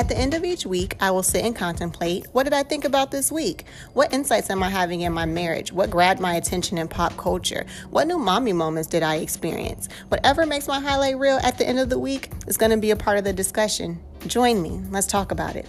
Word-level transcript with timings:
At 0.00 0.08
the 0.08 0.16
end 0.16 0.32
of 0.32 0.44
each 0.44 0.64
week, 0.64 0.96
I 0.98 1.10
will 1.10 1.22
sit 1.22 1.44
and 1.44 1.54
contemplate 1.54 2.24
what 2.32 2.44
did 2.44 2.54
I 2.54 2.62
think 2.62 2.86
about 2.86 3.10
this 3.10 3.30
week? 3.30 3.66
What 3.92 4.14
insights 4.14 4.48
am 4.48 4.62
I 4.62 4.70
having 4.70 5.02
in 5.02 5.12
my 5.12 5.26
marriage? 5.26 5.74
What 5.74 5.90
grabbed 5.90 6.20
my 6.20 6.36
attention 6.36 6.78
in 6.78 6.88
pop 6.88 7.18
culture? 7.18 7.66
What 7.90 8.06
new 8.06 8.16
mommy 8.16 8.54
moments 8.54 8.88
did 8.88 9.02
I 9.02 9.16
experience? 9.16 9.90
Whatever 10.08 10.46
makes 10.46 10.66
my 10.66 10.80
highlight 10.80 11.18
reel 11.18 11.38
at 11.42 11.58
the 11.58 11.68
end 11.68 11.80
of 11.80 11.90
the 11.90 11.98
week 11.98 12.30
is 12.46 12.56
going 12.56 12.70
to 12.70 12.78
be 12.78 12.92
a 12.92 12.96
part 12.96 13.18
of 13.18 13.24
the 13.24 13.34
discussion. 13.34 14.00
Join 14.26 14.62
me. 14.62 14.80
Let's 14.90 15.06
talk 15.06 15.32
about 15.32 15.54
it. 15.54 15.66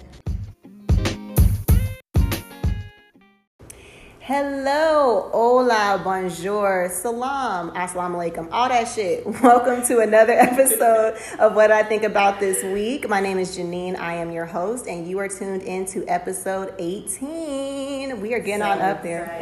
Hello, 4.32 5.30
hola, 5.34 6.00
bonjour, 6.02 6.88
salam, 6.90 7.70
assalamu 7.72 8.16
alaikum, 8.16 8.48
all 8.50 8.70
that 8.70 8.88
shit. 8.88 9.26
Welcome 9.44 9.86
to 9.88 10.00
another 10.00 10.32
episode 10.32 11.18
of 11.38 11.54
What 11.54 11.70
I 11.70 11.84
Think 11.84 12.04
About 12.04 12.40
This 12.40 12.64
Week. 12.64 13.10
My 13.10 13.20
name 13.20 13.40
is 13.40 13.58
Janine. 13.58 14.00
I 14.00 14.14
am 14.14 14.32
your 14.32 14.46
host, 14.46 14.88
and 14.88 15.06
you 15.06 15.20
are 15.20 15.28
tuned 15.28 15.64
into 15.64 16.06
episode 16.08 16.74
18. 16.80 18.22
We 18.22 18.34
are 18.34 18.40
getting 18.40 18.62
on 18.62 18.80
up 18.80 19.04
there. 19.04 19.38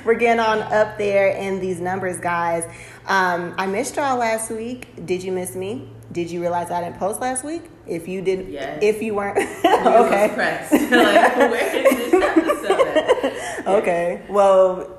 We're 0.04 0.14
getting 0.14 0.40
on 0.40 0.58
up 0.58 0.98
there 0.98 1.28
in 1.28 1.60
these 1.60 1.80
numbers, 1.80 2.18
guys. 2.18 2.64
Um, 3.06 3.54
I 3.58 3.66
missed 3.68 3.94
y'all 3.94 4.18
last 4.18 4.50
week. 4.50 5.06
Did 5.06 5.22
you 5.22 5.30
miss 5.30 5.54
me? 5.54 5.88
Did 6.10 6.32
you 6.32 6.40
realize 6.40 6.72
I 6.72 6.82
didn't 6.82 6.98
post 6.98 7.20
last 7.20 7.44
week? 7.44 7.70
If 7.86 8.08
you 8.08 8.22
didn't, 8.22 8.50
yes. 8.50 8.80
if 8.82 9.00
you 9.00 9.14
weren't, 9.14 9.38
okay. 9.64 10.36
like, 10.36 11.36
where 11.36 11.76
is 11.76 12.10
this 12.10 12.47
okay. 13.66 14.22
Well, 14.28 14.98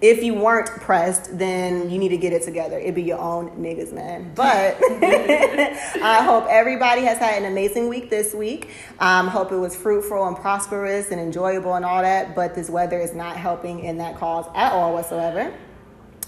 if 0.00 0.22
you 0.22 0.34
weren't 0.34 0.66
pressed, 0.66 1.38
then 1.38 1.88
you 1.88 1.98
need 1.98 2.10
to 2.10 2.18
get 2.18 2.32
it 2.32 2.42
together. 2.42 2.78
It'd 2.78 2.94
be 2.94 3.02
your 3.02 3.18
own 3.18 3.50
niggas, 3.52 3.92
man. 3.92 4.32
But 4.34 4.76
I 4.90 6.22
hope 6.22 6.46
everybody 6.48 7.02
has 7.02 7.18
had 7.18 7.42
an 7.42 7.50
amazing 7.50 7.88
week 7.88 8.10
this 8.10 8.34
week. 8.34 8.70
Um, 8.98 9.28
hope 9.28 9.52
it 9.52 9.56
was 9.56 9.74
fruitful 9.74 10.26
and 10.26 10.36
prosperous 10.36 11.10
and 11.10 11.20
enjoyable 11.20 11.74
and 11.74 11.84
all 11.84 12.02
that. 12.02 12.34
But 12.34 12.54
this 12.54 12.68
weather 12.68 13.00
is 13.00 13.14
not 13.14 13.36
helping 13.36 13.80
in 13.80 13.96
that 13.98 14.16
cause 14.18 14.46
at 14.54 14.72
all 14.72 14.92
whatsoever. 14.92 15.52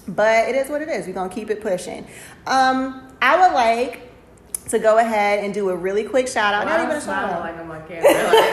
But 0.06 0.48
it 0.48 0.54
is 0.54 0.70
what 0.70 0.80
it 0.80 0.88
is. 0.88 1.06
We're 1.06 1.12
gonna 1.12 1.28
keep 1.28 1.50
it 1.50 1.60
pushing. 1.60 2.06
Um, 2.46 3.12
I 3.20 3.38
would 3.38 3.54
like 3.54 4.07
to 4.68 4.78
go 4.78 4.98
ahead 4.98 5.44
and 5.44 5.52
do 5.54 5.70
a 5.70 5.76
really 5.76 6.04
quick 6.04 6.28
shout 6.28 6.54
out. 6.54 6.66
Well, 6.66 6.78
Not 6.78 6.84
even 6.86 6.96
a 6.96 7.04
shout 7.04 7.30
out. 7.30 7.40
Like 7.40 7.56
I'm 7.58 7.70
on 7.70 7.86
camera. 7.88 8.02
Like, 8.04 8.44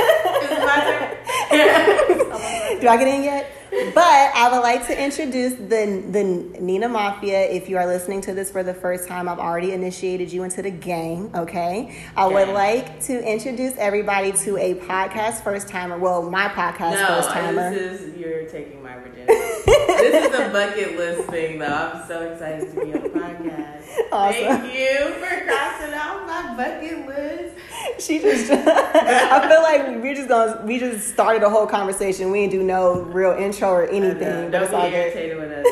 do 2.82 2.88
I 2.88 2.98
get 2.98 3.08
in 3.08 3.24
yet? 3.24 3.52
But 3.94 4.31
I 4.36 4.50
would 4.52 4.62
like 4.62 4.88
to 4.88 5.04
introduce 5.04 5.54
the 5.54 6.04
the 6.09 6.23
Nina 6.62 6.88
Mafia. 6.88 7.42
If 7.42 7.68
you 7.68 7.78
are 7.78 7.86
listening 7.86 8.22
to 8.22 8.34
this 8.34 8.50
for 8.50 8.64
the 8.64 8.73
first 8.73 9.08
time, 9.08 9.28
I've 9.28 9.40
already 9.40 9.73
initiated 9.73 10.31
you 10.31 10.44
into 10.44 10.62
the 10.62 10.72
gang. 10.72 11.30
Okay, 11.36 11.94
I 12.16 12.26
would 12.26 12.50
like 12.50 13.02
to 13.02 13.22
introduce 13.22 13.76
everybody 13.78 14.31
to 14.31 14.58
a 14.58 14.76
podcast 14.76 15.44
first 15.44 15.68
timer. 15.68 15.98
Well, 15.98 16.30
my 16.30 16.48
podcast 16.48 16.94
no, 16.94 17.08
first 17.08 17.30
timer. 17.31 17.73
this 17.73 18.02
is 18.02 18.18
you're 18.18 18.46
taking 18.46 18.81
my 18.81 18.96
virginity. 18.96 19.26
this 19.66 20.34
is 20.34 20.40
a 20.40 20.50
bucket 20.52 20.98
list 20.98 21.30
thing, 21.30 21.59
though. 21.59 21.66
I'm 21.66 22.08
so 22.08 22.31
excited 22.31 22.73
to 22.73 22.86
be 22.86 22.94
on 22.94 23.03
the 23.03 23.09
podcast. 23.09 23.76
Awesome. 24.12 24.42
Thank 24.42 24.73
you 24.73 25.14
for 25.16 25.46
crossing 25.46 25.94
off 25.94 26.28
my 26.28 26.56
bucket 26.56 27.08
list. 27.08 27.56
She 28.00 28.20
just, 28.20 28.52
I 28.52 29.48
feel 29.48 29.62
like 29.62 30.02
we're 30.02 30.16
just 30.16 30.28
gonna, 30.30 30.66
we 30.66 30.80
just 30.80 31.09
started 31.09 31.44
a 31.44 31.50
whole 31.50 31.66
conversation. 31.66 32.31
We 32.31 32.42
didn't 32.42 32.59
do 32.59 32.64
no 32.64 33.02
real 33.02 33.31
intro 33.31 33.65
or 33.70 33.88
anything. 33.88 34.52
Don't 34.52 34.70
be 34.70 34.96
irritated 34.96 35.38
with 35.38 35.52
us. 35.52 35.66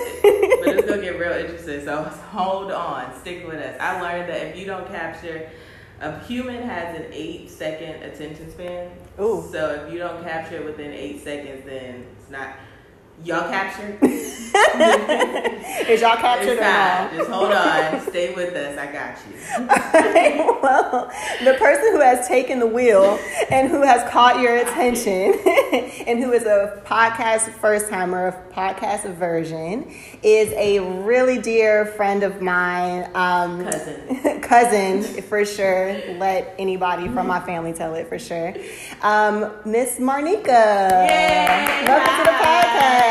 but 0.63 0.75
it's 0.77 0.87
gonna 0.87 1.01
get 1.01 1.19
real 1.19 1.31
interesting. 1.31 1.85
So 1.85 2.03
hold 2.03 2.71
on, 2.71 3.15
stick 3.19 3.47
with 3.47 3.59
us. 3.59 3.75
I 3.79 4.01
learned 4.01 4.29
that 4.29 4.47
if 4.47 4.57
you 4.57 4.65
don't 4.65 4.87
capture, 4.87 5.49
a 6.01 6.19
human 6.25 6.61
has 6.63 6.95
an 6.95 7.05
eight 7.11 7.49
second 7.49 8.03
attention 8.03 8.51
span. 8.51 8.91
Ooh. 9.19 9.47
So 9.51 9.71
if 9.85 9.93
you 9.93 9.99
don't 9.99 10.23
capture 10.23 10.55
it 10.55 10.65
within 10.65 10.91
eight 10.91 11.23
seconds, 11.23 11.65
then 11.65 12.05
it's 12.19 12.29
not 12.29 12.55
Y'all 13.21 13.49
captured? 13.49 13.97
Is 15.87 16.01
y'all 16.01 16.17
captured 16.17 16.57
or 16.57 16.61
not? 16.61 17.13
Just 17.13 17.29
hold 17.29 17.51
on. 17.53 18.01
Stay 18.01 18.33
with 18.33 18.53
us. 18.53 18.77
I 18.77 18.91
got 18.91 19.17
you. 19.25 19.33
Right, 19.65 20.61
well, 20.61 21.11
the 21.43 21.53
person 21.53 21.93
who 21.93 22.01
has 22.01 22.27
taken 22.27 22.59
the 22.59 22.67
wheel 22.67 23.17
and 23.49 23.69
who 23.69 23.81
has 23.81 24.09
caught 24.11 24.41
your 24.41 24.57
attention 24.57 25.39
and 26.07 26.21
who 26.21 26.33
is 26.33 26.43
a 26.43 26.81
podcast 26.85 27.49
first 27.53 27.89
timer, 27.89 28.27
a 28.27 28.53
podcast 28.53 29.09
version, 29.15 29.89
is 30.21 30.51
a 30.53 30.79
really 31.03 31.39
dear 31.39 31.85
friend 31.85 32.23
of 32.23 32.41
mine. 32.41 33.09
Um, 33.15 33.63
cousin. 33.63 34.41
cousin, 34.41 35.03
for 35.23 35.45
sure. 35.45 35.93
Let 36.17 36.55
anybody 36.59 37.07
from 37.07 37.27
my 37.27 37.39
family 37.39 37.71
tell 37.73 37.95
it 37.95 38.09
for 38.09 38.19
sure. 38.19 38.53
Um, 39.01 39.51
Miss 39.65 39.97
Marnika. 39.97 41.07
Yay! 41.07 41.85
Welcome 41.87 42.17
to 42.17 42.23
the 42.23 42.37
podcast. 42.37 43.03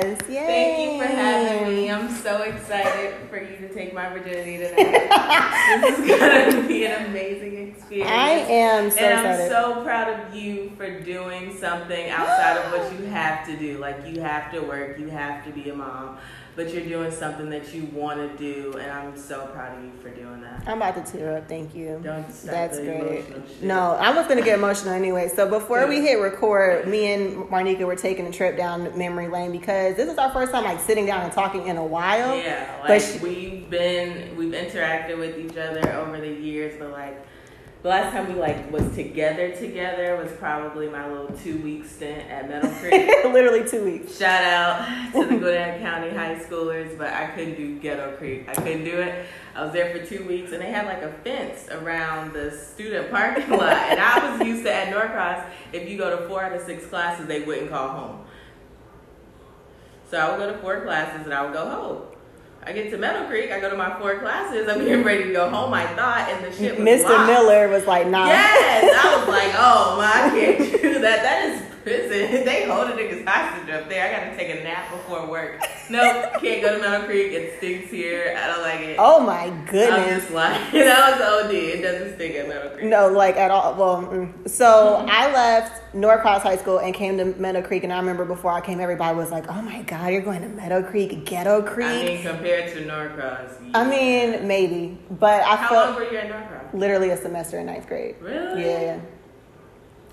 Yes. 0.00 0.20
Yay. 0.28 0.46
Thank 0.46 0.92
you 0.92 0.98
for 0.98 1.06
having 1.06 1.68
me. 1.68 1.90
I'm 1.90 2.10
so 2.10 2.42
excited 2.42 3.14
for 3.28 3.38
you 3.38 3.56
to 3.56 3.68
take 3.90 3.94
my 3.94 4.08
virginity 4.10 4.58
tonight. 4.58 5.80
this 5.80 5.98
is 5.98 6.06
going 6.06 6.62
to 6.62 6.68
be 6.68 6.84
an 6.86 7.06
amazing 7.06 7.68
experience. 7.68 8.10
I 8.10 8.30
am 8.30 8.90
so 8.90 8.98
And 8.98 9.20
I'm 9.20 9.26
excited. 9.26 9.50
so 9.50 9.82
proud 9.82 10.08
of 10.08 10.34
you 10.34 10.70
for 10.76 11.00
doing 11.00 11.56
something 11.56 12.10
outside 12.10 12.56
of 12.58 12.72
what 12.72 12.92
you 12.98 13.06
have 13.06 13.46
to 13.46 13.56
do. 13.56 13.78
Like, 13.78 14.06
you 14.06 14.20
have 14.20 14.52
to 14.52 14.60
work, 14.60 14.98
you 14.98 15.08
have 15.08 15.44
to 15.44 15.50
be 15.50 15.70
a 15.70 15.74
mom 15.74 16.18
but 16.60 16.74
you're 16.74 16.84
doing 16.84 17.10
something 17.10 17.48
that 17.48 17.72
you 17.72 17.84
want 17.86 18.18
to 18.20 18.36
do, 18.36 18.76
and 18.76 18.92
I'm 18.92 19.16
so 19.16 19.46
proud 19.46 19.78
of 19.78 19.82
you 19.82 19.92
for 20.02 20.10
doing 20.10 20.42
that. 20.42 20.62
I'm 20.66 20.76
about 20.76 21.06
to 21.06 21.10
tear 21.10 21.38
up. 21.38 21.48
Thank 21.48 21.74
you. 21.74 21.98
Don't 22.04 22.28
That's 22.44 22.78
great. 22.78 23.62
No, 23.62 23.92
I 23.92 24.14
was 24.14 24.26
gonna 24.26 24.42
get 24.42 24.58
emotional 24.58 24.92
anyway. 24.92 25.28
So 25.34 25.48
before 25.48 25.86
we 25.86 26.02
hit 26.02 26.20
record, 26.20 26.86
me 26.86 27.14
and 27.14 27.44
Marnika 27.44 27.86
were 27.86 27.96
taking 27.96 28.26
a 28.26 28.30
trip 28.30 28.58
down 28.58 28.96
memory 28.98 29.28
lane 29.28 29.52
because 29.52 29.96
this 29.96 30.10
is 30.10 30.18
our 30.18 30.30
first 30.32 30.52
time 30.52 30.64
like 30.64 30.80
sitting 30.80 31.06
down 31.06 31.22
and 31.22 31.32
talking 31.32 31.66
in 31.66 31.78
a 31.78 31.84
while. 31.84 32.36
Yeah, 32.36 32.84
like 32.86 33.00
she, 33.00 33.18
we've 33.20 33.70
been 33.70 34.36
we've 34.36 34.52
interacted 34.52 35.18
with 35.18 35.38
each 35.38 35.56
other 35.56 35.90
over 35.94 36.20
the 36.20 36.28
years, 36.28 36.74
but 36.78 36.90
like 36.90 37.24
the 37.82 37.88
last 37.88 38.12
time 38.12 38.28
we 38.28 38.38
like 38.38 38.70
was 38.70 38.94
together 38.94 39.52
together 39.52 40.16
was 40.16 40.30
probably 40.32 40.88
my 40.88 41.10
little 41.10 41.34
two 41.38 41.58
week 41.58 41.86
stint 41.86 42.30
at 42.30 42.46
Meadow 42.46 42.68
Creek. 42.80 43.08
Literally 43.24 43.66
two 43.66 43.84
weeks. 43.84 44.18
Shout 44.18 44.44
out 44.44 45.12
to 45.12 45.26
the 45.26 45.36
Gwinnett 45.38 45.80
County 45.80 46.10
high 46.10 46.34
schoolers, 46.34 46.96
but 46.98 47.08
I 47.08 47.28
couldn't 47.28 47.56
do 47.56 47.78
Ghetto 47.78 48.16
Creek. 48.18 48.46
I 48.48 48.54
couldn't 48.54 48.84
do 48.84 49.00
it. 49.00 49.24
I 49.54 49.64
was 49.64 49.72
there 49.72 49.96
for 49.96 50.04
two 50.04 50.24
weeks, 50.26 50.52
and 50.52 50.60
they 50.60 50.70
had 50.70 50.84
like 50.86 51.02
a 51.02 51.12
fence 51.24 51.68
around 51.70 52.34
the 52.34 52.50
student 52.50 53.10
parking 53.10 53.48
lot. 53.56 53.72
And 53.72 53.98
I 53.98 54.30
was 54.30 54.46
used 54.46 54.64
to 54.64 54.74
at 54.74 54.92
Norcross, 54.92 55.46
if 55.72 55.88
you 55.88 55.96
go 55.96 56.20
to 56.20 56.28
four 56.28 56.44
out 56.44 56.52
of 56.52 56.62
six 56.62 56.86
classes, 56.86 57.26
they 57.26 57.40
wouldn't 57.40 57.70
call 57.70 57.88
home. 57.88 58.24
So 60.10 60.18
I 60.18 60.30
would 60.30 60.38
go 60.38 60.52
to 60.52 60.58
four 60.58 60.82
classes, 60.82 61.24
and 61.24 61.32
I 61.32 61.42
would 61.44 61.54
go 61.54 61.68
home. 61.68 62.02
I 62.62 62.72
get 62.72 62.90
to 62.90 62.98
Meadow 62.98 63.26
Creek, 63.26 63.50
I 63.50 63.58
go 63.58 63.70
to 63.70 63.76
my 63.76 63.98
four 63.98 64.18
classes, 64.18 64.68
I'm 64.68 64.80
getting 64.84 65.02
ready 65.02 65.24
to 65.24 65.32
go 65.32 65.48
home, 65.48 65.72
I 65.72 65.86
thought, 65.96 66.28
and 66.30 66.44
the 66.44 66.52
shit 66.54 66.78
was 66.78 66.86
Mr. 66.86 67.04
Locked. 67.04 67.26
Miller 67.26 67.68
was 67.68 67.86
like, 67.86 68.06
nah. 68.06 68.26
Yes, 68.26 68.84
I 69.02 69.18
was 69.18 69.28
like, 69.28 69.52
oh 69.56 69.96
my, 69.96 70.26
I 70.26 70.30
can't 70.30 70.82
do 70.82 71.00
that. 71.00 71.22
That 71.22 71.48
is 71.48 71.62
prison. 71.82 72.44
They 72.50 72.68
hold 72.68 72.90
a 72.90 72.92
nigga's 72.92 73.26
hostage 73.26 73.70
up 73.70 73.88
there. 73.88 74.06
I 74.06 74.24
gotta 74.24 74.36
take 74.36 74.58
a 74.58 74.64
nap 74.64 74.90
before 74.90 75.26
work. 75.26 75.60
Nope, 75.88 76.40
can't 76.40 76.62
go 76.62 76.76
to 76.76 76.80
Meadow 76.80 77.06
Creek. 77.06 77.32
It 77.32 77.58
stinks 77.58 77.90
here. 77.90 78.36
I 78.36 78.46
don't 78.48 78.62
like 78.62 78.80
it. 78.80 78.96
Oh 78.98 79.20
my 79.20 79.50
goodness. 79.70 79.90
I'm 79.90 80.20
just 80.20 80.30
like, 80.32 80.72
that 80.72 81.18
was 81.18 81.44
OD. 81.44 81.54
It 81.54 81.82
doesn't 81.82 82.14
stink 82.16 82.34
at 82.36 82.48
Meadow 82.48 82.70
Creek. 82.70 82.86
No, 82.86 83.08
like 83.08 83.36
at 83.36 83.50
all. 83.50 83.74
Well, 83.74 84.02
mm. 84.02 84.48
so 84.48 85.04
I 85.08 85.32
left 85.32 85.94
Norcross 85.94 86.42
High 86.42 86.56
School 86.56 86.78
and 86.78 86.94
came 86.94 87.18
to 87.18 87.24
Meadow 87.24 87.62
Creek, 87.62 87.84
and 87.84 87.92
I 87.92 87.98
remember 87.98 88.24
before 88.24 88.52
I 88.52 88.60
came, 88.60 88.80
everybody 88.80 89.16
was 89.16 89.30
like, 89.30 89.46
"Oh 89.48 89.62
my 89.62 89.82
God, 89.82 90.12
you're 90.12 90.22
going 90.22 90.42
to 90.42 90.48
Meadow 90.48 90.82
Creek, 90.82 91.24
Ghetto 91.24 91.62
Creek." 91.62 91.86
I 91.86 92.04
mean, 92.04 92.22
compared 92.22 92.72
to 92.72 92.84
Norcross. 92.84 93.50
Yeah. 93.62 93.78
I 93.78 93.88
mean, 93.88 94.46
maybe, 94.46 94.98
but 95.10 95.42
I 95.42 95.56
How 95.56 95.68
felt 95.68 95.90
long 95.90 95.96
were 95.96 96.10
you 96.10 96.18
at 96.18 96.28
Norcross? 96.28 96.74
Literally 96.74 97.10
a 97.10 97.16
semester 97.16 97.58
in 97.58 97.66
ninth 97.66 97.86
grade. 97.86 98.16
Really? 98.20 98.64
Yeah. 98.64 99.00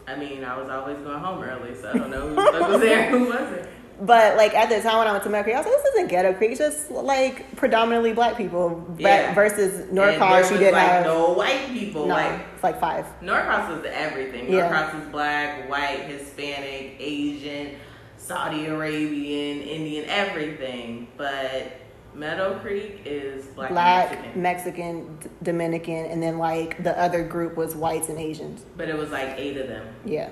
I 0.07 0.15
mean, 0.15 0.43
I 0.43 0.57
was 0.57 0.69
always 0.69 0.97
going 0.99 1.19
home 1.19 1.43
early, 1.43 1.75
so 1.75 1.89
I 1.89 1.97
don't 1.97 2.09
know 2.09 2.29
who 2.29 2.35
was 2.35 2.81
there, 2.81 3.09
who 3.09 3.25
wasn't. 3.27 3.69
But 3.99 4.37
like 4.37 4.53
at 4.53 4.69
the 4.69 4.79
time 4.79 4.99
when 4.99 5.07
I 5.07 5.11
went 5.11 5.23
to 5.23 5.29
Creek, 5.43 5.55
I 5.55 5.57
was 5.57 5.65
like, 5.65 5.75
"This 5.75 5.93
isn't 5.95 6.09
Ghetto 6.09 6.33
Creek. 6.33 6.51
It's 6.51 6.59
just 6.59 6.91
like 6.91 7.55
predominantly 7.55 8.13
black 8.13 8.37
people." 8.37 8.85
Yeah. 8.99 9.33
Versus 9.33 9.91
Norcross, 9.91 10.51
you 10.51 10.59
didn't 10.59 10.75
like 10.75 10.87
have 10.87 11.05
no 11.05 11.33
white 11.33 11.69
people. 11.69 12.05
No, 12.05 12.13
like 12.13 12.41
it's 12.53 12.63
like 12.63 12.79
five. 12.79 13.07
Norcross 13.23 13.69
was 13.69 13.85
everything. 13.91 14.53
Yeah. 14.53 14.69
Norcross 14.69 14.93
was 14.93 15.05
black, 15.07 15.67
white, 15.67 16.01
Hispanic, 16.01 16.97
Asian, 16.99 17.75
Saudi 18.17 18.67
Arabian, 18.67 19.61
Indian, 19.61 20.05
everything. 20.09 21.07
But 21.17 21.71
Meadow 22.17 22.57
Creek 22.59 23.01
is 23.05 23.45
black, 23.47 23.69
black 23.69 24.11
Mexican. 24.11 24.41
Mexican, 24.41 25.17
D- 25.17 25.29
Dominican, 25.43 26.05
and 26.05 26.21
then 26.21 26.37
like 26.39 26.83
the 26.83 26.97
other 26.99 27.23
group 27.23 27.55
was 27.55 27.75
whites 27.75 28.09
and 28.09 28.17
Asians. 28.17 28.65
But 28.75 28.89
it 28.89 28.97
was 28.97 29.11
like 29.11 29.35
eight 29.37 29.57
of 29.57 29.67
them. 29.67 29.87
Yeah. 30.03 30.29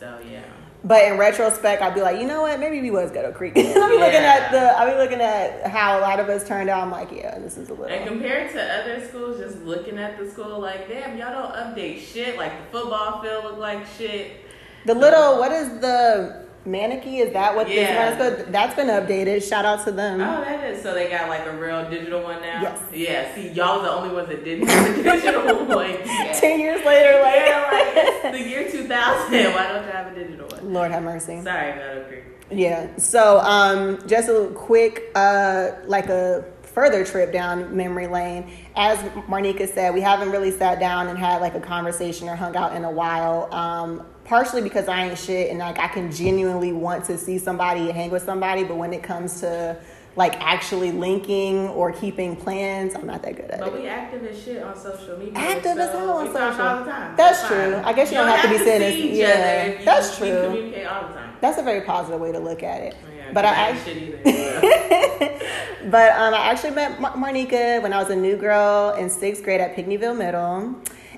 So 0.00 0.18
yeah. 0.30 0.42
But 0.84 1.04
in 1.04 1.18
retrospect, 1.18 1.82
I'd 1.82 1.94
be 1.94 2.02
like, 2.02 2.20
you 2.20 2.26
know 2.26 2.42
what? 2.42 2.60
Maybe 2.60 2.80
we 2.80 2.90
was 2.90 3.10
Ghetto 3.10 3.32
Creek. 3.32 3.54
I'll 3.56 3.88
be 3.88 3.98
looking 3.98 4.22
at 4.22 4.50
the. 4.50 4.58
I'll 4.78 4.90
be 4.90 4.96
looking 4.96 5.20
at 5.20 5.66
how 5.66 5.98
a 5.98 6.00
lot 6.00 6.18
of 6.18 6.28
us 6.28 6.46
turned 6.46 6.70
out. 6.70 6.82
I'm 6.82 6.90
like, 6.90 7.10
yeah, 7.12 7.38
this 7.38 7.58
is 7.58 7.68
a 7.68 7.74
little. 7.74 7.86
And 7.94 8.06
compared 8.06 8.50
to 8.52 8.62
other 8.62 9.06
schools, 9.06 9.38
just 9.38 9.58
looking 9.64 9.98
at 9.98 10.18
the 10.18 10.30
school, 10.30 10.60
like, 10.60 10.88
damn, 10.88 11.18
y'all 11.18 11.32
don't 11.32 11.54
update 11.54 12.00
shit. 12.00 12.38
Like 12.38 12.52
the 12.70 12.78
football 12.78 13.20
field 13.22 13.44
look 13.44 13.58
like 13.58 13.86
shit. 13.98 14.44
The 14.86 14.94
little 14.94 15.38
what 15.38 15.52
is 15.52 15.68
the 15.80 16.47
Manicky? 16.68 17.20
Is 17.26 17.32
that 17.32 17.54
what 17.56 17.68
Yeah. 17.68 18.14
this 18.16 18.40
one 18.42 18.52
That's 18.52 18.74
been 18.74 18.88
updated. 18.88 19.48
Shout 19.48 19.64
out 19.64 19.84
to 19.84 19.92
them. 19.92 20.20
Oh, 20.20 20.40
that 20.44 20.64
is. 20.64 20.82
So 20.82 20.94
they 20.94 21.08
got 21.08 21.28
like 21.28 21.46
a 21.46 21.52
real 21.56 21.88
digital 21.90 22.22
one 22.22 22.40
now. 22.42 22.60
Yes. 22.62 22.78
Yeah. 22.92 23.34
See, 23.34 23.48
y'all 23.50 23.78
was 23.80 23.88
the 23.88 23.92
only 23.94 24.14
ones 24.14 24.28
that 24.28 24.44
didn't 24.44 24.68
have 24.68 24.98
a 24.98 25.02
digital 25.20 25.64
one. 25.66 25.90
yet. 25.90 26.34
Ten 26.40 26.60
years 26.60 26.84
later, 26.84 27.20
like, 27.22 27.34
Yeah, 27.46 28.22
like 28.22 28.32
the 28.32 28.42
year 28.48 28.70
2000. 28.70 28.90
Why 28.92 29.68
don't 29.68 29.84
you 29.86 29.90
have 29.92 30.12
a 30.12 30.14
digital 30.14 30.46
one? 30.48 30.72
Lord 30.72 30.90
have 30.90 31.02
mercy. 31.02 31.40
Sorry, 31.42 31.74
Meadow 31.74 32.04
Creek. 32.08 32.24
Yeah. 32.50 32.96
So, 32.96 33.40
um, 33.40 33.98
just 34.06 34.28
a 34.28 34.50
quick, 34.54 35.10
uh, 35.14 35.72
like 35.86 36.08
a 36.08 36.44
further 36.62 37.04
trip 37.04 37.32
down 37.32 37.76
memory 37.76 38.06
lane. 38.06 38.50
As 38.76 38.98
Marnika 39.28 39.68
said, 39.72 39.92
we 39.94 40.00
haven't 40.00 40.30
really 40.30 40.50
sat 40.52 40.78
down 40.78 41.08
and 41.08 41.18
had 41.18 41.40
like 41.40 41.54
a 41.54 41.60
conversation 41.60 42.28
or 42.28 42.36
hung 42.36 42.56
out 42.56 42.74
in 42.76 42.84
a 42.84 42.90
while. 42.90 43.52
Um, 43.52 44.06
partially 44.28 44.60
because 44.60 44.88
I 44.88 45.06
ain't 45.08 45.18
shit 45.18 45.50
and 45.50 45.58
like 45.58 45.78
I 45.78 45.88
can 45.88 46.12
genuinely 46.12 46.72
want 46.72 47.06
to 47.06 47.16
see 47.16 47.38
somebody 47.38 47.80
and 47.80 47.92
hang 47.92 48.10
with 48.10 48.22
somebody, 48.22 48.62
but 48.62 48.76
when 48.76 48.92
it 48.92 49.02
comes 49.02 49.40
to 49.40 49.76
like 50.16 50.34
actually 50.40 50.92
linking 50.92 51.68
or 51.68 51.92
keeping 51.92 52.36
plans, 52.36 52.94
I'm 52.94 53.06
not 53.06 53.22
that 53.22 53.36
good 53.36 53.50
at 53.50 53.60
But 53.60 53.68
it. 53.68 53.70
But 53.72 53.80
we 53.80 53.86
active 53.86 54.24
as 54.24 54.42
shit 54.42 54.62
on 54.62 54.76
social 54.76 55.16
media. 55.16 55.32
Active 55.36 55.78
as 55.78 55.90
hell 55.92 56.10
on 56.10 56.26
we 56.26 56.32
talk 56.32 56.52
social. 56.52 56.66
all 56.66 56.84
the 56.84 56.90
time. 56.90 57.16
That's 57.16 57.40
fine. 57.42 57.48
true. 57.50 57.76
I 57.84 57.92
guess 57.94 58.10
you 58.10 58.18
don't 58.18 58.28
have 58.28 58.42
to 58.42 58.48
be 58.48 58.54
each 58.56 59.16
yeah, 59.16 59.78
you, 59.78 59.84
that's 59.84 60.18
true. 60.18 60.42
communicate 60.44 60.86
all 60.86 61.08
the 61.08 61.14
time. 61.14 61.36
That's 61.40 61.58
a 61.58 61.62
very 61.62 61.82
positive 61.82 62.20
way 62.20 62.32
to 62.32 62.38
look 62.38 62.62
at 62.62 62.82
it. 62.82 62.96
Yeah, 63.16 63.32
but 63.32 63.44
I 63.44 63.68
ain't 63.68 63.78
actually. 63.78 64.22
shit 64.22 64.26
either. 64.26 65.34
But 65.90 66.12
um, 66.12 66.34
I 66.34 66.50
actually 66.50 66.72
met 66.72 67.00
Mar- 67.00 67.14
Marnika 67.14 67.80
when 67.82 67.94
I 67.94 67.98
was 68.02 68.10
a 68.10 68.16
new 68.16 68.36
girl 68.36 68.94
in 68.98 69.08
sixth 69.08 69.42
grade 69.42 69.60
at 69.60 69.74
Pinckneyville 69.74 70.18
Middle. 70.18 70.74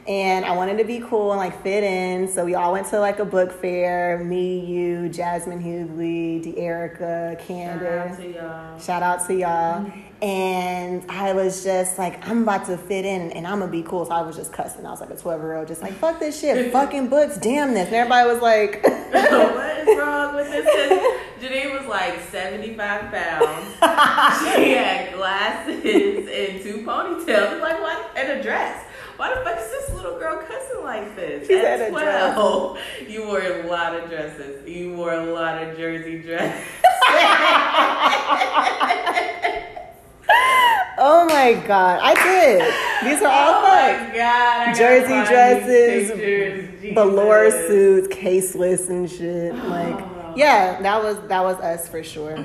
And 0.09 0.45
I 0.45 0.53
wanted 0.57 0.79
to 0.79 0.85
be 0.85 1.01
cool 1.01 1.31
and 1.33 1.39
like 1.39 1.63
fit 1.63 1.85
in. 1.85 2.27
So 2.27 2.45
we 2.45 2.55
all 2.55 2.73
went 2.73 2.89
to 2.89 2.99
like 2.99 3.19
a 3.19 3.25
book 3.25 3.53
fair. 3.53 4.19
Me, 4.25 4.59
you, 4.65 5.09
Jasmine 5.09 5.63
Hughley, 5.63 6.43
De'Erica, 6.45 7.39
Shout 7.39 7.41
out 7.41 7.47
Candace. 7.47 8.17
to 8.17 8.33
y'all. 8.33 8.79
Shout 8.81 9.03
out 9.03 9.27
to 9.27 9.35
y'all. 9.35 9.85
Mm-hmm. 9.85 10.01
And 10.25 11.11
I 11.11 11.33
was 11.33 11.63
just 11.65 11.99
like, 11.99 12.27
I'm 12.29 12.43
about 12.43 12.67
to 12.67 12.77
fit 12.77 13.05
in 13.05 13.31
and 13.33 13.47
I'm 13.47 13.61
gonna 13.61 13.71
be 13.71 13.83
cool. 13.83 14.05
So 14.07 14.13
I 14.13 14.23
was 14.23 14.37
just 14.37 14.53
cussing. 14.53 14.85
I 14.85 14.91
was 14.91 15.01
like 15.01 15.11
a 15.11 15.17
12 15.17 15.41
year 15.41 15.57
old, 15.57 15.69
just 15.69 15.83
like, 15.83 15.93
fuck 15.95 16.19
this 16.19 16.39
shit, 16.41 16.73
fucking 16.73 17.09
books, 17.09 17.39
damn 17.39 17.73
this. 17.75 17.87
And 17.87 17.95
everybody 17.97 18.29
was 18.29 18.43
like, 18.43 18.83
what 19.13 19.89
is 19.89 19.99
wrong 19.99 20.35
with 20.35 20.51
this? 20.51 20.67
Janine 21.41 21.79
was 21.79 21.89
like 21.89 22.21
75 22.31 23.11
pounds. 23.11 23.75
she 24.43 24.73
had 24.73 25.15
glasses 25.15 26.29
and 26.29 26.63
two 26.63 26.85
ponytails. 26.85 27.61
Like, 27.61 27.81
what? 27.81 28.11
And 28.17 28.41
a 28.41 28.43
dress. 28.43 28.85
Why 29.21 29.35
the 29.35 29.45
fuck 29.45 29.59
is 29.59 29.69
this 29.69 29.91
little 29.91 30.19
girl 30.19 30.39
cussing 30.39 30.83
like 30.83 31.15
this? 31.15 31.47
She 31.47 31.59
At 31.59 31.79
said 31.79 31.89
a 31.89 31.91
dress. 31.91 32.35
12, 32.37 32.79
you 33.11 33.27
wore 33.27 33.43
a 33.43 33.67
lot 33.67 33.95
of 33.95 34.09
dresses. 34.09 34.67
You 34.67 34.97
wore 34.97 35.13
a 35.13 35.27
lot 35.27 35.63
of 35.63 35.77
jersey 35.77 36.23
dresses. 36.23 36.65
oh 40.97 41.27
my 41.29 41.53
God, 41.67 42.01
I 42.03 42.15
did. 42.15 43.13
These 43.13 43.21
are 43.21 43.29
all 43.29 43.59
oh 43.59 44.11
god. 44.15 44.69
I 44.69 44.73
Jersey 44.73 45.23
dresses, 45.29 46.95
velour 46.95 47.51
suits, 47.51 48.09
caseless 48.09 48.89
and 48.89 49.11
shit. 49.11 49.55
Like, 49.55 50.03
yeah, 50.35 50.81
that 50.81 51.03
was 51.03 51.21
that 51.29 51.45
was 51.45 51.57
us 51.57 51.87
for 51.91 52.03
sure. 52.03 52.39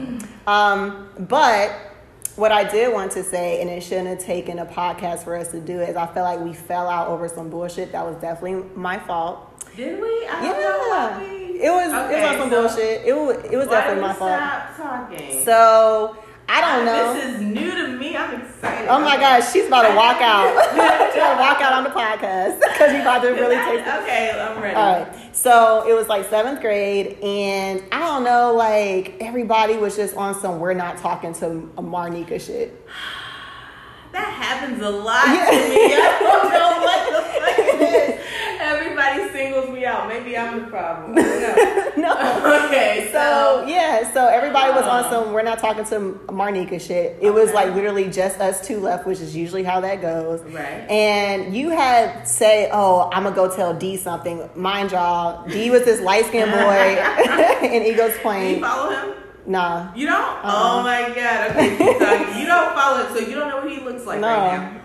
Um, 0.46 1.08
but 1.20 1.95
what 2.36 2.52
I 2.52 2.64
did 2.70 2.94
want 2.94 3.12
to 3.14 3.24
say, 3.24 3.62
and 3.62 3.70
it 3.70 3.82
shouldn't 3.82 4.08
have 4.08 4.20
taken 4.20 4.60
a 4.60 4.66
podcast 4.66 5.24
for 5.24 5.36
us 5.36 5.50
to 5.52 5.60
do, 5.62 5.80
is 5.80 5.96
I 5.96 6.06
feel 6.08 6.24
like 6.24 6.40
we 6.40 6.54
fell 6.54 6.88
out 6.90 7.08
over 7.08 7.28
some 7.28 7.50
bullshit. 7.50 7.92
That 7.92 8.06
was 8.06 8.16
definitely 8.22 8.70
my 8.76 9.00
fault. 9.00 9.52
Did 9.76 10.00
we? 10.02 10.08
I 10.28 10.42
don't 10.42 10.62
know 10.62 10.88
Yeah, 10.88 11.20
we. 11.20 11.26
it 11.62 11.72
was 11.72 11.88
it 11.88 11.94
was 11.94 12.12
Okay, 12.12 12.28
on 12.28 12.38
some 12.38 12.50
so 12.50 12.62
bullshit. 12.62 13.06
It 13.06 13.16
was 13.16 13.38
it 13.52 13.58
was 13.58 13.68
definitely 13.68 14.02
my 14.02 14.14
fault. 14.14 14.32
Stop 14.32 14.78
talking. 14.78 15.44
So 15.44 16.18
I 16.48 16.62
don't 16.62 16.86
know. 16.86 17.14
This 17.14 17.36
is 17.36 17.42
new 17.42 17.72
to 17.72 17.88
me. 17.88 18.16
I'm 18.16 18.42
excited. 18.42 18.88
Oh 18.88 19.00
my 19.00 19.18
gosh, 19.18 19.52
she's 19.52 19.68
about 19.68 19.88
to 19.90 19.96
walk 19.96 20.22
out. 20.22 20.48
she's 20.70 20.78
about 21.22 21.36
to 21.36 21.40
walk 21.42 21.62
out 21.62 21.74
on 21.74 21.84
the 21.84 21.90
podcast 21.90 22.60
because 22.60 22.94
we 22.94 23.02
about 23.02 23.22
to 23.24 23.30
really 23.30 23.56
take. 23.56 23.82
Okay, 23.86 24.32
I'm 24.32 24.62
ready. 24.62 24.76
All 24.76 25.00
right. 25.04 25.36
So 25.36 25.86
it 25.88 25.94
was 25.94 26.08
like 26.08 26.30
seventh 26.30 26.62
grade, 26.62 27.18
and 27.22 27.84
I 27.92 28.00
don't 28.00 28.24
know, 28.24 28.54
like 28.54 29.16
everybody 29.20 29.78
was 29.78 29.96
just 29.96 30.16
on 30.16 30.40
some 30.40 30.60
we're 30.60 30.74
not 30.74 30.98
talking 30.98 31.34
to 31.36 31.70
Marnika 31.78 32.40
shit. 32.40 32.86
That 34.16 34.32
happens 34.32 34.82
a 34.82 34.90
lot 34.90 35.28
Yeah. 35.28 35.52
to 35.52 35.58
me. 35.70 35.94
I 35.94 36.20
don't 36.24 36.50
know 36.56 36.72
what 36.88 37.02
the 37.12 37.22
fuck 37.40 37.60
it 37.60 37.82
is. 38.20 38.26
Everybody 38.62 39.30
singles 39.32 39.70
me 39.70 39.86
out. 39.86 40.08
Maybe 40.08 40.38
I'm 40.38 40.62
the 40.62 40.68
problem. 40.68 41.16
I 41.18 41.92
no. 41.98 42.66
Okay, 42.68 43.10
So 43.12 43.20
so 43.62 43.66
yeah, 43.68 44.12
so 44.14 44.28
everybody 44.28 44.72
was 44.72 44.84
um, 44.84 44.90
on 44.90 45.04
Oh. 45.06 45.10
some 45.10 45.34
we're 45.34 45.44
not 45.44 45.60
talking 45.60 45.84
to 45.86 46.00
Marnika 46.34 46.80
shit. 46.80 47.18
It 47.22 47.32
was 47.34 47.52
like 47.54 47.74
literally 47.76 48.10
just 48.10 48.40
us 48.40 48.66
two 48.66 48.80
left, 48.80 49.06
which 49.06 49.20
is 49.20 49.36
usually 49.36 49.64
how 49.64 49.82
that 49.82 50.02
goes. 50.02 50.42
Right. 50.44 50.90
And 50.90 51.54
you 51.56 51.70
had 51.72 52.24
say, 52.28 52.70
"Oh, 52.72 53.10
I'm 53.14 53.24
gonna 53.24 53.36
go 53.36 53.54
tell 53.54 53.74
D 53.74 53.98
something." 53.98 54.50
Mind 54.56 54.92
y'all, 54.94 55.46
D 55.48 55.70
was 55.70 55.84
this 55.84 56.00
light 56.02 56.26
skinned 56.28 56.52
boy 56.52 56.98
in 57.68 57.84
Eagles 57.84 58.14
Do 58.14 58.56
you 58.56 58.62
follow 58.62 58.90
him? 58.92 59.14
Nah, 59.48 59.94
You 59.96 60.08
don't? 60.08 60.16
Uh-uh. 60.18 60.42
Oh 60.44 60.82
my 60.82 61.02
god. 61.14 61.52
Okay, 61.52 61.78
talking. 62.00 62.40
You 62.40 62.48
don't 62.48 62.74
follow 62.74 63.06
him, 63.06 63.14
so 63.16 63.20
you 63.30 63.36
don't 63.36 63.48
know 63.50 63.65
looks 63.86 64.06
like 64.06 64.20
No. 64.20 64.28
right 64.28 64.62
now. 64.62 64.82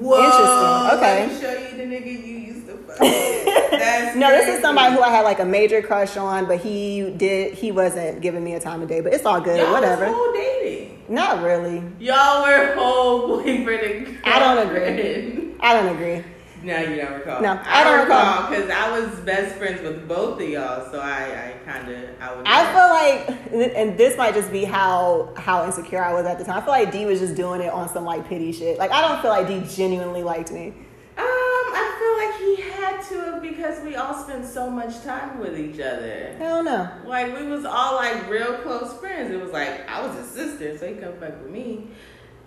Whoa. 0.00 0.24
Interesting. 0.24 0.98
Okay. 0.98 1.26
Let 1.26 1.32
me 1.32 1.40
show 1.40 1.52
you 1.52 1.76
the 1.76 1.94
nigga 1.96 2.06
you 2.06 2.34
used 2.36 2.66
to 2.66 2.76
fuck. 2.78 2.98
That's 3.78 4.16
no, 4.16 4.30
this 4.30 4.48
is 4.56 4.60
somebody 4.60 4.94
who 4.94 5.00
I 5.02 5.08
had 5.10 5.22
like 5.24 5.38
a 5.38 5.44
major 5.44 5.82
crush 5.82 6.16
on, 6.16 6.46
but 6.46 6.58
he 6.58 7.10
did 7.16 7.54
he 7.54 7.70
wasn't 7.70 8.20
giving 8.20 8.42
me 8.42 8.54
a 8.54 8.60
time 8.60 8.82
of 8.82 8.88
day. 8.88 9.00
But 9.00 9.12
it's 9.14 9.24
all 9.24 9.40
good, 9.40 9.60
Y'all 9.60 9.72
whatever. 9.72 10.06
was 10.10 10.34
dating. 10.36 11.04
Not 11.08 11.42
really. 11.42 11.82
Y'all 12.00 12.42
were 12.42 12.74
whole 12.76 13.28
boyfriend 13.38 14.06
and 14.08 14.18
I 14.24 14.38
don't 14.40 14.66
agree. 14.66 15.54
I 15.60 15.72
don't 15.74 15.94
agree. 15.94 16.24
No, 16.62 16.80
you 16.80 16.96
don't 16.96 17.12
recall. 17.14 17.40
No, 17.40 17.60
I 17.64 17.84
don't 17.84 18.00
recall. 18.00 18.50
because 18.50 18.70
I 18.70 18.98
was 18.98 19.20
best 19.20 19.56
friends 19.56 19.80
with 19.82 20.08
both 20.08 20.40
of 20.40 20.48
y'all, 20.48 20.90
so 20.90 21.00
I, 21.00 21.54
I 21.66 21.70
kind 21.70 21.88
of, 21.90 22.10
I 22.20 22.34
would. 22.34 22.44
I 22.46 22.72
feel 22.72 23.60
like, 23.60 23.74
and 23.76 23.96
this 23.96 24.16
might 24.16 24.34
just 24.34 24.50
be 24.50 24.64
how 24.64 25.32
how 25.36 25.64
insecure 25.64 26.02
I 26.02 26.12
was 26.12 26.26
at 26.26 26.38
the 26.38 26.44
time. 26.44 26.58
I 26.58 26.60
feel 26.60 26.70
like 26.70 26.90
D 26.92 27.06
was 27.06 27.20
just 27.20 27.36
doing 27.36 27.60
it 27.60 27.72
on 27.72 27.88
some 27.88 28.04
like 28.04 28.26
pity 28.28 28.52
shit. 28.52 28.78
Like 28.78 28.90
I 28.90 29.06
don't 29.06 29.20
feel 29.22 29.30
like 29.30 29.46
D 29.46 29.62
genuinely 29.74 30.22
liked 30.22 30.50
me. 30.52 30.68
Um, 31.16 31.24
I 31.24 31.94
feel 31.98 32.16
like 32.24 32.38
he 32.40 32.70
had 32.72 33.02
to 33.08 33.40
because 33.40 33.82
we 33.84 33.96
all 33.96 34.14
spent 34.14 34.44
so 34.44 34.68
much 34.70 35.02
time 35.02 35.38
with 35.38 35.58
each 35.58 35.80
other. 35.80 36.34
I 36.36 36.42
don't 36.42 36.64
know. 36.64 36.88
Like 37.06 37.36
we 37.38 37.46
was 37.46 37.64
all 37.64 37.94
like 37.96 38.28
real 38.28 38.54
close 38.58 38.92
friends. 38.98 39.30
It 39.32 39.40
was 39.40 39.52
like 39.52 39.88
I 39.88 40.04
was 40.06 40.16
his 40.16 40.28
sister, 40.30 40.76
so 40.78 40.88
he 40.88 40.94
come 41.00 41.14
fuck 41.18 41.40
with 41.42 41.50
me. 41.50 41.88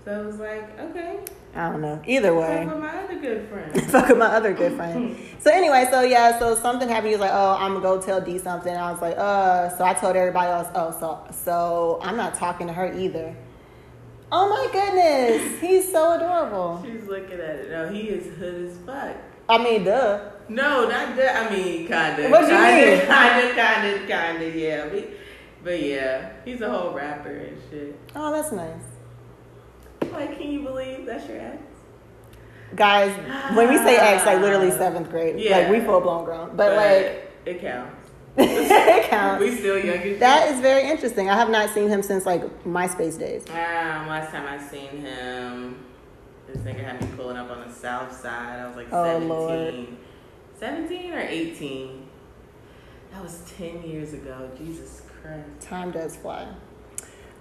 So 0.03 0.21
it 0.21 0.25
was 0.25 0.37
like 0.37 0.79
okay, 0.79 1.19
I 1.53 1.69
don't 1.69 1.81
know. 1.81 2.01
Either 2.05 2.33
way. 2.33 2.63
fuck 2.65 2.73
with 2.73 2.81
my 2.81 2.97
other 3.03 3.19
good 3.19 3.49
friend. 3.49 3.83
fuck 3.91 4.09
with 4.09 4.17
my 4.17 4.25
other 4.27 4.53
good 4.53 4.73
friend. 4.77 5.17
So 5.39 5.51
anyway, 5.51 5.87
so 5.91 6.01
yeah, 6.01 6.39
so 6.39 6.55
something 6.55 6.87
happened. 6.87 7.07
He 7.07 7.13
was 7.13 7.21
like, 7.21 7.31
"Oh, 7.33 7.57
I'm 7.59 7.73
gonna 7.73 7.81
go 7.83 8.01
tell 8.01 8.21
D 8.21 8.37
something." 8.37 8.73
I 8.75 8.91
was 8.91 9.01
like, 9.01 9.17
"Uh," 9.17 9.69
so 9.77 9.83
I 9.83 9.93
told 9.93 10.15
everybody 10.15 10.49
else, 10.49 10.67
"Oh, 10.75 10.91
so 10.97 11.33
so 11.33 11.99
I'm 12.01 12.15
not 12.15 12.35
talking 12.35 12.67
to 12.67 12.73
her 12.73 12.93
either." 12.97 13.35
Oh 14.31 14.47
my 14.47 14.71
goodness, 14.71 15.59
he's 15.59 15.91
so 15.91 16.13
adorable. 16.13 16.81
She's 16.85 17.05
looking 17.05 17.33
at 17.39 17.55
it. 17.57 17.69
No, 17.71 17.89
he 17.89 18.01
is 18.03 18.33
hood 18.37 18.69
as 18.69 18.77
fuck. 18.85 19.17
I 19.49 19.61
mean, 19.61 19.83
duh. 19.83 20.21
No, 20.47 20.87
not 20.87 21.17
that. 21.17 21.51
I 21.51 21.53
mean, 21.53 21.85
kind 21.87 22.17
of. 22.23 22.31
What 22.31 22.43
you 22.43 22.47
mean? 22.53 23.05
Kind 23.07 23.49
of, 23.49 23.55
kind 23.57 23.87
of, 24.01 24.07
kind 24.07 24.41
of. 24.41 24.55
Yeah, 24.55 24.87
but, 24.87 25.09
but 25.65 25.81
yeah, 25.83 26.29
he's 26.45 26.61
a 26.61 26.69
whole 26.69 26.93
rapper 26.93 27.29
and 27.35 27.57
shit. 27.69 27.99
Oh, 28.15 28.31
that's 28.31 28.53
nice, 28.53 28.81
Like, 30.11 30.37
can 30.37 30.51
you 30.51 30.61
believe 30.63 31.05
that's 31.05 31.27
your 31.27 31.39
ex? 31.39 31.57
guys. 32.75 33.11
When 33.55 33.67
we 33.69 33.77
say 33.77 33.97
ex, 33.97 34.25
like 34.25 34.39
literally 34.39 34.71
seventh 34.71 35.09
grade, 35.09 35.37
Yeah. 35.39 35.57
like 35.59 35.69
we 35.69 35.79
full 35.81 35.99
blown 35.99 36.23
grown, 36.23 36.55
but 36.55 36.75
like 36.77 37.31
it 37.45 37.59
counts. 37.59 38.09
it 38.37 39.09
counts. 39.09 39.41
We 39.43 39.55
still 39.57 39.77
young 39.77 40.19
That 40.19 40.49
is 40.53 40.61
very 40.61 40.89
interesting. 40.89 41.29
I 41.29 41.35
have 41.35 41.49
not 41.49 41.69
seen 41.71 41.89
him 41.89 42.01
since 42.01 42.25
like 42.25 42.41
MySpace 42.63 43.19
days. 43.19 43.43
Um, 43.49 43.55
last 44.07 44.31
time 44.31 44.47
I 44.47 44.57
seen 44.65 45.01
him, 45.01 45.83
this 46.47 46.57
nigga 46.59 46.81
had 46.83 47.01
me 47.01 47.07
pulling 47.17 47.35
up 47.35 47.51
on 47.51 47.67
the 47.67 47.73
south 47.73 48.15
side. 48.17 48.59
I 48.61 48.67
was 48.67 48.77
like 48.77 48.87
Oh, 48.91 49.03
17. 49.03 49.29
Lord. 49.29 49.87
17 50.57 51.11
or 51.13 51.19
18. 51.19 52.07
That 53.11 53.21
was 53.21 53.41
10 53.57 53.83
years 53.83 54.13
ago. 54.13 54.49
Jesus 54.57 55.01
Christ. 55.21 55.45
Time 55.59 55.91
does 55.91 56.15
fly. 56.15 56.47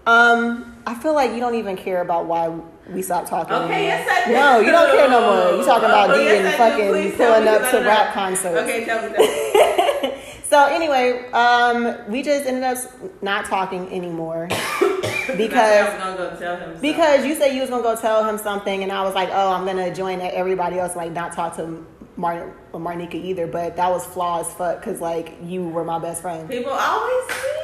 Um, 0.07 0.77
I 0.87 0.95
feel 0.95 1.15
like 1.15 1.33
you 1.33 1.41
don't 1.41 1.55
even 1.57 1.77
care 1.77 2.01
about 2.01 2.27
why 2.27 2.49
we 2.89 3.03
stopped 3.03 3.29
talking. 3.29 3.53
Okay, 3.53 3.85
yes 3.85 4.09
I 4.11 4.27
do. 4.29 4.33
No, 4.35 4.61
you 4.61 4.71
don't 4.73 4.91
care 4.97 5.09
no 5.09 5.21
more. 5.21 5.59
You 5.59 5.65
talking 5.65 5.89
about 5.89 6.11
Oh, 6.11 6.19
D 6.19 6.25
yes, 6.25 6.47
and 6.47 6.55
fucking 6.57 7.13
pulling 7.17 7.49
up 7.49 7.71
to 7.71 7.79
rap 7.87 8.13
concerts. 8.15 8.57
Okay, 8.63 8.85
tell 8.85 9.09
me. 9.11 9.17
Me. 9.19 10.17
So 10.51 10.65
anyway, 10.65 11.31
um, 11.31 11.97
we 12.09 12.25
just 12.25 12.45
ended 12.45 12.65
up 12.65 12.79
not 13.23 13.45
talking 13.45 13.89
anymore 13.95 14.49
I 14.51 15.35
because 15.37 15.95
was 15.95 16.03
gonna 16.03 16.17
go 16.17 16.37
tell 16.41 16.57
him. 16.57 16.63
something. 16.73 16.81
because 16.83 17.25
you 17.25 17.37
said 17.37 17.55
you 17.55 17.61
was 17.61 17.71
gonna 17.71 17.85
go 17.85 17.95
tell 17.95 18.25
him 18.29 18.37
something, 18.37 18.83
and 18.83 18.91
I 18.91 19.05
was 19.05 19.15
like, 19.15 19.29
oh, 19.31 19.53
I'm 19.53 19.65
gonna 19.65 19.95
join 19.95 20.21
everybody 20.21 20.81
else, 20.81 20.97
like 20.97 21.13
not 21.13 21.35
talk 21.35 21.55
to 21.57 21.87
Mar- 22.17 22.53
Marnika 22.73 23.15
either. 23.15 23.47
But 23.47 23.77
that 23.77 23.91
was 23.93 24.05
flaw 24.05 24.41
as 24.41 24.53
fuck 24.55 24.81
because 24.81 25.01
like 25.01 25.37
you 25.45 25.69
were 25.69 25.85
my 25.85 26.01
best 26.01 26.21
friend. 26.21 26.49
people 26.51 26.73
always 26.73 27.29
see. 27.33 27.61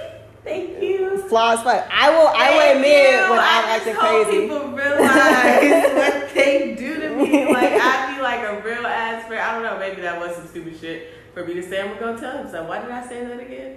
Thank 0.47 0.81
you. 0.83 1.19
Flaw 1.29 1.53
as 1.55 1.63
fuck. 1.63 1.87
I 1.91 2.11
will. 2.11 2.29
I 2.29 2.51
will 2.51 2.61
Thank 2.61 2.77
admit 2.77 3.11
you. 3.13 3.31
when 3.31 3.39
I'm 3.41 3.65
I 3.65 3.79
just 3.79 3.89
acting 3.89 3.95
hope 3.95 4.27
crazy. 4.27 4.41
People 4.43 4.69
realize 4.71 5.95
what 6.23 6.35
they 6.35 6.75
do 6.79 7.01
to 7.01 7.09
me. 7.17 7.53
Like 7.53 7.73
I 7.81 8.15
be 8.17 8.23
like 8.23 8.41
a 8.41 8.63
real 8.63 8.87
ass 8.87 9.27
friend. 9.27 9.43
I 9.43 9.53
don't 9.55 9.63
know. 9.63 9.79
Maybe 9.79 10.03
that 10.03 10.19
was 10.21 10.37
some 10.37 10.47
stupid 10.47 10.79
shit 10.79 11.09
for 11.35 11.45
me 11.45 11.55
to 11.55 11.63
say. 11.69 11.81
I'm 11.83 11.99
gonna 11.99 12.15
go 12.15 12.19
tell 12.19 12.39
him. 12.39 12.49
So 12.51 12.65
why 12.65 12.81
did 12.81 12.91
I 12.91 13.07
say 13.07 13.25
that 13.25 13.41
again? 13.41 13.77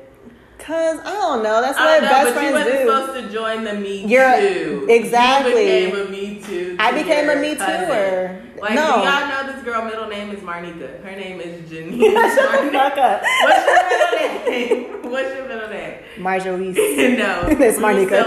Cause 0.59 0.99
I 0.99 1.11
don't 1.13 1.41
know. 1.41 1.61
That's 1.61 1.77
what 1.79 2.01
know, 2.03 2.09
best 2.09 2.27
you 2.27 2.33
friends 2.33 2.53
wasn't 2.53 2.79
do. 2.79 2.85
supposed 2.85 3.13
to 3.27 3.33
join 3.33 3.63
the 3.63 3.73
Me 3.73 4.05
You're- 4.05 4.53
Too. 4.53 4.87
exactly. 4.89 5.83
You 5.83 5.89
became 5.91 6.07
a 6.07 6.09
Me 6.11 6.41
Too. 6.43 6.75
I 6.77 6.91
became 6.91 7.29
a 7.29 7.35
Me. 7.37 7.55
Tooer. 7.55 8.41
Like, 8.59 8.73
No. 8.75 8.97
do 8.97 9.07
y'all 9.07 9.27
know 9.29 9.53
this 9.53 9.63
girl 9.63 9.85
middle 9.85 10.07
name 10.07 10.31
is 10.31 10.39
Marnika? 10.41 11.01
Her 11.01 11.11
name 11.15 11.39
is 11.39 11.61
Janine. 11.71 11.99
Marnika. 12.13 12.71
Fuck 12.73 12.97
up. 12.97 13.23
What's 13.43 13.65
your 13.65 13.89
middle 13.89 14.51
name? 14.51 15.01
What's 15.11 15.35
your 15.35 15.47
middle 15.47 15.69
name? 15.69 15.93
Marjorie. 16.17 16.71
no, 17.17 17.45
It's 17.47 17.79
Marnika. 17.79 18.25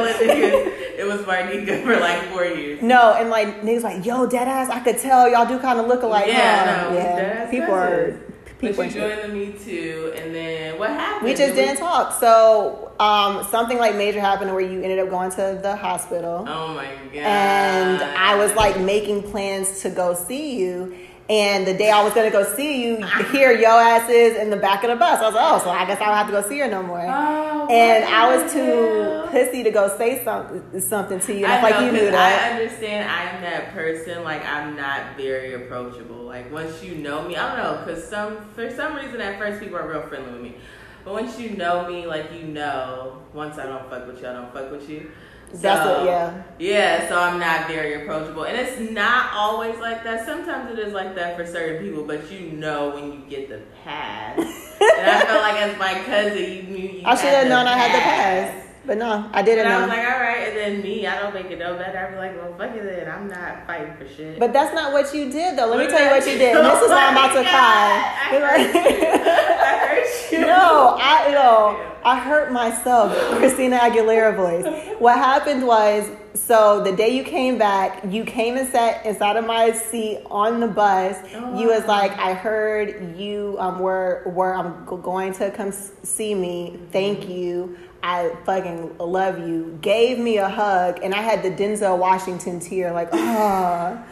It 0.99 1.07
was 1.07 1.21
Marnika 1.21 1.83
for 1.85 2.01
like 2.01 2.23
four 2.31 2.45
years. 2.47 2.81
No, 2.83 3.13
and 3.15 3.29
like 3.29 3.61
niggas 3.63 3.83
like, 3.83 4.07
yo, 4.07 4.27
dead 4.27 4.49
ass, 4.49 4.71
I 4.71 4.81
could 4.81 4.99
tell 4.99 5.29
y'all 5.31 5.47
do 5.47 5.59
kind 5.59 5.79
of 5.79 5.87
look 5.87 6.03
alike. 6.03 6.29
Yeah, 6.29 6.65
huh? 6.85 6.91
no, 6.91 6.97
yeah. 6.97 7.47
deadass 7.47 7.51
People 7.51 7.75
are. 7.75 8.17
People. 8.63 8.85
But 8.85 8.95
you 8.95 9.01
joined 9.01 9.21
the 9.23 9.29
Me 9.29 9.53
Too, 9.53 10.13
and 10.17 10.35
then 10.35 10.79
what 10.79 10.91
happened? 10.91 11.25
We 11.25 11.35
just 11.35 11.55
Did 11.55 11.67
didn't 11.67 11.79
talk. 11.79 12.19
So 12.19 12.93
um, 12.99 13.45
something 13.51 13.79
like 13.79 13.95
major 13.97 14.21
happened 14.21 14.51
where 14.53 14.61
you 14.61 14.83
ended 14.83 14.99
up 14.99 15.11
going 15.11 15.31
to 15.33 15.59
the 15.63 15.77
hospital, 15.77 16.47
Oh 16.49 16.75
my 16.75 16.87
god! 17.13 17.17
and 17.17 18.03
I 18.03 18.37
was 18.37 18.55
like 18.55 18.79
making 18.81 19.23
plans 19.31 19.83
to 19.83 19.91
go 19.91 20.15
see 20.15 20.57
you. 20.59 20.97
And 21.31 21.67
the 21.67 21.75
day 21.75 21.91
I 21.91 22.03
was 22.03 22.13
gonna 22.15 22.31
go 22.31 22.45
see 22.57 22.85
you, 22.85 22.97
here 23.31 23.53
your 23.53 23.71
ass 23.71 24.11
is 24.11 24.37
in 24.37 24.51
the 24.51 24.57
back 24.57 24.83
of 24.83 24.91
the 24.91 24.97
bus. 24.97 25.21
I 25.21 25.27
was 25.27 25.35
like, 25.35 25.53
oh, 25.53 25.59
so 25.65 25.71
I 25.71 25.87
guess 25.87 26.01
I 26.01 26.07
don't 26.07 26.15
have 26.15 26.27
to 26.27 26.33
go 26.33 26.49
see 26.49 26.59
her 26.59 26.69
no 26.69 26.83
more. 26.83 27.01
Oh, 27.01 27.69
and 27.71 28.05
I 28.05 28.37
was 28.37 28.53
too 28.53 29.25
pussy 29.31 29.63
to 29.63 29.71
go 29.71 29.97
say 29.97 30.23
something 30.25 30.81
something 30.81 31.21
to 31.21 31.33
you. 31.33 31.45
And 31.45 31.53
I, 31.53 31.59
I 31.59 31.61
feel 31.61 31.71
like 31.71 31.87
you 31.87 31.93
knew 31.93 32.11
that. 32.11 32.53
I 32.53 32.61
understand 32.61 33.09
I 33.09 33.23
am 33.31 33.43
that 33.43 33.73
person. 33.73 34.25
Like 34.25 34.45
I'm 34.45 34.77
not 34.77 35.17
very 35.17 35.55
approachable. 35.55 36.25
Like 36.25 36.53
once 36.53 36.83
you 36.83 36.97
know 36.97 37.27
me, 37.27 37.37
I 37.37 37.57
don't 37.57 37.65
know, 37.65 37.85
cause 37.85 38.05
some 38.07 38.45
for 38.55 38.69
some 38.71 38.97
reason 38.97 39.21
at 39.21 39.39
first 39.39 39.61
people 39.61 39.79
are 39.79 39.89
real 39.89 40.03
friendly 40.03 40.33
with 40.33 40.43
me, 40.43 40.57
but 41.05 41.15
once 41.15 41.39
you 41.39 41.51
know 41.51 41.89
me, 41.89 42.07
like 42.07 42.33
you 42.33 42.45
know, 42.45 43.23
once 43.33 43.59
I 43.59 43.67
don't 43.67 43.89
fuck 43.89 44.07
with 44.07 44.21
you, 44.21 44.29
I 44.29 44.33
don't 44.33 44.53
fuck 44.53 44.71
with 44.71 44.89
you. 44.91 45.11
That's 45.53 45.85
So, 45.85 45.99
what, 45.99 46.07
yeah. 46.07 46.43
Yeah, 46.59 47.09
so 47.09 47.19
I'm 47.19 47.39
not 47.39 47.69
very 47.69 48.03
approachable, 48.03 48.45
and 48.45 48.57
it's 48.57 48.79
not 48.91 49.33
always 49.35 49.79
like 49.79 50.03
that. 50.05 50.25
Sometimes 50.25 50.71
it 50.73 50.79
is 50.79 50.93
like 50.93 51.15
that 51.17 51.37
for 51.37 51.47
certain 51.47 51.83
people, 51.85 52.05
but 52.05 52.31
you 52.31 52.53
know 52.53 52.91
when 52.91 53.13
you 53.13 53.19
get 53.29 53.49
the 53.49 53.61
pass. 53.85 54.39
and 54.39 55.11
I 55.11 55.25
felt 55.27 55.43
like 55.43 55.61
as 55.61 55.79
my 55.79 55.95
cousin, 56.05 56.39
you 56.39 56.63
knew 56.63 56.89
you. 57.01 57.03
I 57.05 57.15
should 57.15 57.31
have 57.31 57.49
known 57.49 57.67
I 57.67 57.77
had 57.77 57.95
the 57.95 58.01
pass, 58.01 58.67
but 58.85 58.99
no, 58.99 59.31
I 59.33 59.43
didn't 59.43 59.67
and 59.67 59.69
I 59.69 59.79
know. 59.79 59.87
was 59.87 59.89
like, 59.97 60.07
all 60.07 60.21
right. 60.21 60.49
And 60.49 60.57
then 60.57 60.83
me, 60.83 61.07
I 61.07 61.21
don't 61.21 61.33
make 61.35 61.47
it 61.51 61.59
no 61.59 61.77
better. 61.77 61.99
I'm 61.99 62.17
like, 62.17 62.37
well, 62.37 62.55
fuck 62.59 62.77
it 62.77 62.83
then. 62.83 63.09
I'm 63.11 63.29
not 63.29 63.67
fighting 63.67 63.95
for 63.97 64.09
shit. 64.09 64.39
But 64.39 64.53
that's 64.53 64.75
not 64.75 64.93
what 64.93 65.15
you 65.15 65.31
did, 65.31 65.57
though. 65.57 65.67
Let 65.67 65.79
me 65.79 65.87
tell 65.87 66.03
you 66.05 66.11
what 66.11 66.27
you 66.27 66.39
did. 66.39 66.57
And 66.57 66.67
this 66.71 66.83
is 66.83 66.91
why 66.91 67.07
I'm 67.07 67.17
about 67.17 67.33
to 67.35 67.41
Oh 67.41 67.45
God, 67.45 67.53
I 67.53 68.39
hurt 68.41 68.73
cry. 68.73 68.81
I 69.63 69.79
hurt 69.87 70.33
you. 70.33 70.41
no, 70.41 70.97
I 70.99 71.31
no, 71.31 71.93
I 72.05 72.19
hurt 72.19 72.51
myself. 72.53 73.17
Christina 73.37 73.79
Aguilera 73.79 74.35
voice. 74.37 74.99
What 74.99 75.17
happened 75.17 75.65
was, 75.67 76.11
so 76.35 76.83
the 76.83 76.93
day 76.93 77.11
you 77.17 77.23
came 77.23 77.59
back, 77.59 78.03
you 78.09 78.25
came 78.25 78.57
and 78.57 78.69
sat 78.69 79.05
inside 79.07 79.37
of 79.37 79.47
my 79.47 79.73
seat 79.73 80.23
on 80.31 80.59
the 80.61 80.67
bus. 80.67 81.17
Oh, 81.35 81.61
you 81.61 81.69
was 81.69 81.85
like, 81.87 82.13
I 82.19 82.35
heard 82.35 83.17
you 83.17 83.57
um 83.61 83.79
were 83.79 84.23
were 84.27 84.55
I'm 84.55 84.85
going 84.87 85.33
to 85.35 85.51
come 85.53 85.71
see 85.71 86.35
me. 86.35 86.81
Thank 86.91 87.29
you. 87.29 87.77
I 88.03 88.35
fucking 88.45 88.99
love 88.99 89.39
you. 89.39 89.79
Gave 89.81 90.19
me 90.19 90.39
a 90.39 90.49
hug, 90.49 91.01
and 91.03 91.15
I 91.15 91.23
had 91.23 91.43
the 91.43 91.51
Denzel 91.51 91.99
Washington 91.99 92.61
tear, 92.61 92.93
like, 92.93 93.09
ah. 93.13 94.05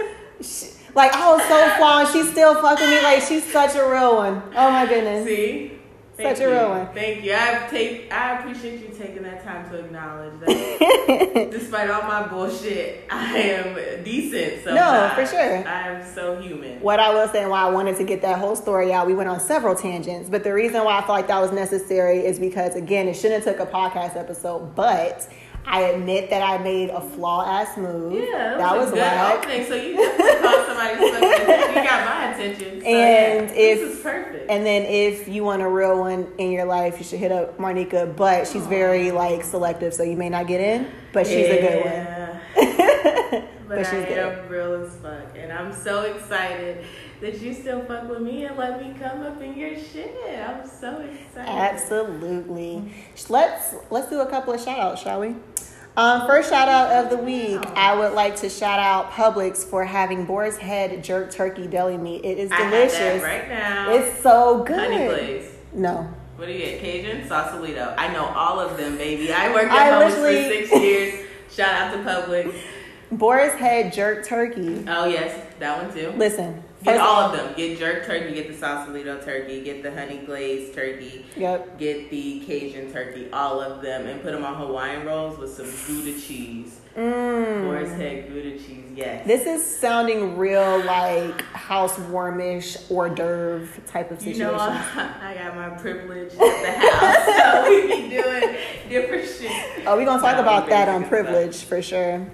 Like 0.95 1.13
I 1.13 1.33
was 1.33 1.43
so 1.43 1.77
flawed. 1.77 2.13
She's 2.13 2.31
still 2.31 2.61
fucking 2.61 2.89
me. 2.89 3.03
Like 3.03 3.23
she's 3.23 3.45
such 3.45 3.77
a 3.77 3.89
real 3.89 4.17
one. 4.17 4.43
Oh 4.57 4.71
my 4.71 4.87
goodness. 4.87 5.25
See? 5.25 5.80
Such 6.23 6.39
Thank 6.39 6.51
a 6.51 6.53
real 6.53 6.69
one. 6.71 6.89
Thank 6.95 7.25
you. 7.25 7.35
I 7.35 7.67
take. 7.71 8.13
I 8.13 8.39
appreciate 8.39 8.81
you 8.81 8.89
taking 8.95 9.23
that 9.23 9.43
time 9.45 9.69
to 9.71 9.79
acknowledge 9.79 10.39
that. 10.41 11.49
Despite 11.51 11.91
all 11.91 12.03
my 12.03 12.27
bullshit, 12.27 13.07
I 13.11 13.37
am 13.39 14.05
decent. 14.05 14.65
So 14.65 14.75
No, 14.75 14.81
Sometimes. 14.81 15.31
for 15.31 15.37
sure. 15.37 15.69
I 15.69 15.89
am 15.89 16.15
so 16.15 16.41
human. 16.41 16.81
What 16.81 17.01
I 17.01 17.13
will 17.13 17.29
say 17.29 17.43
and 17.43 17.51
why 17.51 17.63
I 17.63 17.71
wanted 17.71 17.97
to 17.97 18.05
get 18.05 18.23
that 18.23 18.39
whole 18.39 18.57
story 18.57 18.93
out, 18.93 19.07
we 19.07 19.15
went 19.15 19.29
on 19.29 19.41
several 19.41 19.75
tangents, 19.75 20.29
but 20.29 20.45
the 20.45 20.53
reason 20.53 20.85
why 20.85 20.99
I 20.99 21.01
felt 21.01 21.11
like 21.11 21.29
that 21.29 21.41
was 21.41 21.53
necessary 21.53 22.19
is 22.19 22.39
because 22.39 22.75
again, 22.75 23.09
it 23.09 23.15
shouldn't 23.15 23.45
have 23.45 23.57
took 23.57 23.69
a 23.69 23.71
podcast 23.71 24.17
episode, 24.17 24.75
but 24.75 25.29
I 25.67 25.83
admit 25.83 26.31
that 26.31 26.43
I 26.43 26.59
made 26.63 26.91
a 26.91 27.01
flaw 27.01 27.45
ass 27.47 27.77
move. 27.77 28.13
Yeah, 28.15 28.57
that 28.59 28.77
was 28.77 28.89
a 28.89 28.93
good 28.93 28.99
whack. 29.01 29.39
opening. 29.39 29.67
So 29.67 29.75
you 29.75 29.97
definitely 29.97 30.41
caught 30.43 30.67
somebody's 30.67 31.15
attention. 31.15 31.69
You 31.69 31.75
got 31.89 32.05
my 32.09 32.33
attention. 32.35 32.81
So 32.81 32.87
And 32.87 33.49
yeah, 33.51 33.55
if- 33.55 33.81
this 33.81 33.97
is 33.97 34.03
perfect. 34.03 34.51
And 34.51 34.67
then 34.67 34.83
if 34.83 35.29
you 35.29 35.45
want 35.45 35.63
a 35.63 35.69
real 35.69 35.99
one 36.01 36.27
in 36.39 36.51
your 36.51 36.65
life, 36.65 36.99
you 36.99 37.05
should 37.05 37.21
hit 37.21 37.31
up 37.31 37.57
Marnika, 37.59 38.17
but 38.17 38.49
she's 38.49 38.67
very 38.67 39.13
like 39.13 39.45
selective, 39.45 39.95
so 39.95 40.03
you 40.03 40.17
may 40.17 40.29
not 40.29 40.49
get 40.49 40.61
in, 40.61 40.91
but 41.13 41.27
she's 41.27 41.47
a 41.47 41.61
good 41.61 41.85
one. 41.85 41.95
Yeah. 41.95 42.27
But, 43.71 43.77
But 43.77 43.87
I 43.87 43.91
she's 43.93 44.05
good. 44.09 44.19
am 44.19 44.49
real 44.49 44.83
as 44.85 44.93
fuck, 44.97 45.37
and 45.37 45.53
I'm 45.53 45.73
so 45.73 46.03
excited 46.03 46.85
that 47.21 47.41
you 47.41 47.55
still 47.55 47.85
fuck 47.85 48.09
with 48.11 48.21
me 48.21 48.45
and 48.45 48.57
let 48.59 48.81
me 48.85 48.93
come 49.01 49.23
up 49.23 49.41
in 49.41 49.57
your 49.57 49.77
shit. 49.79 50.13
I'm 50.45 50.67
so 50.69 50.99
excited. 50.99 51.49
Absolutely. 51.49 52.93
Let's 53.29 53.75
let's 53.91 54.09
do 54.11 54.23
a 54.23 54.27
couple 54.29 54.53
of 54.55 54.61
shout 54.61 54.81
outs, 54.81 55.03
shall 55.03 55.21
we? 55.21 55.37
Um, 55.97 56.27
first 56.27 56.51
shout 56.51 56.69
out 56.69 57.05
of 57.05 57.11
the 57.11 57.17
week, 57.17 57.61
I 57.75 57.97
would 57.97 58.13
like 58.13 58.37
to 58.37 58.49
shout 58.49 58.79
out 58.79 59.11
Publix 59.11 59.65
for 59.65 59.85
having 59.85 60.25
Boar's 60.25 60.57
Head 60.57 61.03
jerk 61.03 61.31
turkey 61.33 61.67
deli 61.67 61.99
meat. 61.99 62.25
It 62.25 62.39
is 62.39 62.51
I 62.53 62.65
delicious. 62.65 62.93
that 62.99 63.23
right 63.23 63.49
now. 63.49 63.91
It's 63.93 64.23
so 64.23 64.63
good. 64.63 64.79
honey 64.79 65.07
glaze. 65.09 65.53
No. 65.73 66.09
What 66.37 66.47
do 66.47 66.53
you 66.53 66.59
get? 66.59 66.81
Cajun, 66.81 67.29
Sausalito. 67.29 67.95
I 67.99 68.13
know 68.13 68.25
all 68.25 68.61
of 68.61 68.79
them, 68.79 68.97
baby. 68.97 69.33
I 69.33 69.53
worked 69.53 69.71
I 69.73 69.89
at 69.91 70.01
Publix 70.01 70.15
for 70.15 70.31
six 70.31 70.73
years. 70.73 71.27
Shout 71.51 71.75
out 71.75 71.93
to 71.93 71.99
Publix. 71.99 72.55
Boar's 73.13 73.53
Head 73.55 73.93
jerk 73.93 74.25
turkey. 74.25 74.85
Oh 74.87 75.07
yes, 75.07 75.45
that 75.59 75.83
one 75.83 75.93
too. 75.93 76.11
Listen. 76.17 76.63
Get 76.83 76.95
first- 76.97 77.05
all 77.05 77.21
of 77.23 77.33
them. 77.33 77.53
Get 77.57 77.79
jerk 77.79 78.07
turkey. 78.07 78.33
Get 78.35 78.49
the 78.49 78.55
Sausalito 78.57 79.21
turkey. 79.21 79.63
Get 79.63 79.83
the 79.83 79.93
honey 79.93 80.19
glazed 80.25 80.75
turkey. 80.75 81.27
Yep. 81.37 81.79
Get 81.79 82.11
the 82.11 82.41
Cajun 82.47 82.91
turkey. 82.93 83.29
All 83.33 83.61
of 83.61 83.83
them, 83.83 84.07
and 84.07 84.23
put 84.23 84.33
them 84.33 84.45
on 84.45 84.55
Hawaiian 84.57 85.05
rolls 85.07 85.39
with 85.39 85.53
some 85.53 85.67
Gouda 85.87 86.19
cheese. 86.19 86.81
Mm. 86.97 87.97
Head 87.97 88.29
Gouda 88.29 88.53
cheese. 88.59 88.77
Yes. 88.95 89.27
This 89.27 89.47
is 89.47 89.65
sounding 89.79 90.37
real 90.37 90.83
like 90.85 91.41
housewarmish 91.53 92.91
hors 92.91 93.11
d'oeuvre 93.15 93.69
type 93.87 94.11
of 94.11 94.19
situation. 94.19 94.41
you 94.41 94.53
know, 94.53 94.59
I 95.23 95.35
got 95.39 95.55
my 95.57 95.69
privilege 95.79 96.33
at 96.33 96.39
the 96.39 96.89
house, 96.89 97.65
so 97.65 97.71
we 97.71 97.87
be 97.87 98.09
doing 98.11 98.57
different 98.89 99.29
shit. 99.29 99.87
Oh, 99.87 99.97
we're 99.97 100.05
gonna 100.05 100.21
talk 100.21 100.39
about 100.39 100.69
that 100.69 100.89
on 100.89 101.03
basic 101.03 101.15
stuff. 101.15 101.25
privilege 101.27 101.63
for 101.65 101.81
sure. 101.83 102.27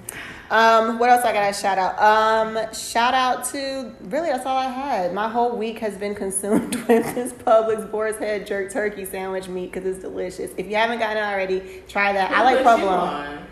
Um, 0.51 0.99
what 0.99 1.11
else 1.11 1.25
I 1.25 1.33
gotta 1.33 1.53
shout 1.53 1.77
out? 1.79 1.99
Um, 2.01 2.73
shout 2.73 3.15
out 3.15 3.45
to 3.47 3.93
really 4.03 4.29
that's 4.29 4.47
all 4.47 4.57
I 4.57 4.67
had. 4.71 5.13
My 5.13 5.29
whole 5.29 5.57
week 5.57 5.79
has 5.81 5.97
been 5.97 6.15
consumed 6.25 6.77
with 6.87 7.15
this 7.15 7.33
Publix 7.33 7.91
Boar's 7.91 8.17
Head 8.17 8.47
jerk 8.47 8.73
turkey 8.73 9.05
sandwich 9.05 9.49
meat 9.49 9.73
because 9.73 9.85
it's 9.89 9.99
delicious. 10.01 10.53
If 10.57 10.67
you 10.69 10.77
haven't 10.77 10.99
gotten 11.01 11.17
it 11.17 11.21
already, 11.27 11.83
try 11.89 12.13
that. 12.13 12.31
I 12.31 12.43
like 12.45 12.59
Who 12.59 12.65
put 12.65 12.79
you 12.79 12.85
provolone. 12.87 13.39
on? 13.39 13.47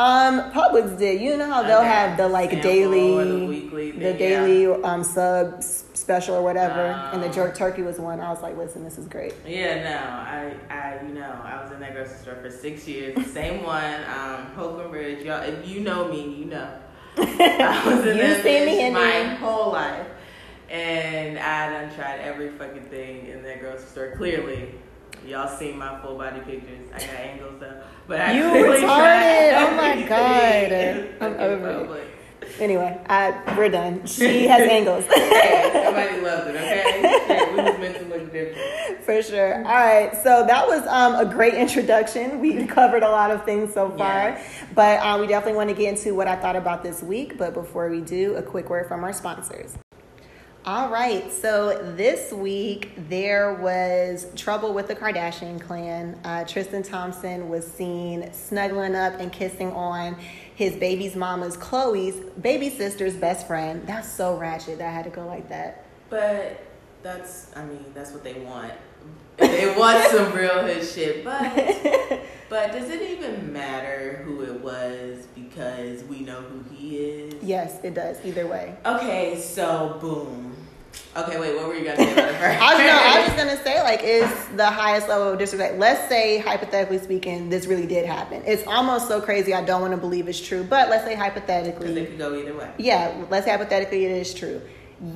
Um, 0.00 0.52
Publix 0.52 0.96
did. 0.98 1.20
You 1.20 1.36
know 1.36 1.46
how 1.50 1.64
they'll 1.64 1.78
Okay. 1.78 1.88
have 1.88 2.16
the 2.16 2.28
like 2.28 2.50
Sample 2.50 2.70
daily, 2.70 3.40
the 3.40 3.46
weekly 3.46 3.90
the 3.90 3.98
thing, 3.98 4.16
daily 4.18 4.66
um 4.84 5.02
sub 5.02 5.54
s- 5.58 5.84
special 5.98 6.34
or 6.36 6.42
whatever, 6.42 6.80
and 7.12 7.22
the 7.22 7.28
jerk 7.28 7.54
turkey 7.54 7.82
was 7.82 7.98
one. 7.98 8.20
I 8.20 8.30
was 8.30 8.40
like, 8.42 8.56
listen, 8.56 8.84
this 8.84 8.98
is 8.98 9.06
great. 9.08 9.34
Yeah, 9.46 9.82
no, 9.82 9.98
I, 9.98 10.54
I, 10.74 11.02
you 11.06 11.12
know, 11.14 11.40
I 11.44 11.62
was 11.62 11.72
in 11.72 11.80
that 11.80 11.92
grocery 11.94 12.16
store 12.18 12.36
for 12.42 12.50
six 12.50 12.86
years. 12.88 13.14
The 13.16 13.24
same 13.24 13.62
one, 13.64 13.94
um, 14.04 14.46
Holcomb 14.54 14.90
Bridge. 14.90 15.24
Y'all, 15.24 15.42
if 15.42 15.66
you 15.68 15.80
know 15.80 16.08
me, 16.08 16.34
you 16.34 16.44
know. 16.46 16.70
I 17.18 17.82
was 17.86 18.06
in 18.06 18.16
You 18.16 18.22
that 18.22 18.42
see 18.42 18.64
me 18.64 18.86
in 18.86 18.92
my 18.92 19.00
there. 19.00 19.34
whole 19.36 19.72
life, 19.72 20.06
and 20.70 21.38
I 21.38 21.70
done 21.70 21.94
tried 21.94 22.20
every 22.20 22.50
fucking 22.50 22.84
thing 22.84 23.26
in 23.26 23.42
that 23.42 23.60
grocery 23.60 23.86
store. 23.86 24.12
Clearly, 24.16 24.74
y'all 25.26 25.48
seen 25.48 25.76
my 25.78 26.00
full 26.00 26.16
body 26.16 26.40
pictures. 26.40 26.88
I 26.94 26.98
got 26.98 27.08
angles 27.10 27.60
though, 27.60 27.80
but 28.06 28.20
I 28.20 28.32
You 28.32 28.44
retarded. 28.44 28.80
tried 28.80 29.52
Oh 29.54 29.76
my 29.76 30.02
God. 30.08 30.72
I'm 31.20 31.40
over 31.40 31.96
it. 31.98 32.07
Anyway, 32.60 33.00
I, 33.08 33.54
we're 33.56 33.68
done. 33.68 34.04
She 34.06 34.46
has 34.48 34.60
angles. 34.70 35.04
hey, 35.04 35.70
somebody 35.84 36.20
loved 36.20 36.48
it, 36.48 36.56
okay? 36.56 37.52
We 37.54 37.62
was 37.62 37.78
meant 37.78 37.96
to 37.98 38.04
look 38.06 38.32
different. 38.32 39.04
For 39.04 39.22
sure. 39.22 39.56
All 39.56 39.62
right. 39.62 40.12
So 40.22 40.44
that 40.46 40.66
was 40.66 40.86
um, 40.86 41.14
a 41.14 41.24
great 41.24 41.54
introduction. 41.54 42.40
We 42.40 42.66
covered 42.66 43.02
a 43.02 43.08
lot 43.08 43.30
of 43.30 43.44
things 43.44 43.72
so 43.72 43.90
far, 43.90 44.40
but 44.74 44.98
uh, 45.00 45.18
we 45.20 45.26
definitely 45.26 45.56
want 45.56 45.70
to 45.70 45.76
get 45.76 45.88
into 45.96 46.14
what 46.14 46.26
I 46.26 46.36
thought 46.36 46.56
about 46.56 46.82
this 46.82 47.02
week. 47.02 47.38
But 47.38 47.54
before 47.54 47.88
we 47.88 48.00
do, 48.00 48.34
a 48.36 48.42
quick 48.42 48.68
word 48.70 48.88
from 48.88 49.04
our 49.04 49.12
sponsors. 49.12 49.78
All 50.64 50.90
right, 50.90 51.32
so 51.32 51.94
this 51.96 52.30
week 52.30 52.92
there 53.08 53.54
was 53.54 54.26
trouble 54.36 54.74
with 54.74 54.88
the 54.88 54.94
Kardashian 54.94 55.58
clan. 55.58 56.20
Uh, 56.24 56.44
Tristan 56.44 56.82
Thompson 56.82 57.48
was 57.48 57.66
seen 57.66 58.30
snuggling 58.34 58.94
up 58.94 59.14
and 59.18 59.32
kissing 59.32 59.72
on 59.72 60.18
his 60.58 60.74
baby's 60.74 61.14
mama's 61.14 61.56
Khloe's 61.56 62.16
baby 62.30 62.68
sister's 62.68 63.14
best 63.14 63.46
friend. 63.46 63.86
That's 63.86 64.10
so 64.10 64.36
ratchet 64.36 64.78
that 64.78 64.88
I 64.88 64.90
had 64.90 65.04
to 65.04 65.10
go 65.10 65.24
like 65.24 65.48
that. 65.50 65.84
But 66.10 66.60
that's, 67.00 67.56
I 67.56 67.64
mean, 67.64 67.84
that's 67.94 68.10
what 68.10 68.24
they 68.24 68.34
want. 68.40 68.72
They 69.36 69.72
want 69.78 70.04
some 70.10 70.32
real 70.36 70.60
hood 70.66 70.84
shit, 70.84 71.24
but 71.24 71.54
but 72.48 72.72
does 72.72 72.90
it 72.90 73.00
even 73.02 73.52
matter 73.52 74.20
who 74.24 74.42
it 74.42 74.60
was 74.60 75.28
because 75.32 76.02
we 76.02 76.22
know 76.22 76.40
who 76.40 76.64
he 76.74 76.96
is? 76.96 77.34
Yes, 77.40 77.78
it 77.84 77.94
does. 77.94 78.18
Either 78.24 78.48
way. 78.48 78.74
Okay, 78.84 79.40
so 79.40 79.96
boom. 80.00 80.56
Okay, 81.16 81.40
wait, 81.40 81.56
what 81.56 81.66
were 81.66 81.74
you 81.74 81.84
gonna 81.84 81.96
say 81.96 82.12
about 82.12 82.28
it 82.28 82.34
first? 82.36 82.60
I 82.62 82.74
was, 82.74 82.82
no, 82.82 82.90
I 82.92 83.18
was 83.18 83.26
just 83.26 83.36
gonna 83.58 83.62
say 83.64 83.82
like 83.82 84.00
it's 84.02 84.46
the 84.56 84.66
highest 84.66 85.08
level 85.08 85.32
of 85.32 85.38
disrespect. 85.38 85.78
Let's 85.78 86.08
say 86.08 86.38
hypothetically 86.38 86.98
speaking, 86.98 87.48
this 87.48 87.66
really 87.66 87.86
did 87.86 88.06
happen. 88.06 88.42
It's 88.46 88.64
almost 88.66 89.08
so 89.08 89.20
crazy 89.20 89.52
I 89.54 89.64
don't 89.64 89.80
want 89.80 89.92
to 89.92 89.96
believe 89.98 90.28
it's 90.28 90.40
true. 90.40 90.62
But 90.62 90.90
let's 90.90 91.04
say 91.04 91.10
Because 91.14 91.24
hypothetically, 91.32 91.98
it 92.00 92.06
could 92.10 92.18
go 92.18 92.34
either 92.38 92.54
way. 92.56 92.70
yeah, 92.78 93.24
let's 93.30 93.46
say 93.46 93.52
hypothetically 93.52 94.04
it 94.04 94.12
is 94.12 94.32
true. 94.34 94.60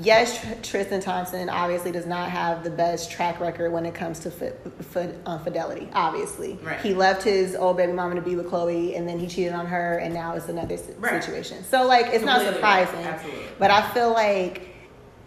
Yes, 0.01 0.45
Tristan 0.63 1.01
Thompson 1.01 1.49
obviously 1.49 1.91
does 1.91 2.07
not 2.07 2.31
have 2.31 2.63
the 2.63 2.71
best 2.71 3.11
track 3.11 3.41
record 3.41 3.73
when 3.73 3.85
it 3.85 3.95
comes 3.95 4.21
to 4.21 4.31
fi- 4.31 4.53
fi- 4.81 5.13
uh, 5.27 5.39
fidelity. 5.39 5.89
Obviously, 5.93 6.57
Right. 6.63 6.81
he 6.81 6.95
left 6.95 7.25
his 7.25 7.57
old 7.57 7.77
baby 7.79 7.93
mama 7.93 8.15
to 8.15 8.21
be 8.21 8.37
with 8.37 8.47
Khloe, 8.47 8.97
and 8.97 9.09
then 9.09 9.19
he 9.19 9.27
cheated 9.27 9.53
on 9.55 9.67
her, 9.67 9.99
and 9.99 10.15
now 10.15 10.35
it's 10.37 10.49
another 10.49 10.79
Right. 10.99 11.23
situation. 11.23 11.65
So 11.65 11.85
like, 11.87 12.07
it's 12.13 12.25
not 12.25 12.43
Completely 12.43 12.63
right. 12.63 12.87
surprising. 12.89 13.07
Absolutely. 13.13 13.43
But 13.59 13.71
I 13.73 13.83
feel 13.91 14.13
like 14.13 14.69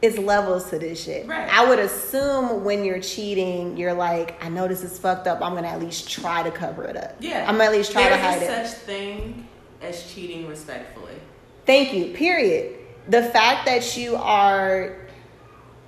it's 0.06 0.18
levels 0.18 0.70
to 0.70 0.80
this 0.80 1.04
shit. 1.04 1.28
Right. 1.28 1.50
I 1.52 1.68
would 1.68 1.80
assume 1.80 2.64
when 2.64 2.86
you're 2.86 3.02
cheating, 3.02 3.76
you're 3.76 3.94
like, 3.94 4.42
I 4.44 4.50
know 4.50 4.68
this 4.68 4.84
is 4.84 4.98
fucked 5.00 5.28
up. 5.28 5.42
I'm 5.42 5.54
gonna 5.56 5.68
at 5.68 5.80
least 5.82 6.10
try 6.10 6.44
to 6.44 6.52
cover 6.52 6.84
it 6.86 6.96
up. 6.96 7.16
Yeah. 7.20 7.46
I'm 7.48 7.56
gonna 7.56 7.66
at 7.66 7.72
least 7.72 7.92
try 7.92 8.04
There's 8.04 8.16
to 8.16 8.22
hide 8.22 8.42
it. 8.42 8.68
such 8.68 8.78
thing 8.80 9.48
as 9.82 10.14
cheating 10.14 10.48
respectfully. 10.48 11.14
Thank 11.66 11.94
you. 11.94 12.14
Period. 12.14 12.76
The 13.10 13.24
fact 13.24 13.66
that 13.66 13.98
you 13.98 14.16
are 14.16 14.96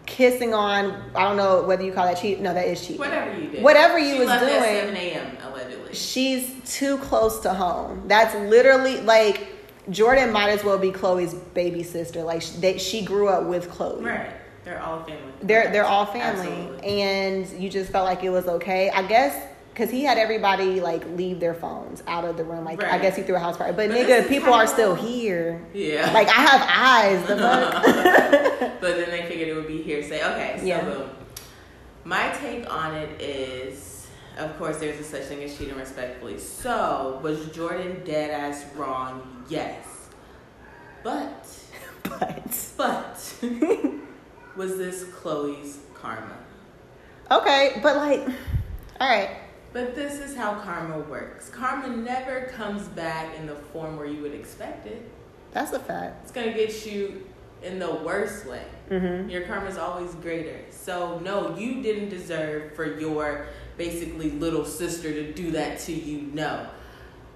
kissing 0.06 0.54
on, 0.54 1.12
I 1.16 1.24
don't 1.24 1.38
know 1.38 1.64
whether 1.64 1.84
you 1.84 1.92
call 1.92 2.06
that 2.06 2.20
cheat. 2.20 2.40
No, 2.40 2.54
that 2.54 2.68
is 2.68 2.82
cheating. 2.82 2.98
Whatever 3.00 3.40
you 3.40 3.50
did. 3.50 3.64
Whatever 3.64 4.00
you 4.00 4.14
she 4.14 4.20
was 4.20 4.40
doing. 4.40 4.54
At 4.54 4.64
7 4.64 4.96
a.m. 4.96 5.38
allegedly. 5.44 5.94
She's 5.94 6.52
too 6.66 6.98
close 6.98 7.40
to 7.42 7.54
home. 7.54 8.04
That's 8.08 8.34
literally 8.50 9.02
like 9.02 9.48
Jordyn 9.90 10.32
might 10.32 10.50
as 10.50 10.64
well 10.64 10.78
be 10.78 10.92
Khloe's 10.92 11.34
baby 11.34 11.84
sister. 11.84 12.24
Like 12.24 12.42
she, 12.42 12.58
they, 12.58 12.78
she 12.78 13.04
grew 13.04 13.28
up 13.30 13.46
with 13.46 13.70
Khloe. 13.70 14.04
Right. 14.04 14.32
They're 14.64 14.82
all 14.82 15.02
family. 15.04 15.32
They're 15.42 15.72
they're 15.72 15.86
all 15.86 16.06
family, 16.06 16.48
Absolutely. 16.48 17.02
and 17.02 17.50
you 17.62 17.70
just 17.70 17.90
felt 17.90 18.04
like 18.06 18.24
it 18.26 18.30
was 18.30 18.48
okay. 18.48 18.90
I 18.90 19.02
guess 19.08 19.48
because 19.70 19.90
he 19.90 20.04
had 20.04 20.18
everybody 20.18 20.82
like 20.82 21.06
leave 21.12 21.40
their 21.40 21.54
phones 21.54 22.04
out 22.06 22.26
of 22.26 22.36
the 22.36 22.44
room. 22.44 22.66
Like 22.66 22.84
I 22.84 22.98
guess 22.98 23.16
he 23.16 23.22
threw 23.22 23.36
a 23.36 23.40
house 23.40 23.56
party, 23.56 23.72
but, 23.74 23.88
But 23.88 23.96
nigga, 23.98 24.28
people 24.28 24.54
are 24.54 24.68
still 24.68 24.94
here. 24.94 25.64
Yeah. 25.74 26.12
Like 26.12 26.28
I 26.28 26.32
have 26.42 26.62
eyes. 26.68 27.28
The 27.28 27.38
fuck. 27.38 28.82
but 28.82 28.98
then 28.98 29.10
they 29.10 29.26
figured 29.28 29.48
it 29.48 29.54
would 29.56 29.68
be 29.68 29.82
hearsay. 29.84 30.22
Okay, 30.34 30.56
so 30.60 30.66
Yeah. 30.66 30.84
boom. 30.84 31.10
My 32.04 32.30
take 32.42 32.70
on 32.74 32.94
it 32.96 33.22
is, 33.22 33.87
of 34.38 34.58
course, 34.58 34.78
there's 34.78 35.00
a 35.00 35.04
such 35.04 35.24
thing 35.24 35.44
as 35.44 35.58
cheating 35.58 35.76
respectfully. 35.76 36.38
So, 36.38 37.20
was 37.24 37.40
Jordyn 37.48 38.06
dead 38.06 38.32
ass 38.32 38.66
wrong? 38.76 39.46
Yes. 39.50 39.86
But, 41.04 41.48
but 42.04 42.74
but, 42.78 43.34
was 44.56 44.78
this 44.78 45.04
Khloe's 45.06 45.80
karma? 45.94 46.38
okay, 47.32 47.80
but 47.82 47.98
like, 47.98 48.22
all 49.02 49.10
right. 49.10 49.38
But 49.74 49.96
this 49.96 50.20
is 50.20 50.36
how 50.36 50.56
karma 50.62 51.00
works. 51.00 51.50
Karma 51.50 51.96
never 51.96 52.46
comes 52.56 52.88
back 52.90 53.36
in 53.38 53.48
the 53.48 53.56
form 53.56 53.98
where 53.98 54.06
you 54.08 54.22
would 54.22 54.34
expect 54.34 54.88
it. 54.88 55.12
That's 55.52 55.74
a 55.74 55.80
fact. 55.80 56.24
It's 56.24 56.32
gonna 56.32 56.54
get 56.54 56.86
you 56.86 57.26
in 57.62 57.80
the 57.80 57.96
worst 57.96 58.46
way. 58.46 58.64
Mm-hmm. 58.90 59.30
Your 59.30 59.42
karma 59.42 59.68
is 59.68 59.78
always 59.78 60.14
greater. 60.16 60.60
So 60.72 61.20
no, 61.20 61.56
you 61.58 61.82
didn't 61.82 62.10
deserve 62.10 62.76
for 62.76 63.00
your 63.00 63.48
basically 63.78 64.32
little 64.32 64.66
sister 64.66 65.12
to 65.14 65.32
do 65.34 65.52
that 65.52 65.80
to 65.82 65.94
you. 65.94 66.30
No, 66.34 66.68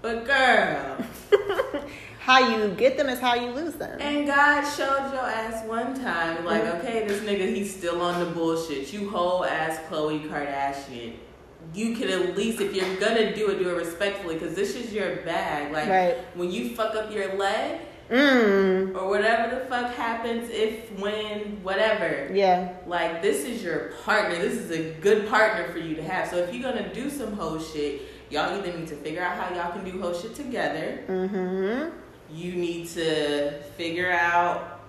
but 0.01 0.25
girl, 0.25 0.97
How 2.19 2.55
you 2.55 2.69
get 2.75 2.97
them 2.97 3.09
is 3.09 3.19
how 3.19 3.33
you 3.33 3.49
lose 3.49 3.73
them. 3.73 3.99
and 3.99 4.27
God 4.27 4.61
showed 4.63 5.11
your 5.11 5.25
ass 5.25 5.65
one 5.65 5.99
time, 5.99 6.45
like, 6.45 6.63
okay, 6.65 7.07
this 7.07 7.19
nigga, 7.21 7.47
he's 7.53 7.75
still 7.75 7.99
on 7.99 8.19
the 8.19 8.27
bullshit. 8.27 8.93
You 8.93 9.09
whole 9.09 9.43
ass 9.43 9.79
Khloe 9.89 10.29
Kardashian. 10.29 11.15
You 11.73 11.95
can 11.95 12.09
at 12.09 12.37
least, 12.37 12.61
if 12.61 12.75
you're 12.75 12.95
gonna 12.97 13.33
do 13.35 13.49
it, 13.49 13.57
do 13.57 13.69
it 13.69 13.73
respectfully, 13.75 14.35
because 14.35 14.53
this 14.53 14.75
is 14.75 14.93
your 14.93 15.17
bag. 15.17 15.71
Like 15.73 15.89
Right. 15.89 16.17
when 16.35 16.51
you 16.51 16.75
fuck 16.75 16.93
up 16.95 17.11
your 17.11 17.33
leg 17.37 17.79
Mm. 18.11 18.93
or 18.95 19.07
whatever 19.07 19.55
the 19.55 19.65
fuck 19.67 19.93
happens, 19.93 20.49
if, 20.49 20.91
when, 20.99 21.63
whatever. 21.63 22.29
Yeah. 22.33 22.73
Like 22.85 23.21
this 23.21 23.45
is 23.45 23.63
your 23.63 23.93
partner. 24.03 24.37
This 24.37 24.55
is 24.55 24.71
a 24.71 24.93
good 24.99 25.29
partner 25.29 25.71
for 25.71 25.79
you 25.79 25.95
to 25.95 26.03
have. 26.03 26.27
So 26.27 26.37
if 26.37 26.53
you're 26.53 26.69
gonna 26.69 26.93
do 26.93 27.09
some 27.09 27.33
whole 27.33 27.59
shit, 27.59 28.01
y'all 28.29 28.53
either 28.57 28.77
need 28.77 28.87
to 28.87 28.95
figure 28.97 29.21
out 29.21 29.37
how 29.37 29.55
y'all 29.55 29.71
can 29.71 29.89
do 29.89 30.01
whole 30.01 30.13
shit 30.13 30.35
together. 30.35 31.03
Mm-hmm. 31.07 31.95
You 32.35 32.53
need 32.53 32.89
to 32.89 33.61
figure 33.77 34.11
out 34.11 34.81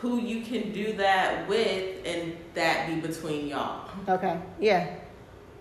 who 0.00 0.20
you 0.20 0.42
can 0.42 0.72
do 0.72 0.92
that 0.94 1.48
with, 1.48 2.06
and 2.06 2.36
that 2.54 2.86
be 2.86 3.00
between 3.00 3.48
y'all. 3.48 3.90
Okay. 4.08 4.38
Yeah. 4.60 4.94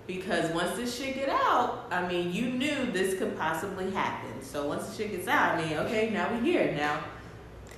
Because 0.07 0.49
once 0.51 0.75
this 0.77 0.97
shit 0.97 1.15
get 1.15 1.27
out, 1.29 1.85
I 1.91 2.07
mean, 2.07 2.31
you 2.31 2.47
knew 2.51 2.91
this 2.93 3.19
could 3.19 3.37
possibly 3.37 3.91
happen. 3.91 4.41
So 4.41 4.65
once 4.67 4.87
the 4.87 4.95
shit 4.95 5.11
gets 5.11 5.27
out, 5.27 5.55
I 5.55 5.65
mean, 5.65 5.77
okay, 5.79 6.09
now 6.11 6.31
we're 6.31 6.39
here. 6.41 6.73
Now 6.77 7.03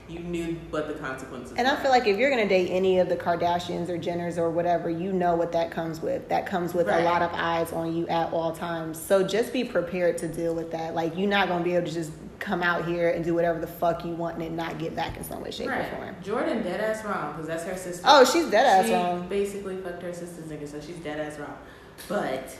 you 0.08 0.20
knew 0.20 0.58
what 0.70 0.88
the 0.88 0.94
consequences. 0.96 1.54
And 1.58 1.68
I 1.68 1.76
feel 1.76 1.92
like 1.92 2.08
if 2.08 2.18
you're 2.18 2.30
gonna 2.32 2.48
date 2.48 2.70
any 2.72 3.00
of 3.00 3.10
the 3.10 3.15
Kardashians 3.15 3.89
or 3.89 3.98
Jenners 3.98 4.38
or 4.38 4.50
whatever, 4.50 4.89
you 4.89 5.12
know 5.12 5.36
what 5.36 5.52
that 5.52 5.72
comes 5.72 6.02
with. 6.02 6.30
That 6.30 6.46
comes 6.46 6.74
with 6.74 6.88
Right. 6.88 7.02
a 7.02 7.04
lot 7.04 7.22
of 7.22 7.32
eyes 7.34 7.72
on 7.74 7.96
you 7.96 8.08
at 8.08 8.32
all 8.34 8.52
times. 8.52 9.00
So 9.00 9.24
just 9.24 9.52
be 9.54 9.63
prepared 9.63 10.18
to 10.20 10.28
deal 10.28 10.54
with 10.56 10.72
that. 10.72 10.96
Like 10.96 11.15
you're 11.18 11.30
not 11.30 11.48
gonna 11.48 11.63
be 11.63 11.76
able 11.76 11.88
to 11.88 11.92
just 11.94 12.12
come 12.39 12.63
out 12.63 12.86
here 12.86 13.10
and 13.10 13.24
do 13.24 13.34
whatever 13.36 13.60
the 13.60 13.68
fuck 13.68 14.04
you 14.06 14.13
want 14.13 14.42
and 14.42 14.56
not 14.56 14.80
get 14.80 14.96
back 14.96 15.18
in 15.18 15.24
some 15.24 15.44
way, 15.44 15.52
shape, 15.52 15.68
or 15.70 15.84
form. 15.84 16.15
Jordyn 16.24 16.63
dead 16.63 16.80
ass 16.80 17.04
wrong 17.04 17.34
because 17.34 17.48
that's 17.48 17.65
her 17.65 17.76
sister. 17.76 18.04
Oh, 18.08 18.24
she's 18.24 18.50
dead 18.50 18.65
ass 18.65 18.86
she 18.88 18.94
wrong. 18.94 19.28
basically 19.28 19.76
fucked 19.78 20.02
her 20.04 20.13
sister's 20.13 20.46
nigga, 20.46 20.68
so 20.68 20.80
she's 20.80 20.96
dead 20.98 21.20
ass 21.20 21.38
wrong. 21.38 21.58
But 22.07 22.55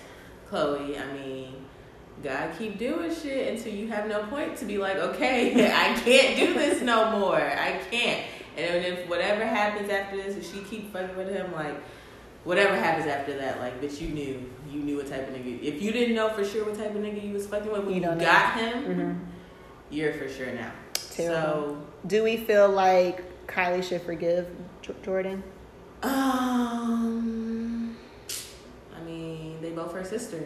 Khloe, 0.52 1.00
I 1.00 1.14
mean, 1.14 1.54
God 2.24 2.52
keep 2.58 2.78
doing 2.78 3.14
shit 3.14 3.56
until 3.56 3.74
you 3.74 3.88
have 3.88 4.08
no 4.08 4.24
point 4.24 4.58
to 4.58 4.66
be 4.66 4.78
like, 4.78 4.98
okay, 4.98 5.72
I 5.74 5.94
can't 6.00 6.36
do 6.38 6.54
this 6.54 6.82
no 6.82 7.18
more. 7.20 7.38
I 7.40 7.80
can't. 7.90 8.26
And 8.58 8.86
if 8.86 9.08
whatever 9.08 9.46
happens 9.46 9.90
after 9.90 10.18
this, 10.18 10.36
if 10.36 10.52
she 10.52 10.62
keep 10.64 10.92
fucking 10.92 11.16
with 11.16 11.30
him, 11.30 11.54
like 11.54 11.76
whatever 12.44 12.76
happens 12.76 13.08
after 13.08 13.38
that, 13.38 13.60
like, 13.60 13.80
bitch, 13.82 14.02
you 14.02 14.10
knew, 14.10 14.50
you 14.70 14.80
knew 14.82 14.98
what 14.98 15.08
type 15.08 15.28
of 15.28 15.34
nigga. 15.34 15.62
If 15.64 15.82
you 15.82 15.92
didn't 15.92 16.16
know 16.16 16.30
for 16.30 16.44
sure 16.44 16.66
what 16.66 16.76
type 16.76 16.92
of 16.96 17.02
nigga 17.02 17.26
you 17.26 17.34
was 17.34 17.48
fucking 17.48 17.72
with 17.72 17.82
when 17.86 17.90
You 17.90 17.96
you, 17.96 18.02
don't 18.02 18.18
know. 18.18 18.24
got 18.26 18.58
him, 18.60 18.84
hmm 18.84 19.14
you're 19.92 20.14
for 20.14 20.30
sure 20.30 20.52
now. 20.54 20.72
Terrible. 20.94 21.84
Do 22.06 22.24
we 22.24 22.38
feel 22.38 22.70
like 22.70 23.48
Kylie 23.48 23.84
should 23.84 24.04
forgive 24.04 24.48
Jordyn? 24.84 25.42
Um, 26.04 27.49
her 29.94 30.04
sister. 30.04 30.42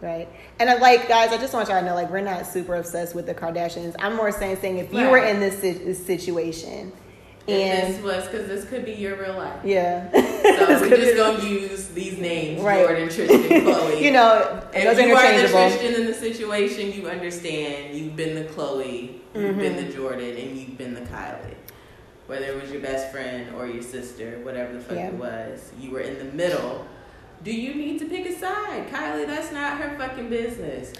Right. 0.00 0.28
And 0.60 0.70
I 0.70 0.74
like, 0.76 1.08
guys, 1.08 1.30
I 1.32 1.38
just 1.38 1.52
want 1.54 1.68
y'all 1.68 1.80
to 1.80 1.86
know, 1.86 1.94
like, 1.94 2.08
we're 2.10 2.20
not 2.20 2.46
super 2.46 2.76
obsessed 2.76 3.14
with 3.16 3.26
the 3.26 3.34
Kardashians. 3.34 3.96
I'm 3.98 4.14
more 4.14 4.30
saying, 4.30 4.58
saying 4.60 4.78
if 4.78 4.92
you 4.92 5.00
Right. 5.02 5.10
were 5.10 5.18
in 5.18 5.40
this, 5.40 5.58
si- 5.60 5.72
this 5.72 6.04
situation 6.06 6.92
and 7.48 7.94
this 7.94 8.02
was 8.02 8.26
because 8.28 8.46
this 8.46 8.64
could 8.66 8.84
be 8.84 8.92
your 8.92 9.16
real 9.16 9.32
life. 9.34 9.58
yeah, 9.64 10.10
So 10.12 10.20
we're 10.82 10.90
just 10.96 11.16
gonna 11.16 11.42
use 11.42 11.88
these 11.88 12.18
names: 12.18 12.60
Right. 12.60 12.86
Jordyn, 12.86 13.12
Tristan, 13.14 13.42
Khloe. 13.42 14.00
you 14.02 14.10
know, 14.10 14.62
if 14.74 14.98
you 14.98 15.14
are 15.14 15.32
the. 15.32 15.48
Tristan 15.48 15.94
in 15.94 16.06
the 16.06 16.12
situation, 16.12 16.92
you 16.92 17.08
understand. 17.08 17.96
You've 17.96 18.14
been 18.16 18.34
the 18.34 18.44
Khloe, 18.44 19.14
you've 19.34 19.56
been 19.56 19.76
Mm-hmm. 19.76 19.76
the 19.88 19.92
Jordyn, 19.94 20.42
and 20.46 20.58
you've 20.58 20.76
been 20.76 20.92
the 20.92 21.00
Kylie. 21.00 21.54
Whether 22.26 22.44
it 22.44 22.60
was 22.60 22.70
your 22.70 22.82
best 22.82 23.10
friend 23.10 23.54
or 23.56 23.66
your 23.66 23.82
sister, 23.82 24.38
whatever 24.42 24.74
the 24.74 24.80
fuck 24.80 24.96
Yeah. 24.98 25.06
it 25.08 25.14
was, 25.14 25.72
you 25.80 25.90
were 25.90 26.00
in 26.00 26.18
the 26.18 26.24
middle. 26.36 26.86
Do 27.44 27.52
you 27.52 27.74
need 27.74 27.98
to 28.00 28.06
pick 28.06 28.26
a 28.26 28.34
side, 28.36 28.88
Kylie? 28.88 29.26
That's 29.26 29.52
not 29.52 29.78
her 29.78 29.96
fucking 29.98 30.28
business. 30.28 30.92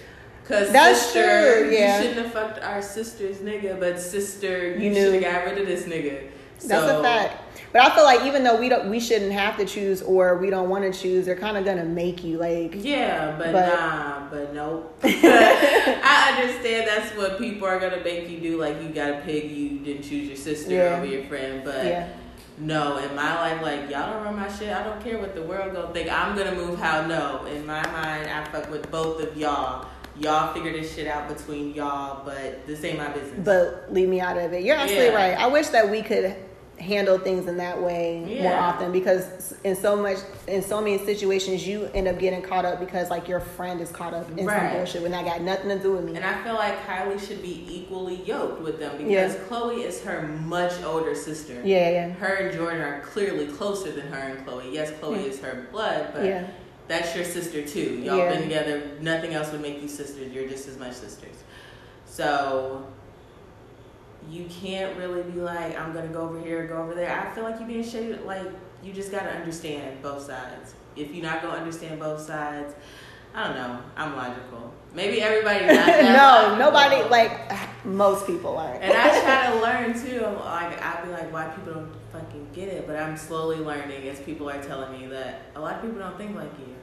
Cause 0.44 0.72
That's 0.72 0.98
sister, 1.02 1.64
true, 1.64 1.70
yeah. 1.76 1.98
you 1.98 2.02
shouldn't 2.08 2.24
have 2.24 2.32
fucked 2.32 2.62
our 2.64 2.80
sister's 2.80 3.38
nigga, 3.38 3.78
but 3.78 4.00
sister, 4.00 4.76
you, 4.78 4.88
You 4.88 4.94
should 4.94 5.12
knew. 5.12 5.20
have 5.20 5.44
got 5.44 5.44
rid 5.44 5.58
of 5.58 5.66
this 5.66 5.82
nigga. 5.84 6.28
That's 6.64 6.68
So- 6.86 7.00
a 7.00 7.02
fact. 7.02 7.44
But 7.70 7.82
I 7.82 7.94
feel 7.94 8.04
like 8.04 8.24
even 8.24 8.44
though 8.44 8.58
we 8.58 8.70
don't, 8.70 8.88
we 8.88 8.98
shouldn't 8.98 9.32
have 9.32 9.58
to 9.58 9.66
choose, 9.66 10.00
or 10.00 10.38
we 10.38 10.48
don't 10.48 10.70
want 10.70 10.90
to 10.90 10.98
choose, 10.98 11.26
they're 11.26 11.36
kind 11.36 11.58
of 11.58 11.66
gonna 11.66 11.84
make 11.84 12.24
you 12.24 12.38
like. 12.38 12.76
Yeah, 12.76 13.36
but, 13.38 13.52
But- 13.52 13.68
nah, 13.68 14.30
but 14.30 14.54
nope. 14.54 14.98
I 15.04 16.38
understand 16.40 16.88
that's 16.88 17.14
what 17.14 17.36
people 17.38 17.68
are 17.68 17.78
gonna 17.78 18.02
make 18.02 18.30
you 18.30 18.38
do. 18.40 18.58
Like 18.58 18.82
you 18.82 18.88
got 18.88 19.08
to 19.08 19.20
pick, 19.20 19.50
you 19.50 19.80
didn't 19.80 20.02
choose 20.02 20.28
your 20.28 20.36
sister 20.36 20.72
Yeah. 20.72 20.96
over 20.96 21.04
your 21.04 21.24
friend, 21.24 21.62
but 21.62 21.84
Yeah. 21.84 22.08
No, 22.60 22.98
in 22.98 23.14
my 23.14 23.34
life, 23.36 23.62
like 23.62 23.90
y'all 23.90 24.12
don't 24.12 24.24
run 24.24 24.36
my 24.36 24.48
shit. 24.50 24.70
I 24.72 24.82
don't 24.84 25.02
care 25.02 25.18
what 25.18 25.34
the 25.34 25.42
world 25.42 25.74
gonna 25.74 25.92
think. 25.92 26.10
I'm 26.10 26.36
gonna 26.36 26.54
move 26.54 26.78
how 26.78 27.06
no. 27.06 27.44
In 27.46 27.66
my 27.66 27.82
mind, 27.90 28.28
I 28.30 28.44
fuck 28.50 28.70
with 28.70 28.90
both 28.90 29.22
of 29.22 29.36
y'all. 29.36 29.86
Y'all 30.18 30.52
figure 30.52 30.72
this 30.72 30.92
shit 30.94 31.06
out 31.06 31.28
between 31.28 31.74
y'all, 31.74 32.24
but 32.24 32.66
this 32.66 32.82
ain't 32.82 32.98
my 32.98 33.08
business. 33.08 33.40
But 33.44 33.92
leave 33.92 34.08
me 34.08 34.20
out 34.20 34.36
of 34.36 34.52
it. 34.52 34.64
You're 34.64 34.76
absolutely 34.76 35.08
Yeah. 35.08 35.14
right. 35.30 35.38
I 35.38 35.46
wish 35.46 35.68
that 35.68 35.88
we 35.88 36.02
could 36.02 36.34
handle 36.78 37.18
things 37.18 37.48
in 37.48 37.56
that 37.56 37.80
way 37.82 38.38
more 38.40 38.54
often 38.54 38.92
because 38.92 39.52
in 39.64 39.74
so 39.74 39.96
much 39.96 40.16
in 40.46 40.62
so 40.62 40.80
many 40.80 40.96
situations 41.04 41.66
you 41.66 41.90
end 41.92 42.06
up 42.06 42.18
getting 42.18 42.40
caught 42.40 42.64
up 42.64 42.78
because 42.78 43.10
like 43.10 43.26
your 43.26 43.40
friend 43.40 43.80
is 43.80 43.90
caught 43.90 44.14
up 44.14 44.28
in 44.38 44.46
some 44.46 44.70
bullshit 44.72 45.02
when 45.02 45.10
that 45.10 45.24
got 45.24 45.40
nothing 45.42 45.68
to 45.68 45.78
do 45.80 45.92
with 45.92 46.04
me. 46.04 46.14
And 46.14 46.24
I 46.24 46.42
feel 46.44 46.54
like 46.54 46.80
Kylie 46.86 47.18
should 47.20 47.42
be 47.42 47.66
equally 47.68 48.22
yoked 48.22 48.62
with 48.62 48.78
them 48.78 48.92
because 48.96 49.08
Yeah. 49.34 49.40
Khloe 49.48 49.84
is 49.84 50.02
her 50.04 50.22
much 50.28 50.72
older 50.84 51.14
sister. 51.14 51.54
yeah, 51.64 51.90
yeah. 51.90 52.08
Her 52.10 52.34
and 52.34 52.56
Jordyn 52.58 52.80
are 52.80 53.00
clearly 53.00 53.46
closer 53.48 53.90
than 53.90 54.06
her 54.12 54.18
and 54.36 54.46
Khloe. 54.46 54.72
Yes, 54.72 54.92
Khloe 54.92 55.16
Yeah. 55.24 55.30
is 55.32 55.40
her 55.40 55.66
blood, 55.72 56.08
but 56.14 56.24
Yeah. 56.24 56.44
that's 56.86 57.14
your 57.16 57.24
sister 57.24 57.66
too. 57.66 58.00
Y'all 58.04 58.18
Yeah. 58.18 58.30
been 58.34 58.42
together. 58.42 58.82
Nothing 59.00 59.34
else 59.34 59.50
would 59.50 59.60
make 59.62 59.82
you 59.82 59.88
sisters. 59.88 60.32
You're 60.32 60.46
just 60.48 60.68
as 60.68 60.78
much 60.78 60.92
sisters. 60.92 61.34
So 62.06 62.84
you 64.28 64.46
can't 64.46 64.96
really 64.96 65.22
be 65.22 65.40
like, 65.40 65.78
I'm 65.78 65.92
gonna 65.92 66.08
go 66.08 66.20
over 66.22 66.40
here, 66.40 66.66
go 66.66 66.82
over 66.82 66.94
there. 66.94 67.18
I 67.18 67.34
feel 67.34 67.44
like 67.44 67.58
you're 67.58 67.68
being 67.68 67.84
shaded. 67.84 68.24
Like 68.24 68.46
you 68.82 68.92
just 68.92 69.10
gotta 69.10 69.30
understand 69.30 70.02
both 70.02 70.22
sides. 70.22 70.74
If 70.96 71.14
you're 71.14 71.24
not 71.24 71.42
gonna 71.42 71.56
understand 71.56 72.00
both 72.00 72.20
sides, 72.20 72.74
I 73.34 73.46
don't 73.46 73.56
know. 73.56 73.80
I'm 73.96 74.16
logical. 74.16 74.72
Maybe 74.94 75.20
everybody 75.22 75.66
no, 75.66 75.74
logical. 75.74 76.56
nobody 76.56 77.08
like 77.08 77.52
most 77.84 78.26
people 78.26 78.56
aren't. 78.56 78.82
And 78.82 78.92
I 78.92 79.20
try 79.20 79.50
to 79.52 79.60
learn 79.62 79.92
too. 79.94 80.24
I'm 80.24 80.34
like, 80.36 80.82
I'd 80.82 81.04
be 81.04 81.10
like, 81.10 81.32
why 81.32 81.48
people 81.48 81.74
don't 81.74 81.92
fucking 82.12 82.48
get 82.52 82.68
it? 82.68 82.86
But 82.86 82.96
I'm 82.96 83.16
slowly 83.16 83.58
learning 83.58 84.08
as 84.08 84.20
people 84.20 84.50
are 84.50 84.62
telling 84.62 84.92
me 84.92 85.06
that 85.08 85.42
a 85.54 85.60
lot 85.60 85.76
of 85.76 85.82
people 85.82 85.98
don't 85.98 86.16
think 86.18 86.36
like 86.36 86.50
you. 86.58 86.74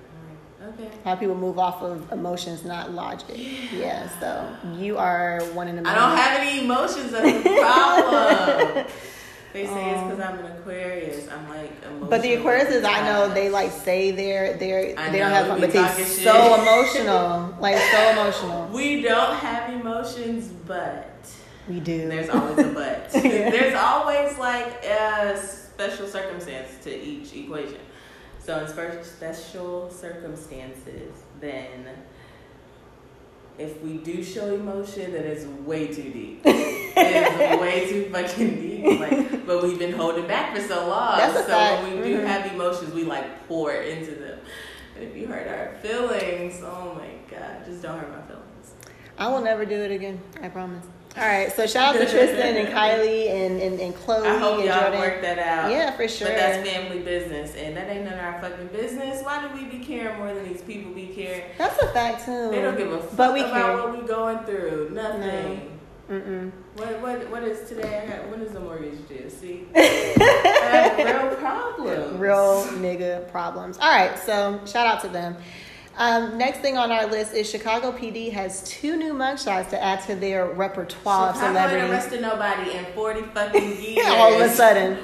Okay. 0.73 0.89
Of 1.05 1.19
people 1.19 1.35
move 1.35 1.59
off 1.59 1.81
of 1.81 2.11
emotions, 2.11 2.63
not 2.65 2.91
logic. 2.91 3.37
Yeah, 3.71 4.09
so 4.19 4.47
you 4.77 4.97
are 4.97 5.41
one 5.53 5.67
in 5.67 5.77
a 5.77 5.81
I 5.81 5.83
million. 5.83 5.97
I 5.97 6.07
don't 6.09 6.17
have 6.17 6.39
any 6.39 6.63
emotions. 6.65 7.11
That's 7.11 7.43
the 7.43 7.49
problem. 7.59 8.85
they 9.53 9.65
say 9.67 9.91
it's 9.91 10.03
because 10.03 10.19
um, 10.19 10.39
I'm 10.39 10.45
an 10.45 10.51
Aquarius. 10.57 11.27
I'm 11.29 11.47
like 11.49 11.71
emotional. 11.83 12.07
But 12.09 12.21
the 12.23 12.35
Aquariuses, 12.35 12.83
I 12.83 13.05
know 13.05 13.33
they 13.33 13.49
like 13.49 13.71
say 13.71 14.11
they're 14.11 14.57
they're 14.57 14.97
I 14.99 15.09
they 15.11 15.19
don't 15.19 15.29
know, 15.29 15.35
have 15.35 15.47
fun, 15.47 15.59
but 15.61 15.71
they're 15.71 16.05
so 16.05 16.55
emotional, 16.61 17.55
like 17.59 17.77
so 17.77 18.09
emotional. 18.11 18.67
We 18.73 19.01
don't 19.01 19.35
have 19.35 19.71
emotions, 19.73 20.47
but 20.65 21.11
We 21.69 21.79
do. 21.79 22.07
there's 22.09 22.29
always 22.29 22.57
a 22.57 22.69
but. 22.69 23.09
there's 23.11 23.75
always 23.75 24.37
like 24.39 24.83
a 24.83 25.37
special 25.37 26.07
circumstance 26.07 26.69
to 26.83 26.89
each 27.05 27.35
equation. 27.35 27.77
So 28.45 28.59
in 28.59 29.03
special 29.03 29.89
circumstances, 29.89 31.13
then 31.41 31.87
if 33.57 33.81
we 33.81 33.97
do 33.97 34.23
show 34.23 34.53
emotion, 34.53 35.13
then 35.13 35.23
it's 35.23 35.45
way 35.45 35.87
too 35.87 36.11
deep. 36.11 36.41
it's 36.45 37.59
way 37.61 37.89
too 37.89 38.09
fucking 38.11 38.61
deep. 38.61 38.99
Like, 38.99 39.47
but 39.47 39.63
we've 39.63 39.79
been 39.79 39.93
holding 39.93 40.27
back 40.27 40.55
for 40.55 40.61
so 40.61 40.87
long. 40.87 41.17
That's 41.17 41.39
a 41.39 41.41
so 41.43 41.47
fact. 41.47 41.83
when 41.83 42.01
we 42.01 42.07
do 42.09 42.19
Mhm. 42.19 42.27
have 42.27 42.53
emotions, 42.53 42.93
we 42.93 43.03
like 43.03 43.47
pour 43.47 43.73
into 43.73 44.11
them. 44.11 44.37
And 44.95 45.03
if 45.05 45.17
you 45.17 45.25
hurt 45.25 45.47
our 45.47 45.73
feelings, 45.81 46.61
oh 46.63 46.93
my 46.93 47.09
god, 47.35 47.65
just 47.65 47.81
don't 47.81 47.97
hurt 47.97 48.11
my 48.11 48.21
feelings. 48.27 48.75
I 49.17 49.27
will 49.29 49.41
never 49.41 49.65
do 49.65 49.75
it 49.75 49.89
again. 49.91 50.21
I 50.39 50.49
promise. 50.49 50.85
All 51.17 51.23
right, 51.25 51.49
so 51.55 51.65
shout 51.65 51.95
out 51.95 52.01
to 52.01 52.09
Tristan 52.09 52.57
and 52.57 52.67
Kylie 52.67 53.29
and, 53.29 53.61
and, 53.61 53.79
and 53.79 53.95
Khloe 53.95 54.25
I 54.25 54.37
hope 54.37 54.57
and 54.59 54.65
y'all 54.65 54.91
Jordyn. 54.91 54.99
work 54.99 55.21
that 55.21 55.39
out. 55.39 55.71
Yeah, 55.71 55.91
for 55.95 56.09
sure. 56.09 56.27
But 56.27 56.35
that's 56.35 56.67
family 56.69 56.99
business, 56.99 57.55
and 57.55 57.77
that 57.77 57.89
ain't 57.89 58.03
none 58.03 58.13
of 58.15 58.19
our 58.19 58.41
fucking 58.41 58.67
business. 58.67 59.23
Why 59.23 59.47
do 59.47 59.53
we 59.53 59.63
be 59.63 59.81
caring 59.83 60.17
more 60.17 60.33
than 60.33 60.43
these 60.43 60.61
people 60.61 60.91
be 60.91 61.07
caring? 61.07 61.43
That's 61.57 61.81
a 61.81 61.87
fact 61.93 62.25
too. 62.25 62.49
They 62.51 62.61
don't 62.61 62.77
give 62.77 62.91
a 62.91 62.99
fuck 63.01 63.15
But 63.15 63.33
we 63.33 63.39
about 63.39 63.53
care. 63.53 63.75
what 63.77 64.01
we 64.01 64.05
going 64.05 64.39
through. 64.39 64.89
Nothing. 64.91 65.79
Mm-mm. 66.11 66.51
What 66.75 66.99
what 67.01 67.29
what 67.31 67.43
is 67.43 67.67
today? 67.67 68.03
I 68.03 68.07
got, 68.17 68.29
when 68.29 68.41
is 68.41 68.51
the 68.51 68.59
mortgage 68.59 69.07
due? 69.07 69.27
See, 69.29 69.65
I 69.75 69.79
have 69.79 71.29
real 71.31 71.35
problems. 71.37 72.19
Real 72.19 72.65
nigga 72.73 73.27
problems. 73.31 73.77
All 73.79 73.89
right, 73.89 74.19
so 74.19 74.59
shout 74.65 74.85
out 74.85 75.01
to 75.01 75.07
them. 75.07 75.35
Um, 75.97 76.37
next 76.37 76.59
thing 76.59 76.77
on 76.77 76.91
our 76.91 77.07
list 77.07 77.33
is 77.33 77.49
Chicago 77.49 77.91
PD 77.91 78.31
has 78.31 78.63
two 78.67 78.97
new 78.97 79.13
mugshots 79.13 79.69
to 79.69 79.81
add 79.81 80.01
to 80.07 80.15
their 80.15 80.47
repertoire 80.47 81.29
of 81.29 81.35
Chicago 81.35 81.57
ain't 81.57 81.69
celebrities. 81.69 81.89
arrested 81.89 82.21
nobody 82.21 82.71
in 82.71 82.85
forty 82.93 83.21
fucking 83.21 83.81
years. 83.81 84.05
All 84.07 84.33
of 84.33 84.41
a 84.41 84.53
sudden, 84.53 84.97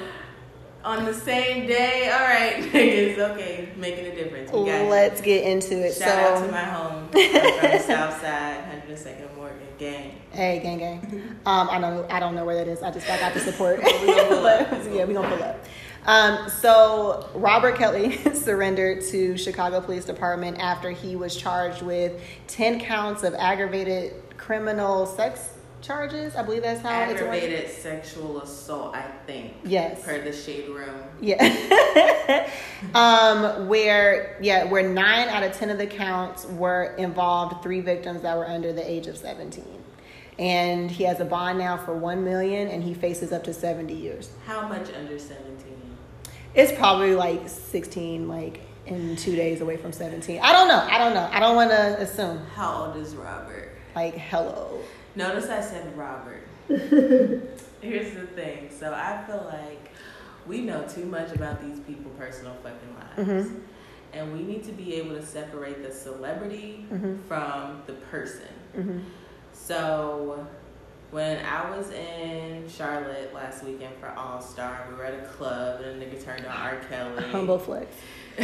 on 0.84 1.04
the 1.06 1.14
same 1.14 1.66
day. 1.66 2.10
All 2.12 2.20
right, 2.20 2.62
niggas. 2.72 3.18
Okay, 3.18 3.70
making 3.76 4.06
a 4.06 4.14
difference. 4.14 4.50
We 4.52 4.66
got 4.66 4.82
you. 4.84 4.90
let's 4.90 5.20
get 5.22 5.44
into 5.44 5.82
it. 5.86 5.94
Shout 5.94 6.08
out 6.08 6.40
to 6.40 6.46
so, 6.46 6.50
my 6.50 6.60
home 6.60 7.08
I'm 7.14 7.58
from 7.60 7.70
the 7.70 7.78
South 7.78 8.20
Side, 8.20 8.84
102nd 8.86 9.34
Morgan 9.36 9.58
gang. 9.78 10.20
hey, 10.32 10.60
gang, 10.62 10.78
gang. 10.78 11.38
Um, 11.46 11.68
I 11.70 11.78
know, 11.78 12.06
I 12.10 12.20
don't 12.20 12.34
know 12.34 12.44
where 12.44 12.56
that 12.56 12.68
is. 12.68 12.82
I 12.82 12.90
just 12.90 13.08
I 13.08 13.18
got 13.18 13.32
the 13.32 13.40
support. 13.40 13.78
We 13.82 14.06
gonna 14.06 14.28
pull 14.28 14.46
up. 14.46 14.70
But, 14.70 14.92
yeah, 14.92 15.06
we 15.06 15.14
gonna 15.14 15.28
pull 15.34 15.42
up. 15.42 15.64
Um, 16.04 16.48
so 16.48 17.28
Robert 17.34 17.76
Kelly 17.76 18.16
surrendered 18.34 19.02
to 19.10 19.36
Chicago 19.36 19.80
Police 19.80 20.04
Department 20.04 20.58
after 20.58 20.90
he 20.90 21.16
was 21.16 21.36
charged 21.36 21.82
with 21.82 22.20
ten 22.48 22.80
counts 22.80 23.22
of 23.22 23.34
aggravated 23.34 24.14
criminal 24.36 25.06
sex 25.06 25.50
charges. 25.82 26.34
I 26.36 26.42
believe 26.42 26.62
that's 26.62 26.80
how 26.80 27.02
it's 27.02 27.20
worded. 27.20 27.42
Aggravated 27.42 27.70
sexual 27.70 28.40
assault, 28.40 28.94
I 28.94 29.02
think. 29.26 29.54
Yes. 29.64 30.02
Per 30.04 30.20
the 30.20 30.32
shade 30.32 30.68
room. 30.70 31.02
Yeah. 31.20 32.48
um, 32.94 33.68
where 33.68 34.38
yeah, 34.40 34.64
where 34.64 34.88
nine 34.88 35.28
out 35.28 35.42
of 35.42 35.52
ten 35.52 35.70
of 35.70 35.78
the 35.78 35.86
counts 35.86 36.46
were 36.46 36.94
involved 36.96 37.62
three 37.62 37.80
victims 37.80 38.22
that 38.22 38.36
were 38.36 38.48
under 38.48 38.72
the 38.72 38.88
age 38.88 39.06
of 39.06 39.16
seventeen. 39.16 39.78
And 40.38 40.90
he 40.90 41.04
has 41.04 41.20
a 41.20 41.26
bond 41.26 41.58
now 41.58 41.76
for 41.76 41.94
one 41.94 42.24
million 42.24 42.66
and 42.68 42.82
he 42.82 42.94
faces 42.94 43.32
up 43.32 43.44
to 43.44 43.52
seventy 43.54 43.94
years. 43.94 44.30
How 44.46 44.66
much 44.66 44.90
under 44.94 45.18
17? 45.18 45.61
It's 46.54 46.72
probably 46.72 47.14
like 47.14 47.48
sixteen, 47.48 48.28
like 48.28 48.60
in 48.86 49.16
two 49.16 49.34
days 49.36 49.60
away 49.60 49.76
from 49.76 49.92
seventeen. 49.92 50.40
I 50.42 50.52
don't 50.52 50.68
know. 50.68 50.86
I 50.90 50.98
don't 50.98 51.14
know. 51.14 51.28
I 51.32 51.40
don't 51.40 51.56
wanna 51.56 51.96
assume. 51.98 52.44
How 52.54 52.84
old 52.86 52.96
is 52.96 53.14
Robert? 53.16 53.70
Like 53.94 54.14
hello. 54.14 54.80
Notice 55.16 55.48
I 55.48 55.60
said 55.60 55.96
Robert. 55.96 56.42
Here's 56.68 58.14
the 58.14 58.26
thing. 58.34 58.70
So 58.70 58.92
I 58.92 59.22
feel 59.26 59.44
like 59.50 59.90
we 60.46 60.60
know 60.62 60.86
too 60.86 61.04
much 61.06 61.32
about 61.34 61.60
these 61.62 61.80
people' 61.80 62.10
personal 62.12 62.54
fucking 62.62 63.26
lives. 63.34 63.48
Mhm. 63.50 63.60
And 64.14 64.32
we 64.32 64.42
need 64.42 64.62
to 64.64 64.72
be 64.72 64.94
able 64.96 65.14
to 65.16 65.24
separate 65.24 65.82
the 65.82 65.92
celebrity 65.92 66.86
Mhm. 66.92 67.18
from 67.26 67.82
the 67.86 67.94
person. 67.94 68.48
hmm 68.74 68.98
So 69.52 70.46
when 71.12 71.44
I 71.44 71.70
was 71.76 71.90
in 71.90 72.66
Charlotte 72.70 73.34
last 73.34 73.62
weekend 73.62 73.94
for 74.00 74.08
All 74.08 74.40
Star, 74.40 74.86
we 74.88 74.96
were 74.96 75.04
at 75.04 75.12
a 75.12 75.26
club 75.26 75.82
and 75.82 76.02
a 76.02 76.04
nigga 76.04 76.24
turned 76.24 76.46
on 76.46 76.56
R. 76.56 76.80
Kelly. 76.88 77.22
Humble 77.24 77.58
flex. 77.58 77.94
oh, 78.38 78.42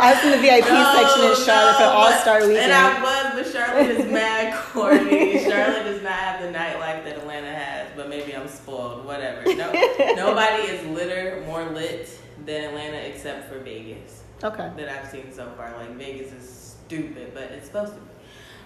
I 0.00 0.12
was 0.12 0.24
in 0.24 0.32
the 0.32 0.38
VIP 0.38 0.64
section 0.66 1.24
in 1.24 1.36
Charlotte 1.46 1.76
for 1.76 1.84
All 1.84 2.10
Star 2.18 2.40
Weekend. 2.40 2.58
And 2.58 2.72
I 2.72 3.00
was, 3.00 3.44
but 3.44 3.52
Charlotte 3.52 3.90
is 3.90 4.10
mad 4.10 4.54
corny. 4.72 5.38
Charlotte 5.44 5.84
does 5.84 6.02
not 6.02 6.12
have 6.12 6.40
the 6.42 6.48
nightlife 6.48 7.04
that 7.04 7.18
Atlanta 7.18 7.54
has, 7.54 7.88
but 7.94 8.08
maybe 8.08 8.34
I'm 8.34 8.48
spoiled. 8.48 9.04
Whatever. 9.04 9.44
No, 9.54 9.72
nobody 10.16 10.64
is 10.64 10.84
litter 10.88 11.44
more 11.46 11.64
lit 11.66 12.10
than 12.44 12.64
Atlanta 12.64 12.96
except 12.96 13.48
for 13.48 13.60
Vegas 13.60 14.24
okay. 14.42 14.72
that 14.76 14.88
I've 14.88 15.08
seen 15.08 15.32
so 15.32 15.48
far. 15.56 15.72
Like 15.78 15.94
Vegas 15.96 16.32
is 16.32 16.76
stupid, 16.86 17.30
but 17.34 17.44
it's 17.44 17.66
supposed 17.66 17.94
to 17.94 18.00
be. 18.00 18.15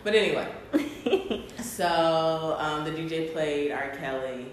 But 0.03 0.15
anyway, 0.15 0.49
so 1.63 2.57
um, 2.59 2.85
the 2.85 2.91
DJ 2.91 3.33
played 3.33 3.73
R. 3.73 3.91
Kelly, 3.99 4.47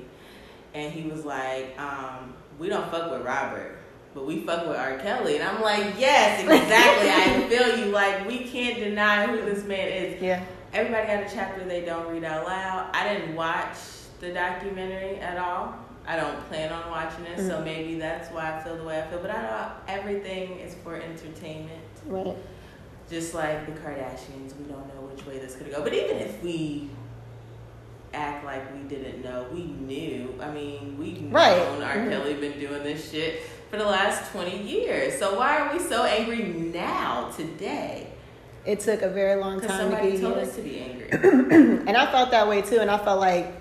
and 0.73 0.91
he 0.91 1.09
was 1.09 1.25
like, 1.25 1.79
um, 1.79 2.33
"We 2.59 2.69
don't 2.69 2.89
fuck 2.91 3.11
with 3.11 3.21
Robert, 3.21 3.77
but 4.13 4.25
we 4.25 4.41
fuck 4.41 4.67
with 4.67 4.75
R. 4.77 4.97
Kelly." 4.97 5.37
And 5.37 5.43
I'm 5.47 5.61
like, 5.61 5.95
"Yes, 5.97 6.41
exactly. 6.41 7.09
I 7.09 7.47
feel 7.49 7.77
you. 7.79 7.91
Like 7.91 8.27
we 8.27 8.39
can't 8.39 8.77
deny 8.77 9.25
who 9.27 9.37
this 9.45 9.63
man 9.65 9.87
is." 9.87 10.21
Yeah. 10.21 10.43
Everybody 10.73 11.07
got 11.07 11.23
a 11.23 11.33
chapter 11.33 11.63
they 11.63 11.81
don't 11.85 12.07
read 12.11 12.25
out 12.25 12.45
loud. 12.45 12.89
I 12.93 13.07
didn't 13.13 13.35
watch 13.35 13.77
the 14.19 14.33
documentary 14.33 15.17
at 15.19 15.37
all. 15.37 15.75
I 16.05 16.17
don't 16.17 16.39
plan 16.49 16.71
on 16.71 16.89
watching 16.91 17.25
it, 17.25 17.37
so 17.37 17.57
Mhm. 17.59 17.63
maybe 17.65 17.99
that's 17.99 18.29
why 18.31 18.57
I 18.57 18.63
feel 18.63 18.77
the 18.77 18.83
way 18.83 18.99
I 19.01 19.07
feel. 19.07 19.19
But 19.19 19.31
I 19.31 19.41
know 19.43 19.71
everything 19.87 20.59
is 20.59 20.75
for 20.83 20.95
entertainment. 20.95 21.81
Right. 22.05 22.35
Just 23.09 23.33
like 23.33 23.65
the 23.65 23.71
Kardashians, 23.79 24.55
we 24.57 24.65
don't 24.65 24.87
know 24.93 25.01
which 25.11 25.25
way 25.25 25.39
this 25.39 25.55
could 25.55 25.71
go. 25.71 25.81
But 25.83 25.93
even 25.93 26.17
if 26.17 26.41
we 26.43 26.89
act 28.13 28.45
like 28.45 28.73
we 28.73 28.81
didn't 28.87 29.23
know, 29.23 29.45
we 29.53 29.63
knew. 29.63 30.33
I 30.41 30.49
mean, 30.51 30.97
we've 30.99 31.21
known 31.21 31.31
Right. 31.31 31.59
R. 31.61 31.95
Mhm. 31.95 32.09
Kelly 32.09 32.33
been 32.35 32.59
doing 32.59 32.83
this 32.83 33.11
shit 33.11 33.41
for 33.69 33.77
the 33.77 33.85
last 33.85 34.31
twenty 34.31 34.57
years. 34.61 35.17
So 35.19 35.37
why 35.37 35.57
are 35.59 35.73
we 35.73 35.79
so 35.79 36.03
angry 36.03 36.43
now, 36.43 37.29
today? 37.35 38.07
It 38.65 38.79
took 38.81 39.01
a 39.01 39.09
very 39.09 39.35
long 39.39 39.59
time 39.61 39.69
to 39.69 39.77
somebody 39.77 40.11
get 40.11 40.21
told 40.21 40.35
here. 40.35 40.43
us 40.43 40.55
to 40.55 40.61
be 40.61 40.79
angry. 40.79 41.09
and 41.87 41.95
I 41.97 42.11
felt 42.11 42.31
that 42.31 42.47
way 42.49 42.61
too. 42.61 42.79
And 42.79 42.91
I 42.91 42.97
felt 42.97 43.19
like 43.21 43.53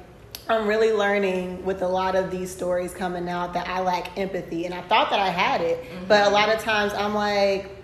I'm 0.49 0.67
really 0.67 0.93
learning 0.93 1.65
with 1.65 1.83
a 1.83 1.89
lot 1.89 2.15
of 2.17 2.31
these 2.31 2.51
stories 2.53 2.93
coming 2.93 3.29
out 3.29 3.53
that 3.55 3.69
I 3.69 3.81
lack 3.81 4.17
empathy. 4.19 4.65
And 4.65 4.75
I 4.75 4.81
thought 4.83 5.11
that 5.11 5.21
I 5.21 5.29
had 5.29 5.61
it, 5.61 5.85
but 6.09 6.27
a 6.27 6.31
lot 6.31 6.49
of 6.49 6.61
times 6.61 6.93
I'm 6.95 7.15
like, 7.15 7.76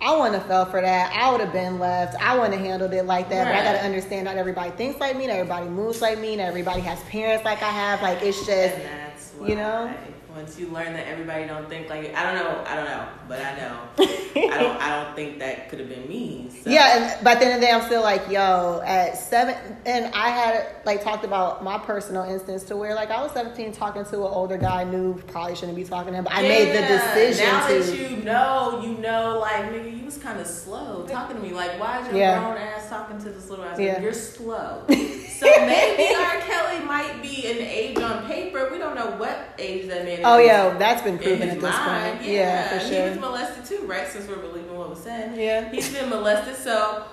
I 0.00 0.14
wouldn't 0.16 0.34
have 0.34 0.46
fell 0.46 0.66
for 0.66 0.80
that. 0.80 1.12
I 1.14 1.30
would 1.30 1.40
have 1.40 1.52
been 1.52 1.78
left. 1.78 2.14
I 2.20 2.36
wouldn't 2.36 2.54
have 2.54 2.64
handled 2.64 2.92
it 2.92 3.04
like 3.04 3.28
that. 3.30 3.44
But 3.44 3.54
I 3.54 3.64
got 3.64 3.72
to 3.72 3.84
understand 3.84 4.26
not 4.26 4.36
everybody 4.36 4.70
thinks 4.72 5.00
like 5.00 5.16
me, 5.16 5.26
not 5.26 5.36
everybody 5.36 5.68
moves 5.68 6.02
like 6.02 6.18
me, 6.18 6.36
not 6.36 6.44
everybody 6.44 6.80
has 6.82 7.02
parents 7.04 7.44
like 7.44 7.62
I 7.62 7.70
have. 7.70 8.02
Like 8.02 8.22
it's 8.22 8.38
just, 8.38 8.74
And 8.74 8.82
that's 8.84 9.32
why 9.32 9.48
you 9.48 9.56
know? 9.56 9.94
Once 10.36 10.58
you 10.58 10.68
learn 10.68 10.92
that 10.92 11.06
everybody 11.08 11.46
don't 11.46 11.68
think 11.68 11.88
like 11.88 12.02
you, 12.08 12.12
I 12.14 12.24
don't 12.24 12.34
know, 12.34 12.62
I 12.66 12.76
don't 12.76 12.84
know, 12.84 13.08
but 13.26 13.40
I 13.40 13.56
know. 13.56 13.78
I 13.98 14.58
don't 14.58 14.76
I 14.82 15.02
don't 15.02 15.16
think 15.16 15.38
that 15.38 15.70
could 15.70 15.80
have 15.80 15.88
been 15.88 16.06
me. 16.06 16.50
So. 16.62 16.68
Yeah, 16.70 17.14
and 17.14 17.24
but 17.24 17.40
then 17.40 17.52
and 17.52 17.62
then 17.62 17.74
I'm 17.74 17.86
still 17.86 18.02
like, 18.02 18.28
yo, 18.30 18.82
at 18.84 19.16
seven, 19.16 19.56
and 19.86 20.14
I 20.14 20.28
had 20.28 20.66
like 20.84 21.02
talked 21.02 21.24
about 21.24 21.64
my 21.64 21.78
personal 21.78 22.22
instance 22.24 22.64
to 22.64 22.76
where 22.76 22.94
like 22.94 23.10
I 23.10 23.22
was 23.22 23.32
17 23.32 23.72
talking 23.72 24.04
to 24.04 24.16
an 24.16 24.22
older 24.22 24.58
guy, 24.58 24.82
I 24.82 24.84
knew 24.84 25.14
probably 25.28 25.56
shouldn't 25.56 25.76
be 25.76 25.84
talking 25.84 26.12
to 26.12 26.18
him, 26.18 26.24
but 26.24 26.34
I 26.34 26.42
made 26.42 26.76
the 26.76 26.86
decision 26.86 27.46
Now 27.46 27.68
to. 27.68 27.78
that 27.80 28.10
you 28.10 28.16
know, 28.18 28.80
you 28.84 28.98
know, 28.98 29.38
like 29.40 29.64
nigga, 29.72 29.98
you 29.98 30.04
was 30.04 30.18
kind 30.18 30.38
of 30.40 30.46
slow 30.46 31.06
talking 31.08 31.36
to 31.36 31.42
me. 31.42 31.52
Like, 31.52 31.80
why 31.80 32.00
is 32.00 32.06
your 32.08 32.16
Yeah. 32.16 32.38
grown 32.40 32.58
ass 32.58 32.88
talking 32.90 33.18
to 33.18 33.30
this 33.30 33.48
little 33.48 33.64
ass? 33.64 33.78
Yeah. 33.78 34.00
You're 34.00 34.12
slow. 34.12 34.84
so 34.88 35.46
maybe 35.66 36.14
R. 36.14 36.36
Kelly 36.40 36.84
might 36.84 37.22
be 37.22 37.46
an 37.50 37.58
age 37.58 37.98
on 37.98 38.26
paper. 38.26 38.68
We 38.70 38.78
don't 38.78 38.94
know 38.94 39.12
what 39.16 39.38
age 39.58 39.88
that 39.88 40.04
man 40.04 40.20
is. 40.20 40.24
Oh 40.26 40.38
yeah, 40.38 40.76
that's 40.78 41.02
been 41.02 41.18
proven 41.18 41.48
at 41.48 41.60
this 41.60 41.62
mind. 41.76 42.18
point. 42.18 42.30
Yeah, 42.30 42.68
for 42.78 42.80
sure. 42.86 43.04
He 43.04 43.10
was 43.10 43.18
molested 43.18 43.64
too, 43.64 43.86
right? 43.86 44.06
Since 44.08 44.28
we're 44.28 44.36
believing 44.36 44.76
what 44.76 44.90
was 44.90 45.00
said. 45.02 45.36
Yeah. 45.38 45.70
He's 45.70 45.92
been 45.92 46.08
molested, 46.08 46.56
so 46.56 47.04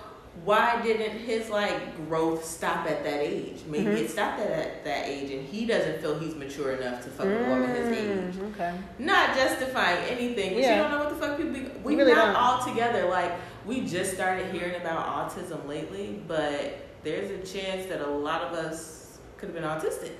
why 0.44 0.82
didn't 0.82 1.12
his 1.20 1.50
like 1.50 1.96
growth 2.08 2.44
stop 2.44 2.90
at 2.90 3.04
that 3.04 3.20
age? 3.22 3.62
Maybe 3.68 3.86
Mhm. 3.86 3.98
it 4.02 4.10
stopped 4.10 4.40
at 4.40 4.50
that, 4.50 4.84
that 4.84 5.08
age, 5.08 5.32
and 5.32 5.48
he 5.48 5.66
doesn't 5.66 6.02
feel 6.02 6.18
he's 6.18 6.36
mature 6.36 6.72
enough 6.74 7.04
to 7.04 7.10
fuck 7.10 7.28
a 7.28 7.30
woman 7.50 7.70
his 7.70 7.98
age. 7.98 8.36
Mm, 8.36 8.54
okay. 8.54 8.74
Not 8.98 9.36
justifying 9.36 10.04
anything, 10.10 10.54
but 10.56 10.62
Yeah. 10.64 10.76
you 10.78 10.82
don't 10.82 10.92
know 10.92 11.00
what 11.00 11.10
the 11.10 11.16
fuck 11.16 11.38
people. 11.38 11.54
Be, 11.54 11.68
we 11.84 11.96
really 11.96 12.14
not 12.14 12.34
don't. 12.34 12.36
all 12.36 12.66
together. 12.66 13.06
Like 13.10 13.32
we 13.66 13.82
just 13.82 14.14
started 14.14 14.48
hearing 14.52 14.76
about 14.82 15.06
autism 15.30 15.68
lately, 15.68 16.22
but 16.28 16.78
there's 17.04 17.30
a 17.30 17.38
chance 17.46 17.86
that 17.88 18.02
a 18.02 18.08
lot 18.10 18.42
of 18.42 18.54
us 18.58 19.20
could 19.38 19.50
have 19.50 19.56
been 19.56 19.64
autistic. 19.70 20.12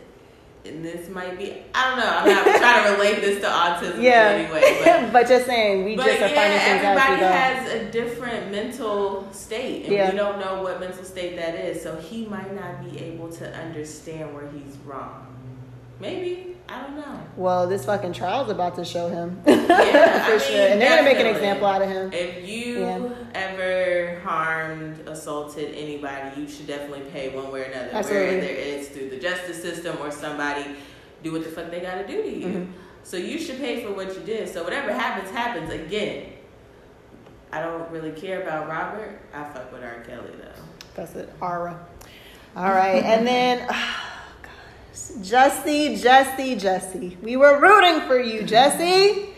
And 0.66 0.84
this 0.84 1.10
might 1.10 1.38
be, 1.38 1.56
I 1.76 1.90
don't 1.90 2.00
know, 2.00 2.10
I'm 2.40 2.46
not 2.46 2.58
trying 2.58 2.86
to 2.86 2.92
relate 2.94 3.20
this 3.22 3.42
to 3.42 3.48
autism 3.48 4.02
Yeah. 4.02 4.30
anyway, 4.30 4.82
but 4.86 5.12
but 5.14 5.28
just 5.28 5.46
saying, 5.46 5.84
we 5.84 5.98
but 5.98 6.06
just 6.06 6.22
are 6.22 6.30
finding 6.30 6.38
yeah, 6.58 6.66
things 6.66 6.84
out 6.86 6.98
as 6.98 7.04
everybody 7.04 7.20
go. 7.20 7.28
has 7.28 7.74
a 7.74 7.92
different 7.92 8.52
mental 8.52 9.28
state, 9.34 9.84
and 9.86 9.94
Yeah. 9.94 10.12
we 10.12 10.16
don't 10.18 10.40
know 10.40 10.64
what 10.64 10.80
mental 10.80 11.04
state 11.04 11.36
that 11.36 11.56
is. 11.56 11.82
So 11.84 11.98
he 11.98 12.26
might 12.28 12.56
not 12.56 12.82
be 12.90 12.98
able 13.00 13.30
to 13.34 13.54
understand 13.58 14.34
where 14.34 14.48
he's 14.52 14.78
wrong. 14.86 15.28
Maybe 16.00 16.56
I 16.70 16.82
don't 16.82 16.96
know. 16.96 17.20
well, 17.36 17.68
this 17.68 17.84
fucking 17.86 18.14
trial's 18.14 18.50
about 18.50 18.76
to 18.76 18.86
show 18.86 19.10
him 19.10 19.42
Yeah, 19.46 19.56
for 19.66 19.74
I 19.74 20.30
mean, 20.30 20.40
sure, 20.40 20.68
and 20.68 20.82
they're 20.82 20.90
gonna 20.90 21.04
make 21.04 21.18
an 21.20 21.28
example 21.28 21.68
out 21.68 21.82
of 21.82 21.90
him. 21.90 22.12
If 22.14 22.48
you 22.48 22.80
Yeah. 22.80 23.10
Assaulted 25.28 25.74
anybody, 25.76 26.42
you 26.42 26.48
should 26.50 26.68
definitely 26.68 27.10
pay 27.12 27.30
one 27.30 27.50
way 27.52 27.62
or 27.62 27.64
another. 27.64 27.90
Absolutely. 27.94 28.36
Whether 28.40 28.48
it's 28.50 28.90
through 28.90 29.10
the 29.10 29.18
justice 29.18 29.62
system 29.62 29.98
or 30.02 30.12
somebody 30.12 30.76
do 31.24 31.32
what 31.32 31.44
the 31.46 31.50
fuck 31.50 31.72
they 31.72 31.80
gotta 31.80 32.06
do 32.06 32.22
to 32.22 32.30
you. 32.30 32.46
Mhm. 32.48 32.68
So 33.04 33.16
you 33.18 33.40
should 33.40 33.58
pay 33.58 33.84
for 33.84 33.94
what 33.94 34.14
you 34.14 34.22
did. 34.22 34.50
So 34.54 34.64
whatever 34.64 34.92
happens, 34.94 35.30
happens. 35.32 35.72
Again, 35.72 36.26
I 37.54 37.62
don't 37.62 37.90
really 37.92 38.12
care 38.12 38.42
about 38.42 38.68
Robert. 38.68 39.20
I 39.34 39.44
fuck 39.46 39.72
with 39.72 39.84
R. 39.84 40.04
Kelly 40.06 40.32
though. 40.38 40.62
That's 40.96 41.16
it, 41.16 41.30
Ara. 41.42 41.80
All 42.56 42.70
right, 42.70 43.02
and 43.04 43.26
then 43.32 43.68
Jesse, 45.22 45.96
Jesse, 45.98 46.56
Jesse. 46.56 47.18
We 47.22 47.38
were 47.38 47.60
rooting 47.60 48.02
for 48.08 48.20
you, 48.20 48.44
Jesse. 48.44 49.30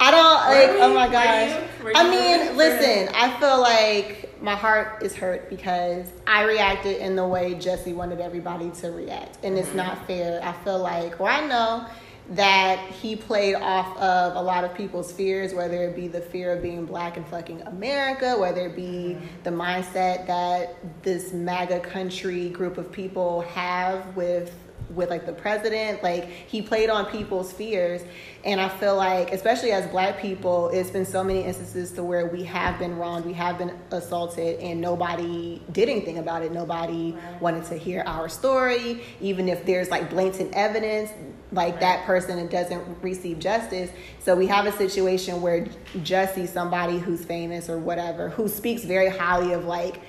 I 0.00 0.10
don't 0.10 0.34
like. 0.34 0.70
Oh 0.82 0.94
my 0.94 1.06
Were 1.06 1.12
gosh. 1.12 1.50
you? 1.78 1.84
Were 1.84 1.92
I 1.94 2.08
mean, 2.10 2.56
listen. 2.56 3.14
I 3.14 3.38
feel 3.38 3.60
like 3.60 4.33
my 4.44 4.54
heart 4.54 5.02
is 5.02 5.16
hurt 5.16 5.48
because 5.48 6.06
I 6.26 6.42
reacted 6.44 6.98
in 6.98 7.16
the 7.16 7.26
way 7.26 7.54
Jesse 7.54 7.94
wanted 7.94 8.20
everybody 8.20 8.70
to 8.82 8.90
react, 8.90 9.38
and 9.42 9.56
it's 9.56 9.70
Mhm. 9.70 9.76
not 9.76 10.06
fair. 10.06 10.38
I 10.42 10.52
feel 10.64 10.78
like, 10.78 11.18
well, 11.18 11.32
I 11.32 11.46
know 11.46 11.86
that 12.30 12.78
he 12.78 13.16
played 13.16 13.54
off 13.54 13.96
of 13.98 14.36
a 14.36 14.40
lot 14.42 14.64
of 14.64 14.74
people's 14.74 15.12
fears, 15.12 15.54
whether 15.54 15.82
it 15.84 15.96
be 15.96 16.08
the 16.08 16.20
fear 16.20 16.52
of 16.52 16.62
being 16.62 16.84
black 16.84 17.16
and 17.16 17.26
fucking 17.26 17.62
America, 17.66 18.36
whether 18.38 18.66
it 18.66 18.76
be 18.76 19.16
the 19.44 19.50
mindset 19.50 20.26
that 20.26 20.74
this 21.02 21.32
MAGA 21.32 21.80
country 21.80 22.50
group 22.50 22.76
of 22.78 22.92
people 22.92 23.42
have 23.54 24.14
with 24.16 24.54
with 24.90 25.10
like 25.10 25.26
the 25.26 25.32
president 25.32 26.02
like 26.02 26.24
he 26.28 26.60
played 26.62 26.90
on 26.90 27.06
people's 27.06 27.52
fears. 27.52 28.02
And 28.44 28.60
i 28.60 28.68
feel 28.68 28.96
like 28.96 29.32
especially 29.32 29.72
as 29.72 29.86
black 29.86 30.18
people 30.20 30.68
it's 30.68 30.90
been 30.90 31.06
so 31.06 31.24
many 31.24 31.42
instances 31.44 31.92
to 31.92 32.02
where 32.04 32.26
we 32.26 32.42
have 32.44 32.78
been 32.78 32.96
wronged 32.98 33.24
we 33.24 33.32
have 33.32 33.56
been 33.56 33.72
assaulted 33.90 34.60
and 34.60 34.80
nobody 34.80 35.62
did 35.72 35.88
anything 35.88 36.18
about 36.18 36.42
it. 36.42 36.52
Nobody 36.52 37.12
Right. 37.12 37.40
wanted 37.40 37.64
to 37.66 37.76
hear 37.78 38.02
our 38.06 38.28
story 38.28 39.02
even 39.20 39.48
if 39.48 39.64
there's 39.64 39.88
like 39.90 40.10
blatant 40.10 40.52
evidence 40.54 41.10
like 41.52 41.80
that 41.80 42.04
person 42.04 42.46
doesn't 42.48 42.82
receive 43.02 43.38
justice. 43.38 43.90
So 44.18 44.34
we 44.34 44.46
have 44.48 44.66
a 44.66 44.72
situation 44.72 45.40
where 45.40 45.66
jesse 46.02 46.46
somebody 46.46 46.98
who's 46.98 47.24
famous 47.24 47.70
or 47.70 47.78
whatever 47.78 48.28
who 48.28 48.48
speaks 48.48 48.82
very 48.84 49.08
highly 49.08 49.52
of 49.54 49.64
like 49.64 50.00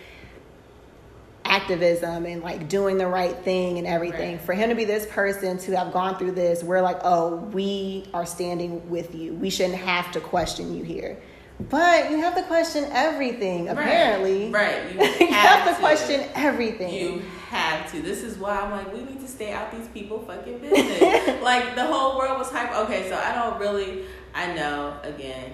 activism 1.46 2.26
and 2.26 2.42
like 2.42 2.68
doing 2.68 2.98
the 2.98 3.08
right 3.08 3.36
thing 3.38 3.78
and 3.78 3.88
everything. 3.88 4.34
Right. 4.38 4.42
For 4.42 4.54
him 4.54 4.70
to 4.70 4.76
be 4.76 4.86
this 4.86 5.06
person 5.08 5.58
to 5.60 5.78
have 5.78 5.94
gone 5.94 6.18
through 6.18 6.32
this, 6.32 6.64
we're 6.64 6.82
like, 6.82 7.00
oh, 7.04 7.36
we 7.36 8.06
are 8.14 8.26
standing 8.26 8.90
with 8.90 9.16
you. 9.16 9.34
We 9.36 9.50
shouldn't 9.50 9.80
have 9.80 10.12
to 10.14 10.20
question 10.20 10.76
you 10.76 10.84
here. 10.84 11.18
But 11.70 12.12
you 12.12 12.18
have 12.20 12.36
to 12.36 12.44
question 12.44 12.86
everything, 12.92 13.70
apparently. 13.70 14.52
right? 14.52 14.94
You 14.94 15.02
you 15.28 15.34
have 15.34 15.66
to 15.70 15.76
question 15.80 16.28
everything. 16.36 16.94
You 16.94 17.22
have 17.50 17.90
to. 17.92 18.02
This 18.02 18.24
is 18.24 18.38
why 18.38 18.60
I'm 18.60 18.72
like, 18.72 18.94
we 18.94 19.02
need 19.04 19.22
to 19.22 19.28
stay 19.28 19.54
out 19.54 19.72
these 19.72 19.88
people 19.90 20.20
fucking 20.20 20.60
business. 20.60 21.42
like 21.42 21.76
the 21.76 21.86
whole 21.86 22.18
world 22.18 22.40
was 22.40 22.52
hype. 22.52 22.76
Okay, 22.76 23.08
so 23.08 23.16
I 23.16 23.34
don't 23.34 23.58
really. 23.58 24.04
I 24.34 24.54
know. 24.54 24.98
Again, 25.04 25.54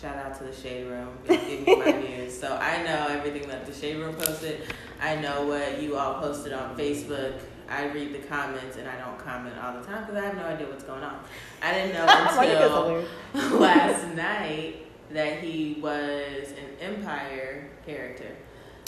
shout 0.00 0.16
out 0.16 0.38
to 0.38 0.44
the 0.44 0.52
Shade 0.54 0.86
Room. 0.86 1.08
Give 1.26 1.42
me 1.66 1.76
my 1.84 1.90
news. 2.08 2.38
So 2.38 2.54
I 2.54 2.84
know 2.84 3.08
everything 3.08 3.48
that 3.48 3.66
the 3.66 3.72
Shade 3.74 3.96
Room 3.96 4.14
posted. 4.14 4.60
I 5.00 5.16
know 5.16 5.46
what 5.46 5.80
you 5.82 5.96
all 5.96 6.20
posted 6.20 6.52
on 6.52 6.76
Facebook. 6.76 7.40
I 7.68 7.86
read 7.86 8.12
the 8.14 8.18
comments 8.26 8.76
and 8.76 8.86
I 8.88 8.96
don't 8.98 9.18
comment 9.18 9.54
all 9.62 9.72
the 9.80 9.86
time 9.86 10.04
because 10.04 10.22
I 10.22 10.26
have 10.26 10.36
no 10.36 10.44
idea 10.44 10.66
what's 10.66 10.84
going 10.84 11.02
on. 11.02 11.18
I 11.62 11.72
didn't 11.72 11.94
know 11.94 12.06
until 13.32 13.58
last 13.58 14.06
night 14.14 14.86
that 15.10 15.38
he 15.40 15.78
was 15.80 16.50
an 16.52 16.78
Empire 16.80 17.70
character. 17.86 18.36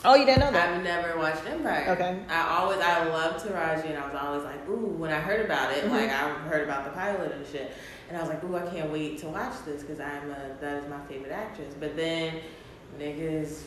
oh, 0.05 0.15
you 0.15 0.25
didn't 0.27 0.41
know 0.41 0.53
that? 0.53 0.75
I've 0.75 0.85
never 0.85 1.19
watched 1.19 1.47
Empire. 1.49 1.87
Okay. 1.91 2.19
I 2.29 2.59
always 2.59 2.79
I 2.81 3.05
loved 3.09 3.45
Taraji 3.47 3.91
and 3.91 3.99
I 3.99 4.07
was 4.07 4.15
always 4.15 4.43
like, 4.45 4.69
ooh, 4.69 4.89
when 4.99 5.11
I 5.11 5.21
heard 5.21 5.45
about 5.45 5.73
it, 5.73 5.85
Mhm. 5.85 5.91
like 5.91 6.11
I 6.11 6.29
heard 6.49 6.65
about 6.65 6.85
the 6.85 6.91
pilot 6.91 7.33
and 7.33 7.47
shit. 7.47 7.73
And 8.09 8.17
I 8.17 8.21
was 8.21 8.29
like, 8.29 8.45
ooh, 8.45 8.57
I 8.57 8.67
can't 8.67 8.93
wait 8.93 9.19
to 9.21 9.29
watch 9.29 9.55
this 9.65 9.83
because 9.83 10.01
I'm 10.01 10.31
a 10.31 10.57
that 10.61 10.83
is 10.83 10.89
my 10.89 11.01
favorite 11.09 11.33
actress. 11.33 11.75
But 11.81 11.97
then 11.97 12.35
niggas 13.01 13.63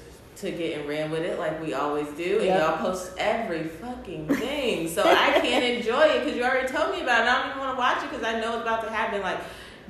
it 0.48 0.80
and 0.80 0.88
ran 0.88 1.12
with 1.12 1.22
it 1.24 1.38
like 1.40 1.62
we 1.62 1.74
always 1.74 2.08
do, 2.10 2.38
and 2.38 2.46
Yep. 2.46 2.60
y'all 2.60 2.78
post 2.78 3.12
every 3.18 3.64
fucking 3.68 4.28
thing. 4.28 4.88
So 4.90 5.04
I 5.04 5.40
can't 5.40 5.64
enjoy 5.78 6.02
it 6.02 6.20
because 6.24 6.36
you 6.38 6.44
already 6.44 6.68
told 6.68 6.92
me 6.96 7.02
about 7.02 7.22
it. 7.24 7.30
I 7.30 7.40
don't 7.42 7.50
even 7.52 7.60
want 7.60 7.76
to 7.76 7.80
watch 7.80 8.04
it 8.04 8.10
because 8.10 8.26
I 8.26 8.40
know 8.40 8.54
it's 8.54 8.62
about 8.64 8.84
to 8.84 8.90
happen. 8.90 9.22
Like 9.22 9.40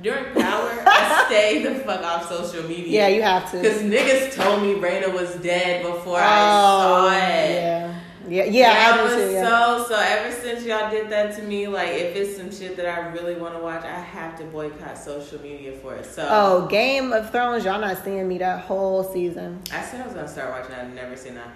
during 0.02 0.24
Power, 0.34 0.82
I 0.86 1.24
stay 1.28 1.62
the 1.62 1.74
fuck 1.80 2.02
off 2.02 2.28
social 2.28 2.62
media. 2.64 3.02
yeah, 3.02 3.08
you 3.08 3.22
have 3.22 3.50
to. 3.50 3.58
Because 3.58 3.82
niggas 3.82 4.34
told 4.34 4.62
me 4.62 4.74
Raina 4.74 5.12
was 5.12 5.34
dead 5.36 5.82
before 5.84 6.18
I 6.18 6.38
saw 6.50 7.04
oh, 7.04 7.08
it. 7.08 7.12
Oh, 7.12 7.52
Yeah. 7.52 7.99
Yeah, 8.30 8.44
yeah, 8.44 8.92
I 8.94 9.02
was 9.02 9.12
too. 9.14 9.32
Yeah. 9.32 9.48
so 9.48 9.84
so. 9.88 9.96
Ever 10.00 10.32
since 10.34 10.64
y'all 10.64 10.88
did 10.88 11.10
that 11.10 11.34
to 11.36 11.42
me, 11.42 11.66
like 11.66 11.88
if 11.90 12.14
it's 12.14 12.36
some 12.36 12.52
shit 12.52 12.76
that 12.76 12.86
I 12.86 13.08
really 13.08 13.34
want 13.34 13.54
to 13.56 13.60
watch, 13.60 13.82
I 13.84 13.98
have 13.98 14.38
to 14.38 14.44
boycott 14.44 14.96
social 14.96 15.40
media 15.40 15.72
for 15.72 15.96
it. 15.96 16.06
So 16.06 16.26
Oh, 16.30 16.66
Game 16.68 17.12
of 17.12 17.30
Thrones, 17.30 17.64
y'all 17.64 17.80
not 17.80 18.04
seeing 18.04 18.28
me 18.28 18.38
that 18.38 18.60
whole 18.60 19.02
season. 19.02 19.60
I 19.72 19.82
said 19.82 20.00
I 20.02 20.04
was 20.04 20.14
gonna 20.14 20.28
start 20.28 20.50
watching. 20.50 20.70
that. 20.70 20.84
I've 20.84 20.94
never 20.94 21.16
seen 21.16 21.34
that. 21.34 21.50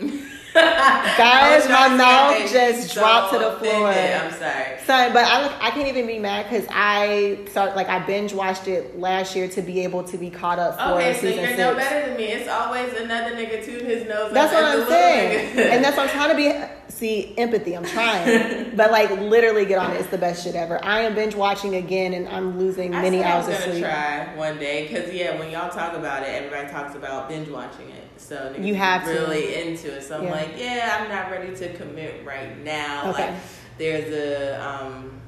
Guys, 1.18 1.68
my 1.68 1.88
mouth 1.88 2.38
just 2.50 2.88
say 2.88 2.94
dropped 3.00 3.32
to 3.32 3.38
the 3.40 3.52
floor. 3.58 3.88
I'm 3.88 4.32
sorry. 4.32 4.78
Son, 4.84 5.12
but 5.12 5.24
I 5.24 5.46
I 5.60 5.70
can't 5.70 5.88
even 5.88 6.06
be 6.06 6.18
mad 6.20 6.44
because 6.48 6.64
I 6.70 7.38
start 7.50 7.74
like 7.74 7.88
I 7.88 7.98
binge 8.06 8.32
watched 8.32 8.68
it 8.68 8.98
last 8.98 9.34
year 9.34 9.48
to 9.48 9.62
be 9.62 9.80
able 9.82 10.04
to 10.04 10.16
be 10.16 10.30
caught 10.30 10.58
up 10.60 10.76
for 10.76 10.94
Okay, 11.00 11.14
so 11.14 11.20
season 11.22 11.38
you're 11.38 11.46
six. 11.48 11.58
no 11.58 11.74
better 11.74 12.08
than 12.08 12.16
me. 12.16 12.24
It's 12.26 12.48
always 12.48 12.92
another 12.94 13.34
nigga 13.34 13.64
tooting 13.64 13.86
his 13.86 14.06
nose. 14.08 14.32
That's 14.32 14.52
what 14.52 14.64
I'm 14.64 14.86
saying, 14.86 15.56
nigga. 15.56 15.70
and 15.72 15.84
that's 15.84 15.96
what 15.96 16.08
I'm 16.08 16.14
trying 16.14 16.30
to 16.30 16.36
be. 16.36 16.92
See, 16.94 17.34
empathy. 17.36 17.76
I'm 17.76 17.84
trying, 17.84 18.70
but 18.76 18.92
like 18.92 19.10
literally, 19.10 19.64
get 19.66 19.78
on 19.78 19.90
it. 19.92 20.00
It's 20.00 20.10
the 20.10 20.18
best 20.18 20.44
shit 20.44 20.54
ever. 20.54 20.82
I 20.84 21.00
am 21.00 21.16
binge 21.16 21.34
watching 21.34 21.74
again, 21.74 22.12
and 22.14 22.28
I'm 22.28 22.58
losing 22.60 22.94
I 22.94 23.02
many 23.02 23.24
hours 23.24 23.46
of 23.46 23.54
was 23.54 23.58
gonna 23.60 23.72
sleep. 23.72 23.84
try 23.84 24.36
one 24.36 24.58
day 24.58 24.86
because 24.86 25.12
yeah, 25.12 25.36
when 25.38 25.50
y'all 25.50 25.70
talk 25.70 25.94
about 25.94 26.22
it, 26.22 26.28
everybody 26.28 26.68
talks 26.70 26.94
about 26.94 27.28
binge 27.28 27.48
watching 27.48 27.88
it. 27.90 28.03
So 28.16 28.54
You 28.58 28.74
have 28.74 29.04
to. 29.04 29.10
really 29.10 29.54
into 29.54 29.94
it. 29.96 30.02
So 30.02 30.16
I'm 30.18 30.24
Yeah. 30.24 30.30
like, 30.32 30.50
yeah, 30.56 30.98
I'm 31.00 31.08
not 31.08 31.30
ready 31.30 31.54
to 31.56 31.72
commit 31.74 32.24
right 32.24 32.58
now. 32.64 33.10
Okay. 33.10 33.26
Like, 33.30 33.34
there's 33.78 34.12
a 34.14 34.64
um, 34.66 35.20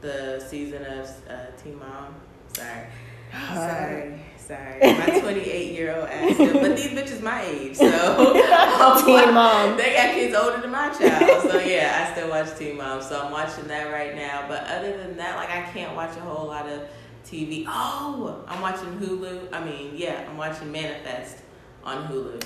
the 0.00 0.38
season 0.48 0.84
of 0.84 1.08
uh, 1.28 1.46
Teen 1.62 1.78
Mom. 1.78 2.14
Sorry, 2.54 2.86
sorry, 3.54 4.20
sorry. 4.36 4.78
My 4.80 5.18
28 5.20 5.72
year 5.72 5.96
old 5.96 6.08
ass, 6.08 6.36
but 6.36 6.76
these 6.76 6.90
bitches 6.90 7.20
my 7.22 7.42
age, 7.44 7.76
so 7.76 7.86
I'm 8.52 9.04
Teen 9.04 9.34
Mom. 9.34 9.76
They 9.76 9.94
got 9.94 10.14
kids 10.14 10.36
older 10.36 10.60
than 10.60 10.70
my 10.70 10.90
child, 10.90 11.42
so 11.50 11.58
yeah, 11.58 12.06
I 12.08 12.12
still 12.14 12.28
watch 12.28 12.56
Teen 12.56 12.76
Mom. 12.76 13.02
So 13.02 13.20
I'm 13.20 13.32
watching 13.32 13.66
that 13.68 13.90
right 13.92 14.14
now. 14.14 14.44
But 14.46 14.64
other 14.68 14.96
than 14.98 15.16
that, 15.16 15.36
like 15.36 15.50
I 15.50 15.62
can't 15.72 15.96
watch 15.96 16.16
a 16.16 16.20
whole 16.20 16.46
lot 16.46 16.68
of 16.68 16.82
TV. 17.26 17.64
Oh, 17.66 18.44
I'm 18.46 18.60
watching 18.60 18.98
Hulu. 19.00 19.52
I 19.52 19.64
mean, 19.64 19.92
yeah, 19.96 20.24
I'm 20.28 20.36
watching 20.36 20.70
Manifest 20.70 21.38
on 21.84 22.08
Hulu. 22.08 22.44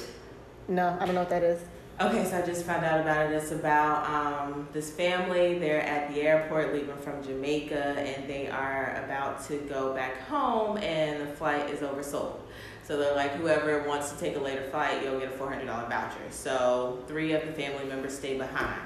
No, 0.68 0.96
I 1.00 1.06
don't 1.06 1.14
know 1.14 1.22
what 1.22 1.30
that 1.30 1.42
is. 1.42 1.60
Okay, 2.00 2.24
so 2.24 2.38
I 2.38 2.42
just 2.42 2.64
found 2.64 2.84
out 2.84 3.00
about 3.00 3.26
it. 3.26 3.34
It's 3.34 3.50
about 3.50 4.06
um, 4.08 4.68
this 4.72 4.88
family. 4.88 5.58
They're 5.58 5.80
at 5.80 6.14
the 6.14 6.22
airport 6.22 6.72
leaving 6.72 6.96
from 6.98 7.24
Jamaica, 7.24 7.98
and 7.98 8.28
they 8.28 8.48
are 8.48 9.02
about 9.04 9.44
to 9.46 9.56
go 9.68 9.94
back 9.94 10.20
home, 10.28 10.78
and 10.78 11.20
the 11.20 11.26
flight 11.26 11.68
is 11.70 11.80
oversold. 11.80 12.36
So 12.84 12.96
they're 12.96 13.16
like, 13.16 13.32
whoever 13.32 13.82
wants 13.82 14.12
to 14.12 14.18
take 14.18 14.36
a 14.36 14.38
later 14.38 14.62
flight, 14.70 15.02
you'll 15.02 15.18
get 15.18 15.34
a 15.34 15.36
$400 15.36 15.66
voucher. 15.88 16.20
So 16.30 17.02
three 17.08 17.32
of 17.32 17.44
the 17.44 17.52
family 17.52 17.84
members 17.84 18.16
stay 18.16 18.38
behind. 18.38 18.80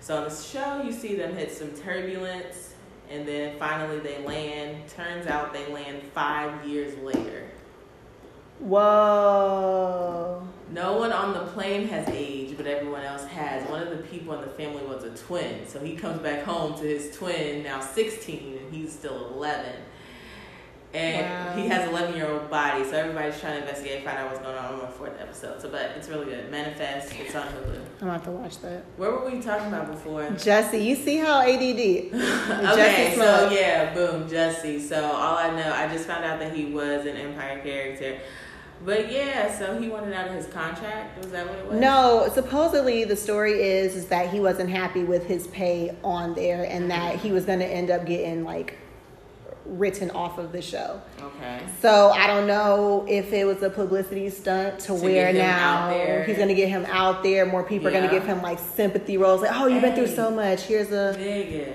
So 0.00 0.16
on 0.18 0.24
the 0.28 0.34
show, 0.34 0.80
you 0.82 0.92
see 0.92 1.16
them 1.16 1.34
hit 1.34 1.50
some 1.50 1.72
turbulence, 1.72 2.74
and 3.10 3.26
then 3.26 3.58
finally 3.58 3.98
they 3.98 4.22
land. 4.22 4.88
Turns 4.88 5.26
out 5.26 5.52
they 5.52 5.66
land 5.72 6.02
five 6.14 6.64
years 6.64 6.96
later. 6.98 7.48
Whoa. 8.60 10.46
No 10.72 10.96
one 10.98 11.12
on 11.12 11.32
the 11.34 11.40
plane 11.52 11.86
has 11.88 12.08
aged, 12.08 12.56
but 12.56 12.66
everyone 12.66 13.02
else 13.02 13.24
has. 13.26 13.68
One 13.68 13.82
of 13.82 13.90
the 13.90 14.02
people 14.04 14.34
in 14.34 14.40
the 14.40 14.48
family 14.48 14.82
was 14.84 15.04
a 15.04 15.10
twin, 15.10 15.68
so 15.68 15.78
he 15.78 15.94
comes 15.94 16.20
back 16.20 16.42
home 16.42 16.74
to 16.74 16.82
his 16.82 17.16
twin, 17.16 17.62
now 17.62 17.80
16, 17.80 18.58
and 18.58 18.74
he's 18.74 18.92
still 18.92 19.28
11. 19.34 19.72
And 20.92 21.26
Wow. 21.56 21.60
he 21.62 21.68
has 21.68 21.88
11 21.88 22.14
year 22.14 22.28
old 22.28 22.48
body, 22.50 22.84
so 22.84 22.92
everybody's 22.92 23.40
trying 23.40 23.54
to 23.54 23.60
investigate, 23.62 24.04
find 24.04 24.16
out 24.16 24.30
what's 24.30 24.38
going 24.40 24.56
on 24.56 24.74
on 24.74 24.80
the 24.80 24.86
fourth 24.86 25.20
episode. 25.20 25.60
So, 25.60 25.68
but 25.68 25.92
it's 25.96 26.08
really 26.08 26.26
good. 26.26 26.50
Manifest, 26.52 27.12
it's 27.18 27.34
on 27.34 27.48
Hulu. 27.48 27.80
I'm 28.02 28.08
have 28.08 28.24
to 28.24 28.30
watch 28.30 28.58
that. 28.60 28.84
Where 28.96 29.10
were 29.10 29.28
we 29.28 29.40
talking 29.40 29.66
about 29.68 29.90
before? 29.90 30.22
Jussie, 30.30 30.84
you 30.84 30.94
see 30.94 31.16
how 31.18 31.40
ADD? 31.40 32.14
okay, 32.72 33.12
so 33.16 33.50
yeah, 33.50 33.92
boom, 33.92 34.28
Jussie. 34.28 34.80
So 34.80 35.04
all 35.04 35.36
I 35.36 35.50
know, 35.56 35.72
I 35.72 35.88
just 35.88 36.06
found 36.06 36.24
out 36.24 36.38
that 36.38 36.54
he 36.54 36.66
was 36.66 37.06
an 37.06 37.16
Empire 37.16 37.60
character. 37.60 38.20
But 38.84 39.10
yeah, 39.10 39.56
so 39.56 39.80
he 39.80 39.88
wanted 39.88 40.12
out 40.12 40.28
of 40.28 40.34
his 40.34 40.46
contract. 40.46 41.18
Was 41.18 41.30
that 41.32 41.48
what 41.48 41.58
it 41.58 41.66
was? 41.66 41.80
No, 41.80 42.30
supposedly 42.32 43.04
the 43.04 43.16
story 43.16 43.62
is, 43.62 43.96
is 43.96 44.06
that 44.06 44.30
he 44.30 44.40
wasn't 44.40 44.70
happy 44.70 45.04
with 45.04 45.26
his 45.26 45.46
pay 45.48 45.96
on 46.04 46.34
there 46.34 46.64
and 46.64 46.90
that 46.90 47.16
he 47.16 47.32
was 47.32 47.44
going 47.44 47.60
to 47.60 47.66
end 47.66 47.90
up 47.90 48.04
getting 48.04 48.44
like 48.44 48.78
written 49.66 50.10
off 50.10 50.38
of 50.38 50.52
the 50.52 50.60
show. 50.60 51.00
Okay. 51.20 51.60
So 51.80 52.10
I 52.10 52.26
don't 52.26 52.46
know 52.46 53.06
if 53.08 53.32
it 53.32 53.46
was 53.46 53.62
a 53.62 53.70
publicity 53.70 54.28
stunt 54.28 54.80
to, 54.80 54.86
To 54.88 54.94
where 54.94 55.32
now 55.32 56.24
he's 56.26 56.36
going 56.36 56.48
to 56.48 56.54
get 56.54 56.68
him 56.68 56.84
out 56.86 57.22
there. 57.22 57.46
More 57.46 57.64
people 57.64 57.88
are 57.88 57.90
going 57.90 58.04
to 58.04 58.10
give 58.10 58.26
him 58.26 58.42
like 58.42 58.58
sympathy 58.58 59.16
roles. 59.16 59.40
Like, 59.40 59.52
oh, 59.54 59.66
you've 59.66 59.82
been 59.82 59.94
through 59.94 60.14
so 60.14 60.30
much. 60.30 60.62
Here's 60.62 60.90
a. 60.92 61.16
Nigga, 61.18 61.74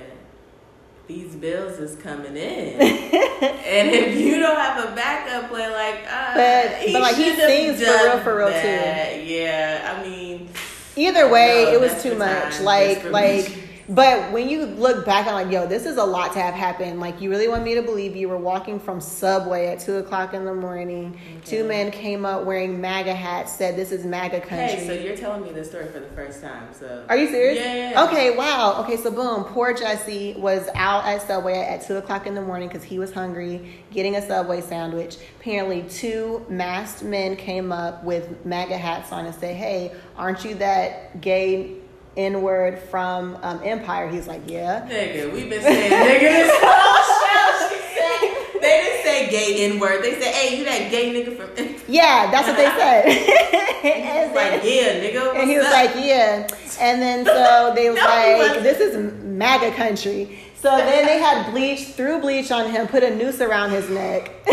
these 1.09 1.35
bills 1.35 1.79
is 1.79 1.95
coming 1.97 2.37
in. 2.37 2.79
and 2.79 3.89
if 3.89 4.15
you 4.15 4.39
don't 4.39 4.55
have 4.55 4.91
a 4.91 4.95
backup 4.95 5.49
plan, 5.49 5.71
like, 5.71 6.05
uh, 6.07 6.35
But- 6.35 6.93
but, 6.93 7.01
like, 7.01 7.15
he 7.15 7.35
sings 7.35 7.79
for 7.83 7.85
real, 7.91 8.19
for 8.19 8.37
real, 8.37 8.49
too. 8.49 9.23
Yeah, 9.25 9.97
I 9.99 10.07
mean, 10.07 10.49
Either 10.95 11.27
way, 11.29 11.63
No, 11.65 11.71
it 11.73 11.81
was 11.81 12.03
too 12.03 12.15
much. 12.15 12.55
time. 12.55 12.63
Like, 12.63 13.03
like. 13.05 13.68
But 13.89 14.31
when 14.31 14.49
you 14.49 14.67
look 14.67 15.03
back, 15.03 15.25
I'm 15.25 15.33
like, 15.33 15.51
yo, 15.51 15.65
this 15.65 15.87
is 15.87 15.97
a 15.97 16.03
lot 16.03 16.33
to 16.33 16.39
have 16.39 16.53
happened. 16.53 16.99
Like, 16.99 17.21
you 17.21 17.31
really 17.31 17.47
want 17.47 17.63
me 17.63 17.73
to 17.73 17.81
believe 17.81 18.15
you 18.15 18.29
were 18.29 18.37
walking 18.37 18.79
from 18.79 19.01
Subway 19.01 19.65
at 19.67 19.79
two 19.79 19.95
o'clock 19.95 20.35
in 20.35 20.45
the 20.45 20.53
morning. 20.53 21.19
Two 21.43 21.63
men 21.63 21.89
came 21.89 22.23
up 22.23 22.45
wearing 22.45 22.79
MAGA 22.79 23.15
hats, 23.15 23.51
said, 23.51 23.75
"This 23.75 23.91
is 23.91 24.05
MAGA 24.05 24.41
country." 24.41 24.77
hey, 24.77 24.87
so 24.87 24.93
you're 24.93 25.17
telling 25.17 25.41
me 25.41 25.51
this 25.51 25.69
story 25.69 25.87
for 25.87 25.99
the 25.99 26.09
first 26.09 26.41
time, 26.43 26.67
so. 26.71 27.03
Are 27.09 27.17
you 27.17 27.27
serious? 27.29 27.57
Yeah, 27.57 27.73
yeah, 27.73 27.89
yeah. 27.91 28.03
Okay, 28.03 28.37
wow. 28.37 28.83
Okay, 28.83 28.95
so 28.95 29.09
boom, 29.09 29.43
poor 29.45 29.73
Jussie 29.73 30.37
was 30.37 30.69
out 30.75 31.05
at 31.05 31.23
Subway 31.23 31.57
at 31.57 31.81
two 31.81 31.97
o'clock 31.97 32.27
in 32.27 32.35
the 32.35 32.41
morning 32.41 32.67
because 32.67 32.83
he 32.83 32.99
was 32.99 33.11
hungry, 33.11 33.83
getting 33.91 34.15
a 34.15 34.21
Subway 34.21 34.61
sandwich. 34.61 35.17
Apparently, 35.39 35.81
two 35.89 36.45
masked 36.47 37.01
men 37.01 37.35
came 37.35 37.71
up 37.71 38.03
with 38.03 38.45
MAGA 38.45 38.77
hats 38.77 39.11
on 39.11 39.25
and 39.25 39.33
said, 39.33 39.55
"Hey, 39.55 39.93
aren't 40.15 40.45
you 40.45 40.53
that 40.55 41.21
gay 41.21 41.78
N 42.17 42.41
word 42.41 42.79
from 42.79 43.37
um, 43.43 43.61
Empire?" 43.63 44.07
He's 44.09 44.27
like, 44.27 44.41
"Yeah." 44.47 44.87
Nigga, 44.89 45.31
we've 45.33 45.49
been 45.49 45.61
saying 45.61 45.91
nigga 45.91 46.19
this 46.19 46.51
whole 46.53 47.03
show. 47.19 47.69
She 47.69 47.81
said, 47.95 48.61
they 48.61 48.81
didn't 48.81 49.03
say 49.03 49.29
gay 49.29 49.65
N 49.71 49.79
word. 49.79 50.03
They 50.03 50.19
said, 50.19 50.33
hey, 50.33 50.57
you 50.57 50.65
that 50.65 50.91
gay 50.91 51.13
nigga 51.13 51.35
from. 51.37 51.49
Empire. 51.57 51.85
Yeah, 51.87 52.29
that's 52.31 52.47
what 52.47 52.57
they 52.57 52.65
said. 52.65 53.55
And, 53.79 54.35
like, 54.35 54.61
yeah, 54.65 54.99
nigga. 54.99 55.35
And 55.35 55.49
he 55.49 55.55
was 55.57 55.65
up? 55.67 55.71
like, 55.71 55.91
"Yeah," 55.95 56.45
and 56.81 57.01
then 57.01 57.23
so 57.23 57.71
they 57.73 57.89
was 57.89 57.97
No, 57.97 58.03
like. 58.05 58.61
"This 58.61 58.79
is 58.81 58.97
MAGA 59.23 59.71
country." 59.71 60.37
So 60.61 60.75
then 60.75 61.05
they 61.05 61.19
had 61.19 61.51
bleach, 61.51 61.87
threw 61.93 62.19
bleach 62.19 62.51
on 62.51 62.69
him, 62.69 62.87
put 62.87 63.01
a 63.01 63.15
noose 63.15 63.39
around 63.39 63.69
his 63.69 63.89
neck. 63.89 64.29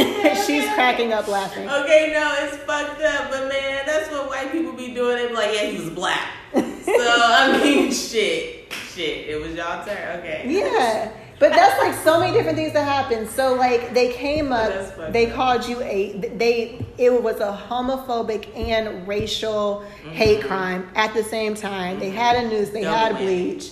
She's 0.47 0.65
cracking 0.75 1.13
up 1.13 1.27
laughing. 1.27 1.69
Okay, 1.69 2.13
no, 2.13 2.33
it's 2.43 2.57
fucked 2.59 3.03
up, 3.03 3.29
but 3.29 3.49
man, 3.49 3.85
that's 3.87 4.09
what 4.13 4.29
white 4.29 4.53
people 4.53 4.73
be 4.73 4.95
doing. 4.95 5.17
They 5.17 5.27
be 5.27 5.35
like, 5.35 5.55
yeah, 5.55 5.67
he 5.67 5.79
was 5.81 5.91
black. 5.91 6.31
so 6.53 6.63
I 6.63 7.61
mean, 7.65 7.91
shit, 7.91 8.73
shit, 8.73 9.29
it 9.29 9.43
was 9.43 9.57
y'all 9.57 9.85
turn. 9.85 10.21
Okay. 10.21 10.45
Yeah. 10.47 11.11
But 11.39 11.51
that's 11.51 11.79
like 11.79 11.95
so 12.03 12.21
many 12.21 12.33
different 12.33 12.57
things 12.57 12.73
that 12.73 12.85
happen. 12.85 13.29
So 13.29 13.55
like 13.55 13.93
they 13.93 14.13
came 14.13 14.53
up, 14.53 15.13
they 15.13 15.27
called 15.27 15.67
you 15.69 15.83
a 15.83 16.13
they 16.37 16.87
it 16.97 17.23
was 17.23 17.41
a 17.41 17.67
homophobic 17.69 18.57
and 18.57 19.07
racial 19.07 19.85
hate 20.13 20.39
mm-hmm. 20.39 20.49
crime 20.49 20.89
at 20.95 21.13
the 21.13 21.23
same 21.23 21.55
time. 21.55 21.99
They 21.99 22.09
mm-hmm. 22.09 22.17
had 22.17 22.45
a 22.45 22.49
noose, 22.49 22.71
they 22.71 22.83
Double 22.83 22.97
had 22.97 23.19
bleach. 23.19 23.71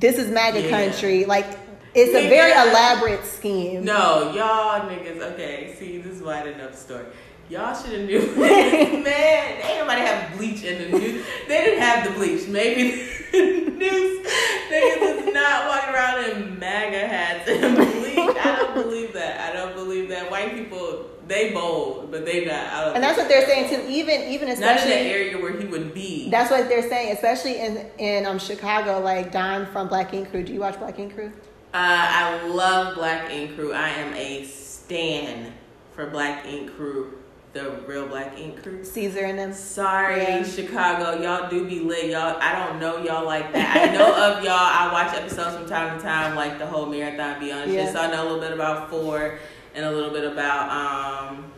This 0.00 0.18
is 0.18 0.30
MAGA 0.30 0.62
Yeah. 0.62 0.70
country. 0.70 1.24
Like 1.24 1.46
it's 1.94 2.14
a 2.14 2.28
very 2.28 2.52
elaborate 2.52 3.24
scheme. 3.24 3.84
No, 3.84 4.32
y'all 4.34 4.88
niggas. 4.88 5.20
Okay, 5.34 5.74
see, 5.78 5.98
this 5.98 6.16
is 6.16 6.22
why 6.22 6.40
I 6.40 6.44
didn't 6.44 6.58
know 6.58 6.70
the 6.70 6.76
story. 6.76 7.04
Y'all 7.50 7.74
should 7.74 7.92
have 7.92 8.08
knew. 8.08 8.34
Man, 8.36 9.04
ain't 9.04 9.78
nobody 9.80 10.00
have 10.00 10.36
bleach 10.38 10.62
in 10.64 10.90
the 10.90 10.98
news. 10.98 11.24
They 11.48 11.64
didn't 11.64 11.80
have 11.82 12.04
the 12.08 12.10
bleach. 12.18 12.48
Maybe 12.48 13.06
the 13.32 13.70
news 13.70 14.26
niggas 14.70 15.26
is 15.28 15.34
not 15.34 15.68
walking 15.68 15.94
around 15.94 16.24
in 16.30 16.58
MAGA 16.58 17.06
hats 17.08 17.48
and 17.50 17.76
bleach. 17.76 18.36
I 18.38 18.56
don't 18.58 18.74
believe 18.74 19.12
that. 19.12 19.50
I 19.50 19.52
don't 19.52 19.74
believe 19.74 20.08
that. 20.08 20.30
White 20.30 20.54
people, 20.54 21.06
they 21.28 21.52
bold, 21.52 22.10
but 22.10 22.24
they 22.26 22.44
not. 22.44 22.54
I 22.66 22.84
don't 22.86 22.94
And 22.96 23.04
that's 23.04 23.16
what 23.18 23.28
they're 23.28 23.46
saying 23.46 23.68
too. 23.70 23.88
Even 23.88 24.22
even 24.22 24.48
especially 24.48 24.90
Not 24.90 24.98
in 24.98 25.04
the 25.06 25.10
area 25.12 25.38
where 25.38 25.56
he 25.58 25.66
would 25.66 25.94
be. 25.94 26.28
That's 26.30 26.50
what 26.50 26.68
they're 26.68 26.88
saying, 26.88 27.12
especially 27.14 27.58
in 27.60 27.86
in 27.98 28.26
um, 28.26 28.38
Chicago. 28.38 29.00
Like 29.00 29.32
Don 29.32 29.66
from 29.66 29.88
Black 29.88 30.12
Ink 30.14 30.30
Crew. 30.30 30.42
Do 30.42 30.52
you 30.52 30.60
watch 30.60 30.78
Black 30.78 30.98
Ink 30.98 31.14
Crew? 31.14 31.32
Uh, 31.74 31.78
I 31.78 32.46
love 32.48 32.96
Black 32.96 33.30
Ink 33.30 33.54
Crew. 33.56 33.72
I 33.72 33.88
am 33.90 34.14
a 34.14 34.44
stan 34.44 35.52
for 35.92 36.06
Black 36.10 36.44
Ink 36.46 36.74
Crew, 36.76 37.18
the 37.54 37.70
real 37.86 38.06
Black 38.08 38.38
Ink 38.38 38.62
Crew. 38.62 38.84
Caesar 38.84 39.20
and 39.20 39.38
them. 39.38 39.52
Sorry, 39.52 40.20
Yeah. 40.22 40.42
Chicago. 40.44 41.22
Y'all 41.22 41.48
do 41.48 41.66
be 41.66 41.80
lit. 41.80 42.06
Y'all, 42.10 42.36
I 42.40 42.66
don't 42.66 42.78
know 42.80 42.98
y'all 43.02 43.24
like 43.24 43.52
that. 43.54 43.76
I 43.90 43.96
know 43.96 44.12
of 44.36 44.44
y'all. 44.44 44.52
I 44.54 44.90
watch 44.92 45.14
episodes 45.14 45.56
from 45.56 45.66
time 45.66 45.96
to 45.98 46.02
time, 46.04 46.34
like 46.34 46.58
the 46.58 46.66
whole 46.66 46.86
Marathon 46.86 47.40
Beyond 47.40 47.70
Yeah. 47.72 47.84
shit. 47.84 47.94
So 47.94 48.00
I 48.00 48.10
know 48.10 48.22
a 48.22 48.24
little 48.24 48.40
bit 48.40 48.52
about 48.52 48.90
Phor 48.90 49.38
and 49.74 49.84
a 49.84 49.90
little 49.90 50.10
bit 50.10 50.24
about, 50.24 50.70
um, 50.70 51.52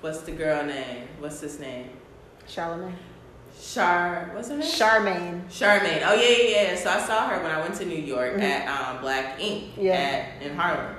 what's 0.00 0.20
the 0.20 0.32
girl 0.32 0.64
name? 0.64 1.08
What's 1.18 1.40
his 1.40 1.58
name? 1.60 1.90
Charlemagne. 2.46 2.96
Char, 3.60 4.30
what's 4.34 4.48
her 4.48 4.56
name? 4.56 4.68
Charmaine. 4.68 5.44
Charmaine. 5.50 6.02
Oh 6.06 6.14
yeah, 6.14 6.28
yeah, 6.28 6.62
yeah. 6.70 6.76
So 6.76 6.90
I 6.90 7.00
saw 7.00 7.28
her 7.28 7.42
when 7.42 7.50
I 7.50 7.60
went 7.60 7.74
to 7.76 7.84
New 7.84 7.96
York 7.98 8.34
Mhm. 8.34 8.42
at 8.42 8.68
um, 8.68 9.00
Black 9.00 9.40
Ink 9.40 9.72
Yeah. 9.76 9.94
at 9.94 10.42
in 10.42 10.56
Harlem. 10.56 10.94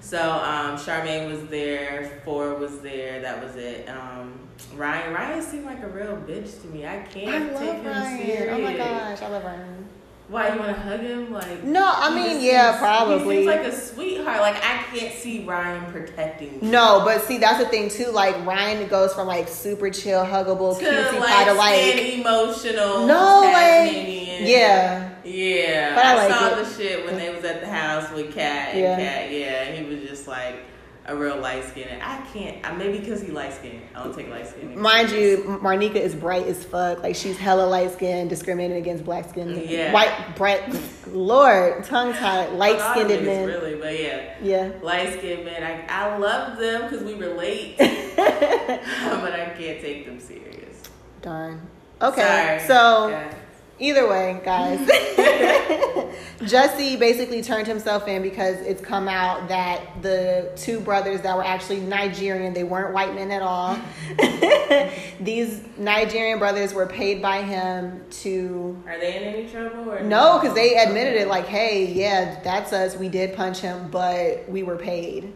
So 0.00 0.20
um, 0.20 0.76
Charmaine 0.76 1.30
was 1.30 1.46
there, 1.48 2.20
Phor 2.24 2.58
was 2.58 2.80
there. 2.80 3.22
That 3.22 3.42
was 3.42 3.56
it. 3.56 3.88
Um, 3.88 4.38
Ryan, 4.76 5.14
Ryan 5.14 5.42
seemed 5.42 5.64
like 5.64 5.82
a 5.82 5.88
real 5.88 6.16
bitch 6.26 6.60
to 6.62 6.66
me. 6.68 6.84
I 6.86 6.96
I 6.96 7.02
can't 7.04 7.50
take 7.56 7.60
love 7.68 7.76
him 7.76 7.86
Ryan. 7.86 8.26
serious. 8.26 8.54
Oh 8.54 8.58
my 8.60 8.76
gosh, 8.76 9.22
I 9.22 9.28
love 9.28 9.44
Ryan. 9.44 9.88
Why 10.32 10.52
you 10.54 10.58
want 10.58 10.74
to 10.74 10.80
hug 10.80 11.00
him? 11.00 11.30
Like 11.32 11.62
No, 11.62 11.84
I 11.94 12.14
mean, 12.14 12.42
yeah, 12.42 12.70
seems- 12.72 12.80
probably. 12.80 13.36
He 13.36 13.42
seems 13.42 13.46
like 13.46 13.66
a 13.66 13.72
sweetheart. 13.76 14.40
Like 14.40 14.56
I 14.56 14.82
can't 14.90 15.14
see 15.14 15.44
Ryan 15.44 15.92
protecting 15.92 16.52
me. 16.60 16.68
No, 16.70 17.02
but 17.04 17.20
see, 17.22 17.36
that's 17.38 17.62
the 17.62 17.68
thing 17.68 17.90
too. 17.90 18.10
Like 18.10 18.34
Ryan 18.46 18.88
goes 18.88 19.12
from 19.12 19.26
like 19.26 19.46
super 19.48 19.90
chill, 19.90 20.24
huggable, 20.24 20.78
to 20.78 20.84
cutesy 20.84 21.20
like, 21.20 21.28
pie 21.28 21.44
to 21.44 21.52
like 21.54 22.14
emotional. 22.14 23.06
No, 23.06 23.40
like 23.44 23.92
yeah, 24.44 25.10
Yeah, 25.22 25.94
But 25.94 26.04
I 26.06 26.12
I, 26.12 26.14
like 26.26 26.34
saw 26.38 26.48
it. 26.58 26.64
the 26.64 26.70
shit 26.82 27.04
when 27.06 27.16
they 27.16 27.30
was 27.30 27.44
at 27.44 27.60
the 27.60 27.68
house 27.68 28.10
with 28.12 28.34
Kat 28.34 28.70
and 28.70 28.80
Yeah. 28.80 28.96
Kat. 28.96 29.30
Yeah, 29.30 29.64
he 29.72 29.84
was 29.94 30.08
just 30.08 30.26
like 30.26 30.56
a 31.06 31.16
real 31.16 31.36
light 31.36 31.64
skinned. 31.64 32.00
I 32.02 32.20
can't. 32.32 32.64
I, 32.64 32.72
maybe 32.76 32.98
because 32.98 33.20
he 33.20 33.32
light 33.32 33.52
skinned. 33.52 33.82
I 33.94 34.04
don't 34.04 34.14
take 34.14 34.28
light 34.30 34.46
skinned. 34.46 34.76
mind 34.76 35.10
you, 35.10 35.58
Marnika 35.62 35.96
is 35.96 36.14
bright 36.14 36.46
as 36.46 36.64
fuck. 36.64 37.02
Like 37.02 37.16
she's 37.16 37.36
hella 37.38 37.66
light 37.66 37.90
skinned, 37.92 38.30
discriminating 38.30 38.76
against 38.78 39.04
black 39.04 39.28
skinned, 39.28 39.56
Yeah. 39.68 39.92
white, 39.92 40.36
bright. 40.36 40.62
Lord, 41.08 41.84
tongue 41.84 42.12
tied, 42.12 42.52
light 42.52 42.80
skinned 42.80 43.26
men. 43.26 43.46
Really, 43.48 43.74
but 43.74 43.98
yeah, 44.00 44.34
Yeah. 44.40 44.70
light 44.82 45.18
skinned 45.18 45.44
men. 45.44 45.62
I 45.62 45.84
I 45.88 46.16
love 46.18 46.58
them 46.58 46.82
because 46.82 47.02
we 47.04 47.14
relate, 47.14 47.76
but 48.16 49.32
I 49.32 49.54
can't 49.58 49.80
take 49.80 50.06
them 50.06 50.20
serious. 50.20 50.82
Darn. 51.20 51.60
Okay, 52.00 52.58
Sorry, 52.66 52.66
so. 52.66 53.32
Either 53.82 54.08
way, 54.08 54.40
guys, 54.44 54.78
Jussie 56.38 56.96
basically 56.96 57.42
turned 57.42 57.66
himself 57.66 58.06
in 58.06 58.22
because 58.22 58.60
it's 58.60 58.80
come 58.80 59.08
out 59.08 59.48
that 59.48 59.80
the 60.02 60.52
two 60.54 60.78
brothers 60.78 61.20
that 61.22 61.36
were 61.36 61.44
actually 61.44 61.80
Nigerian, 61.80 62.54
they 62.54 62.62
weren't 62.62 62.94
white 62.94 63.12
men 63.12 63.32
at 63.32 63.42
all. 63.42 63.76
These 65.20 65.62
Nigerian 65.76 66.38
brothers 66.38 66.72
were 66.72 66.86
paid 66.86 67.20
by 67.20 67.42
him 67.42 68.04
to 68.22 68.80
are 68.86 69.00
they 69.00 69.16
in 69.16 69.34
any 69.34 69.48
trouble? 69.48 69.90
Or 69.90 70.00
no, 70.00 70.38
because 70.38 70.54
they 70.54 70.76
admitted 70.76 71.20
it 71.20 71.26
like, 71.26 71.46
hey, 71.46 71.84
yeah, 71.92 72.40
that's 72.44 72.72
us. 72.72 72.96
We 72.96 73.08
did 73.08 73.34
punch 73.34 73.58
him, 73.58 73.90
but 73.90 74.48
we 74.48 74.62
were 74.62 74.76
paid. 74.76 75.32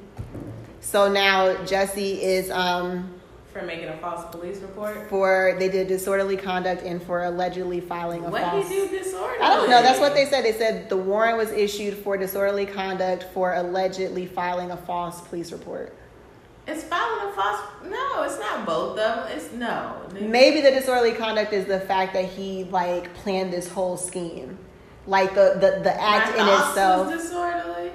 So 0.80 1.11
now 1.11 1.53
Jussie 1.64 2.20
is 2.20 2.49
um 2.53 3.16
for 3.59 3.64
making 3.64 3.88
a 3.88 3.96
false 3.98 4.24
police 4.30 4.59
report. 4.59 5.09
for 5.09 5.57
they 5.59 5.68
did 5.68 5.88
disorderly 5.88 6.36
conduct 6.36 6.82
and 6.82 7.02
for 7.02 7.24
allegedly 7.24 7.80
filing 7.80 8.24
a 8.24 8.30
What 8.30 8.42
false. 8.42 8.68
he 8.68 8.74
do 8.74 8.88
disorderly? 8.98 9.40
I 9.40 9.54
don't 9.57 9.70
know. 9.70 9.82
That's 9.82 10.00
what 10.00 10.14
they 10.14 10.26
said. 10.26 10.44
They 10.44 10.52
said 10.52 10.88
the 10.88 10.96
warrant 10.96 11.38
was 11.38 11.50
issued 11.52 11.94
for 11.94 12.16
disorderly 12.16 12.66
conduct 12.66 13.24
for 13.32 13.54
allegedly 13.54 14.26
filing 14.26 14.70
a 14.70 14.76
false 14.76 15.20
police 15.22 15.52
report. 15.52 15.94
It's 16.66 16.82
filing 16.84 17.28
a 17.30 17.32
false. 17.32 17.61
No, 17.88 18.22
it's 18.24 18.38
not 18.40 18.66
both 18.66 18.98
of 18.98 19.26
them. 19.28 19.36
It's 19.36 19.52
no. 19.52 20.02
Maybe 20.20 20.61
the 20.61 20.70
disorderly 20.72 21.12
conduct 21.12 21.52
is 21.52 21.64
the 21.66 21.80
fact 21.80 22.12
that 22.14 22.24
he 22.26 22.64
like 22.64 23.14
planned 23.14 23.52
this 23.52 23.68
whole 23.68 23.96
scheme, 23.96 24.59
like 25.07 25.34
the 25.34 25.54
the, 25.54 25.80
the 25.82 26.00
act 26.00 26.36
in 26.36 26.46
itself. 26.46 27.11
Disorderly. 27.12 27.92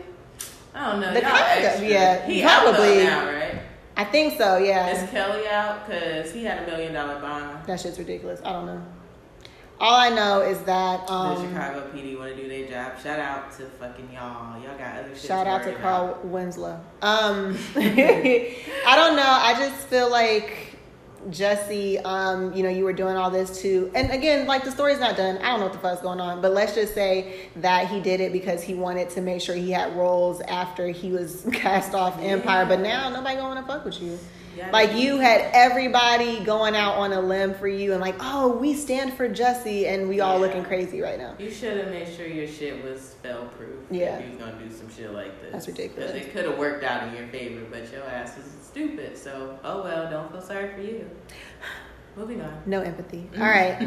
I 0.74 0.92
don't 0.92 1.02
know. 1.02 1.14
The 1.14 1.20
Y'all 1.20 1.30
conduct, 1.32 1.62
extra. 1.62 1.88
yeah, 1.88 2.26
He 2.26 2.42
probably. 2.42 3.04
now, 3.04 3.26
right? 3.26 3.61
I 4.02 4.06
think 4.06 4.36
so. 4.36 4.58
Yeah, 4.58 4.90
Is 4.90 5.10
Kelly 5.12 5.48
out? 5.48 5.86
Cause 5.86 6.32
he 6.32 6.44
had 6.44 6.64
a 6.64 6.66
million 6.66 6.92
dollar 6.92 7.20
bond. 7.22 7.68
that 7.68 7.80
shit's 7.80 8.00
ridiculous. 8.00 8.42
I 8.44 8.52
don't 8.52 8.66
know. 8.66 8.84
All 9.80 9.96
I 9.96 10.10
know 10.10 10.42
is 10.42 10.60
that 10.62 11.06
the 11.06 11.14
um, 11.14 11.48
Chicago 11.48 11.88
PD 11.94 12.18
want 12.18 12.36
to 12.36 12.42
do 12.42 12.50
their 12.50 12.68
job. 12.68 13.00
Shout 13.00 13.20
out 13.20 13.52
to 13.58 13.66
fucking 13.66 14.10
y'all. 14.12 14.60
Y'all 14.62 14.76
got 14.78 14.98
other 14.98 15.10
shit. 15.10 15.24
Shout 15.24 15.46
out 15.46 15.64
to 15.64 15.74
Carl 15.74 16.06
about. 16.10 16.26
Winslow. 16.26 16.80
Um, 17.04 17.58
I 17.76 18.96
don't 18.96 19.16
know. 19.16 19.24
I 19.24 19.56
just 19.60 19.88
feel 19.88 20.10
like 20.10 20.71
Jussie, 21.30 22.04
um, 22.06 22.54
you 22.54 22.64
know, 22.64 22.70
you 22.70 22.84
were 22.84 22.94
doing 22.94 23.16
all 23.16 23.30
this 23.30 23.62
too. 23.62 23.92
And 23.94 24.12
again, 24.12 24.48
like 24.48 24.64
the 24.64 24.72
story's 24.72 25.00
not 25.00 25.16
done. 25.18 25.38
I 25.38 25.50
don't 25.50 25.60
know 25.60 25.66
what 25.66 25.74
the 25.74 25.80
fuck's 25.80 26.02
going 26.02 26.20
on, 26.20 26.42
but 26.42 26.52
let's 26.54 26.74
just 26.76 26.94
say 26.94 27.50
that 27.58 27.88
he 27.88 28.00
did 28.02 28.20
it 28.22 28.34
because 28.34 28.62
he 28.64 28.74
wanted 28.74 29.10
to 29.12 29.22
make 29.22 29.42
sure 29.42 29.56
he 29.56 29.72
had 29.72 29.96
roles 29.96 30.42
after 30.42 30.88
he 30.88 31.12
was 31.12 31.46
cast 31.54 31.94
off 31.94 32.20
Empire. 32.20 32.66
But 32.66 32.80
now 32.80 33.10
nobody 33.10 33.36
gonna 33.36 33.48
wanna 33.56 33.68
fuck 33.68 33.86
with 33.86 34.02
you. 34.02 34.18
Yeah, 34.58 34.70
Like 34.72 34.96
you 34.96 35.18
had 35.18 35.50
everybody 35.54 36.44
going 36.44 36.76
out 36.76 36.96
on 36.96 37.14
a 37.14 37.22
limb 37.22 37.54
for 37.54 37.70
you 37.70 37.94
and 37.94 38.02
like, 38.02 38.16
oh, 38.20 38.58
we 38.58 38.74
stand 38.74 39.14
for 39.14 39.30
Jussie, 39.30 39.88
and 39.88 40.10
we 40.10 40.20
all 40.20 40.40
looking 40.40 40.66
crazy 40.66 41.00
right 41.00 41.18
now. 41.18 41.36
You 41.40 41.50
should 41.50 41.78
have 41.78 41.90
made 41.90 42.14
sure 42.14 42.28
your 42.28 42.48
shit 42.48 42.84
was 42.84 43.00
spell 43.00 43.46
proof. 43.58 43.80
Yeah. 43.90 44.18
If 44.18 44.26
you 44.26 44.32
was 44.32 44.40
gonna 44.40 44.60
do 44.64 44.70
some 44.70 44.90
shit 44.94 45.14
like 45.14 45.42
this. 45.42 45.54
That's 45.54 45.68
ridiculous. 45.68 46.12
Because 46.12 46.28
it 46.28 46.34
could 46.34 46.46
have 46.46 46.58
worked 46.58 46.84
out 46.84 47.08
in 47.08 47.16
your 47.16 47.28
favor, 47.28 47.62
but 47.72 47.90
your 47.94 48.04
ass 48.04 48.36
was 48.36 48.46
stupid. 48.72 49.18
So, 49.18 49.60
oh 49.64 49.84
well, 49.84 50.10
don't 50.10 50.32
feel 50.32 50.42
sorry 50.42 50.74
for 50.74 50.82
you. 50.82 51.10
Moving 52.16 52.42
on. 52.42 52.62
No 52.66 52.82
empathy. 52.82 53.30
All 53.38 53.44
right. 53.44 53.80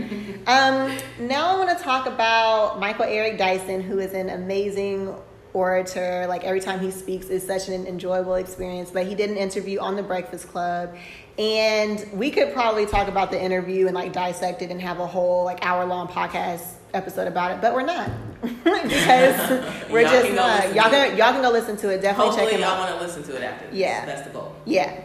um, 0.47 0.97
now 1.19 1.55
I 1.55 1.59
want 1.59 1.77
to 1.77 1.85
talk 1.85 2.07
about 2.07 2.81
Michael 2.81 3.05
Eric 3.05 3.37
Dyson, 3.37 3.83
who 3.83 3.99
is 3.99 4.15
an 4.15 4.31
amazing 4.31 5.15
orator. 5.53 6.27
Like 6.27 6.45
every 6.45 6.61
time 6.61 6.81
he 6.81 6.91
speaks 6.91 7.27
is 7.27 7.47
such 7.47 7.69
an 7.69 7.87
enjoyable 7.87 8.35
experience. 8.37 8.91
But 8.91 9.07
he 9.07 9.15
did 9.15 9.31
an 9.31 9.37
interview 9.37 9.79
on 9.79 9.97
the 9.97 10.03
Breakfast 10.03 10.49
Club. 10.49 10.97
And 11.39 12.07
we 12.13 12.31
could 12.31 12.55
probably 12.55 12.87
talk 12.87 13.09
about 13.09 13.31
the 13.31 13.43
interview 13.43 13.87
and 13.87 13.95
like 13.95 14.13
dissect 14.13 14.63
it 14.63 14.71
and 14.71 14.81
have 14.81 15.01
a 15.01 15.07
whole 15.07 15.45
like 15.45 15.65
hour 15.65 15.85
long 15.85 16.09
podcast 16.09 16.74
episode 16.95 17.27
about 17.29 17.53
it, 17.53 17.61
but 17.61 17.75
we're 17.75 17.83
not 17.83 18.11
because 18.43 19.91
we're 19.91 20.03
Y'all 20.03 20.11
just 20.11 20.27
can 20.27 20.35
go 20.37 20.43
not. 20.47 20.75
Y'all 20.75 20.91
can 20.91 21.13
it. 21.13 21.19
y'all 21.19 21.33
can 21.33 21.43
go 21.43 21.51
listen 21.51 21.77
to 21.79 21.89
it. 21.91 22.01
Definitely 22.03 22.27
Hopefully, 22.31 22.47
check 22.47 22.55
him 22.55 22.61
y'all 22.61 22.71
out. 22.71 22.79
want 22.91 23.01
to 23.01 23.07
listen 23.07 23.23
to 23.25 23.37
it 23.37 23.43
after. 23.43 23.67
This. 23.67 23.75
Yeah. 23.77 24.05
That's 24.07 24.23
the 24.23 24.31
goal. 24.31 24.55
Yeah. 24.65 25.01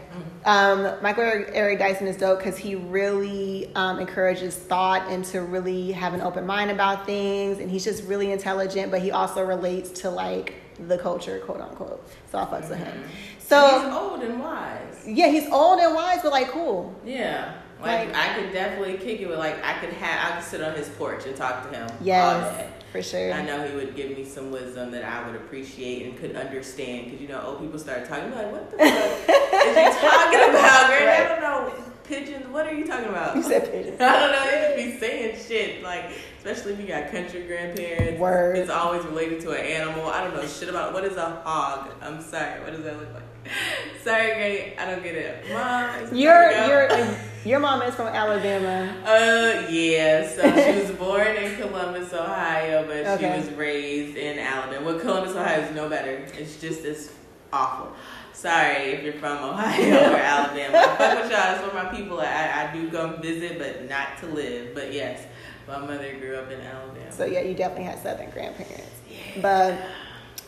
Um, 0.45 0.93
Michael 1.01 1.23
Eric, 1.23 1.79
Dyson 1.79 2.07
is 2.07 2.15
dope 2.15 2.39
because 2.39 2.57
he 2.57 2.75
really 2.75 3.69
um, 3.75 3.99
encourages 3.99 4.55
thought 4.55 5.09
and 5.09 5.23
to 5.25 5.41
really 5.41 5.91
have 5.91 6.13
an 6.13 6.21
open 6.21 6.45
mind 6.45 6.71
about 6.71 7.05
things. 7.05 7.59
And 7.59 7.69
he's 7.69 7.83
just 7.83 8.03
really 8.05 8.31
intelligent, 8.31 8.89
but 8.89 9.01
he 9.01 9.11
also 9.11 9.43
relates 9.43 9.89
to 10.01 10.09
like 10.09 10.55
the 10.87 10.97
culture, 10.97 11.39
quote 11.39 11.59
unquote. 11.61 12.07
So 12.31 12.37
I 12.39 12.45
fucks 12.45 12.69
with 12.69 12.77
him. 12.79 12.87
Mm-hmm. 12.87 13.09
he's 13.37 13.47
So 13.47 13.91
old 13.99 14.23
and 14.23 14.39
wise. 14.39 15.03
yeah, 15.05 15.27
he's 15.27 15.47
old 15.51 15.79
and 15.79 15.93
wise, 15.93 16.19
but 16.23 16.31
like 16.31 16.47
cool. 16.49 16.95
Yeah. 17.05 17.55
Like, 17.81 18.07
Like- 18.09 18.15
I 18.15 18.33
could 18.39 18.51
definitely 18.51 18.97
kick 18.97 19.21
it 19.21 19.27
with 19.29 19.39
like 19.39 19.63
I 19.63 19.73
could 19.79 19.93
have 19.93 20.31
I 20.33 20.35
could 20.35 20.43
sit 20.47 20.61
on 20.61 20.73
his 20.75 20.89
porch 20.89 21.25
and 21.25 21.35
talk 21.35 21.69
to 21.69 21.75
him 21.77 21.87
Yes, 22.01 22.67
for 22.91 23.01
sure. 23.01 23.31
I 23.31 23.41
know 23.45 23.65
he 23.67 23.75
would 23.75 23.95
give 23.95 24.09
me 24.17 24.25
some 24.25 24.51
wisdom 24.51 24.91
that 24.91 25.03
I 25.03 25.25
would 25.25 25.35
appreciate 25.35 26.05
and 26.07 26.17
could 26.17 26.35
understand. 26.35 27.05
Because, 27.05 27.21
you 27.21 27.27
know, 27.27 27.41
old 27.45 27.59
people 27.61 27.79
start 27.79 28.07
talking, 28.07 28.31
like, 28.35 28.51
what 28.51 28.69
the 28.71 28.77
fuck 28.77 28.87
is 28.87 29.75
you 29.77 30.01
talking 30.09 30.49
about, 30.49 30.89
girl? 30.89 31.05
Right. 31.07 31.19
I 31.19 31.27
don't 31.29 31.41
know. 31.41 31.73
Pigeons, 32.09 32.47
what 32.47 32.65
are 32.65 32.73
you 32.73 32.87
talking 32.87 33.07
about? 33.07 33.35
You 33.35 33.43
said 33.43 33.71
pigeons. 33.71 34.01
I 34.01 34.19
don't 34.19 34.31
know. 34.31 34.43
They 34.49 34.85
just 34.87 34.99
be 34.99 34.99
saying 34.99 35.37
shit. 35.47 35.83
Like, 35.83 36.05
especially 36.39 36.73
if 36.73 36.79
you 36.79 36.87
got 36.87 37.11
country 37.11 37.43
grandparents. 37.43 38.19
Word. 38.19 38.57
It's 38.57 38.71
always 38.71 39.05
related 39.05 39.41
to 39.41 39.51
an 39.51 39.63
animal. 39.63 40.07
I 40.07 40.23
don't 40.23 40.33
know 40.35 40.45
shit 40.47 40.69
about 40.69 40.91
what 40.91 41.05
is 41.05 41.17
a 41.17 41.41
hog. 41.45 41.91
I'm 42.01 42.19
sorry. 42.19 42.61
What 42.61 42.73
does 42.73 42.83
that 42.83 42.97
look 42.97 43.13
like? 43.13 43.23
Sorry, 44.03 44.33
great. 44.33 44.75
I 44.77 44.85
don't 44.91 45.01
get 45.03 45.15
it. 45.15 45.45
Mom, 45.51 46.15
Your 46.15 46.51
your 46.67 47.15
your 47.45 47.59
mom 47.59 47.81
is 47.83 47.95
from 47.95 48.07
Alabama. 48.07 48.93
Uh, 49.05 49.67
yeah. 49.69 50.27
So 50.27 50.41
she 50.41 50.81
was 50.81 50.91
born 50.97 51.35
in 51.37 51.55
Columbus, 51.57 52.11
Ohio, 52.13 52.85
but 52.85 53.05
Okay. 53.05 53.39
she 53.41 53.47
was 53.49 53.57
raised 53.57 54.17
in 54.17 54.39
Alabama. 54.39 54.85
Well, 54.85 54.99
Columbus, 54.99 55.35
Ohio 55.35 55.61
is 55.61 55.75
no 55.75 55.87
better. 55.89 56.11
It's 56.37 56.59
just 56.59 56.83
as 56.85 57.11
awful. 57.53 57.93
Sorry 58.39 58.93
if 58.93 59.03
you're 59.03 59.13
from 59.15 59.43
Ohio 59.43 60.13
or 60.13 60.15
Alabama. 60.15 60.77
I 60.77 60.95
fuck 60.95 61.23
with 61.23 61.29
y'all. 61.29 61.41
That's 61.41 61.61
where 61.61 61.83
my 61.83 61.93
people 61.93 62.21
are. 62.21 62.25
I, 62.25 62.69
I 62.69 62.73
do 62.73 62.89
come 62.89 63.21
visit, 63.21 63.59
but 63.59 63.89
not 63.89 64.17
to 64.19 64.27
live. 64.27 64.73
But 64.73 64.93
yes, 64.93 65.25
my 65.67 65.77
mother 65.77 66.17
grew 66.21 66.37
up 66.37 66.49
in 66.49 66.61
Alabama. 66.61 67.11
So 67.11 67.25
yeah, 67.25 67.41
you 67.41 67.53
definitely 67.53 67.83
had 67.83 68.01
Southern 68.01 68.29
grandparents. 68.29 69.01
But 69.41 69.77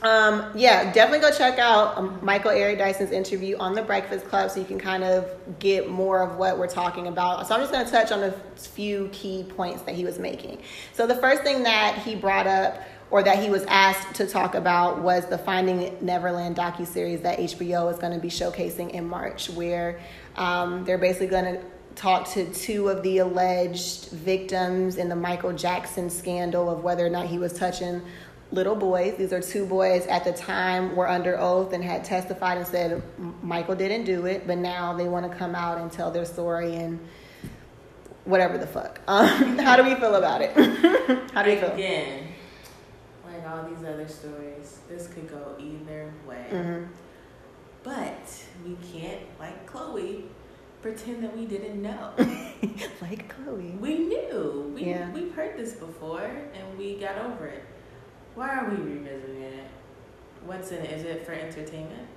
um, 0.04 0.52
yeah, 0.56 0.94
definitely 0.94 1.20
go 1.20 1.36
check 1.36 1.60
out 1.60 1.98
um, 1.98 2.18
Michael 2.22 2.52
Eric 2.52 2.78
Dyson's 2.78 3.12
interview 3.12 3.58
on 3.58 3.76
the 3.76 3.82
Breakfast 3.82 4.26
Club 4.26 4.50
so 4.50 4.62
you 4.62 4.66
can 4.66 4.80
kind 4.80 5.04
of 5.04 5.30
get 5.60 5.90
more 5.90 6.24
of 6.24 6.38
what 6.38 6.58
we're 6.58 6.68
talking 6.68 7.08
about. 7.08 7.46
So 7.46 7.56
I'm 7.56 7.60
just 7.60 7.74
going 7.74 7.86
to 7.86 7.92
touch 7.92 8.14
on 8.14 8.24
a 8.24 8.32
few 8.58 9.10
key 9.12 9.44
points 9.44 9.82
that 9.82 9.96
he 9.96 10.06
was 10.06 10.18
making. 10.18 10.60
So 10.94 11.06
the 11.06 11.16
first 11.16 11.44
thing 11.44 11.64
that 11.64 11.98
he 11.98 12.16
brought 12.16 12.48
up 12.48 12.82
or 13.12 13.22
that 13.22 13.44
he 13.44 13.50
was 13.50 13.64
asked 13.66 14.16
to 14.16 14.26
talk 14.26 14.56
about 14.56 15.02
was 15.02 15.26
the 15.28 15.38
Finding 15.38 15.96
Neverland 16.02 16.56
docuseries 16.56 17.22
that 17.24 17.40
HBO 17.40 17.92
is 17.92 18.00
going 18.00 18.14
to 18.14 18.20
be 18.20 18.30
showcasing 18.30 18.92
in 18.92 19.08
March, 19.08 19.50
where 19.50 20.00
um, 20.38 20.86
they're 20.86 20.98
basically 20.98 21.28
going 21.28 21.46
to 21.46 21.62
talk 21.96 22.30
to 22.30 22.52
two 22.54 22.88
of 22.88 23.04
the 23.04 23.18
alleged 23.18 24.10
victims 24.12 24.96
in 24.96 25.10
the 25.10 25.16
Michael 25.16 25.52
Jackson 25.52 26.10
scandal 26.10 26.70
of 26.70 26.84
whether 26.84 27.06
or 27.06 27.10
not 27.10 27.28
he 27.28 27.38
was 27.38 27.52
touching 27.54 28.02
little 28.52 28.76
boys. 28.76 29.16
These 29.18 29.34
are 29.34 29.42
two 29.42 29.66
boys 29.66 30.06
at 30.08 30.24
the 30.24 30.32
time 30.32 30.96
were 30.96 31.08
under 31.08 31.40
oath 31.40 31.74
and 31.74 31.84
had 31.84 32.04
testified 32.04 32.58
and 32.58 32.68
said 32.68 33.02
Michael 33.42 33.76
didn't 33.76 34.06
do 34.06 34.26
it, 34.26 34.48
but 34.48 34.58
now 34.58 34.94
they 34.94 35.08
want 35.08 35.30
to 35.30 35.38
come 35.38 35.56
out 35.56 35.78
and 35.78 35.92
tell 35.92 36.12
their 36.12 36.26
story 36.26 36.76
and 36.76 37.00
whatever 38.26 38.58
the 38.58 38.68
fuck. 38.68 39.02
Um, 39.08 39.58
how 39.58 39.76
do 39.76 39.84
we 39.84 39.96
feel 39.96 40.16
about 40.16 40.42
it? 40.42 40.52
how 41.34 41.44
do 41.44 41.52
we 41.52 41.58
feel? 41.58 41.72
Again, 41.74 42.31
all 43.52 43.64
these 43.64 43.84
other 43.84 44.08
stories, 44.08 44.80
this 44.90 45.08
could 45.08 45.30
go 45.30 45.56
either 45.60 46.14
way. 46.28 46.46
Mhm. 46.52 46.88
But 47.84 48.44
we 48.66 48.78
can't, 48.94 49.22
like 49.40 49.70
Khloe, 49.70 50.24
pretend 50.82 51.24
that 51.24 51.36
we 51.36 51.46
didn't 51.46 51.82
know. 51.82 52.12
like 53.02 53.34
Khloe. 53.36 53.80
We 53.80 54.00
knew. 54.00 54.72
We, 54.76 54.86
Yeah. 54.86 55.12
We've 55.12 55.34
heard 55.34 55.58
this 55.58 55.74
before 55.74 56.22
and 56.54 56.78
we 56.78 56.98
got 56.98 57.18
over 57.18 57.48
it. 57.48 57.64
Why 58.36 58.50
are 58.50 58.70
we 58.70 58.78
revisiting 58.78 59.42
it? 59.42 59.66
What's 60.46 60.72
in 60.72 60.84
it? 60.84 60.92
Is 60.92 61.04
it 61.04 61.26
for 61.26 61.34
entertainment? 61.34 62.08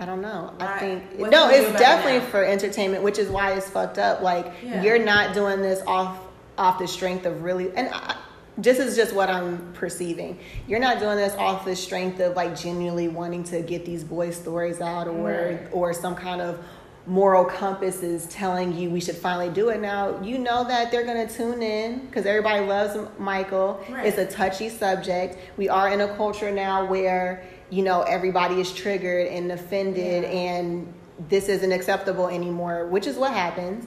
I 0.00 0.04
don't 0.04 0.20
know. 0.20 0.54
I 0.60 0.78
think 0.78 1.02
what 1.16 1.30
no, 1.30 1.48
can 1.48 1.52
we 1.52 1.56
do 1.58 1.70
it's 1.72 1.78
definitely 1.78 2.28
for 2.30 2.44
entertainment, 2.44 3.02
which 3.02 3.18
is 3.18 3.28
why 3.28 3.52
it's 3.54 3.68
fucked 3.68 3.98
up. 3.98 4.22
Like 4.22 4.52
Yeah. 4.62 4.82
you're 4.82 5.04
not 5.04 5.34
doing 5.34 5.60
this 5.60 5.82
off 5.86 6.18
off 6.56 6.78
the 6.78 6.88
strength 6.88 7.24
of 7.24 7.42
really, 7.42 7.70
and 7.76 7.88
I, 7.92 8.16
this 8.58 8.78
is 8.80 8.96
just 8.96 9.14
what 9.14 9.30
I'm 9.30 9.72
perceiving. 9.72 10.38
You're 10.66 10.80
not 10.80 10.98
doing 10.98 11.16
this 11.16 11.34
off 11.36 11.64
the 11.64 11.76
strength 11.76 12.18
of 12.20 12.34
like 12.36 12.58
genuinely 12.58 13.06
wanting 13.08 13.44
to 13.44 13.62
get 13.62 13.84
these 13.86 14.02
boys' 14.04 14.36
stories 14.36 14.80
out, 14.80 15.06
or 15.06 15.22
Right. 15.30 15.60
or 15.72 15.92
some 15.94 16.14
kind 16.16 16.40
of 16.40 16.58
moral 17.06 17.44
compass 17.44 18.02
is 18.02 18.26
telling 18.26 18.76
you 18.76 18.90
we 18.90 19.00
should 19.00 19.16
finally 19.16 19.48
do 19.48 19.68
it 19.70 19.80
now. 19.80 20.20
You 20.22 20.38
know 20.38 20.64
that 20.64 20.90
they're 20.90 21.04
gonna 21.06 21.28
tune 21.28 21.62
in 21.62 22.00
because 22.06 22.26
everybody 22.26 22.66
loves 22.66 22.98
Michael. 23.18 23.80
Right. 23.88 24.06
It's 24.06 24.18
a 24.18 24.26
touchy 24.26 24.68
subject. 24.68 25.38
We 25.56 25.68
are 25.68 25.88
in 25.88 26.00
a 26.02 26.08
culture 26.16 26.50
now 26.50 26.84
where 26.84 27.44
you 27.70 27.82
know 27.82 28.02
everybody 28.02 28.60
is 28.60 28.72
triggered 28.74 29.28
and 29.28 29.52
offended 29.52 30.24
Yeah. 30.24 30.28
and 30.30 30.92
this 31.28 31.48
isn't 31.48 31.72
acceptable 31.72 32.28
anymore 32.28 32.86
which 32.86 33.06
is 33.06 33.16
what 33.16 33.32
happens 33.32 33.86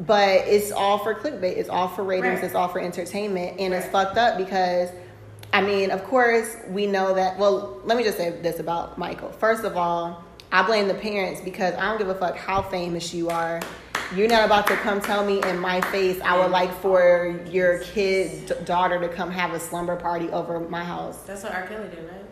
but 0.00 0.46
it's 0.46 0.70
all 0.72 0.98
for 0.98 1.14
clickbait 1.14 1.56
it's 1.56 1.68
all 1.68 1.88
for 1.88 2.04
ratings 2.04 2.36
Right. 2.36 2.44
it's 2.44 2.54
all 2.54 2.68
for 2.68 2.80
entertainment 2.80 3.58
and 3.58 3.72
it's 3.72 3.86
fucked 3.86 4.18
up 4.18 4.36
because 4.36 4.90
i 5.54 5.60
mean 5.62 5.90
of 5.90 6.04
course 6.04 6.56
we 6.68 6.86
know 6.86 7.14
that 7.14 7.38
well 7.38 7.80
let 7.84 7.96
me 7.96 8.04
just 8.04 8.18
say 8.18 8.30
this 8.42 8.58
about 8.60 8.98
michael 8.98 9.30
first 9.30 9.64
of 9.64 9.76
all 9.76 10.22
i 10.52 10.62
blame 10.62 10.86
the 10.86 10.94
parents 10.94 11.40
because 11.40 11.72
i 11.76 11.82
don't 11.88 11.98
give 11.98 12.08
a 12.08 12.14
fuck 12.14 12.36
how 12.36 12.60
famous 12.60 13.14
you 13.14 13.30
are 13.30 13.60
you're 14.14 14.28
not 14.28 14.44
about 14.44 14.66
to 14.66 14.76
come 14.76 15.00
tell 15.00 15.24
me 15.24 15.42
in 15.44 15.58
my 15.58 15.80
face 15.90 16.20
i 16.20 16.38
would 16.38 16.50
like 16.50 16.72
for 16.80 17.40
your 17.50 17.78
kid 17.78 18.54
daughter 18.66 19.00
to 19.00 19.08
come 19.08 19.30
have 19.30 19.52
a 19.54 19.58
slumber 19.60 19.96
party 19.96 20.28
over 20.30 20.60
my 20.60 20.84
house 20.84 21.22
That's 21.22 21.42
what 21.42 21.54
R. 21.54 21.66
Kelly 21.66 21.88
did, 21.88 22.04
right? 22.10 22.25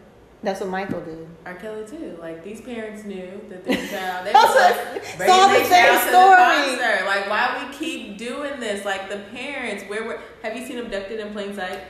That's 0.45 0.61
what 0.61 0.69
michael 0.71 1.01
did 1.01 1.27
R. 1.47 1.55
Kelly 1.57 1.87
too. 1.87 2.17
Like 2.21 2.43
these 2.43 2.61
parents 2.63 3.05
knew 3.05 3.29
that 3.51 3.65
their 3.67 3.77
child. 3.89 4.27
They 4.27 4.33
was 4.35 4.57
like 4.57 4.77
what- 4.87 4.97
it's 4.97 5.17
bringing 5.17 5.35
all 5.35 5.49
the 5.49 5.65
same 5.65 5.99
story. 6.09 6.77
the. 6.77 7.05
Like 7.05 7.29
why 7.29 7.67
we 7.69 7.75
keep 7.77 8.17
doing 8.17 8.61
this? 8.61 8.85
Like 8.87 9.11
the 9.11 9.19
parents. 9.37 9.85
Where 9.85 10.05
were? 10.05 10.21
Have 10.43 10.57
you 10.57 10.67
seen 10.67 10.79
Abducted 10.79 11.21
in 11.21 11.33
Plain 11.33 11.55
Sight? 11.55 11.81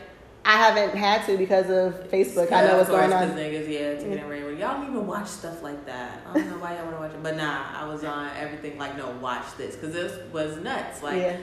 I 0.45 0.57
haven't 0.57 0.97
had 0.99 1.25
to 1.27 1.39
because 1.39 1.71
of 1.71 2.11
Facebook. 2.11 2.51
I 2.53 2.67
know 2.67 2.77
what's 2.79 2.91
going 2.91 3.13
on. 3.13 3.29
niggas, 3.31 3.69
yeah, 3.69 3.95
taking 3.95 4.29
right. 4.29 4.41
Y'all 4.59 4.75
don't 4.81 4.91
even 4.91 5.07
watch 5.07 5.29
stuff 5.29 5.63
like 5.63 5.87
that. 5.87 6.21
I 6.29 6.35
don't 6.35 6.51
know 6.51 6.59
why 6.59 6.75
y'all 6.75 6.85
want 6.87 6.97
to 6.97 7.01
watch 7.01 7.13
it, 7.13 7.23
but 7.23 7.37
nah, 7.37 7.65
I 7.81 7.87
was 7.87 8.03
on 8.05 8.31
everything. 8.37 8.77
Like, 8.77 8.97
no, 8.99 9.11
watch 9.23 9.47
this 9.57 9.75
because 9.77 9.95
this 9.95 10.19
was 10.33 10.57
nuts. 10.59 11.03
Like, 11.03 11.17
Yeah. 11.23 11.37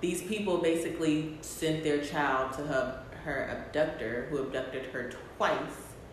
these 0.00 0.22
people 0.22 0.58
basically 0.58 1.38
sent 1.40 1.84
their 1.84 2.02
child 2.02 2.52
to 2.54 2.62
her 2.66 3.00
her 3.24 3.48
abductor, 3.66 4.26
who 4.30 4.38
abducted 4.38 4.86
her 4.86 5.10
twice. 5.38 5.58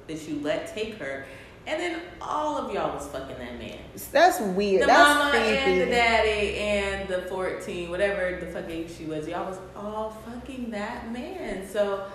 That 0.07 0.27
you 0.27 0.39
let 0.41 0.73
take 0.75 0.95
her, 0.95 1.25
and 1.67 1.79
then 1.79 2.01
all 2.19 2.57
of 2.57 2.73
y'all 2.73 2.93
was 2.95 3.07
fucking 3.07 3.37
that 3.37 3.57
man. 3.59 3.77
That's 4.11 4.39
weird. 4.39 4.83
The 4.83 4.87
That's 4.87 5.19
mama 5.19 5.29
creepy. 5.31 5.57
and 5.57 5.81
the 5.81 5.85
daddy 5.85 6.57
and 6.57 7.07
the 7.07 7.21
14, 7.23 7.89
whatever 7.89 8.39
the 8.43 8.47
fuck 8.47 8.69
age 8.69 8.91
she 8.97 9.05
was, 9.05 9.27
y'all 9.27 9.45
was 9.45 9.59
all 9.75 10.09
fucking 10.25 10.71
that 10.71 11.11
man. 11.13 11.67
So, 11.67 12.05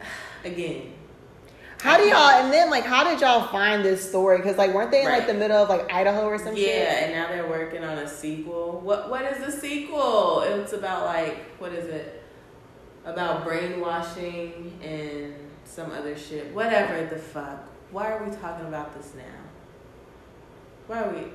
again, 0.44 0.92
How 1.80 1.98
do 1.98 2.04
y'all? 2.04 2.16
And 2.42 2.50
then 2.52 2.70
like, 2.70 2.84
how 2.84 3.04
did 3.04 3.20
y'all 3.20 3.46
find 3.48 3.84
this 3.84 4.08
story? 4.08 4.38
Because 4.38 4.56
like, 4.56 4.72
weren't 4.72 4.90
they 4.90 5.02
in 5.02 5.08
like 5.08 5.26
the 5.26 5.34
middle 5.34 5.58
of 5.62 5.68
like 5.68 5.92
Idaho 5.92 6.24
or 6.24 6.38
some 6.38 6.56
yeah, 6.56 6.62
shit? 6.64 6.88
and 7.02 7.12
now 7.12 7.28
they're 7.28 7.46
working 7.48 7.84
on 7.84 7.98
a 7.98 8.08
sequel. 8.08 8.80
What 8.82 9.10
What 9.10 9.24
is 9.26 9.44
the 9.44 9.52
sequel? 9.52 10.40
It's 10.40 10.72
about 10.72 11.04
like 11.04 11.36
what 11.60 11.72
is 11.72 11.86
it? 11.86 12.22
About 13.04 13.44
brainwashing 13.44 14.78
and 14.82 15.34
some 15.74 15.90
other 15.90 16.16
shit. 16.16 16.54
Whatever 16.54 17.04
the 17.06 17.16
fuck. 17.16 17.58
Why 17.90 18.12
are 18.12 18.24
we 18.24 18.34
talking 18.36 18.66
about 18.66 18.94
this 18.94 19.12
now? 19.16 19.22
Why 20.86 21.02
are 21.02 21.12
we? 21.12 21.26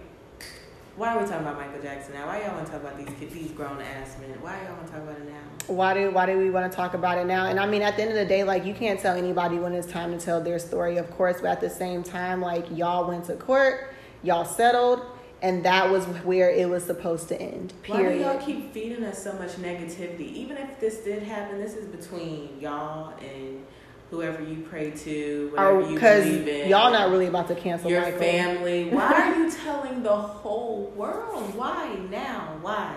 Why 0.95 1.15
are 1.15 1.21
we 1.21 1.25
talking 1.29 1.47
about 1.47 1.57
Michael 1.57 1.81
Jackson 1.81 2.13
now? 2.13 2.27
Why 2.27 2.41
y'all 2.41 2.55
want 2.55 2.65
to 2.65 2.71
talk 2.73 2.81
about 2.81 2.97
these 2.97 3.07
kid- 3.19 3.31
these 3.31 3.51
grown 3.51 3.81
ass 3.81 4.17
men? 4.19 4.37
Why 4.41 4.57
y'all 4.63 4.75
want 4.75 4.87
to 4.87 4.93
talk 4.93 5.01
about 5.03 5.17
it 5.17 5.29
now? 5.29 5.73
Why 5.73 5.93
do 5.93 6.11
Why 6.11 6.25
do 6.25 6.37
we 6.37 6.49
want 6.49 6.69
to 6.71 6.75
talk 6.75 6.93
about 6.93 7.17
it 7.17 7.25
now? 7.25 7.45
And 7.47 7.59
I 7.59 7.65
mean, 7.65 7.81
at 7.81 7.95
the 7.95 8.01
end 8.01 8.11
of 8.11 8.17
the 8.17 8.25
day, 8.25 8.43
like, 8.43 8.65
you 8.65 8.73
can't 8.73 8.99
tell 8.99 9.15
anybody 9.15 9.59
when 9.59 9.73
it's 9.73 9.87
time 9.87 10.17
to 10.17 10.23
tell 10.23 10.41
their 10.41 10.59
story, 10.59 10.97
of 10.97 11.09
course. 11.11 11.37
But 11.41 11.51
at 11.51 11.61
the 11.61 11.69
same 11.69 12.03
time, 12.03 12.41
like, 12.41 12.65
y'all 12.75 13.07
went 13.07 13.25
to 13.25 13.35
court, 13.35 13.93
y'all 14.23 14.45
settled, 14.45 15.01
and 15.41 15.63
that 15.63 15.89
was 15.89 16.03
where 16.05 16.49
it 16.51 16.67
was 16.67 16.83
supposed 16.83 17.29
to 17.29 17.41
end. 17.41 17.73
Period. 17.83 18.05
Why 18.05 18.33
do 18.33 18.37
y'all 18.37 18.45
keep 18.45 18.73
feeding 18.73 19.03
us 19.05 19.23
so 19.23 19.31
much 19.33 19.51
negativity? 19.51 20.33
Even 20.33 20.57
if 20.57 20.79
this 20.81 20.97
did 20.97 21.23
happen, 21.23 21.59
this 21.59 21.75
is 21.75 21.87
between 21.87 22.59
y'all 22.59 23.13
and 23.19 23.65
whoever 24.09 24.43
you 24.43 24.65
pray 24.69 24.91
to, 24.91 25.49
whatever 25.51 25.77
Or 25.77 25.81
you 25.91 25.99
believe 25.99 26.47
in. 26.47 26.69
Y'all 26.69 26.91
not 26.91 27.09
really 27.11 27.27
about 27.27 27.47
to 27.49 27.55
cancel 27.55 27.89
your 27.91 28.01
Michael. 28.01 28.19
family. 28.19 28.89
Why 28.91 29.13
are 29.13 29.35
you 29.35 29.51
telling 29.51 30.01
the 30.03 30.15
whole 30.15 30.91
world? 30.95 31.53
Why 31.55 31.95
now? 32.09 32.57
Why? 32.61 32.95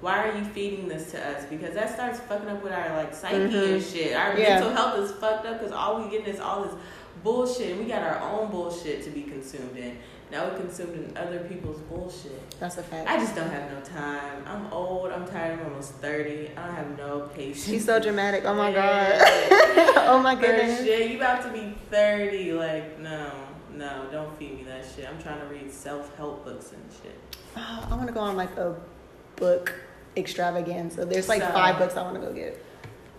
Why 0.00 0.28
are 0.28 0.36
you 0.36 0.44
feeding 0.44 0.88
this 0.88 1.10
to 1.12 1.28
us? 1.28 1.44
Because 1.46 1.74
that 1.74 1.92
starts 1.94 2.20
fucking 2.20 2.48
up 2.48 2.62
with 2.62 2.72
our 2.72 2.96
like 2.96 3.14
psyche 3.14 3.36
Mhm. 3.36 3.74
and 3.74 3.82
shit. 3.82 4.14
Our 4.16 4.38
Yeah. 4.38 4.54
mental 4.60 4.70
health 4.72 4.98
is 4.98 5.12
fucked 5.12 5.46
up 5.46 5.58
because 5.58 5.72
all 5.72 6.02
we 6.02 6.10
getting 6.10 6.32
is 6.34 6.40
all 6.40 6.62
this 6.64 6.74
bullshit. 7.22 7.76
We 7.78 7.84
got 7.84 8.02
our 8.02 8.18
own 8.30 8.50
bullshit 8.50 9.02
to 9.04 9.10
be 9.10 9.22
consumed 9.22 9.76
in. 9.76 9.98
Now 10.32 10.44
we're 10.48 10.56
consumed 10.58 10.94
in 10.94 11.16
other 11.16 11.40
people's 11.40 11.80
bullshit. 11.82 12.40
That's 12.60 12.76
a 12.76 12.82
fact. 12.82 13.08
I 13.08 13.16
just 13.16 13.34
don't 13.34 13.48
have 13.50 13.70
no 13.72 13.80
time. 13.80 14.44
I'm 14.46 14.70
old. 14.72 15.10
I'm 15.10 15.26
tired. 15.26 15.58
I'm 15.58 15.64
almost 15.66 15.92
thirty. 15.94 16.50
I 16.56 16.66
don't 16.66 16.74
have 16.76 16.98
no 16.98 17.20
patience. 17.34 17.64
She's 17.64 17.84
so 17.86 17.98
dramatic. 17.98 18.44
Oh 18.44 18.54
my 18.54 18.70
god. 18.72 19.20
Oh 20.10 20.18
my 20.18 20.34
goodness. 20.34 20.82
shit, 20.82 21.10
you 21.10 21.18
about 21.18 21.42
to 21.44 21.50
be 21.52 21.76
thirty. 21.90 22.52
Like 22.52 22.98
no, 22.98 23.30
no, 23.72 24.08
don't 24.10 24.36
feed 24.38 24.56
me 24.56 24.64
that 24.64 24.84
shit. 24.96 25.08
I'm 25.08 25.22
trying 25.22 25.38
to 25.40 25.46
read 25.46 25.70
self 25.72 26.14
help 26.16 26.44
books 26.44 26.72
and 26.72 26.82
shit. 27.02 27.18
Oh, 27.56 27.88
I 27.90 27.94
want 27.94 28.08
to 28.08 28.12
go 28.12 28.20
on 28.20 28.36
like 28.36 28.54
a 28.56 28.76
book 29.36 29.72
extravaganza. 30.16 31.04
There's 31.06 31.28
like 31.28 31.42
So- 31.42 31.48
five 31.52 31.78
books 31.78 31.96
I 31.96 32.02
want 32.02 32.14
to 32.16 32.20
go 32.20 32.32
get. 32.32 32.62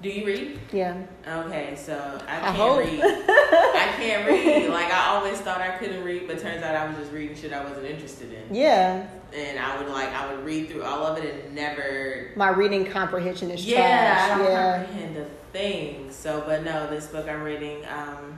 Do 0.02 0.10
you 0.10 0.26
read? 0.26 0.60
Yeah. 0.74 0.98
Okay, 1.28 1.76
so 1.76 1.94
I 2.28 2.50
I 2.50 2.56
can't 2.56 2.80
read. 2.80 3.02
I 3.04 3.94
can't 3.98 4.28
read. 4.28 4.70
Like 4.70 4.92
I 4.92 5.08
always 5.10 5.40
thought 5.40 5.62
I 5.62 5.78
couldn't 5.78 6.04
read, 6.04 6.28
but 6.28 6.40
turns 6.40 6.64
out 6.64 6.76
I 6.76 6.88
was 6.88 6.98
just 6.98 7.12
reading 7.12 7.36
shit 7.36 7.54
I 7.54 7.64
wasn't 7.64 7.86
interested 7.86 8.34
in. 8.34 8.56
Yeah. 8.56 9.08
And 9.36 9.60
I 9.60 9.78
would 9.78 9.90
like 9.92 10.10
I 10.10 10.34
would 10.34 10.44
read 10.44 10.70
through 10.70 10.84
all 10.84 11.06
of 11.06 11.24
it 11.24 11.46
and 11.46 11.56
never 11.56 12.32
My 12.36 12.50
reading 12.50 12.86
comprehension 12.86 13.52
is 13.52 13.64
Yeah, 13.66 13.78
I 13.78 14.28
trash. 14.28 14.38
don't 14.40 14.52
Yeah. 14.52 14.78
comprehend 14.86 15.18
a 15.18 15.26
thing. 15.54 16.12
So, 16.12 16.42
but 16.48 16.64
no, 16.64 16.90
this 16.90 17.08
book 17.08 17.28
I'm 17.30 17.44
reading, 17.44 17.86
um, 17.86 18.38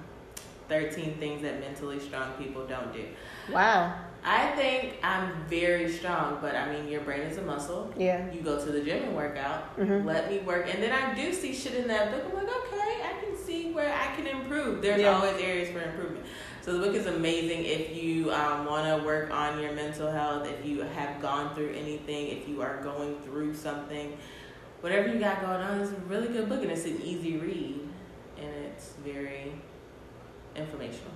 13 0.69 1.15
Things 1.19 1.41
That 1.43 1.59
Mentally 1.59 1.99
Strong 1.99 2.33
People 2.37 2.65
Don't 2.67 2.91
Do. 2.93 3.05
Wow. 3.51 3.93
I 4.25 4.51
think 4.51 4.95
I'm 5.03 5.33
very 5.49 5.91
strong, 5.91 6.37
but 6.41 6.55
I 6.55 6.71
mean, 6.71 6.87
your 6.87 7.01
brain 7.01 7.21
is 7.21 7.37
a 7.37 7.41
muscle. 7.41 7.93
Yeah. 7.97 8.31
You 8.31 8.41
go 8.41 8.63
to 8.63 8.71
the 8.71 8.81
gym 8.81 9.03
and 9.03 9.15
work 9.15 9.37
out. 9.37 9.77
Mhm. 9.77 10.05
Let 10.05 10.29
me 10.31 10.39
work. 10.39 10.73
And 10.73 10.81
then 10.81 10.91
I 10.93 11.13
do 11.13 11.33
see 11.33 11.53
shit 11.53 11.73
in 11.75 11.87
that 11.89 12.11
book. 12.11 12.23
I'm 12.29 12.33
like, 12.35 12.47
okay, 12.47 13.01
I 13.03 13.19
can 13.25 13.35
see 13.37 13.71
where 13.73 13.93
I 13.93 14.15
can 14.15 14.25
improve. 14.27 14.81
There's 14.81 15.01
Yeah. 15.01 15.15
always 15.15 15.41
areas 15.41 15.69
for 15.69 15.81
improvement. 15.81 16.25
So 16.61 16.71
the 16.71 16.79
book 16.85 16.95
is 16.95 17.05
amazing 17.07 17.65
if 17.65 17.93
you 17.93 18.31
um, 18.31 18.65
want 18.65 18.87
to 18.87 19.05
work 19.05 19.29
on 19.31 19.59
your 19.61 19.73
mental 19.73 20.09
health, 20.09 20.47
if 20.47 20.65
you 20.65 20.81
have 20.81 21.21
gone 21.21 21.53
through 21.53 21.71
anything, 21.71 22.27
if 22.29 22.47
you 22.47 22.61
are 22.61 22.77
going 22.81 23.17
through 23.25 23.53
something, 23.53 24.17
whatever 24.79 25.09
you 25.09 25.19
got 25.19 25.41
going 25.41 25.61
on. 25.61 25.81
It's 25.81 25.91
a 25.91 25.95
really 26.07 26.29
good 26.29 26.47
book 26.47 26.61
and 26.61 26.71
it's 26.71 26.85
an 26.85 27.01
easy 27.01 27.35
read 27.37 27.81
and 28.37 28.47
it's 28.67 28.93
very 29.03 29.51
informational. 30.55 31.11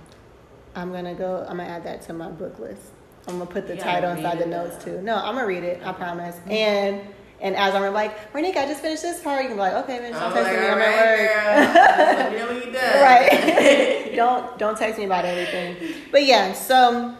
I'm 0.74 0.92
gonna 0.92 1.14
go. 1.14 1.46
I'm 1.48 1.56
gonna 1.56 1.70
add 1.70 1.84
that 1.84 2.02
to 2.02 2.12
my 2.12 2.28
book 2.28 2.58
list. 2.58 2.92
I'm 3.28 3.38
gonna 3.38 3.46
put 3.50 3.66
the 3.68 3.76
gotta 3.76 3.84
title 3.90 4.10
inside 4.10 4.38
the 4.38 4.46
notes 4.46 4.82
too. 4.84 5.00
No, 5.02 5.16
I'm 5.16 5.34
gonna 5.34 5.46
read 5.46 5.62
it. 5.64 5.80
I 5.84 5.92
promise. 5.92 6.36
And 6.48 7.00
and 7.40 7.54
as 7.54 7.74
I'm 7.74 7.92
like, 7.94 8.32
Renika, 8.32 8.56
I 8.56 8.66
just 8.66 8.80
finished 8.82 9.02
this 9.02 9.20
part. 9.22 9.42
You 9.42 9.48
can 9.48 9.56
be 9.56 9.60
like, 9.60 9.74
okay, 9.84 9.98
bitch, 9.98 10.12
don't 10.12 10.22
I'm 10.22 10.32
text 10.32 10.50
like, 10.50 10.60
me. 10.60 10.66
I'm 10.66 10.72
"Alright, 10.72 10.88
at 11.30 11.66
work. 11.66 11.74
girl. 11.74 12.16
Let 12.16 12.32
know 12.32 12.46
when 12.48 12.62
you're 12.62 12.72
done. 12.72 13.02
right 13.02 14.12
don't 14.16 14.58
don't 14.58 14.76
text 14.78 14.98
me 14.98 15.04
about 15.04 15.24
everything 15.24 15.94
but 16.10 16.24
yeah 16.24 16.52
so 16.52 17.14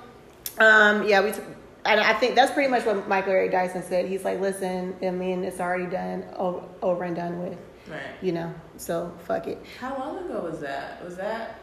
um 0.59 1.07
yeah 1.07 1.23
we 1.23 1.31
t- 1.31 1.39
and 1.85 2.01
i 2.01 2.13
think 2.13 2.35
that's 2.35 2.51
pretty 2.51 2.69
much 2.69 2.85
what 2.85 3.07
michael 3.09 3.31
eric 3.33 3.53
dyson 3.53 3.83
said 3.85 4.07
he's 4.07 4.25
like 4.25 4.41
listen 4.41 4.97
i 5.03 5.11
mean 5.11 5.45
it's 5.45 5.61
already 5.61 5.87
done 5.87 6.25
over, 6.37 6.63
over 6.83 7.05
and 7.05 7.15
done 7.15 7.41
with 7.41 7.57
Right. 7.89 8.01
you 8.21 8.33
know 8.33 8.53
so 8.77 9.13
fuck 9.27 9.47
it 9.47 9.65
How 9.81 9.97
long 9.97 10.19
ago 10.25 10.41
was 10.43 10.59
that? 10.61 11.03
Was 11.05 11.17
that 11.17 11.59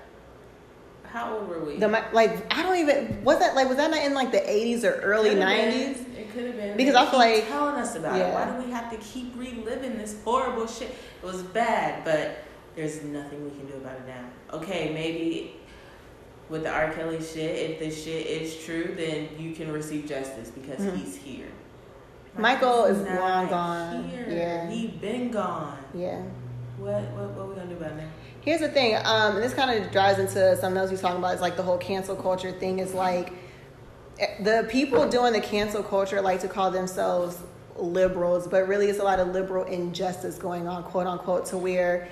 how 1.16 1.38
old 1.38 1.48
were 1.48 1.64
we? 1.64 1.78
the 1.78 1.88
like 1.88 2.54
i 2.54 2.62
don't 2.62 2.78
even 2.78 3.24
was 3.24 3.40
that 3.40 3.56
like 3.56 3.68
was 3.70 3.78
that 3.78 3.90
not 3.90 4.04
in 4.04 4.14
like 4.14 4.32
the 4.32 4.40
80s 4.40 4.84
or 4.84 4.92
early 5.02 5.30
90s. 5.32 6.14
It 6.18 6.32
could 6.34 6.46
have 6.48 6.56
been 6.58 6.76
Because 6.76 6.94
They 6.94 7.00
I 7.00 7.06
feel 7.10 7.20
like- 7.20 7.48
telling 7.48 7.76
us 7.76 7.96
about 7.96 8.18
yeah. 8.18 8.28
it. 8.28 8.34
Why 8.34 8.58
do 8.58 8.66
we 8.66 8.72
have 8.74 8.92
to 8.92 8.98
keep 8.98 9.34
reliving 9.38 9.98
this 9.98 10.18
horrible 10.26 10.68
shit? 10.68 10.90
It 11.24 11.26
was 11.26 11.42
bad, 11.44 12.04
but 12.04 12.40
there's 12.76 13.02
nothing 13.04 13.44
we 13.46 13.52
can 13.52 13.66
do 13.68 13.76
about 13.76 13.94
it 14.00 14.08
now. 14.08 14.26
Okay, 14.58 14.94
maybe 14.94 15.56
with 16.50 16.64
the 16.64 16.70
R. 16.70 16.92
Kelly 16.92 17.22
shit, 17.24 17.70
if 17.72 17.80
this 17.80 18.04
shit 18.04 18.26
is 18.28 18.62
true, 18.66 18.94
then 18.98 19.30
you 19.40 19.54
can 19.56 19.72
receive 19.72 20.06
justice 20.08 20.50
because 20.50 20.82
Mhm. 20.82 20.98
he's 20.98 21.16
here. 21.16 21.48
Michael 22.38 22.84
is 22.86 22.98
long 23.18 23.48
gone. 23.48 24.04
Here. 24.10 24.26
Yeah. 24.30 24.70
he 24.70 24.88
been 24.88 25.32
gone. 25.32 25.78
Yeah. 25.94 26.22
What 26.78 27.02
what 27.16 27.30
what 27.38 27.48
we 27.50 27.56
gonna 27.56 27.68
do 27.68 27.78
about 27.78 27.96
that? 27.96 28.08
Here's 28.46 28.60
the 28.60 28.70
thing, 28.70 28.96
um, 28.96 29.36
and 29.36 29.44
this 29.44 29.56
kind 29.56 29.84
of 29.84 29.92
drives 29.92 30.20
into 30.20 30.56
something 30.58 30.78
else 30.78 30.92
you're 30.92 31.00
talking 31.00 31.18
about. 31.18 31.34
Is 31.34 31.42
like 31.42 31.58
the 31.58 31.64
whole 31.64 31.80
cancel 31.80 32.16
culture 32.16 32.52
thing. 32.52 32.78
Is 32.78 32.94
like 32.94 33.34
eh, 34.20 34.44
the 34.44 34.68
people 34.70 35.10
doing 35.10 35.34
the 35.34 35.42
cancel 35.42 35.82
culture 35.82 36.22
like 36.22 36.42
to 36.42 36.48
call 36.48 36.70
themselves 36.70 37.40
liberals, 37.76 38.48
but 38.48 38.68
really 38.68 38.88
it's 38.88 39.00
a 39.00 39.04
lot 39.04 39.20
of 39.20 39.30
liberal 39.30 39.64
injustice 39.64 40.38
going 40.38 40.68
on, 40.68 40.84
quote 40.84 41.08
unquote, 41.08 41.48
to 41.48 41.58
where 41.58 42.08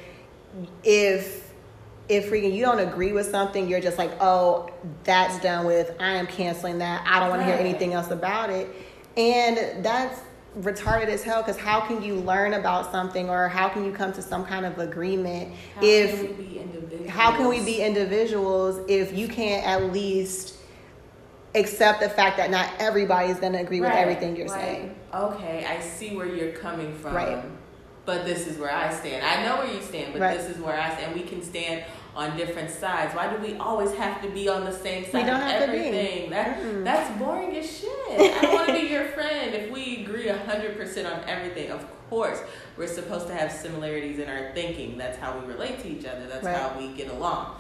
if 0.84 1.54
if 2.10 2.32
freaking 2.32 2.56
you 2.56 2.66
don't 2.66 2.80
agree 2.80 3.12
with 3.12 3.30
something, 3.30 3.70
you're 3.70 3.80
just 3.80 4.00
like, 4.00 4.12
oh, 4.20 4.72
that's 5.04 5.40
done 5.40 5.68
with. 5.68 5.96
I 6.00 6.16
am 6.16 6.26
canceling 6.26 6.80
that. 6.80 7.06
I 7.08 7.20
don't 7.20 7.30
want 7.30 7.44
to 7.44 7.46
hear 7.46 7.56
anything 7.56 7.94
else 7.94 8.10
about 8.10 8.50
it, 8.50 8.68
and 9.16 9.86
that's 9.86 10.20
retarded 10.60 11.08
as 11.08 11.24
hell. 11.24 11.42
Because 11.42 11.58
how 11.58 11.82
can 11.82 12.02
you 12.04 12.16
learn 12.16 12.54
about 12.54 12.92
something, 12.92 13.30
or 13.30 13.48
how 13.48 13.70
can 13.70 13.84
you 13.86 13.92
come 13.92 14.14
to 14.14 14.22
some 14.22 14.46
kind 14.46 14.66
of 14.66 14.80
agreement 14.80 15.54
How 15.76 15.82
if 15.84 16.12
can 16.12 16.38
we 16.38 16.44
be 16.44 16.60
individuals? 16.60 17.10
how 17.10 17.36
can 17.36 17.48
we 17.50 17.64
be 17.66 17.82
individuals 17.82 18.80
if 18.88 19.18
you 19.18 19.28
can't 19.28 19.66
at 19.66 19.92
least 19.92 20.56
accept 21.56 22.00
the 22.02 22.10
fact 22.10 22.38
that 22.38 22.50
not 22.50 22.70
everybody 22.80 23.30
is 23.30 23.40
going 23.40 23.54
to 23.54 23.60
agree 23.60 23.80
with 23.82 23.92
everything 23.92 24.36
you're 24.36 24.48
Like, 24.48 24.60
saying? 24.62 24.96
Okay, 25.14 25.66
I 25.66 25.80
see 25.80 26.16
where 26.16 26.26
you're 26.28 26.54
coming 26.54 26.94
from. 26.96 27.16
Right. 27.16 27.44
But 28.06 28.26
this 28.26 28.48
is 28.48 28.58
where 28.58 28.74
I 28.74 28.92
stand. 28.94 29.24
I 29.26 29.44
know 29.46 29.58
where 29.64 29.74
you 29.74 29.82
stand, 29.82 30.14
but 30.14 30.22
Right. 30.22 30.38
this 30.38 30.50
is 30.50 30.62
where 30.62 30.78
I 30.80 30.90
stand. 30.94 31.14
And 31.14 31.22
we 31.22 31.26
can 31.28 31.42
stand 31.42 31.84
on 32.16 32.38
different 32.38 32.70
sides. 32.70 33.16
Why 33.16 33.32
do 33.34 33.42
we 33.42 33.56
always 33.58 33.92
have 33.96 34.22
to 34.22 34.30
be 34.30 34.48
on 34.48 34.66
the 34.66 34.72
same 34.72 35.04
side 35.06 35.28
of 35.28 35.36
have 35.42 35.66
to 35.66 35.72
be. 35.72 35.78
everything? 35.78 36.30
That 36.30 36.60
Mm-mm. 36.60 36.84
that's 36.84 37.18
boring 37.20 37.56
as 37.58 37.80
shit. 37.80 37.90
I 38.20 38.42
don't 38.42 38.54
want 38.54 38.68
to 38.68 38.74
be 38.74 38.88
your 38.94 39.06
friend 39.06 39.54
if 39.56 39.72
we 39.72 40.04
agree 40.04 40.28
hundred 40.28 40.78
percent 40.78 41.08
on 41.08 41.28
everything. 41.28 41.72
Of 41.72 41.86
course, 42.10 42.40
we're 42.78 42.88
supposed 42.88 43.28
to 43.28 43.34
have 43.36 43.52
similarities 43.52 44.20
in 44.20 44.30
our 44.30 44.52
thinking. 44.54 44.98
That's 44.98 45.18
how 45.18 45.38
we 45.40 45.46
relate 45.48 45.80
to 45.80 45.88
each 45.90 46.06
other. 46.06 46.28
That's 46.28 46.46
Right. 46.46 46.56
how 46.56 46.78
we 46.78 46.90
get 46.94 47.10
along. 47.10 47.56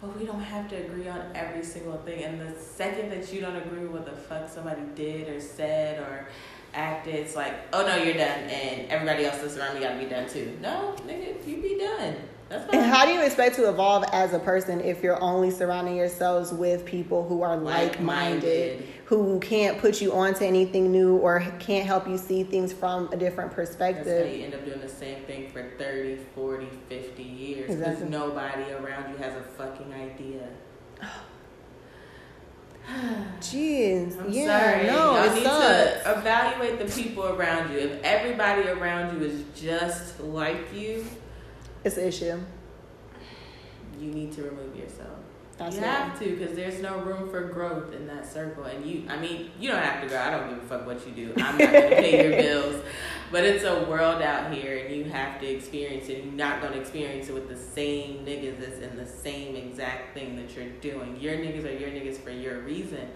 But 0.00 0.16
we 0.18 0.26
don't 0.26 0.40
have 0.42 0.68
to 0.68 0.76
agree 0.76 1.08
on 1.08 1.22
every 1.34 1.64
single 1.64 1.96
thing. 1.98 2.22
And 2.22 2.38
the 2.40 2.58
second 2.60 3.10
that 3.10 3.32
you 3.32 3.40
don't 3.40 3.56
agree 3.56 3.80
with 3.80 3.90
what 3.92 4.04
the 4.04 4.12
fuck 4.12 4.48
somebody 4.48 4.82
did 4.94 5.28
or 5.28 5.40
said 5.40 5.98
or 6.00 6.28
acted, 6.74 7.14
it's 7.14 7.34
like, 7.34 7.54
oh 7.72 7.84
no, 7.86 7.96
you're 7.96 8.12
done, 8.14 8.40
and 8.50 8.88
everybody 8.90 9.24
else 9.24 9.38
that's 9.38 9.56
around 9.56 9.74
me 9.74 9.80
gotta 9.80 9.98
be 9.98 10.04
done 10.04 10.28
too. 10.28 10.56
No, 10.60 10.94
nigga, 11.08 11.44
you 11.48 11.56
be 11.62 11.78
done. 11.78 12.14
And 12.48 12.86
how 12.86 13.04
do 13.04 13.10
you 13.12 13.22
expect 13.24 13.56
to 13.56 13.68
evolve 13.68 14.04
as 14.12 14.32
a 14.32 14.38
person 14.38 14.80
if 14.80 15.02
you're 15.02 15.20
only 15.20 15.50
surrounding 15.50 15.96
yourselves 15.96 16.52
with 16.52 16.84
people 16.84 17.26
who 17.26 17.42
are 17.42 17.56
like 17.56 18.00
minded, 18.00 18.86
who 19.06 19.40
can't 19.40 19.78
put 19.78 20.00
you 20.00 20.12
onto 20.12 20.44
anything 20.44 20.92
new 20.92 21.16
or 21.16 21.40
can't 21.58 21.84
help 21.86 22.06
you 22.06 22.16
see 22.16 22.44
things 22.44 22.72
from 22.72 23.08
a 23.12 23.16
different 23.16 23.50
That's 23.56 23.72
how 23.72 23.78
perspective? 23.78 24.32
you 24.38 24.44
end 24.44 24.54
up 24.54 24.64
doing 24.64 24.80
the 24.80 24.88
same 24.88 25.24
thing 25.24 25.50
for 25.50 25.72
30, 25.76 26.18
40, 26.36 26.68
50 26.88 27.22
years 27.22 27.66
because 27.66 27.80
Exactly. 27.80 28.08
nobody 28.10 28.70
around 28.72 29.10
you 29.10 29.16
has 29.16 29.34
a 29.36 29.42
fucking 29.42 29.92
idea. 29.92 30.48
Jeez, 33.40 34.20
I'm 34.20 34.30
yeah, 34.30 34.60
sorry. 34.74 34.86
no, 34.86 35.16
Y'all 35.24 35.34
need 35.34 35.42
sucks. 35.42 36.02
to 36.04 36.18
evaluate 36.18 36.78
the 36.78 36.84
people 37.02 37.24
around 37.26 37.72
you. 37.72 37.78
If 37.80 38.02
everybody 38.04 38.68
around 38.68 39.18
you 39.20 39.26
is 39.26 39.42
just 39.60 40.20
like 40.20 40.72
you, 40.72 41.04
It's 41.86 41.96
an 41.98 42.08
issue. 42.08 42.40
you 44.00 44.10
need 44.10 44.32
to 44.32 44.42
remove 44.42 44.74
yourself. 44.74 45.20
That's 45.56 45.76
you 45.76 45.82
it. 45.82 45.86
have 45.86 46.18
to 46.18 46.36
because 46.36 46.56
there's 46.56 46.82
no 46.82 46.98
room 46.98 47.30
for 47.30 47.42
growth 47.42 47.92
in 47.92 48.08
that 48.08 48.26
circle. 48.26 48.64
And 48.64 48.84
you, 48.84 49.04
I 49.08 49.16
mean, 49.20 49.52
you 49.60 49.70
don't 49.70 49.80
have 49.80 50.02
to 50.02 50.08
go. 50.08 50.18
I 50.18 50.32
don't 50.32 50.50
give 50.50 50.58
a 50.64 50.66
fuck 50.66 50.84
what 50.84 51.06
you 51.06 51.12
do. 51.12 51.32
I'm 51.36 51.56
not 51.56 51.72
going 51.72 51.90
to 51.90 51.96
pay 51.96 52.28
your 52.28 52.42
bills. 52.42 52.82
But 53.30 53.44
it's 53.44 53.62
a 53.62 53.84
world 53.84 54.20
out 54.20 54.52
here 54.52 54.84
and 54.84 54.96
you 54.96 55.04
have 55.04 55.40
to 55.40 55.46
experience 55.46 56.08
it. 56.08 56.24
You're 56.24 56.32
not 56.32 56.60
going 56.60 56.72
to 56.72 56.80
experience 56.80 57.28
it 57.28 57.34
with 57.34 57.48
the 57.48 57.56
same 57.56 58.26
niggas 58.26 58.58
that's 58.58 58.80
in 58.80 58.96
the 58.96 59.06
same 59.06 59.54
exact 59.54 60.12
thing 60.12 60.34
that 60.36 60.56
you're 60.56 60.70
doing. 60.80 61.20
Your 61.20 61.36
niggas 61.36 61.64
are 61.64 61.78
your 61.78 61.90
niggas 61.90 62.16
for 62.16 62.30
your 62.30 62.62
reason. 62.62 63.08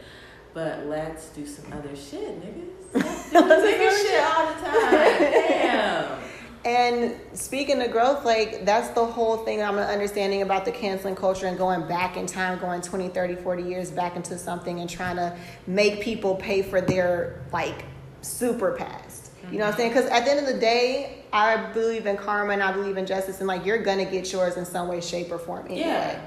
But 0.55 0.87
let's 0.87 1.31
do 1.31 1.45
some 1.45 1.73
other 1.73 1.97
shit, 1.97 2.41
niggas. 2.41 2.95
Let's 2.95 3.31
do 3.31 3.41
Let's 3.41 3.63
do 3.63 3.69
nigga 3.69 4.03
shit 4.03 4.23
all 4.23 4.47
the 4.47 4.61
time. 4.61 5.21
Damn. 5.49 6.19
And 6.65 7.19
speaking 7.33 7.81
of 7.81 7.91
growth, 7.91 8.25
like 8.25 8.67
that's 8.67 8.91
the 8.91 9.05
whole 9.05 9.39
thing 9.39 9.63
I'm 9.63 9.79
understanding 9.79 10.43
about 10.43 10.67
the 10.67 10.73
canceling 10.73 11.17
culture 11.17 11.47
and 11.47 11.57
going 11.57 11.89
back 11.89 12.19
in 12.19 12.27
time, 12.27 12.59
going 12.59 12.83
20, 12.83 13.09
30, 13.09 13.37
40 13.37 13.63
years 13.63 13.91
back 13.91 14.15
into 14.15 14.37
something 14.37 14.81
and 14.81 14.89
trying 14.89 15.17
to 15.17 15.37
make 15.67 16.03
people 16.03 16.37
pay 16.37 16.63
for 16.63 16.83
their 16.83 17.41
like 17.53 17.87
super 18.21 18.73
past. 18.73 19.31
You 19.51 19.59
know 19.59 19.65
what 19.65 19.73
I'm 19.73 19.79
saying? 19.79 19.91
Because 19.91 20.07
at 20.11 20.25
the 20.25 20.31
end 20.31 20.47
of 20.47 20.53
the 20.53 20.61
day, 20.61 21.25
I 21.33 21.57
believe 21.73 22.07
in 22.07 22.17
karma 22.17 22.53
and 22.53 22.63
I 22.63 22.73
believe 22.73 22.97
in 22.97 23.07
justice, 23.07 23.39
and 23.39 23.49
like 23.49 23.65
you're 23.65 23.83
gonna 23.83 24.05
get 24.05 24.31
yours 24.33 24.57
in 24.57 24.65
some 24.65 24.87
way, 24.87 25.01
shape, 25.01 25.33
or 25.33 25.39
form 25.39 25.67
anyway. 25.67 25.81
Yeah. 25.81 26.21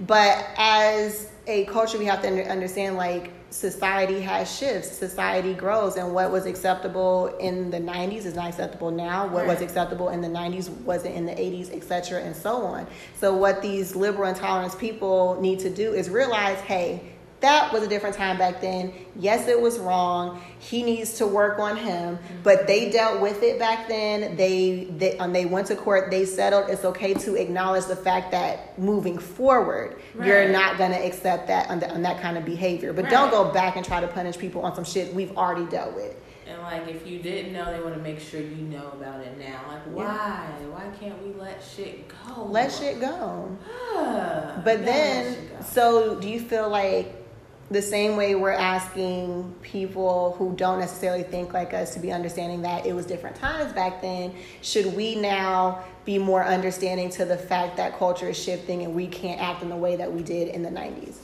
But 0.00 0.46
as 0.56 1.30
a 1.46 1.64
culture, 1.66 1.98
we 1.98 2.06
have 2.06 2.22
to 2.22 2.50
understand 2.50 2.96
like 2.96 3.32
society 3.50 4.20
has 4.20 4.52
shifts, 4.52 4.90
society 4.90 5.54
grows, 5.54 5.96
and 5.96 6.12
what 6.12 6.32
was 6.32 6.44
acceptable 6.44 7.28
in 7.38 7.70
the 7.70 7.78
90s 7.78 8.24
is 8.24 8.34
not 8.34 8.48
acceptable 8.48 8.90
now. 8.90 9.28
What 9.28 9.46
was 9.46 9.60
acceptable 9.60 10.08
in 10.08 10.20
the 10.20 10.28
90s 10.28 10.70
wasn't 10.82 11.14
in 11.14 11.24
the 11.24 11.32
80s, 11.32 11.72
etc., 11.72 12.22
and 12.22 12.34
so 12.34 12.56
on. 12.56 12.86
So, 13.20 13.36
what 13.36 13.62
these 13.62 13.94
liberal 13.94 14.28
and 14.28 14.36
tolerant 14.36 14.76
people 14.78 15.40
need 15.40 15.60
to 15.60 15.70
do 15.70 15.92
is 15.92 16.10
realize 16.10 16.58
hey, 16.60 17.13
that 17.44 17.74
was 17.74 17.82
a 17.82 17.86
different 17.86 18.16
time 18.16 18.38
back 18.38 18.62
then. 18.62 18.90
Yes, 19.16 19.48
it 19.48 19.60
was 19.60 19.78
wrong. 19.78 20.42
He 20.58 20.82
needs 20.82 21.18
to 21.18 21.26
work 21.26 21.58
on 21.58 21.76
him, 21.76 22.18
but 22.42 22.66
they 22.66 22.90
dealt 22.90 23.20
with 23.20 23.42
it 23.42 23.58
back 23.58 23.86
then. 23.86 24.34
They 24.36 24.88
they 24.96 25.18
um, 25.18 25.34
they 25.34 25.44
went 25.44 25.66
to 25.66 25.76
court. 25.76 26.10
They 26.10 26.24
settled. 26.24 26.70
It's 26.70 26.86
okay 26.86 27.12
to 27.12 27.34
acknowledge 27.36 27.84
the 27.84 27.96
fact 27.96 28.30
that 28.30 28.78
moving 28.78 29.18
forward, 29.18 30.00
you're 30.22 30.48
not 30.48 30.78
gonna 30.78 30.96
accept 30.96 31.48
that 31.48 31.68
on, 31.68 31.80
the, 31.80 31.92
on 31.92 32.00
that 32.02 32.22
kind 32.22 32.38
of 32.38 32.46
behavior. 32.46 32.94
But 32.94 33.10
don't 33.10 33.30
go 33.30 33.52
back 33.52 33.76
and 33.76 33.84
try 33.84 34.00
to 34.00 34.08
punish 34.08 34.38
people 34.38 34.62
on 34.62 34.74
some 34.74 34.84
shit 34.84 35.12
we've 35.12 35.36
already 35.36 35.66
dealt 35.66 35.94
with. 35.94 36.16
And 36.46 36.60
like, 36.62 36.88
if 36.88 37.06
you 37.06 37.18
didn't 37.18 37.52
know, 37.52 37.72
they 37.72 37.80
want 37.80 37.94
to 37.94 38.00
make 38.00 38.20
sure 38.20 38.40
you 38.40 38.56
know 38.56 38.88
about 38.92 39.20
it 39.20 39.38
now. 39.38 39.60
Like, 39.68 39.82
why? 39.84 40.50
Why 40.70 40.90
can't 40.98 41.22
we 41.22 41.32
let 41.34 41.62
shit 41.62 42.08
go? 42.08 42.44
Let 42.44 42.72
shit 42.72 43.00
go. 43.00 43.56
But 44.64 44.84
then, 44.84 45.48
go. 45.48 45.64
so 45.64 46.20
do 46.20 46.28
you 46.28 46.40
feel 46.40 46.68
like 46.68 47.23
the 47.70 47.82
same 47.82 48.16
way 48.16 48.34
we're 48.34 48.52
asking 48.52 49.54
people 49.62 50.34
who 50.38 50.54
don't 50.54 50.80
necessarily 50.80 51.22
think 51.22 51.54
like 51.54 51.72
us 51.72 51.94
to 51.94 52.00
be 52.00 52.12
understanding 52.12 52.62
that 52.62 52.84
it 52.84 52.92
was 52.92 53.06
different 53.06 53.36
times 53.36 53.72
back 53.72 54.02
then, 54.02 54.34
should 54.60 54.94
we 54.94 55.14
now 55.14 55.82
be 56.04 56.18
more 56.18 56.44
understanding 56.44 57.08
to 57.10 57.24
the 57.24 57.36
fact 57.36 57.76
that 57.78 57.98
culture 57.98 58.28
is 58.28 58.42
shifting 58.42 58.82
and 58.82 58.94
we 58.94 59.06
can't 59.06 59.40
act 59.40 59.62
in 59.62 59.70
the 59.70 59.76
way 59.76 59.96
that 59.96 60.12
we 60.12 60.22
did 60.22 60.48
in 60.48 60.62
the 60.62 60.68
90s? 60.68 61.16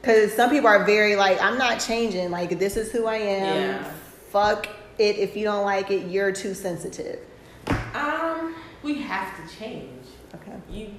Because 0.00 0.32
some 0.32 0.50
people 0.50 0.68
are 0.68 0.84
very 0.84 1.16
like, 1.16 1.40
I'm 1.42 1.58
not 1.58 1.80
changing. 1.80 2.30
Like, 2.30 2.58
this 2.58 2.76
is 2.76 2.92
who 2.92 3.06
I 3.06 3.16
am. 3.16 3.82
Yeah. 3.82 3.92
Fuck 4.30 4.68
it. 4.98 5.16
If 5.16 5.36
you 5.36 5.44
don't 5.44 5.64
like 5.64 5.90
it, 5.90 6.08
you're 6.08 6.32
too 6.32 6.54
sensitive. 6.54 7.18
um, 7.92 8.54
we 8.82 8.94
have 8.94 9.36
to 9.36 9.56
change. 9.56 10.06
Okay. 10.34 10.56
You, 10.70 10.90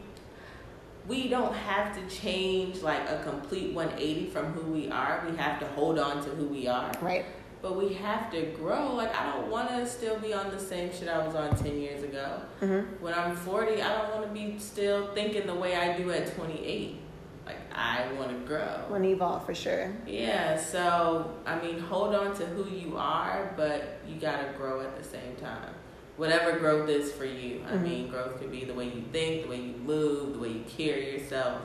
we 1.08 1.28
don't 1.28 1.54
have 1.54 1.96
to 1.96 2.16
change 2.16 2.82
like 2.82 3.10
a 3.10 3.22
complete 3.24 3.74
180 3.74 4.30
from 4.30 4.48
who 4.54 4.72
we 4.72 4.90
are. 4.90 5.26
We 5.30 5.38
have 5.38 5.60
to 5.60 5.68
hold 5.68 6.00
on 6.00 6.24
to 6.24 6.30
who 6.32 6.48
we 6.48 6.68
are. 6.68 6.92
Right. 7.02 7.26
But 7.62 7.76
we 7.76 7.94
have 7.96 8.32
to 8.32 8.44
grow. 8.58 8.94
Like, 8.94 9.16
I 9.16 9.32
don't 9.32 9.50
want 9.50 9.70
to 9.70 9.88
still 9.88 10.20
be 10.20 10.34
on 10.34 10.52
the 10.52 10.60
same 10.60 10.92
shit 10.94 11.08
I 11.08 11.26
was 11.26 11.36
on 11.36 11.56
10 11.56 11.80
years 11.80 12.04
ago. 12.04 12.42
Mm-hmm. 12.62 13.04
When 13.04 13.14
I'm 13.14 13.36
40, 13.36 13.82
I 13.82 13.98
don't 13.98 14.14
want 14.14 14.28
to 14.28 14.34
be 14.34 14.60
still 14.60 15.14
thinking 15.14 15.48
the 15.48 15.56
way 15.56 15.76
I 15.76 15.98
do 15.98 16.12
at 16.12 16.36
28. 16.36 17.00
Like, 17.48 17.56
I 17.74 18.12
want 18.14 18.30
to 18.30 18.46
grow. 18.46 18.86
Want 18.90 19.04
to 19.04 19.10
evolve 19.10 19.46
for 19.46 19.56
sure. 19.56 19.96
Yeah, 20.06 20.60
so 20.60 21.34
I 21.46 21.60
mean, 21.62 21.80
hold 21.80 22.14
on 22.14 22.36
to 22.36 22.46
who 22.46 22.70
you 22.70 22.98
are, 22.98 23.54
but 23.56 24.02
you 24.06 24.20
gotta 24.20 24.52
grow 24.58 24.82
at 24.82 24.98
the 24.98 25.04
same 25.04 25.36
time. 25.38 25.74
Whatever 26.18 26.58
growth 26.60 26.90
is 26.90 27.12
for 27.12 27.26
you. 27.26 27.62
I 27.70 27.74
Mhm. 27.76 27.82
mean, 27.84 28.08
growth 28.10 28.40
could 28.40 28.52
be 28.52 28.66
the 28.66 28.74
way 28.74 28.86
you 28.86 29.04
think, 29.14 29.44
the 29.44 29.50
way 29.50 29.58
you 29.58 29.76
move, 29.86 30.34
the 30.34 30.40
way 30.40 30.50
you 30.50 30.64
carry 30.68 31.12
yourself. 31.14 31.62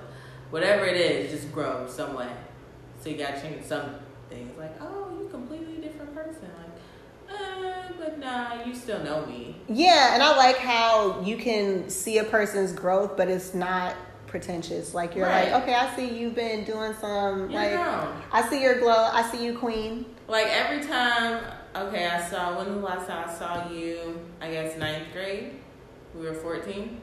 Whatever 0.51 0.85
it 0.85 0.97
is, 0.99 1.31
just 1.33 1.51
grow 1.53 1.87
some 1.89 2.15
way. 2.15 2.29
So 3.03 3.09
you 3.09 3.17
gotta 3.17 3.41
change 3.41 3.65
some 3.65 3.97
things. 4.29 4.51
Like, 4.59 4.77
oh, 4.81 5.09
you're 5.19 5.27
a 5.27 5.31
completely 5.31 5.77
different 5.81 6.15
person. 6.15 6.49
Like, 6.59 7.39
uh, 7.41 7.93
but 7.99 8.19
nah, 8.19 8.63
you 8.67 8.75
still 8.75 9.03
know 9.03 9.25
me. 9.27 9.57
Yeah, 9.69 10.13
and 10.15 10.23
I 10.23 10.37
like 10.37 10.59
how 10.59 11.23
you 11.23 11.37
can 11.39 11.89
see 11.89 12.19
a 12.19 12.25
person's 12.25 12.73
growth, 12.73 13.17
but 13.17 13.29
it's 13.29 13.55
not 13.55 13.95
pretentious. 14.27 14.93
Like 14.95 15.15
you're 15.17 15.27
Right. 15.27 15.51
like, 15.53 15.63
okay, 15.63 15.75
I 15.75 15.95
see 15.97 16.09
you've 16.09 16.35
been 16.35 16.65
doing 16.65 16.95
some 17.01 17.51
You're 17.51 17.61
like. 17.61 17.81
I 18.33 18.49
see 18.49 18.63
your 18.63 18.79
glow, 18.81 19.09
I 19.13 19.23
see 19.31 19.43
you 19.45 19.57
queen. 19.59 20.05
Like 20.29 20.49
every 20.49 20.83
time, 20.87 21.41
okay, 21.75 22.07
I 22.07 22.21
saw 22.23 22.57
when 22.59 22.67
was 22.69 22.77
the 22.77 22.81
last 22.83 23.07
time 23.09 23.29
I 23.29 23.33
saw 23.33 23.71
you? 23.71 24.21
I 24.41 24.51
guess 24.51 24.77
ninth 24.79 25.13
grade. 25.13 25.53
We 26.15 26.27
were 26.27 26.35
fourteen. 26.35 27.01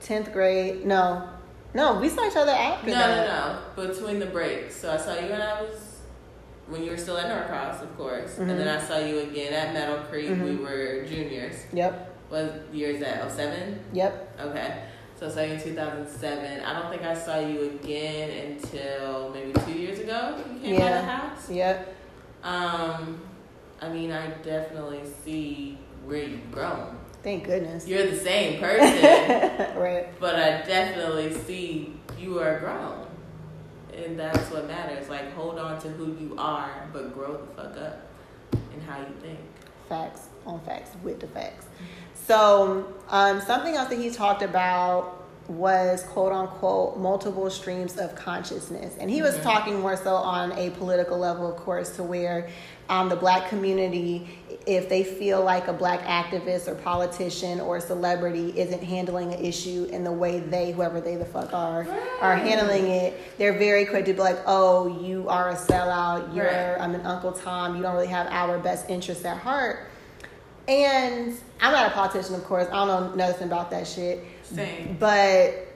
Tenth 0.00 0.32
grade, 0.32 0.84
no. 0.86 1.28
No, 1.74 1.98
we 2.00 2.08
saw 2.08 2.26
each 2.26 2.36
other 2.36 2.52
after 2.52 2.86
No, 2.88 2.94
that. 2.94 3.26
no, 3.76 3.84
no. 3.84 3.88
Between 3.92 4.18
the 4.20 4.26
breaks. 4.26 4.76
So 4.76 4.90
I 4.92 4.96
saw 4.96 5.14
you 5.14 5.28
when 5.30 5.40
I 5.42 5.60
was 5.62 5.96
when 6.68 6.82
you 6.84 6.90
were 6.90 6.96
still 6.96 7.16
at 7.16 7.28
Norcross, 7.28 7.82
of 7.82 7.96
course, 7.96 8.34
Mhm. 8.36 8.50
and 8.50 8.60
then 8.60 8.68
I 8.68 8.78
saw 8.80 8.98
you 8.98 9.20
again 9.20 9.52
at 9.54 9.72
Meadow 9.72 10.02
Creek. 10.10 10.28
We 10.30 10.34
Mhm. 10.36 10.62
were 10.62 11.04
juniors. 11.06 11.54
Yep. 11.72 12.12
What 12.28 12.62
year 12.72 12.90
is 12.90 13.00
that? 13.00 13.22
07? 13.30 13.80
Yep. 13.94 14.38
Okay. 14.40 14.74
So 15.18 15.26
I 15.26 15.30
saw 15.30 15.40
you 15.40 15.54
in 15.54 15.60
2007. 15.60 16.60
I 16.62 16.78
don't 16.78 16.90
think 16.90 17.02
I 17.04 17.14
saw 17.14 17.38
you 17.38 17.62
again 17.82 18.56
until 18.62 19.30
maybe 19.30 19.52
two 19.64 19.72
years 19.72 19.98
ago. 19.98 20.34
You 20.54 20.60
came 20.60 20.74
Yeah. 20.74 20.80
by 20.90 20.96
the 20.96 21.02
house. 21.06 21.50
Yep. 21.50 21.94
Um, 22.44 23.20
I 23.80 23.88
mean, 23.88 24.10
I 24.12 24.28
definitely 24.42 25.02
see 25.24 25.78
where 26.04 26.22
you've 26.24 26.50
grown. 26.50 26.96
Thank 27.22 27.44
goodness. 27.44 27.86
You're 27.86 28.06
the 28.06 28.16
same 28.16 28.60
person, 28.60 29.76
right. 29.78 30.08
but 30.20 30.36
I 30.36 30.62
definitely 30.62 31.34
see 31.34 31.98
you 32.18 32.38
are 32.40 32.58
grown. 32.60 33.06
And 33.94 34.18
that's 34.18 34.50
what 34.50 34.66
matters. 34.68 35.08
Like, 35.08 35.32
hold 35.34 35.58
on 35.58 35.80
to 35.82 35.88
who 35.88 36.16
you 36.20 36.34
are, 36.38 36.88
but 36.92 37.12
grow 37.14 37.36
the 37.36 37.46
fuck 37.62 37.76
up 37.76 38.06
in 38.74 38.80
how 38.82 39.00
you 39.00 39.12
think. 39.20 39.38
Facts 39.88 40.28
on 40.46 40.60
facts 40.60 40.90
with 41.02 41.20
the 41.20 41.26
facts. 41.28 41.66
So, 42.26 42.92
um, 43.08 43.40
something 43.40 43.74
else 43.74 43.88
that 43.88 43.98
he 43.98 44.10
talked 44.10 44.42
about 44.42 45.14
was 45.48 46.02
quote 46.04 46.30
unquote 46.32 46.98
multiple 46.98 47.48
streams 47.50 47.96
of 47.98 48.14
consciousness. 48.14 48.94
And 49.00 49.10
he 49.10 49.22
was 49.22 49.34
Mhm. 49.36 49.42
talking 49.42 49.80
more 49.80 49.96
so 49.96 50.14
on 50.14 50.52
a 50.52 50.70
political 50.70 51.16
level, 51.18 51.50
of 51.50 51.56
course, 51.56 51.96
to 51.96 52.02
where 52.02 52.48
um, 52.88 53.08
the 53.08 53.16
black 53.16 53.48
community, 53.48 54.28
if 54.66 54.88
they 54.88 55.02
feel 55.04 55.42
like 55.42 55.68
a 55.68 55.72
black 55.72 56.00
activist 56.02 56.68
or 56.68 56.74
politician 56.74 57.60
or 57.60 57.80
celebrity 57.80 58.58
isn't 58.58 58.82
handling 58.82 59.32
an 59.32 59.44
issue 59.44 59.88
in 59.90 60.04
the 60.04 60.12
way 60.12 60.40
they, 60.40 60.72
whoever 60.72 61.00
they 61.00 61.16
the 61.16 61.24
fuck 61.24 61.52
are, 61.52 61.86
are 62.20 62.36
handling 62.36 62.86
it, 62.86 63.18
they're 63.38 63.58
very 63.58 63.84
quick 63.84 64.04
to 64.06 64.12
be 64.12 64.18
like, 64.18 64.38
oh, 64.46 65.00
you 65.02 65.28
are 65.28 65.50
a 65.50 65.54
sellout, 65.54 66.34
you're, 66.34 66.46
Right. 66.46 66.80
I'm 66.80 66.94
an 66.94 67.02
Uncle 67.02 67.32
Tom, 67.32 67.76
you 67.76 67.82
don't 67.82 67.94
really 67.94 68.06
have 68.08 68.26
our 68.28 68.58
best 68.58 68.88
interests 68.88 69.24
at 69.24 69.38
heart. 69.38 69.86
And 70.66 71.34
I'm 71.60 71.72
not 71.72 71.86
a 71.86 71.94
politician, 71.94 72.34
of 72.34 72.44
course. 72.44 72.68
I 72.68 72.86
don't 72.86 73.16
know 73.16 73.26
nothing 73.26 73.48
about 73.48 73.70
that 73.70 73.86
shit. 73.86 74.22
Same. 74.42 74.96
But 75.00 75.66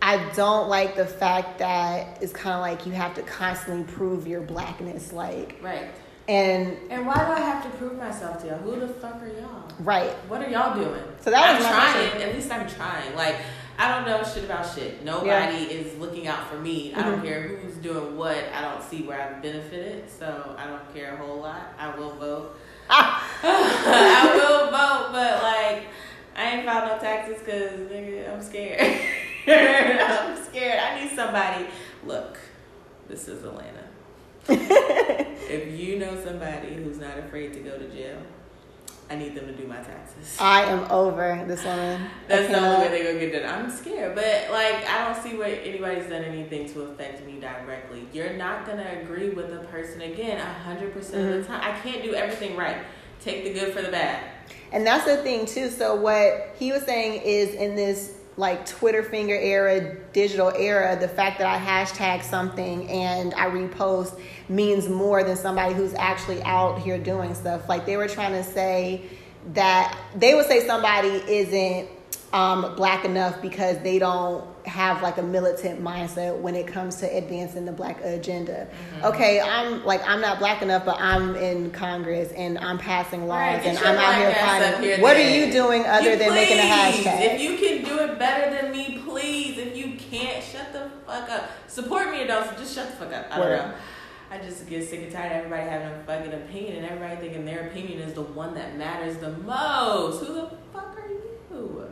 I 0.00 0.30
don't 0.34 0.68
like 0.68 0.94
the 0.94 1.06
fact 1.06 1.58
that 1.58 2.22
it's 2.22 2.32
kind 2.32 2.54
of 2.54 2.60
like 2.60 2.86
you 2.86 2.92
have 2.92 3.14
to 3.16 3.22
constantly 3.22 3.92
prove 3.92 4.28
your 4.28 4.40
blackness. 4.40 5.12
Like, 5.12 5.58
Right. 5.60 5.88
And 6.28 6.76
And 6.90 7.06
why 7.06 7.14
do 7.16 7.32
I 7.32 7.40
have 7.40 7.62
to 7.64 7.70
prove 7.78 7.96
myself 7.98 8.40
to 8.42 8.48
y'all? 8.48 8.58
Who 8.58 8.78
the 8.78 8.88
fuck 8.88 9.20
are 9.22 9.28
y'all? 9.28 9.64
right. 9.80 10.10
What 10.28 10.42
are 10.42 10.48
y'all 10.50 10.74
doing? 10.74 11.02
So 11.20 11.30
that 11.30 11.56
was 11.58 11.66
I'm 11.66 11.72
my 11.72 11.78
trying. 11.78 12.08
question. 12.10 12.28
At 12.28 12.34
least 12.34 12.50
I'm 12.52 12.68
trying. 12.68 13.14
Like 13.16 13.36
I 13.80 13.94
don't 13.94 14.06
know 14.08 14.22
shit 14.24 14.44
about 14.44 14.66
shit. 14.74 15.04
Nobody 15.04 15.56
is 15.64 15.96
looking 15.98 16.26
out 16.26 16.50
for 16.50 16.56
me. 16.56 16.92
I 16.94 17.02
don't 17.04 17.22
care 17.22 17.42
who's 17.42 17.76
doing 17.76 18.16
what. 18.16 18.36
I 18.52 18.60
don't 18.62 18.82
see 18.82 19.02
where 19.02 19.20
I've 19.20 19.40
benefited, 19.40 20.10
so 20.10 20.54
I 20.58 20.66
don't 20.66 20.92
care 20.94 21.14
a 21.14 21.16
whole 21.16 21.38
lot. 21.38 21.74
I 21.78 21.96
will 21.96 22.10
vote. 22.16 22.58
Ah, 22.90 23.24
I 23.42 24.34
will 24.34 24.70
vote, 24.70 25.12
but 25.12 25.42
like 25.42 25.86
I 26.36 26.56
ain't 26.56 26.66
filed 26.66 26.88
no 26.90 26.98
taxes 26.98 27.38
because 27.38 27.72
nigga, 27.88 28.34
I'm 28.34 28.42
scared. 28.42 28.80
I'm 29.46 30.44
scared. 30.44 30.80
I 30.80 31.00
need 31.04 31.14
somebody. 31.14 31.66
Look, 32.04 32.36
this 33.08 33.28
is 33.28 33.44
Atlanta. 33.44 33.77
If 34.48 35.78
you 35.78 35.98
know 35.98 36.20
somebody 36.22 36.74
who's 36.74 36.98
not 36.98 37.18
afraid 37.18 37.52
to 37.54 37.60
go 37.60 37.78
to 37.78 37.88
jail, 37.88 38.18
I 39.10 39.16
need 39.16 39.34
them 39.34 39.46
to 39.46 39.52
do 39.54 39.66
my 39.66 39.76
taxes. 39.76 40.36
I 40.38 40.62
am 40.64 40.90
over 40.90 41.42
this 41.48 41.64
woman. 41.64 42.10
That's 42.26 42.48
the 42.48 42.58
only 42.58 42.88
way 42.88 42.88
they're 43.02 43.14
gonna 43.14 43.30
get 43.30 43.42
done. 43.42 43.64
I'm 43.64 43.70
scared, 43.70 44.14
but 44.14 44.48
like 44.50 44.86
I 44.88 45.04
don't 45.04 45.22
see 45.22 45.36
where 45.36 45.58
anybody's 45.62 46.06
done 46.10 46.22
anything 46.24 46.68
to 46.74 46.82
affect 46.82 47.24
me 47.24 47.40
directly. 47.40 48.06
You're 48.12 48.34
not 48.34 48.66
gonna 48.66 49.00
agree 49.02 49.30
with 49.30 49.50
a 49.52 49.64
person 49.70 50.02
again 50.02 50.38
a 50.38 50.44
hundred 50.62 50.92
percent 50.92 51.22
of 51.24 51.30
Mm-hmm. 51.30 51.40
the 51.42 51.46
time. 51.48 51.60
I 51.62 51.78
can't 51.80 52.02
do 52.02 52.14
everything 52.14 52.56
right. 52.56 52.76
Take 53.20 53.44
the 53.44 53.52
good 53.54 53.72
for 53.72 53.80
the 53.82 53.90
bad. 53.90 54.22
And 54.72 54.86
that's 54.86 55.06
the 55.06 55.16
thing 55.18 55.46
too. 55.46 55.70
So 55.70 55.96
what 55.96 56.54
he 56.58 56.70
was 56.72 56.82
saying 56.82 57.22
is 57.22 57.54
in 57.54 57.74
this 57.74 58.17
like 58.38 58.64
Twitter 58.64 59.02
finger 59.02 59.34
era, 59.34 59.96
digital 60.12 60.52
era, 60.56 60.96
the 60.98 61.08
fact 61.08 61.38
that 61.40 61.46
I 61.48 61.58
hashtag 61.58 62.22
something 62.22 62.88
and 62.88 63.34
I 63.34 63.46
repost 63.46 64.18
means 64.48 64.88
more 64.88 65.24
than 65.24 65.36
somebody 65.36 65.74
who's 65.74 65.92
actually 65.94 66.40
out 66.44 66.78
here 66.78 66.98
doing 66.98 67.34
stuff. 67.34 67.68
Like 67.68 67.84
they 67.84 67.96
were 67.96 68.06
trying 68.06 68.32
to 68.32 68.44
say 68.44 69.02
that 69.54 69.98
they 70.14 70.34
would 70.34 70.46
say 70.46 70.64
somebody 70.66 71.08
isn't 71.08 71.88
um, 72.32 72.76
black 72.76 73.04
enough 73.04 73.42
because 73.42 73.78
they 73.80 73.98
don't 73.98 74.46
have 74.68 75.02
like 75.02 75.18
a 75.18 75.22
militant 75.22 75.82
mindset 75.82 76.38
when 76.38 76.54
it 76.54 76.66
comes 76.66 76.96
to 76.96 77.06
advancing 77.06 77.64
the 77.64 77.72
black 77.72 78.00
agenda. 78.04 78.66
Mm-hmm. 78.66 79.06
Okay, 79.06 79.40
I'm 79.40 79.84
like 79.84 80.06
I'm 80.06 80.20
not 80.20 80.38
black 80.38 80.62
enough, 80.62 80.84
but 80.84 81.00
I'm 81.00 81.34
in 81.36 81.70
Congress 81.70 82.30
and 82.32 82.58
I'm 82.58 82.78
passing 82.78 83.26
laws 83.26 83.38
Right, 83.38 83.66
and 83.66 83.78
I'm 83.78 83.96
out 83.96 84.14
here 84.14 84.30
black 84.30 84.36
ass 84.36 84.62
up 84.62 84.74
finding. 84.74 84.90
here 84.90 85.00
What 85.00 85.16
are 85.16 85.30
you 85.30 85.50
doing 85.52 85.84
other 85.86 86.10
You 86.12 86.16
than 86.16 86.34
making 86.34 86.58
a 86.58 86.62
please, 86.62 87.04
hashtag? 87.06 87.34
If 87.34 87.40
you 87.40 87.56
can 87.56 87.84
do 87.84 87.98
it 88.00 88.18
better 88.18 88.54
than 88.54 88.70
me, 88.72 89.02
please. 89.04 89.58
If 89.58 89.76
you 89.76 89.96
can't, 89.96 90.42
shut 90.44 90.72
the 90.72 90.90
fuck 91.06 91.30
up. 91.30 91.50
Support 91.66 92.10
me 92.10 92.22
or 92.22 92.26
don't. 92.26 92.56
Just 92.58 92.74
shut 92.74 92.90
the 92.90 92.96
fuck 92.96 93.12
up. 93.12 93.26
I 93.30 93.38
don't 93.38 93.50
know. 93.50 93.74
I 94.30 94.38
just 94.38 94.68
get 94.68 94.86
sick 94.86 95.02
and 95.02 95.10
tired 95.10 95.32
of 95.32 95.36
everybody 95.46 95.68
having 95.68 95.88
a 95.88 96.04
fucking 96.04 96.34
opinion 96.34 96.76
and 96.76 96.86
everybody 96.86 97.16
thinking 97.16 97.46
their 97.46 97.68
opinion 97.68 98.00
is 98.00 98.12
the 98.12 98.22
one 98.22 98.54
that 98.54 98.76
matters 98.76 99.16
the 99.16 99.30
most. 99.30 100.22
Who 100.22 100.34
the 100.34 100.50
fuck 100.72 100.98
are 100.98 101.08
you? 101.08 101.87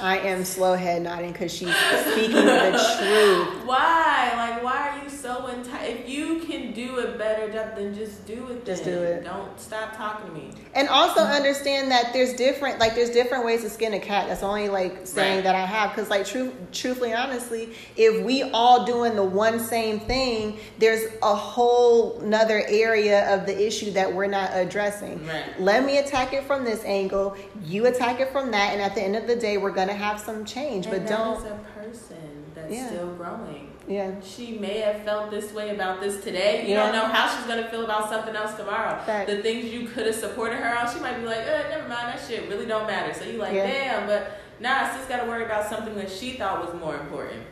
I 0.00 0.18
am 0.18 0.44
slow 0.44 0.74
head 0.74 1.02
nodding 1.02 1.32
because 1.32 1.52
she's 1.52 1.74
speaking 1.74 2.32
the 2.32 2.70
truth. 2.98 3.64
Why? 3.66 4.32
Like, 4.36 4.62
why 4.62 4.88
are 4.98 5.04
you 5.04 5.08
so 5.08 5.48
entitled? 5.48 5.88
If 6.00 6.08
you 6.08 6.40
can 6.40 6.72
do 6.72 6.98
a 6.98 7.16
better 7.16 7.50
job, 7.50 7.76
then 7.76 7.94
just 7.94 8.26
do 8.26 8.48
it. 8.48 8.64
Just 8.66 8.84
do 8.84 8.90
it. 8.90 9.24
Don't 9.24 9.58
stop 9.58 9.96
talking 9.96 10.26
to 10.26 10.32
me. 10.32 10.50
And 10.74 10.88
also 10.88 11.20
understand 11.20 11.90
that 11.90 12.12
there's 12.12 12.34
different, 12.34 12.78
like 12.80 12.94
there's 12.94 13.10
different 13.10 13.44
ways 13.44 13.62
to 13.62 13.70
skin 13.70 13.94
a 13.94 14.00
cat. 14.00 14.28
That's 14.28 14.42
only 14.42 14.68
like 14.68 15.06
saying 15.06 15.36
Right. 15.36 15.44
that 15.44 15.54
I 15.54 15.64
have, 15.64 15.90
because 15.94 16.10
like 16.10 16.26
truth, 16.26 16.52
truthfully, 16.72 17.14
honestly, 17.14 17.70
if 17.96 18.24
we 18.24 18.42
all 18.42 18.84
doing 18.84 19.14
the 19.16 19.22
one 19.24 19.60
same 19.60 20.00
thing, 20.00 20.58
there's 20.78 21.02
a 21.22 21.34
whole 21.34 22.20
nother 22.20 22.64
area 22.66 23.32
of 23.34 23.46
the 23.46 23.66
issue 23.66 23.92
that 23.92 24.12
we're 24.12 24.26
not 24.26 24.50
addressing. 24.52 25.24
Right. 25.26 25.44
Let 25.60 25.84
me 25.84 25.98
attack 25.98 26.32
it 26.32 26.44
from 26.44 26.64
this 26.64 26.82
angle. 26.84 27.36
You 27.64 27.86
attack 27.86 28.20
it 28.20 28.30
from 28.32 28.50
that, 28.50 28.72
and 28.72 28.82
at 28.82 28.94
the 28.94 29.02
end 29.02 29.14
of 29.16 29.26
the 29.26 29.36
day, 29.36 29.56
we're 29.58 29.70
gonna 29.70 29.83
have 29.92 30.18
some 30.20 30.44
change. 30.44 30.86
But 30.86 30.94
and 31.00 31.08
that 31.08 31.18
don't, 31.18 31.36
is 31.38 31.44
a 31.44 31.58
person 31.78 32.44
that's 32.54 32.72
Yeah. 32.72 32.86
still 32.86 33.08
growing. 33.14 33.70
yeah, 33.86 34.12
She 34.22 34.58
may 34.58 34.78
have 34.80 35.02
felt 35.02 35.30
this 35.30 35.52
way 35.52 35.74
about 35.74 36.00
this 36.00 36.24
today. 36.24 36.62
You 36.62 36.74
Yeah. 36.74 36.84
don't 36.84 36.92
know 36.94 37.04
how 37.04 37.28
she's 37.28 37.46
gonna 37.46 37.68
feel 37.68 37.84
about 37.84 38.08
something 38.08 38.34
else 38.34 38.54
tomorrow. 38.54 38.98
Fact. 39.04 39.28
The 39.28 39.42
things 39.42 39.66
you 39.66 39.86
could 39.88 40.06
have 40.06 40.14
supported 40.14 40.56
her 40.56 40.78
on, 40.78 40.92
she 40.92 41.00
might 41.00 41.18
be 41.20 41.26
like, 41.26 41.40
uh, 41.46 41.68
never 41.68 41.88
mind, 41.88 42.08
that 42.08 42.20
shit 42.26 42.48
really 42.48 42.66
don't 42.66 42.86
matter. 42.86 43.12
So 43.12 43.24
you 43.24 43.38
like, 43.38 43.52
Yeah. 43.52 43.66
damn, 43.66 44.06
but 44.06 44.38
nah, 44.60 44.88
sis 44.96 45.04
gotta 45.06 45.26
worry 45.28 45.44
about 45.44 45.68
something 45.68 45.94
that 45.96 46.10
she 46.10 46.32
thought 46.32 46.64
was 46.64 46.80
more 46.80 46.94
important. 46.96 47.42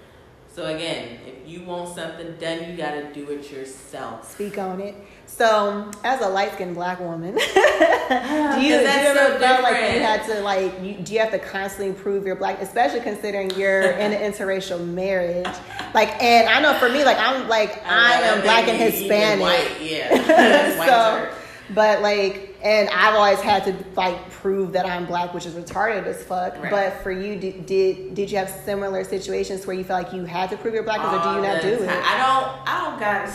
So 0.55 0.67
again, 0.67 1.19
if 1.27 1.49
you 1.51 1.65
want 1.65 1.95
something 1.95 2.37
done, 2.39 2.71
you 2.71 2.77
gotta 2.77 3.05
do 3.13 3.31
it 3.31 3.51
yourself. 3.51 4.31
speak 4.33 4.59
on 4.59 4.81
it. 4.81 4.95
So, 5.37 5.91
as 6.05 6.21
a 6.21 6.29
light 6.29 6.53
skinned 6.53 6.75
black 6.75 7.01
woman, 7.01 7.37
ah, 7.41 8.53
do 8.55 8.61
you, 8.61 8.75
do 8.77 8.81
you 8.81 8.87
ever 8.87 9.19
so 9.19 9.39
felt 9.39 9.63
like 9.63 9.95
you 9.95 10.01
had 10.01 10.25
to 10.27 10.41
like 10.43 10.83
you, 10.83 10.95
do 10.95 11.15
you 11.15 11.21
have 11.21 11.31
to 11.31 11.39
constantly 11.39 11.95
prove 11.95 12.27
your 12.27 12.37
black, 12.37 12.61
especially 12.61 13.01
considering 13.01 13.51
you're 13.53 13.93
in 13.93 14.13
an 14.13 14.33
interracial 14.33 14.87
marriage? 14.87 15.47
Like, 15.95 16.23
and 16.23 16.49
I 16.51 16.61
know 16.61 16.75
for 16.79 16.91
me, 16.91 17.05
like 17.05 17.17
I'm 17.19 17.49
like 17.49 17.83
I, 17.87 18.21
know, 18.21 18.27
am 18.35 18.43
black 18.43 18.69
and 18.69 18.79
made 18.79 18.93
me 18.93 19.05
even 19.07 19.09
Hispanic, 19.09 19.41
White, 19.41 19.81
yeah. 19.81 20.87
So- 21.33 21.39
but 21.75 22.03
like, 22.03 22.55
and 22.63 22.91
I've 22.91 23.15
always 23.15 23.41
had 23.41 23.65
to 23.65 23.75
like 23.97 24.29
prove 24.31 24.73
that 24.73 24.85
I'm 24.85 25.07
black, 25.07 25.33
which 25.33 25.47
is 25.47 25.55
retarded 25.55 26.05
as 26.05 26.23
fuck. 26.23 26.59
Right. 26.59 26.71
But 26.71 27.03
for 27.03 27.11
you, 27.11 27.37
did, 27.37 27.65
did 27.65 28.15
did 28.15 28.31
you 28.31 28.37
have 28.37 28.51
similar 28.51 29.05
situations 29.05 29.67
where 29.67 29.75
you 29.75 29.83
felt 29.85 30.05
like 30.05 30.13
you 30.13 30.27
had 30.27 30.51
to 30.51 30.59
prove 30.59 30.75
your 30.75 30.83
blackness, 30.83 31.15
or 31.15 31.23
do 31.23 31.37
you 31.37 31.41
not 31.41 31.63
do 31.63 31.79
time. 31.79 31.89
it? 31.89 32.05
I 32.05 32.19
don't. 32.19 32.69
I 32.69 32.91
don't 32.91 33.01
got. 33.01 33.35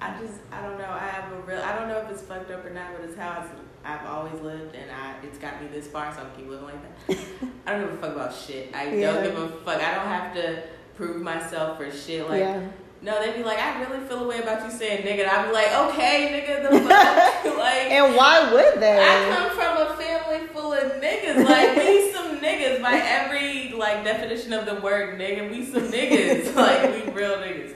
I 0.00 0.20
just. 0.20 0.34
I 0.52 0.62
don't 0.62 0.78
know. 0.78 0.88
I 0.90 1.08
have 1.08 1.32
a 1.32 1.40
real. 1.42 1.60
I 1.60 1.76
don't 1.76 1.88
know 1.88 1.98
if 1.98 2.10
it's 2.10 2.22
fucked 2.22 2.50
up 2.50 2.64
or 2.64 2.70
not, 2.70 2.92
but 2.96 3.04
it's 3.08 3.16
how 3.16 3.44
I've, 3.84 4.06
always 4.06 4.40
lived, 4.42 4.74
and 4.74 4.90
I. 4.90 5.14
It's 5.24 5.38
got 5.38 5.60
me 5.62 5.68
this 5.68 5.86
far, 5.86 6.12
so 6.14 6.20
I'm 6.20 6.30
keep 6.36 6.48
living 6.48 6.66
like 6.66 7.06
that. 7.08 7.18
I 7.66 7.72
don't 7.72 7.86
give 7.86 7.94
a 7.94 7.96
fuck 7.98 8.14
about 8.14 8.34
shit. 8.34 8.74
I 8.74 8.92
Yeah. 8.94 9.12
don't 9.12 9.22
give 9.24 9.38
a 9.38 9.48
fuck. 9.64 9.80
I 9.82 9.94
don't 9.94 10.06
have 10.06 10.34
to 10.34 10.62
prove 10.96 11.22
myself 11.22 11.78
for 11.78 11.90
shit. 11.90 12.28
Like. 12.28 12.40
yeah. 12.40 12.60
No, 13.02 13.20
they'd 13.22 13.36
be 13.36 13.44
like, 13.44 13.58
I 13.58 13.78
really 13.82 14.04
feel 14.08 14.24
a 14.24 14.26
way 14.26 14.38
about 14.38 14.64
you 14.64 14.70
saying 14.70 15.04
nigga. 15.06 15.20
And 15.20 15.30
I'd 15.30 15.46
be 15.46 15.52
like, 15.52 15.72
okay, 15.90 16.42
nigga, 16.48 16.62
the 16.70 16.80
fuck? 16.80 17.44
like, 17.58 17.90
And 17.92 18.16
why 18.16 18.50
would 18.52 18.80
they? 18.80 18.98
I 18.98 19.36
come 19.36 19.50
from 19.50 19.86
a 19.86 19.96
family 19.96 20.46
full 20.48 20.72
of 20.72 20.92
niggas. 21.02 21.44
Like 21.44 21.76
we 21.76 22.10
some 22.14 22.38
niggas 22.40 22.80
by 22.82 22.94
every 22.98 23.72
like 23.72 24.02
definition 24.02 24.54
of 24.54 24.64
the 24.64 24.76
word 24.80 25.20
nigga. 25.20 25.48
We 25.50 25.66
some 25.66 25.82
niggas. 25.82 26.56
like 26.56 27.06
we 27.06 27.12
real 27.12 27.36
niggas. 27.36 27.74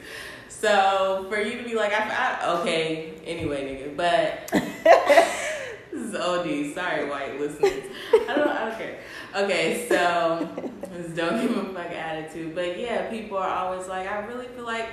So 0.61 1.24
for 1.30 1.40
you 1.40 1.56
to 1.56 1.64
be 1.64 1.74
like, 1.74 1.92
I, 1.92 2.38
I 2.42 2.61
okay, 2.61 3.14
anyway, 3.24 3.64
nigga. 3.64 3.96
But 3.96 4.48
this 5.90 6.04
is 6.08 6.14
OD. 6.14 6.74
Sorry, 6.74 7.08
white 7.08 7.40
listeners. 7.40 7.84
I 8.12 8.34
don't. 8.36 8.48
I 8.48 8.68
don't 8.68 8.78
care. 8.78 8.98
Okay, 9.34 9.86
so 9.88 10.48
just 10.94 11.16
don't 11.16 11.40
give 11.40 11.56
a 11.56 11.72
fuck 11.72 11.90
attitude. 11.92 12.54
But 12.54 12.78
yeah, 12.78 13.08
people 13.08 13.38
are 13.38 13.48
always 13.48 13.88
like, 13.88 14.06
I 14.06 14.26
really 14.26 14.48
feel 14.48 14.64
like 14.64 14.90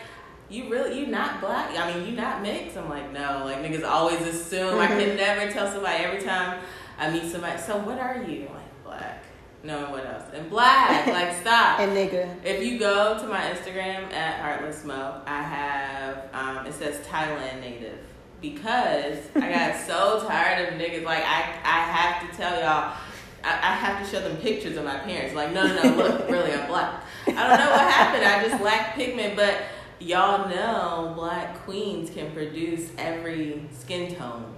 you 0.47 0.69
really 0.69 0.99
you 1.01 1.07
not 1.07 1.41
black. 1.41 1.77
I 1.77 1.93
mean, 1.93 2.07
you 2.07 2.15
not 2.15 2.41
mixed. 2.41 2.77
I'm 2.77 2.87
like, 2.87 3.11
no. 3.11 3.43
Like 3.43 3.57
niggas 3.57 3.83
always 3.83 4.21
assume. 4.21 4.75
Mm-hmm. 4.75 4.79
I 4.79 4.87
can 4.87 5.17
never 5.17 5.51
tell 5.51 5.69
somebody 5.69 6.03
every 6.03 6.21
time 6.21 6.61
I 6.97 7.09
meet 7.09 7.29
somebody. 7.29 7.59
So 7.59 7.77
what 7.77 7.99
are 7.99 8.23
you? 8.23 8.47
like 8.53 8.83
black. 8.85 9.23
No, 9.63 9.89
what 9.91 10.05
else? 10.05 10.23
And 10.33 10.49
black. 10.49 11.07
like 11.07 11.35
stop. 11.41 11.79
And 11.87 11.91
nigga. 11.91 12.43
If 12.43 12.63
you 12.63 12.79
go 12.79 13.17
to 13.19 13.27
my 13.27 13.41
Instagram 13.41 14.11
at 14.13 14.39
Heartless 14.39 14.83
Mo, 14.85 15.21
I 15.25 15.41
have 15.41 16.29
um, 16.33 16.65
it 16.65 16.73
says 16.73 17.05
Thailand 17.07 17.61
native 17.61 17.99
because 18.41 19.17
I 19.35 19.51
got 19.51 19.85
so 19.85 20.25
tired 20.27 20.67
of 20.67 20.79
niggas. 20.79 21.03
Like 21.03 21.23
I 21.23 21.55
I 21.63 21.81
have 21.81 22.29
to 22.29 22.37
tell 22.37 22.59
y'all. 22.59 22.95
I, 23.43 23.51
I 23.51 23.73
have 23.75 24.03
to 24.03 24.11
show 24.11 24.27
them 24.27 24.37
pictures 24.37 24.77
of 24.77 24.83
my 24.83 24.97
parents. 24.97 25.35
Like, 25.35 25.53
no, 25.53 25.65
no, 25.67 25.81
no, 25.81 25.95
look, 25.95 26.27
really, 26.29 26.53
I'm 26.53 26.67
black. 26.67 27.03
I 27.27 27.31
don't 27.31 27.59
know 27.59 27.71
what 27.71 27.91
happened. 27.91 28.25
I 28.25 28.43
just 28.43 28.61
lack 28.63 28.95
pigment, 28.95 29.35
but 29.35 29.61
y'all 29.99 30.49
know 30.49 31.13
black 31.15 31.55
queens 31.59 32.09
can 32.09 32.31
produce 32.31 32.89
every 32.97 33.63
skin 33.71 34.15
tone. 34.15 34.56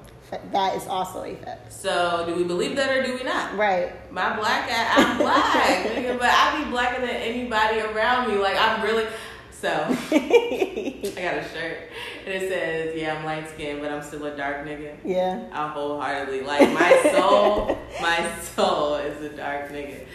That 0.52 0.76
is 0.76 0.88
also 0.88 1.24
a 1.24 1.36
fact. 1.36 1.72
So, 1.72 2.24
do 2.28 2.36
we 2.36 2.44
believe 2.44 2.76
that 2.76 2.96
or 2.96 3.04
do 3.04 3.16
we 3.16 3.24
not? 3.24 3.58
Right. 3.58 3.94
My 4.12 4.36
black, 4.36 4.70
ass, 4.70 4.94
I'm 4.98 5.18
black, 5.18 5.86
nigga, 5.88 6.20
but 6.20 6.30
I 6.30 6.64
be 6.64 6.70
blacker 6.70 7.02
than 7.02 7.10
anybody 7.10 7.80
around 7.80 8.30
me. 8.30 8.38
Like, 8.38 8.58
I'm 8.60 8.82
really. 8.84 9.06
So, 9.52 9.68
I 9.72 11.12
got 11.16 11.38
a 11.38 11.46
shirt 11.52 11.90
and 12.26 12.44
it 12.44 12.50
says, 12.50 12.96
"Yeah, 12.96 13.16
I'm 13.16 13.26
light 13.26 13.50
skinned, 13.50 13.82
but 13.82 13.92
I'm 13.92 14.02
still 14.02 14.26
a 14.26 14.36
dark 14.36 14.66
nigga." 14.66 14.96
Yeah. 15.04 15.48
I 15.52 15.68
wholeheartedly 15.70 16.42
like 16.42 16.72
my 16.72 17.12
soul. 17.12 17.78
my 18.02 18.40
soul 18.40 18.96
is 18.96 19.22
a 19.22 19.36
dark 19.36 19.72
nigga. 19.72 20.06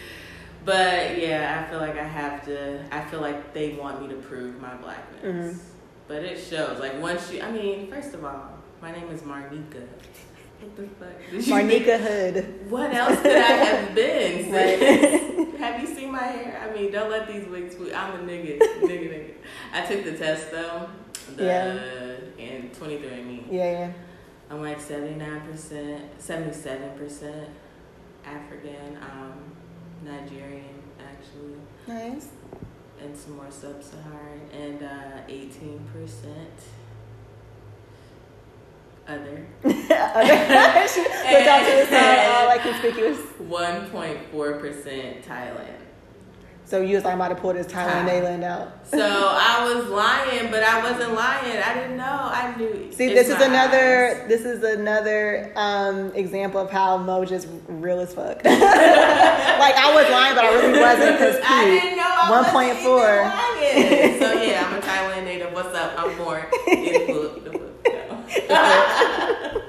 But 0.63 1.19
yeah, 1.19 1.63
I 1.63 1.69
feel 1.69 1.79
like 1.79 1.97
I 1.97 2.03
have 2.03 2.43
to. 2.45 2.83
I 2.91 3.01
feel 3.05 3.21
like 3.21 3.53
they 3.53 3.73
want 3.73 4.01
me 4.01 4.07
to 4.09 4.15
prove 4.15 4.59
my 4.59 4.75
blackness. 4.75 5.23
Mm-hmm. 5.23 5.59
But 6.07 6.23
it 6.23 6.39
shows. 6.39 6.79
Like 6.79 6.99
once 7.01 7.31
you, 7.31 7.41
I 7.41 7.51
mean, 7.51 7.89
first 7.89 8.13
of 8.13 8.23
all, 8.23 8.54
my 8.85 8.91
name 8.91 9.09
is 9.09 9.21
Marnika. 9.21 9.81
What 10.59 10.77
the 10.77 10.83
fuck? 10.83 11.19
Marnika 11.31 11.99
Hood. 11.99 12.69
What 12.69 12.93
else 12.93 13.19
could 13.19 13.35
I 13.35 13.41
have 13.41 13.95
been? 14.01 14.51
Right. 14.51 15.57
have 15.57 15.81
you 15.81 15.87
seen 15.87 16.11
my 16.11 16.19
hair? 16.21 16.61
I 16.63 16.71
mean, 16.71 16.91
don't 16.91 17.09
let 17.09 17.27
these 17.27 17.47
wigs 17.47 17.73
fool. 17.73 17.87
I'm 17.95 18.13
a 18.13 18.31
nigga, 18.31 18.59
nigga, 18.59 19.07
nigga. 19.09 19.33
I 19.73 19.83
took 19.87 20.03
the 20.03 20.15
test 20.15 20.51
though. 20.51 20.87
The, 21.35 21.43
yeah. 21.43 22.43
And 22.45 22.71
23andMe. 22.73 23.45
Yeah, 23.49 23.71
yeah. 23.71 23.91
I'm 24.51 24.61
like 24.61 24.79
79%, 24.79 26.01
77% 26.19 27.47
African. 28.23 28.97
Um, 28.97 29.55
Nigerian, 30.03 30.83
actually. 30.99 31.57
Nice. 31.87 32.27
And 33.01 33.17
some 33.17 33.37
more 33.37 33.49
sub-Saharan, 33.49 34.41
and 34.53 34.83
uh, 34.83 35.21
eighteen 35.27 35.85
percent 35.91 36.53
other. 39.07 39.45
other. 39.63 40.87
she 40.87 41.01
looked 41.01 41.47
out 41.47 41.65
to 41.65 41.75
the 41.75 41.87
side, 41.89 42.27
all 42.27 42.47
like 42.47 42.61
conspicuous. 42.61 43.19
One 43.39 43.89
point 43.89 44.19
four 44.31 44.53
percent 44.59 45.23
Thailand. 45.23 45.81
So 46.67 46.81
you 46.81 46.95
was 46.95 47.03
talking 47.03 47.19
about 47.19 47.27
to 47.27 47.35
pull 47.35 47.53
this 47.53 47.67
Thailand 47.67 48.09
Nayland 48.09 48.43
out. 48.43 48.87
So 48.87 48.97
I 48.99 49.71
was 49.71 49.87
lying, 49.87 50.49
but 50.49 50.63
I 50.63 50.81
wasn't 50.81 51.13
lying. 51.13 51.61
I 51.61 51.75
didn't 51.75 51.97
know. 51.97 52.03
I 52.03 52.55
knew. 52.57 52.91
See, 52.91 53.09
this 53.09 53.29
is 53.29 53.39
another. 53.39 54.07
Eyes. 54.07 54.27
This 54.27 54.45
is 54.45 54.63
another 54.63 55.53
um, 55.55 56.11
example 56.15 56.59
of 56.59 56.71
how 56.71 56.97
Mo 56.97 57.23
just 57.23 57.47
real 57.67 57.99
as 57.99 58.15
fuck. 58.15 58.43
like 58.43 58.55
I 59.75 59.93
was 59.93 60.09
lying, 60.09 60.35
but 60.35 60.45
I 60.45 60.53
really 60.55 60.79
wasn't 60.79 61.19
because 61.19 61.35
I 61.45 61.65
didn't 61.65 61.97
know. 61.97 62.03
I 62.03 62.31
One 62.31 62.45
point 62.45 62.77
four. 62.79 63.05
so 64.19 64.41
yeah, 64.41 64.65
I'm 64.67 64.75
a 64.75 64.81
Thailand 64.81 65.25
native. 65.25 65.53
What's 65.53 65.75
up? 65.75 65.93
I'm 65.97 66.17
more 66.17 66.49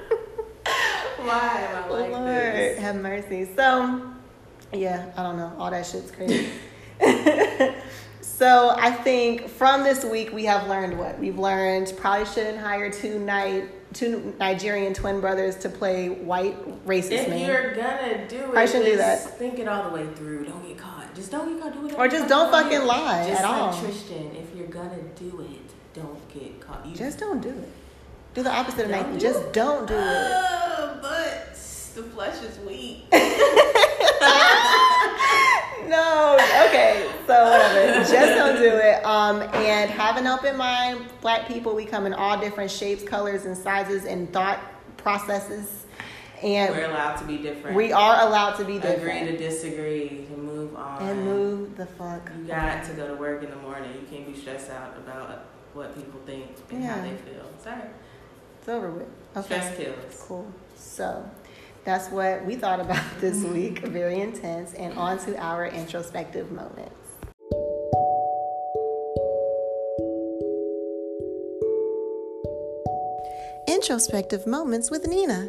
Why 1.17 1.67
am 1.69 1.83
I 1.83 1.89
like 1.89 2.11
Lord, 2.11 2.27
this? 2.27 2.79
Have 2.79 2.95
mercy. 2.95 3.49
So, 3.55 4.01
yeah, 4.73 5.11
I 5.17 5.23
don't 5.23 5.37
know. 5.37 5.53
All 5.57 5.71
that 5.71 5.85
shit's 5.85 6.11
crazy. 6.11 6.49
so 8.21 8.75
I 8.77 8.91
think 8.91 9.49
from 9.49 9.83
this 9.83 10.03
week 10.03 10.31
we 10.31 10.45
have 10.45 10.67
learned 10.67 10.97
what 10.97 11.19
we've 11.19 11.39
learned. 11.39 11.93
Probably 11.97 12.25
shouldn't 12.25 12.59
hire 12.59 12.91
two 12.91 13.19
night 13.19 13.69
two 13.93 14.33
Nigerian 14.39 14.93
twin 14.93 15.21
brothers 15.21 15.55
to 15.57 15.69
play 15.69 16.09
white 16.09 16.85
racist 16.85 17.11
if 17.11 17.29
men. 17.29 17.39
If 17.39 17.47
you're 17.47 17.75
gonna 17.75 18.27
do 18.27 18.51
it, 18.51 18.55
I 18.55 18.65
shouldn't 18.65 18.85
do 18.85 18.97
that. 18.97 19.37
Think 19.37 19.59
it 19.59 19.67
all 19.67 19.89
the 19.89 19.95
way 19.95 20.07
through. 20.15 20.45
Don't 20.45 20.67
get 20.67 20.77
caught. 20.77 21.13
Just 21.15 21.31
don't 21.31 21.53
get 21.53 21.61
caught. 21.61 21.73
Do 21.73 21.87
it. 21.87 21.97
Or 21.97 22.07
just 22.07 22.27
don't 22.27 22.51
fucking 22.51 22.85
lie 22.85 23.27
just 23.27 23.41
at 23.41 23.49
like 23.49 23.61
all. 23.61 23.81
Tristan, 23.81 24.35
if 24.35 24.55
you're 24.55 24.67
gonna 24.67 25.01
do 25.15 25.41
it, 25.41 25.73
don't 25.93 26.29
get 26.33 26.59
caught. 26.59 26.85
You 26.85 26.95
just 26.95 27.19
don't 27.19 27.41
do 27.41 27.49
it. 27.49 27.69
Do 28.37 28.43
the 28.43 28.53
opposite 28.53 28.85
of 28.85 28.91
Nathan. 28.91 29.17
Just 29.17 29.51
don't 29.51 29.87
do 29.87 29.95
it. 29.95 29.99
Uh, 29.99 30.97
but 31.01 31.55
the 31.95 32.03
flesh 32.03 32.39
is 32.43 32.59
weak. 32.59 33.07
no. 35.89 36.37
Okay. 36.67 37.09
So 37.25 37.45
whatever. 37.45 37.97
Just 38.01 38.11
don't 38.11 38.57
do 38.57 38.75
it. 38.75 39.03
Um, 39.03 39.41
and 39.41 39.89
have 39.89 40.17
an 40.17 40.27
open 40.27 40.55
mind. 40.55 41.07
Black 41.19 41.47
people, 41.47 41.73
we 41.73 41.83
come 41.83 42.05
in 42.05 42.13
all 42.13 42.39
different 42.39 42.69
shapes, 42.69 43.01
colors, 43.01 43.45
and 43.45 43.57
sizes, 43.57 44.05
and 44.05 44.31
thought 44.31 44.59
processes. 44.97 45.87
And 46.43 46.75
we're 46.75 46.91
allowed 46.91 47.15
to 47.15 47.25
be 47.25 47.39
different. 47.39 47.75
We 47.75 47.91
are 47.91 48.27
allowed 48.27 48.57
to 48.57 48.65
be 48.65 48.77
different. 48.77 49.29
Agree 49.29 49.31
to 49.31 49.37
disagree. 49.39 50.27
To 50.29 50.37
move 50.37 50.75
on. 50.75 51.01
And 51.01 51.25
move 51.25 51.75
the 51.75 51.87
fuck. 51.87 52.29
You 52.37 52.43
got 52.43 52.83
to 52.83 52.93
go 52.93 53.07
to 53.07 53.15
work 53.15 53.41
in 53.41 53.49
the 53.49 53.55
morning. 53.55 53.89
You 53.99 54.05
can't 54.15 54.31
be 54.31 54.39
stressed 54.39 54.69
out 54.69 54.95
about 54.95 55.47
what 55.73 55.95
people 55.95 56.19
think 56.27 56.51
and 56.69 56.83
yeah. 56.83 56.97
how 56.97 57.01
they 57.01 57.17
feel. 57.17 57.49
Sorry. 57.63 57.81
It's 58.67 58.73
over 58.73 58.91
with. 58.91 59.07
Okay. 59.37 59.45
Stress 59.45 59.77
kills. 59.77 60.25
Cool. 60.27 60.45
So 60.75 61.23
that's 61.85 62.09
what 62.09 62.45
we 62.45 62.57
thought 62.57 62.81
about 62.81 63.01
this 63.21 63.41
week. 63.45 63.79
Very 63.79 64.19
intense. 64.19 64.73
And 64.73 64.93
on 64.97 65.19
to 65.19 65.41
our 65.41 65.67
introspective 65.67 66.51
moments. 66.51 66.91
Introspective 73.69 74.45
moments 74.45 74.91
with 74.91 75.07
Nina. 75.07 75.47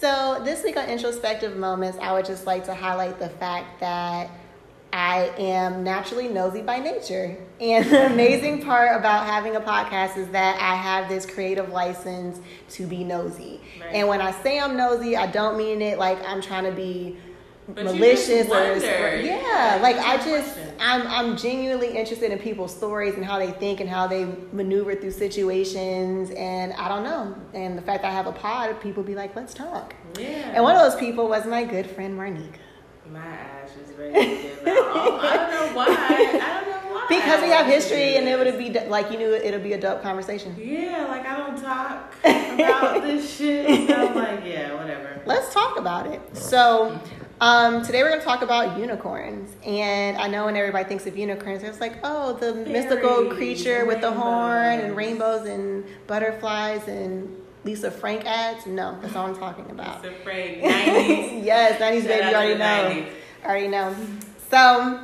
So, 0.00 0.42
this 0.44 0.62
week 0.62 0.76
on 0.76 0.90
Introspective 0.90 1.56
Moments, 1.56 1.96
I 1.98 2.12
would 2.12 2.26
just 2.26 2.46
like 2.46 2.66
to 2.66 2.74
highlight 2.74 3.18
the 3.18 3.30
fact 3.30 3.80
that 3.80 4.28
I 4.94 5.32
am 5.38 5.82
naturally 5.82 6.28
nosy 6.28 6.62
by 6.62 6.78
nature. 6.78 7.36
And 7.60 7.84
the 7.84 8.06
amazing 8.06 8.62
part 8.62 8.96
about 8.96 9.26
having 9.26 9.56
a 9.56 9.60
podcast 9.60 10.16
is 10.16 10.28
that 10.28 10.56
I 10.60 10.76
have 10.76 11.08
this 11.08 11.26
creative 11.26 11.70
license 11.70 12.38
to 12.70 12.86
be 12.86 13.02
nosy. 13.02 13.60
Right. 13.80 13.92
And 13.92 14.06
when 14.06 14.20
I 14.20 14.30
say 14.30 14.60
I'm 14.60 14.76
nosy, 14.76 15.16
I 15.16 15.26
don't 15.26 15.58
mean 15.58 15.82
it 15.82 15.98
like 15.98 16.24
I'm 16.24 16.40
trying 16.40 16.62
to 16.64 16.70
be 16.70 17.16
but 17.66 17.86
malicious 17.86 18.46
or, 18.48 18.74
or, 18.74 19.16
yeah, 19.16 19.78
like 19.80 19.96
I 19.96 20.18
just 20.18 20.58
I'm 20.78 21.06
I'm 21.06 21.36
genuinely 21.36 21.96
interested 21.96 22.30
in 22.30 22.38
people's 22.38 22.76
stories 22.76 23.14
and 23.14 23.24
how 23.24 23.38
they 23.38 23.52
think 23.52 23.80
and 23.80 23.88
how 23.88 24.06
they 24.06 24.26
maneuver 24.52 24.94
through 24.94 25.12
situations 25.12 26.30
and 26.32 26.72
I 26.74 26.88
don't 26.88 27.02
know. 27.02 27.34
And 27.54 27.76
the 27.76 27.82
fact 27.82 28.02
that 28.02 28.10
I 28.10 28.14
have 28.14 28.26
a 28.26 28.32
pod, 28.32 28.80
people 28.80 29.02
be 29.02 29.14
like, 29.14 29.34
let's 29.34 29.54
talk. 29.54 29.94
Yeah. 30.20 30.52
And 30.54 30.62
one 30.62 30.76
of 30.76 30.82
those 30.82 31.00
people 31.00 31.26
was 31.26 31.46
my 31.46 31.64
good 31.64 31.90
friend 31.90 32.16
Marnika. 32.16 32.58
My 33.10 33.38
ass 33.94 34.08
is 34.10 34.12
ready 34.12 34.36
to 34.36 34.42
give. 34.42 34.58
Oh, 34.66 35.18
I 35.22 35.36
don't 35.36 35.50
know 35.50 35.76
why. 35.76 35.86
I 35.86 36.60
don't 36.60 36.70
know 36.70 36.94
why. 36.94 37.06
Because 37.08 37.42
we 37.42 37.48
have 37.48 37.66
history, 37.66 38.16
and 38.16 38.28
it 38.28 38.38
would 38.38 38.58
be 38.58 38.70
like 38.88 39.10
you 39.10 39.18
knew 39.18 39.32
it'll 39.32 39.60
be 39.60 39.72
a 39.72 39.80
dope 39.80 40.02
conversation. 40.02 40.54
Yeah, 40.58 41.06
like 41.08 41.26
I 41.26 41.36
don't 41.36 41.60
talk 41.60 42.14
about 42.24 43.02
this 43.02 43.36
shit. 43.36 43.88
So 43.88 43.94
I'm 43.94 44.14
like, 44.14 44.44
yeah, 44.44 44.74
whatever. 44.74 45.22
Let's 45.26 45.52
talk 45.52 45.78
about 45.78 46.06
it. 46.06 46.20
So. 46.36 46.98
Um, 47.40 47.82
today 47.82 48.04
we're 48.04 48.10
going 48.10 48.20
to 48.20 48.24
talk 48.24 48.42
about 48.42 48.78
unicorns, 48.78 49.50
and 49.66 50.16
I 50.16 50.28
know 50.28 50.44
when 50.44 50.56
everybody 50.56 50.88
thinks 50.88 51.04
of 51.06 51.18
unicorns, 51.18 51.64
it's 51.64 51.80
like, 51.80 51.98
oh, 52.04 52.34
the 52.34 52.54
mystical 52.54 53.26
creature 53.34 53.84
with 53.86 54.00
the 54.00 54.12
horn 54.12 54.78
and 54.78 54.96
rainbows 54.96 55.46
and 55.46 55.84
butterflies 56.06 56.86
and 56.86 57.36
Lisa 57.64 57.90
Frank 57.90 58.24
ads? 58.24 58.66
No, 58.66 58.96
that's 59.02 59.16
all 59.16 59.26
I'm 59.26 59.36
talking 59.36 59.68
about. 59.70 60.02
Lisa 60.02 60.14
Frank, 60.22 60.58
90s. 60.58 61.44
yes, 61.44 61.80
90s 61.80 62.06
baby, 62.06 62.28
you 62.28 62.34
already 62.34 62.54
know. 62.54 62.64
90s. 62.64 63.12
Already 63.44 63.68
know. 63.68 63.94
So, 64.50 65.00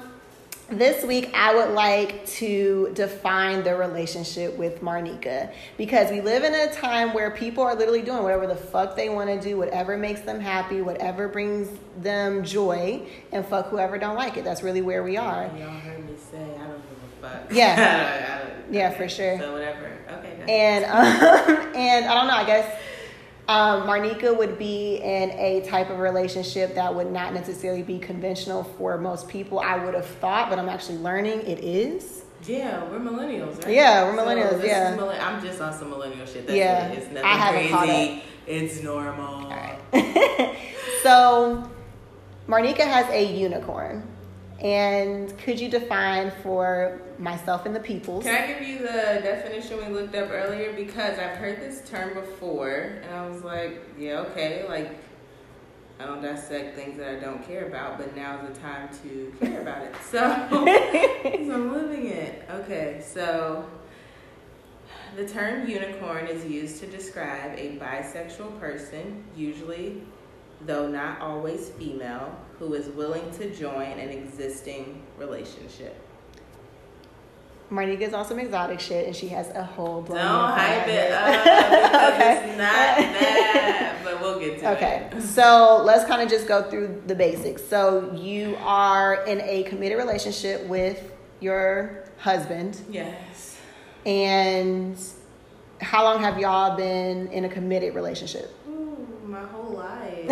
this 0.71 1.05
week 1.05 1.31
I 1.35 1.53
would 1.55 1.75
like 1.75 2.25
to 2.27 2.93
define 2.95 3.65
the 3.65 3.75
relationship 3.75 4.57
with 4.57 4.81
Marnika 4.83 5.53
because 5.77 6.11
we 6.13 6.21
live 6.21 6.45
in 6.45 6.55
a 6.55 6.73
time 6.73 7.13
where 7.13 7.33
people 7.33 7.65
are 7.65 7.75
literally 7.75 8.03
doing 8.03 8.23
whatever 8.23 8.47
the 8.47 8.55
fuck 8.55 8.95
they 8.95 9.09
want 9.09 9.29
to 9.29 9.41
do, 9.41 9.57
whatever 9.57 9.97
makes 9.99 10.21
them 10.21 10.39
happy, 10.39 10.81
whatever 10.81 11.27
brings 11.27 11.69
them 11.99 12.45
joy, 12.45 13.03
and 13.33 13.45
fuck 13.45 13.67
whoever 13.69 13.99
don't 13.99 14.15
like 14.15 14.37
it. 14.37 14.45
That's 14.45 14.63
really 14.63 14.81
where 14.81 15.03
we 15.03 15.17
are. 15.17 15.51
Y'all 15.59 15.71
heard 15.71 16.07
me 16.09 16.15
say 16.31 16.39
I 16.39 16.67
don't 16.69 16.83
give 16.89 17.25
a 17.25 17.29
fuck. 17.29 17.53
Yeah. 17.53 18.45
I 18.45 18.49
don't- 18.49 18.73
Yeah, 18.73 18.91
for 18.93 19.09
sure. 19.09 19.39
So 19.41 19.53
whatever. 19.53 19.91
Okay. 20.09 20.33
ahead. 20.45 20.49
And 20.49 20.85
um, 21.65 21.75
and 21.75 22.07
I 22.07 22.15
don't 22.15 22.29
know. 22.29 22.35
I 22.35 22.45
guess 22.47 22.81
um, 23.51 23.83
Marnika 23.83 24.37
would 24.37 24.61
be 24.61 24.99
in 24.99 25.31
a 25.33 25.61
type 25.67 25.91
of 25.91 25.99
relationship 25.99 26.77
that 26.77 26.95
would 26.95 27.11
not 27.11 27.35
necessarily 27.35 27.83
be 27.83 27.99
conventional 27.99 28.63
for 28.63 28.97
most 28.97 29.29
people. 29.29 29.59
I 29.59 29.85
would 29.85 29.95
have 29.95 30.07
thought, 30.07 30.49
but 30.49 30.61
I'm 30.61 30.69
actually 30.69 30.99
learning 30.99 31.41
it 31.41 31.59
is. 31.59 32.23
Yeah, 32.47 32.85
we're 32.85 33.01
millennials, 33.01 33.61
right? 33.65 33.75
Yeah, 33.75 34.05
we're 34.05 34.23
millennials, 34.23 34.61
is 34.61 34.65
yeah. 34.67 34.95
millen- 34.95 35.21
I'm 35.21 35.43
just 35.45 35.61
on 35.61 35.75
some 35.75 35.91
millennial 35.91 36.25
shit. 36.27 36.47
That's 36.47 36.57
Yeah, 36.57 36.87
it. 36.91 36.99
It's 36.99 37.07
nothing 37.09 37.25
I 37.25 37.35
haven't 37.35 37.77
crazy. 37.77 38.23
It's 38.47 38.83
normal. 38.85 39.47
All 39.47 39.51
right. 39.51 40.57
so 41.03 41.69
Marnika 42.47 42.83
has 42.83 43.09
a 43.11 43.25
unicorn. 43.25 44.07
And 44.61 45.37
could 45.39 45.59
you 45.59 45.71
define 45.71 46.31
for 46.43 47.01
myself 47.19 47.65
and 47.65 47.75
the 47.75 47.81
peoples? 47.81 48.25
Can 48.25 48.43
I 48.43 48.47
give 48.47 48.69
you 48.69 48.79
the 48.81 49.21
definition 49.23 49.79
we 49.79 49.93
looked 49.93 50.15
up 50.15 50.31
earlier? 50.31 50.73
Because 50.75 51.19
I've 51.19 51.37
heard 51.37 51.61
this 51.61 51.89
term 51.89 52.13
before, 52.13 53.01
and 53.03 53.15
I 53.15 53.27
was 53.27 53.43
like, 53.43 53.83
yeah, 53.99 54.19
okay, 54.21 54.67
like, 54.69 54.99
I 55.99 56.05
don't 56.05 56.23
dissect 56.23 56.77
things 56.77 56.99
that 56.99 57.17
I 57.17 57.21
don't 57.21 57.47
care 57.47 57.69
about, 57.69 57.99
but 57.99 58.15
now's 58.15 58.47
the 58.47 58.59
time 58.61 58.91
to 59.03 59.35
care 59.41 59.63
about 59.63 59.83
it. 59.83 59.95
So, 60.03 60.19
so 60.51 61.55
I'm 61.55 61.73
living 61.73 62.09
it. 62.09 62.47
Okay, 62.51 63.03
so 63.03 63.65
the 65.17 65.27
term 65.27 65.69
unicorn 65.69 66.27
is 66.27 66.45
used 66.45 66.81
to 66.81 66.87
describe 66.87 67.59
a 67.59 67.79
bisexual 67.79 68.61
person, 68.61 69.25
usually, 69.35 70.03
though 70.67 70.87
not 70.87 71.21
always 71.21 71.71
female, 71.71 72.39
who 72.61 72.75
is 72.75 72.89
willing 72.91 73.29
to 73.33 73.53
join 73.53 73.99
an 73.99 74.11
existing 74.11 75.03
relationship. 75.19 75.97
Marnika's 77.71 78.13
on 78.13 78.25
some 78.27 78.39
exotic 78.39 78.81
shit, 78.81 79.07
and 79.07 79.17
she 79.17 79.29
has 79.29 79.49
a 79.51 79.65
whole 79.65 80.03
Don't 80.03 80.17
hype 80.19 80.87
it 80.87 81.11
up 81.13 81.43
because 81.45 82.15
Okay. 82.15 82.37
it's 82.37 82.59
not 82.59 82.59
that. 82.59 83.97
But 84.05 84.21
we'll 84.21 84.39
get 84.39 84.59
to 84.61 84.73
Okay, 84.77 85.09
it. 85.13 85.23
so 85.37 85.81
let's 85.85 86.05
kind 86.05 86.21
of 86.21 86.29
just 86.29 86.47
go 86.47 86.63
through 86.69 87.03
the 87.07 87.15
basics. 87.15 87.65
So 87.65 88.13
you 88.15 88.57
are 88.61 89.25
in 89.25 89.41
a 89.41 89.63
committed 89.63 89.97
relationship 89.99 90.67
with 90.67 91.13
your 91.41 92.05
husband, 92.19 92.79
Yes. 92.91 93.59
and 94.05 94.99
how 95.81 96.05
long 96.05 96.21
have 96.23 96.39
y'all 96.39 96.77
been 96.77 97.29
in 97.29 97.45
a 97.47 97.49
committed 97.49 97.95
relationship? 97.95 98.55
Ooh, 98.69 99.07
my 99.25 99.41
whole 99.45 99.71
life. 99.71 100.27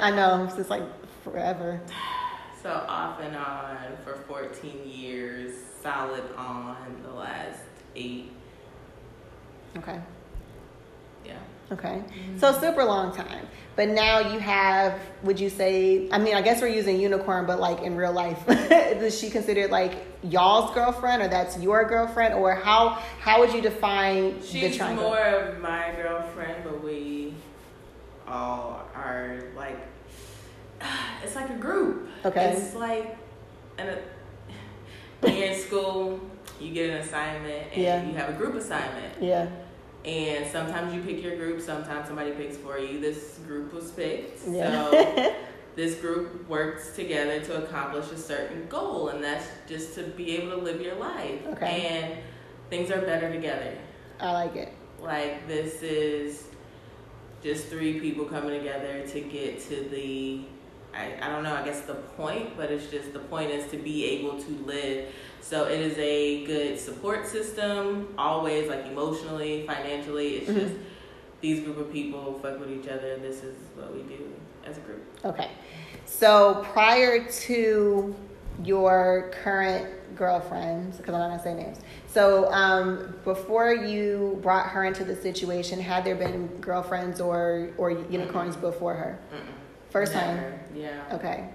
I 0.00 0.12
know 0.14 0.48
it's 0.56 0.70
like 0.70 0.82
forever. 1.30 1.80
so 2.62 2.70
off 2.88 3.20
and 3.20 3.36
on 3.36 3.76
for 4.04 4.14
14 4.28 4.82
years, 4.88 5.52
solid 5.82 6.22
on 6.36 6.76
the 7.02 7.10
last 7.10 7.60
eight. 7.94 8.30
Okay, 9.76 10.00
Yeah. 11.24 11.34
okay, 11.70 12.02
mm-hmm. 12.02 12.38
so 12.38 12.52
super 12.58 12.82
long 12.84 13.14
time. 13.14 13.46
But 13.74 13.88
now 13.90 14.20
you 14.32 14.38
have, 14.38 14.98
would 15.22 15.38
you 15.38 15.50
say? 15.50 16.08
I 16.10 16.18
mean, 16.18 16.34
I 16.34 16.40
guess 16.40 16.62
we're 16.62 16.68
using 16.68 16.98
unicorn, 16.98 17.44
but 17.44 17.60
like 17.60 17.82
in 17.82 17.94
real 17.94 18.12
life, 18.12 18.42
is 18.48 19.18
she 19.18 19.28
considered 19.28 19.70
like 19.70 19.92
y'all's 20.22 20.72
girlfriend, 20.74 21.22
or 21.22 21.28
that's 21.28 21.58
your 21.58 21.84
girlfriend, 21.84 22.32
or 22.34 22.54
how 22.54 22.90
how 23.20 23.40
would 23.40 23.52
you 23.52 23.60
define 23.60 24.40
the 24.40 24.46
She's 24.46 24.80
more 24.80 25.18
of 25.18 25.60
my 25.60 25.92
girlfriend, 25.94 26.64
but 26.64 26.82
we 26.82 27.34
all 28.26 28.80
are 28.94 29.42
like, 29.54 29.78
it's 31.22 31.34
like 31.34 31.50
a 31.50 31.54
group. 31.54 32.08
Okay. 32.24 32.52
It's 32.52 32.74
like, 32.74 33.16
an, 33.78 33.98
when 35.20 35.36
you're 35.36 35.46
in 35.48 35.58
school, 35.58 36.20
you 36.60 36.72
get 36.72 36.90
an 36.90 36.96
assignment 36.96 37.72
and 37.72 37.82
Yeah. 37.82 38.06
you 38.06 38.14
have 38.14 38.30
a 38.30 38.32
group 38.32 38.54
assignment. 38.54 39.22
Yeah, 39.22 39.48
And 40.04 40.46
sometimes 40.50 40.94
you 40.94 41.02
pick 41.02 41.22
your 41.22 41.36
group, 41.36 41.60
sometimes 41.60 42.06
somebody 42.06 42.32
picks 42.32 42.56
for 42.56 42.78
you. 42.78 43.00
This 43.00 43.38
group 43.46 43.72
was 43.72 43.90
picked. 43.90 44.46
Yeah. 44.48 44.90
So 44.90 45.34
this 45.76 45.96
group 45.96 46.48
works 46.48 46.94
together 46.96 47.40
to 47.40 47.64
accomplish 47.64 48.10
a 48.10 48.16
certain 48.16 48.66
goal, 48.68 49.08
and 49.08 49.22
that's 49.22 49.46
just 49.68 49.94
to 49.96 50.02
be 50.04 50.36
able 50.36 50.56
to 50.56 50.62
live 50.62 50.80
your 50.80 50.94
life. 50.96 51.46
Okay. 51.48 51.86
And 51.86 52.18
things 52.70 52.90
are 52.90 53.00
better 53.02 53.32
together. 53.32 53.76
I 54.20 54.32
like 54.32 54.56
it. 54.56 54.72
Like 55.00 55.46
this 55.46 55.82
is 55.82 56.44
just 57.42 57.66
three 57.66 58.00
people 58.00 58.24
coming 58.24 58.58
together 58.58 59.06
to 59.06 59.20
get 59.20 59.60
to 59.68 59.88
the 59.90 60.40
I, 60.96 61.12
I 61.20 61.28
don't 61.28 61.42
know, 61.42 61.54
I 61.54 61.62
guess 61.64 61.82
the 61.82 61.94
point, 61.94 62.56
but 62.56 62.70
it's 62.70 62.86
just 62.90 63.12
the 63.12 63.18
point 63.18 63.50
is 63.50 63.70
to 63.70 63.76
be 63.76 64.04
able 64.06 64.40
to 64.40 64.50
live. 64.64 65.08
So 65.40 65.66
it 65.66 65.80
is 65.80 65.96
a 65.98 66.44
good 66.46 66.78
support 66.78 67.26
system, 67.26 68.14
always 68.18 68.68
like 68.68 68.86
emotionally, 68.86 69.66
financially. 69.66 70.36
It's 70.38 70.50
Mhm. 70.50 70.60
just 70.60 70.74
these 71.40 71.60
group 71.64 71.78
of 71.78 71.92
people 71.92 72.38
fuck 72.42 72.58
with 72.58 72.70
each 72.70 72.88
other. 72.88 73.16
This 73.18 73.42
is 73.44 73.54
what 73.76 73.94
we 73.94 74.02
do 74.02 74.32
as 74.64 74.78
a 74.78 74.80
group. 74.80 75.02
Okay. 75.24 75.50
So 76.06 76.64
prior 76.72 77.24
to 77.24 78.14
your 78.64 79.30
current 79.42 79.86
girlfriends, 80.16 80.96
because 80.96 81.14
I'm 81.14 81.20
not 81.20 81.28
gonna 81.30 81.42
say 81.42 81.54
names. 81.54 81.78
So 82.06 82.50
um, 82.52 83.14
before 83.22 83.72
you 83.72 84.38
brought 84.42 84.68
her 84.70 84.84
into 84.84 85.04
the 85.04 85.14
situation, 85.14 85.78
had 85.78 86.04
there 86.04 86.14
been 86.14 86.46
girlfriends 86.60 87.20
or 87.20 87.70
or 87.76 87.90
unicorns 87.90 88.56
before 88.56 88.94
her? 88.94 89.18
Mm-mm. 89.32 89.52
First 89.96 90.12
time. 90.12 90.60
Yeah. 90.74 91.04
Okay. 91.12 91.48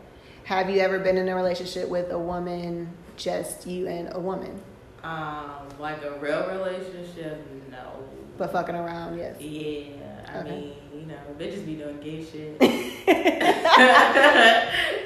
Have 0.45 0.67
you 0.67 0.79
ever 0.79 0.97
been 0.97 1.15
in 1.15 1.29
a 1.29 1.35
relationship 1.35 1.87
with 1.87 2.09
a 2.09 2.17
woman, 2.17 2.91
just 3.15 3.67
you 3.67 3.87
and 3.87 4.09
a 4.15 4.19
woman, 4.19 4.59
Um, 5.03 5.51
like 5.79 6.01
a 6.03 6.17
real 6.19 6.47
relationship, 6.47 7.39
no. 7.69 7.99
but 8.39 8.51
fucking 8.51 8.73
around? 8.73 9.19
Yes. 9.19 9.39
Yeah, 9.39 9.91
I 10.27 10.39
Okay. 10.39 10.49
mean, 10.49 10.73
you 10.91 11.05
know, 11.05 11.19
bitches 11.37 11.63
be 11.67 11.75
doing 11.75 11.99
gay 11.99 12.25
shit. 12.25 12.57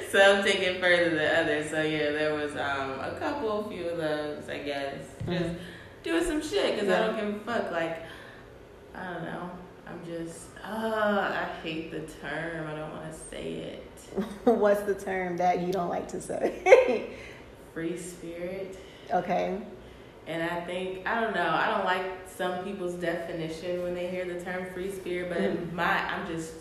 Some 0.10 0.42
take 0.42 0.60
it 0.60 0.80
further 0.80 1.10
than 1.14 1.36
others. 1.44 1.68
So 1.68 1.82
yeah, 1.82 2.12
there 2.12 2.32
was 2.34 2.52
um 2.52 2.98
a 3.00 3.16
couple, 3.18 3.68
few 3.68 3.86
of 3.90 3.98
those, 3.98 4.48
I 4.48 4.60
guess, 4.60 4.94
just 5.28 5.44
Mhm. 5.44 5.56
doing 6.02 6.24
some 6.24 6.40
shit 6.40 6.72
because 6.76 6.88
Yeah. 6.88 7.02
I 7.02 7.06
don't 7.08 7.16
give 7.16 7.34
a 7.36 7.38
fuck. 7.40 7.70
Like, 7.70 7.98
I 8.94 9.12
don't 9.12 9.24
know. 9.24 9.50
I'm 9.86 10.00
just, 10.06 10.46
uh, 10.68 11.32
I 11.44 11.48
hate 11.62 11.90
the 11.90 12.00
term. 12.20 12.66
I 12.66 12.74
don't 12.74 12.90
want 12.92 13.12
to 13.12 13.18
say 13.30 13.52
it. 13.54 13.82
What's 14.44 14.82
the 14.82 14.94
term 14.94 15.36
that 15.38 15.60
you 15.60 15.72
don't 15.72 15.88
like 15.88 16.08
to 16.08 16.20
say? 16.20 17.10
Free 17.74 17.96
spirit. 17.98 18.78
okay. 19.12 19.58
And 20.26 20.42
I 20.42 20.60
think 20.62 21.06
I 21.06 21.20
don't 21.20 21.34
know. 21.34 21.48
I 21.48 21.66
don't 21.70 21.84
like 21.84 22.04
some 22.28 22.64
people's 22.64 22.94
definition 22.94 23.82
when 23.84 23.94
they 23.94 24.08
hear 24.08 24.24
the 24.24 24.42
term 24.44 24.66
free 24.74 24.90
spirit, 24.90 25.28
but 25.28 25.38
Mhm. 25.38 25.72
my 25.72 25.84
I'm 26.12 26.26
just 26.26 26.52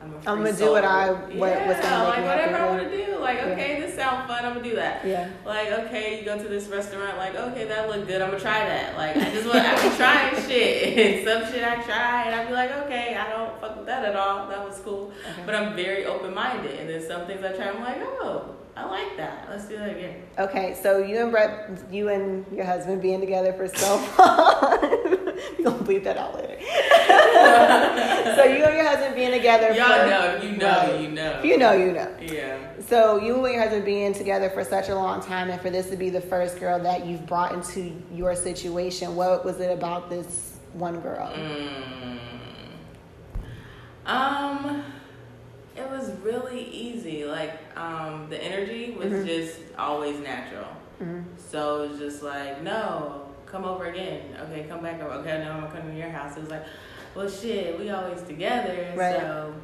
I'm 0.00 0.14
I'm 0.26 0.44
gonna 0.44 0.52
do 0.52 0.70
what 0.70 0.84
I- 0.84 1.10
what- 1.10 1.34
yeah, 1.34 1.66
what's 1.66 1.80
gonna 1.80 2.04
make 2.04 2.16
like 2.16 2.24
whatever 2.24 2.56
I 2.56 2.66
want 2.70 2.82
to 2.90 3.06
do. 3.06 3.18
Like 3.18 3.38
Yeah. 3.38 3.46
okay, 3.52 3.80
this 3.80 3.94
sounds 3.96 4.26
fun. 4.28 4.44
I'm 4.44 4.54
gonna 4.54 4.68
do 4.68 4.76
that. 4.76 5.04
Yeah. 5.04 5.28
Like 5.44 5.70
okay, 5.72 6.18
you 6.20 6.24
go 6.24 6.38
to 6.38 6.48
this 6.48 6.66
restaurant. 6.68 7.16
Like 7.18 7.34
okay, 7.34 7.64
that 7.64 7.88
looked 7.88 8.06
good. 8.06 8.22
I'm 8.22 8.30
gonna 8.30 8.40
try 8.40 8.64
that. 8.64 8.96
Like 8.96 9.16
I 9.16 9.30
just 9.30 9.46
want 9.46 9.58
I'm 9.66 9.96
trying 9.96 10.34
shit. 10.48 11.24
Some 11.28 11.44
shit 11.52 11.64
I 11.64 11.82
try 11.82 12.22
and 12.26 12.34
I 12.34 12.44
be 12.46 12.52
like 12.52 12.70
okay, 12.84 13.16
I 13.16 13.28
don't 13.28 13.60
fuck 13.60 13.76
with 13.76 13.86
that 13.86 14.04
at 14.04 14.14
all. 14.16 14.48
That 14.48 14.64
was 14.64 14.78
cool. 14.84 15.12
Okay. 15.32 15.42
But 15.44 15.54
I'm 15.56 15.74
very 15.74 16.06
open 16.06 16.32
minded, 16.32 16.78
and 16.78 16.88
then 16.88 17.02
some 17.06 17.26
things 17.26 17.42
I 17.44 17.52
try. 17.52 17.68
I'm 17.70 17.82
like 17.82 17.98
oh, 18.00 18.54
I 18.76 18.84
like 18.84 19.16
that. 19.16 19.48
Let's 19.50 19.64
do 19.66 19.76
that 19.78 19.90
again. 19.96 20.22
Okay, 20.38 20.76
so 20.80 20.98
you 20.98 21.18
and 21.20 21.32
Brett, 21.32 21.70
you 21.90 22.08
and 22.10 22.46
your 22.52 22.64
husband 22.64 23.02
being 23.02 23.20
together 23.20 23.52
for 23.52 23.66
so 23.66 23.96
long. 24.18 25.27
We're 25.58 25.64
gonna 25.64 25.84
bleep 25.84 26.04
that 26.04 26.16
out 26.16 26.34
later. 26.34 26.58
so 28.36 28.44
you 28.44 28.64
and 28.64 28.74
your 28.76 28.84
husband 28.86 29.14
being 29.14 29.30
together 29.32 29.72
Y'all 29.72 29.88
for 29.88 30.06
know 30.08 30.40
you 30.42 30.56
know 30.56 30.68
Right. 30.68 31.00
you 31.00 31.08
know. 31.08 31.38
If 31.38 31.44
you 31.44 31.58
know, 31.58 31.72
you 31.72 31.92
know. 31.92 32.10
Yeah. 32.20 32.58
So 32.86 33.18
you 33.18 33.44
and 33.44 33.54
your 33.54 33.62
husband 33.62 33.84
being 33.84 34.12
together 34.14 34.48
for 34.50 34.64
such 34.64 34.88
a 34.88 34.94
long 34.94 35.20
time, 35.22 35.50
and 35.50 35.60
for 35.60 35.70
this 35.70 35.90
to 35.90 35.96
be 35.96 36.10
the 36.10 36.20
first 36.20 36.58
girl 36.58 36.78
that 36.82 37.06
you've 37.06 37.26
brought 37.26 37.52
into 37.52 37.92
your 38.12 38.34
situation, 38.34 39.14
what 39.16 39.44
was 39.44 39.60
it 39.60 39.70
about 39.70 40.08
this 40.10 40.58
one 40.72 41.00
girl? 41.00 41.30
Mm. 41.34 42.18
Um, 44.06 44.82
it 45.76 45.88
was 45.90 46.10
really 46.22 46.64
easy. 46.70 47.24
Like, 47.24 47.52
um, 47.76 48.26
the 48.30 48.42
energy 48.42 48.92
was 48.98 49.12
Mhm. 49.12 49.26
just 49.26 49.58
always 49.78 50.18
natural. 50.18 50.66
Mhm. 51.02 51.24
So 51.36 51.82
it 51.82 51.90
was 51.90 51.98
just 51.98 52.22
like, 52.22 52.62
no, 52.62 53.22
come 53.50 53.64
over 53.64 53.86
again. 53.86 54.36
Okay, 54.44 54.64
come 54.68 54.82
back 54.82 55.00
over. 55.00 55.12
Okay, 55.14 55.42
no, 55.44 55.52
I'm 55.52 55.60
gonna 55.62 55.80
come 55.80 55.90
to 55.90 55.96
your 55.96 56.10
house. 56.10 56.36
It 56.36 56.40
was 56.40 56.50
like, 56.50 56.64
well, 57.14 57.28
shit, 57.28 57.78
we 57.78 57.90
always 57.90 58.22
together, 58.22 58.92
Right. 58.96 59.16
so 59.18 59.54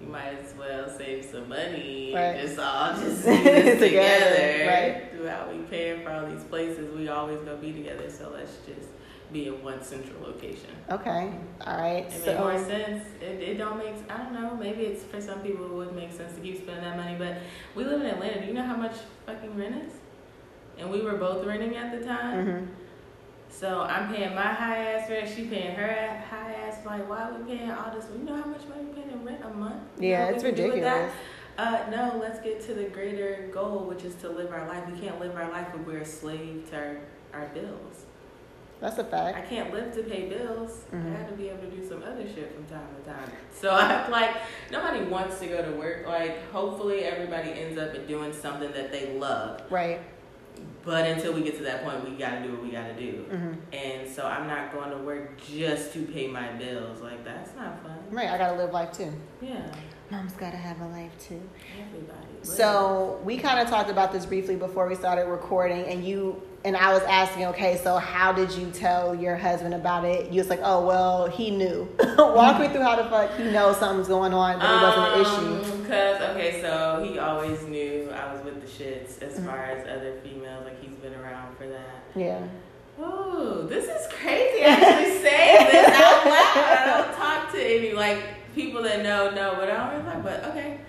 you 0.00 0.06
might 0.08 0.38
as 0.44 0.54
well 0.58 0.88
save 0.88 1.24
some 1.24 1.48
money. 1.48 2.12
Right. 2.14 2.22
and 2.36 2.40
Just 2.48 2.58
all 2.58 2.94
just 3.00 3.24
Together, 3.24 3.76
together. 3.78 4.66
right. 4.66 5.10
Throughout 5.12 5.52
We 5.52 5.62
paying 5.64 6.04
for 6.04 6.10
all 6.12 6.26
these 6.26 6.44
places. 6.44 6.94
We 6.96 7.08
always 7.08 7.38
gonna 7.40 7.56
be 7.56 7.72
together. 7.72 8.08
So 8.10 8.30
let's 8.32 8.56
just 8.66 8.88
be 9.32 9.48
in 9.48 9.62
one 9.62 9.82
central 9.82 10.22
location. 10.22 10.70
Okay. 10.90 11.32
All 11.66 11.76
right. 11.76 12.04
It 12.06 12.12
so 12.12 12.26
makes 12.26 12.38
more 12.38 12.58
sense. 12.58 13.04
It, 13.20 13.40
it 13.42 13.58
don't 13.58 13.76
make. 13.78 13.94
I 14.08 14.18
don't 14.18 14.32
know. 14.32 14.54
Maybe 14.56 14.82
it's 14.84 15.02
for 15.04 15.20
some 15.20 15.40
people 15.40 15.64
it 15.66 15.72
would 15.74 15.96
make 15.96 16.12
sense 16.12 16.34
to 16.34 16.40
keep 16.40 16.58
spending 16.58 16.84
that 16.84 16.96
money. 16.96 17.16
But 17.18 17.38
we 17.74 17.84
live 17.84 18.00
in 18.00 18.06
Atlanta. 18.06 18.40
Do 18.42 18.46
you 18.46 18.54
know 18.54 18.62
how 18.64 18.76
much 18.76 18.94
fucking 19.26 19.56
rent 19.56 19.74
is? 19.86 19.92
And 20.78 20.90
we 20.90 21.00
were 21.02 21.14
both 21.16 21.44
renting 21.44 21.76
at 21.76 21.98
the 21.98 22.06
time. 22.06 22.46
Mhm. 22.46 22.66
So 23.50 23.80
I'm 23.82 24.14
paying 24.14 24.34
my 24.34 24.42
high 24.42 24.92
ass 24.92 25.10
rent. 25.10 25.28
She 25.34 25.44
paying 25.44 25.74
her 25.74 26.22
high 26.30 26.52
ass. 26.52 26.78
Like, 26.84 27.08
why 27.08 27.22
are 27.22 27.32
we 27.34 27.56
paying 27.56 27.70
all 27.70 27.90
this? 27.94 28.06
You 28.16 28.24
know 28.24 28.36
how 28.36 28.48
much 28.48 28.66
money 28.68 28.84
we 28.84 28.92
paying 28.94 29.10
in 29.10 29.24
rent 29.24 29.40
a 29.44 29.50
month? 29.50 29.82
You 29.98 30.02
know 30.02 30.08
Yeah, 30.08 30.28
it's 30.28 30.44
we 30.44 30.52
can 30.52 30.56
do 30.56 30.80
that? 30.80 30.94
ridiculous. 30.94 31.12
Uh, 31.58 31.84
no, 31.90 32.18
let's 32.20 32.38
get 32.40 32.60
to 32.66 32.74
the 32.74 32.84
greater 32.84 33.50
goal, 33.52 33.80
which 33.80 34.04
is 34.04 34.14
to 34.16 34.28
live 34.28 34.52
our 34.52 34.68
life. 34.68 34.84
We 34.88 34.98
can't 35.00 35.18
live 35.18 35.34
our 35.34 35.50
life 35.50 35.66
if 35.74 35.84
we're 35.86 35.98
a 35.98 36.04
slave 36.06 36.68
to 36.70 36.76
our, 36.76 36.96
our 37.32 37.46
bills. 37.48 38.04
That's 38.80 38.96
a 38.98 39.02
fact. 39.02 39.36
I 39.36 39.40
can't 39.40 39.74
live 39.74 39.92
to 39.96 40.04
pay 40.04 40.28
bills. 40.28 40.84
Mhm. 40.94 41.12
I 41.12 41.18
have 41.18 41.28
to 41.30 41.34
be 41.34 41.48
able 41.48 41.62
to 41.62 41.66
do 41.76 41.84
some 41.84 42.00
other 42.04 42.22
shit 42.32 42.54
from 42.54 42.64
time 42.66 42.86
to 43.02 43.10
time. 43.10 43.28
So 43.52 43.70
I'm 43.74 44.08
like 44.12 44.36
nobody 44.70 45.02
wants 45.06 45.40
to 45.40 45.48
go 45.48 45.68
to 45.68 45.76
work. 45.76 46.06
Like 46.06 46.48
hopefully 46.52 47.00
everybody 47.02 47.50
ends 47.50 47.76
up 47.76 48.06
doing 48.06 48.32
something 48.32 48.70
that 48.70 48.92
they 48.92 49.18
love. 49.18 49.62
Right. 49.68 49.98
But 50.84 51.06
until 51.06 51.32
we 51.34 51.42
get 51.42 51.56
to 51.58 51.62
that 51.64 51.84
point, 51.84 52.08
we 52.08 52.16
gotta 52.16 52.42
do 52.42 52.52
what 52.52 52.62
we 52.62 52.70
gotta 52.70 52.94
do. 52.94 53.24
hmm 53.28 53.52
And 53.74 54.08
so 54.08 54.26
I'm 54.26 54.46
not 54.46 54.72
going 54.72 54.90
to 54.90 54.98
work 54.98 55.38
just 55.44 55.92
to 55.94 56.04
pay 56.06 56.26
my 56.28 56.52
bills. 56.52 57.00
Like 57.00 57.24
that's 57.24 57.54
not 57.56 57.82
fun. 57.82 57.98
Right. 58.10 58.28
I 58.30 58.38
gotta 58.38 58.56
live 58.56 58.72
life 58.72 58.92
too. 58.92 59.12
Yeah, 59.42 59.70
Mom's 60.10 60.32
gotta 60.32 60.56
have 60.56 60.80
a 60.80 60.86
life 60.88 61.10
too. 61.28 61.40
everybody. 61.86 62.16
So 62.42 63.20
we 63.24 63.36
kind 63.36 63.60
of 63.60 63.68
talked 63.68 63.90
about 63.90 64.10
this 64.12 64.24
briefly 64.24 64.56
before 64.56 64.88
we 64.88 64.94
started 64.94 65.26
recording, 65.26 65.84
and 65.84 66.02
you 66.04 66.40
and 66.64 66.76
I 66.76 66.92
was 66.94 67.02
asking, 67.02 67.44
okay, 67.46 67.76
so 67.76 67.98
how 67.98 68.32
did 68.32 68.50
you 68.52 68.70
tell 68.70 69.14
your 69.14 69.36
husband 69.36 69.74
about 69.74 70.04
it? 70.06 70.32
You 70.32 70.40
was 70.40 70.48
like, 70.48 70.60
oh 70.62 70.86
well, 70.86 71.26
he 71.28 71.50
knew. 71.50 71.86
Walk 72.18 72.58
me 72.60 72.68
through 72.68 72.82
how 72.82 72.96
the 72.96 73.04
fuck 73.10 73.36
he 73.36 73.44
knows 73.44 73.76
something's 73.76 74.08
going 74.08 74.32
on, 74.32 74.58
but 74.58 74.70
it 74.70 74.82
wasn't 74.82 75.14
an 75.14 75.20
issue. 75.66 75.82
Because 75.82 76.22
Um, 76.22 76.36
okay, 76.36 76.60
so 76.62 77.06
he 77.06 77.18
always 77.18 77.62
knew 77.64 78.10
I 78.10 78.32
was 78.32 78.42
with 78.44 78.62
the 78.62 78.66
shits 78.84 79.20
as 79.22 79.38
Mhm. 79.38 79.46
far 79.46 79.62
as 79.66 79.86
other 79.86 80.14
females. 80.22 80.64
Like 80.64 80.80
he's 80.82 80.94
been 80.96 81.14
around 81.14 81.54
for 81.58 81.66
that. 81.68 82.02
Yeah. 82.16 82.40
Ooh, 82.98 83.66
this 83.68 83.84
is 83.84 84.10
crazy. 84.12 84.64
I 84.64 84.68
Actually, 84.68 85.18
say 85.18 85.68
this 85.70 85.88
out 85.88 86.24
loud. 86.24 86.56
I 86.56 87.04
don't 87.04 87.14
talk 87.16 87.52
to 87.52 87.62
any 87.62 87.92
like 87.92 88.22
people 88.58 88.82
that 88.82 89.02
know 89.04 89.30
know, 89.30 89.54
but 89.56 89.70
I 89.70 89.76
don't 89.76 89.90
really 90.04 90.12
talk. 90.12 90.22
But 90.24 90.44
okay, 90.50 90.80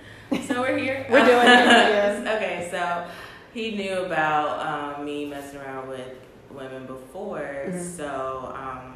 so 0.47 0.61
we're 0.61 0.77
here. 0.77 1.05
We're 1.11 1.23
doing 1.23 1.47
it, 1.47 2.27
okay, 2.35 2.67
so 2.71 3.05
he 3.53 3.75
knew 3.75 4.05
about 4.05 4.97
um, 4.97 5.05
me 5.05 5.25
messing 5.25 5.59
around 5.59 5.87
with 5.87 6.07
women 6.49 6.87
before. 6.87 7.65
Mhm. 7.67 7.95
So 7.97 8.51
um, 8.55 8.95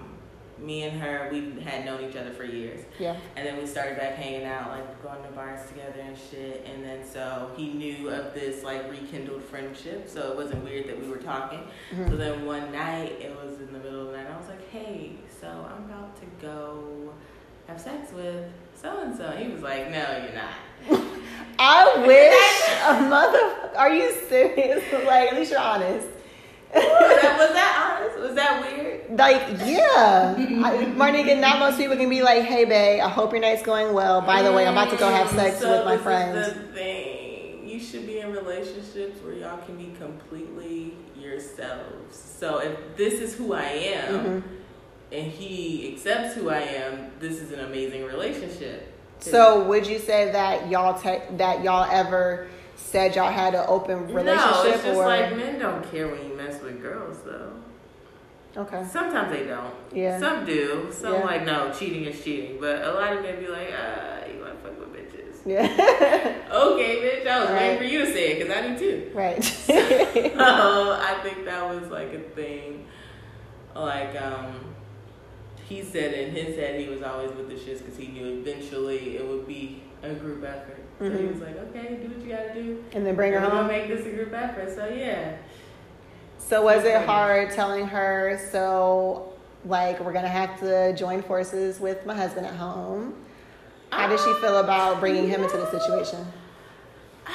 me 0.58 0.84
and 0.84 1.00
her, 1.00 1.30
we 1.32 1.60
had 1.62 1.86
known 1.86 2.04
each 2.10 2.16
other 2.16 2.32
for 2.32 2.46
years. 2.46 2.84
Yeah. 2.98 3.16
And 3.36 3.46
then 3.46 3.58
we 3.58 3.68
started 3.68 3.98
back 3.98 4.16
hanging 4.16 4.46
out, 4.46 4.70
like 4.70 5.04
going 5.04 5.22
to 5.24 5.30
bars 5.32 5.68
together 5.68 6.00
and 6.00 6.18
shit. 6.18 6.66
And 6.72 6.84
then 6.84 7.06
so 7.06 7.52
he 7.56 7.74
knew 7.74 8.10
of 8.10 8.34
this 8.34 8.64
like 8.64 8.90
rekindled 8.90 9.44
friendship, 9.44 10.10
so 10.10 10.32
it 10.32 10.36
wasn't 10.36 10.64
weird 10.64 10.88
that 10.88 11.00
we 11.00 11.08
were 11.08 11.18
talking. 11.18 11.62
Mhm. 11.94 12.10
So 12.10 12.16
then 12.16 12.46
one 12.48 12.72
night, 12.72 13.12
it 13.22 13.36
was 13.36 13.60
in 13.60 13.72
the 13.72 13.80
middle 13.80 14.02
of 14.02 14.08
the 14.12 14.18
night. 14.18 14.28
I 14.34 14.38
was 14.38 14.50
like, 14.50 14.68
"Hey, 14.72 15.12
so 15.42 15.48
I'm 15.48 15.84
about 15.86 16.16
to 16.22 16.26
go 16.42 17.14
have 17.68 17.80
sex 17.80 18.12
with 18.14 18.46
so 18.76 19.02
and 19.02 19.16
so." 19.16 19.32
He 19.32 19.48
was 19.50 19.62
like, 19.62 19.90
"No, 19.92 20.06
you're 20.24 20.34
not." 20.36 20.56
I 21.60 22.04
wish 22.08 23.06
a 23.06 23.10
mother. 23.10 23.78
Are 23.78 23.94
you 23.94 24.12
serious? 24.28 24.84
Like, 25.06 25.32
at 25.32 25.36
least 25.36 25.52
you're 25.52 25.60
honest. 25.60 26.08
was, 26.74 26.84
that, 27.22 27.36
was 27.38 27.50
that 27.54 28.00
honest? 28.02 28.20
Was 28.20 28.36
that 28.36 28.62
weird? 28.62 29.18
Like, 29.18 29.60
yeah. 29.66 30.34
I, 30.38 30.86
my 30.96 31.12
nigga, 31.12 31.40
not 31.40 31.60
most 31.60 31.78
people 31.78 31.96
can 31.96 32.10
be 32.10 32.22
like, 32.24 32.44
hey, 32.44 32.66
babe, 32.66 33.00
I 33.02 33.10
hope 33.10 33.32
your 33.32 33.42
night's 33.42 33.62
going 33.62 33.94
well. 33.94 34.22
By 34.22 34.42
the 34.42 34.52
way, 34.52 34.66
I'm 34.66 34.74
about 34.74 34.90
to 34.90 34.98
go 34.98 35.08
have 35.10 35.30
sex 35.30 35.60
So 35.60 35.70
with 35.78 35.86
my 35.86 35.98
friends. 35.98 36.48
the 36.48 36.54
thing. 36.74 37.68
You 37.68 37.80
should 37.80 38.08
be 38.08 38.20
in 38.20 38.32
relationships 38.32 39.22
where 39.24 39.34
y'all 39.34 39.60
can 39.66 39.78
be 39.78 39.94
completely 40.00 40.96
yourselves. 41.16 42.18
So 42.40 42.58
if 42.60 42.76
this 42.98 43.16
is 43.22 43.36
who 43.36 43.54
I 43.54 43.64
am, 43.64 44.14
Mhm. 44.14 44.44
And 45.14 45.32
he 45.32 45.94
accepts 45.94 46.34
who 46.36 46.50
I 46.50 46.60
am, 46.60 47.12
this 47.20 47.40
is 47.40 47.52
an 47.52 47.60
amazing 47.62 48.04
relationship. 48.06 48.90
So, 49.20 49.64
would 49.66 49.88
you 49.88 50.00
say 50.00 50.32
that 50.32 50.70
y'all 50.70 51.00
te- 51.00 51.36
that 51.38 51.64
y'all 51.64 51.90
ever 51.90 52.48
said 52.76 53.16
y'all 53.16 53.32
had 53.32 53.56
an 53.56 53.64
open 53.68 54.08
relationship, 54.08 54.36
no, 54.36 54.64
it's 54.66 54.84
just 54.84 54.98
or 54.98 55.06
like 55.06 55.36
men 55.38 55.60
don't 55.60 55.90
care 55.90 56.08
when 56.10 56.28
you 56.28 56.36
mess 56.36 56.62
with 56.62 56.82
girls, 56.82 57.20
though. 57.24 57.54
okay, 58.58 58.84
Sometimes 58.90 59.32
they 59.32 59.46
don't. 59.46 59.74
Yeah. 59.94 60.20
Some 60.20 60.46
do. 60.46 60.90
Some 60.92 61.14
Yeah. 61.14 61.24
like 61.24 61.46
no, 61.46 61.72
cheating 61.72 62.04
is 62.06 62.22
cheating. 62.24 62.58
But 62.60 62.84
a 62.84 62.92
lot 62.92 63.14
of 63.16 63.22
men 63.24 63.40
be 63.40 63.48
like, 63.48 63.70
ah, 63.74 64.26
you 64.28 64.42
want 64.42 64.62
to 64.62 64.70
fuck 64.70 64.80
with 64.80 64.94
bitches. 64.94 65.36
yeah, 65.46 65.64
Okay, 66.52 66.96
bitch. 66.98 67.28
I 67.28 67.40
was 67.40 67.50
Right. 67.50 67.60
waiting 67.62 67.78
for 67.78 67.84
you 67.86 68.00
to 68.06 68.12
say 68.14 68.32
it 68.34 68.40
because 68.40 68.56
I 68.58 68.68
do 68.68 68.78
too. 68.78 69.12
right, 69.14 69.42
so 69.44 69.74
I 69.78 71.18
think 71.24 71.46
that 71.46 71.64
was 71.70 71.90
like 71.90 72.14
a 72.14 72.20
thing. 72.20 72.88
Like, 73.76 74.22
um, 74.22 74.76
he 75.68 75.82
said 75.84 76.14
in 76.14 76.32
his 76.34 76.56
head 76.58 76.80
he 76.80 76.88
was 76.88 77.02
always 77.02 77.32
with 77.32 77.48
the 77.50 77.56
shits 77.56 77.80
because 77.80 77.98
he 77.98 78.08
knew 78.08 78.40
eventually 78.40 79.18
it 79.18 79.28
would 79.28 79.48
be 79.48 79.82
a 80.04 80.14
group 80.14 80.44
effort. 80.44 80.80
So 81.00 81.06
he 81.10 81.18
Mhm. 81.18 81.32
was 81.32 81.42
like, 81.42 81.58
okay, 81.70 81.96
do 82.02 82.08
what 82.10 82.22
you 82.26 82.30
gotta 82.36 82.54
do. 82.54 82.84
and 82.94 83.06
then 83.06 83.16
bring 83.16 83.34
her 83.34 83.40
home. 83.40 83.68
make 83.68 83.88
this 83.88 84.06
a 84.06 84.10
group 84.10 84.34
effort. 84.34 84.74
So 84.76 84.88
yeah. 84.88 85.34
So, 86.38 86.62
was 86.62 86.84
it 86.84 87.06
hard 87.06 87.52
telling 87.52 87.88
her? 87.88 88.38
So, 88.52 89.32
like, 89.66 90.00
we're 90.02 90.12
gonna 90.12 90.28
have 90.28 90.60
to 90.60 90.94
join 90.94 91.22
forces 91.24 91.80
with 91.80 92.06
my 92.06 92.14
husband 92.14 92.46
at 92.46 92.54
home. 92.56 93.16
How 93.92 94.08
did 94.10 94.20
she 94.20 94.34
feel 94.42 94.58
about 94.58 95.00
bringing 95.00 95.28
him 95.30 95.42
into 95.44 95.56
the 95.58 95.70
situation? 95.72 96.26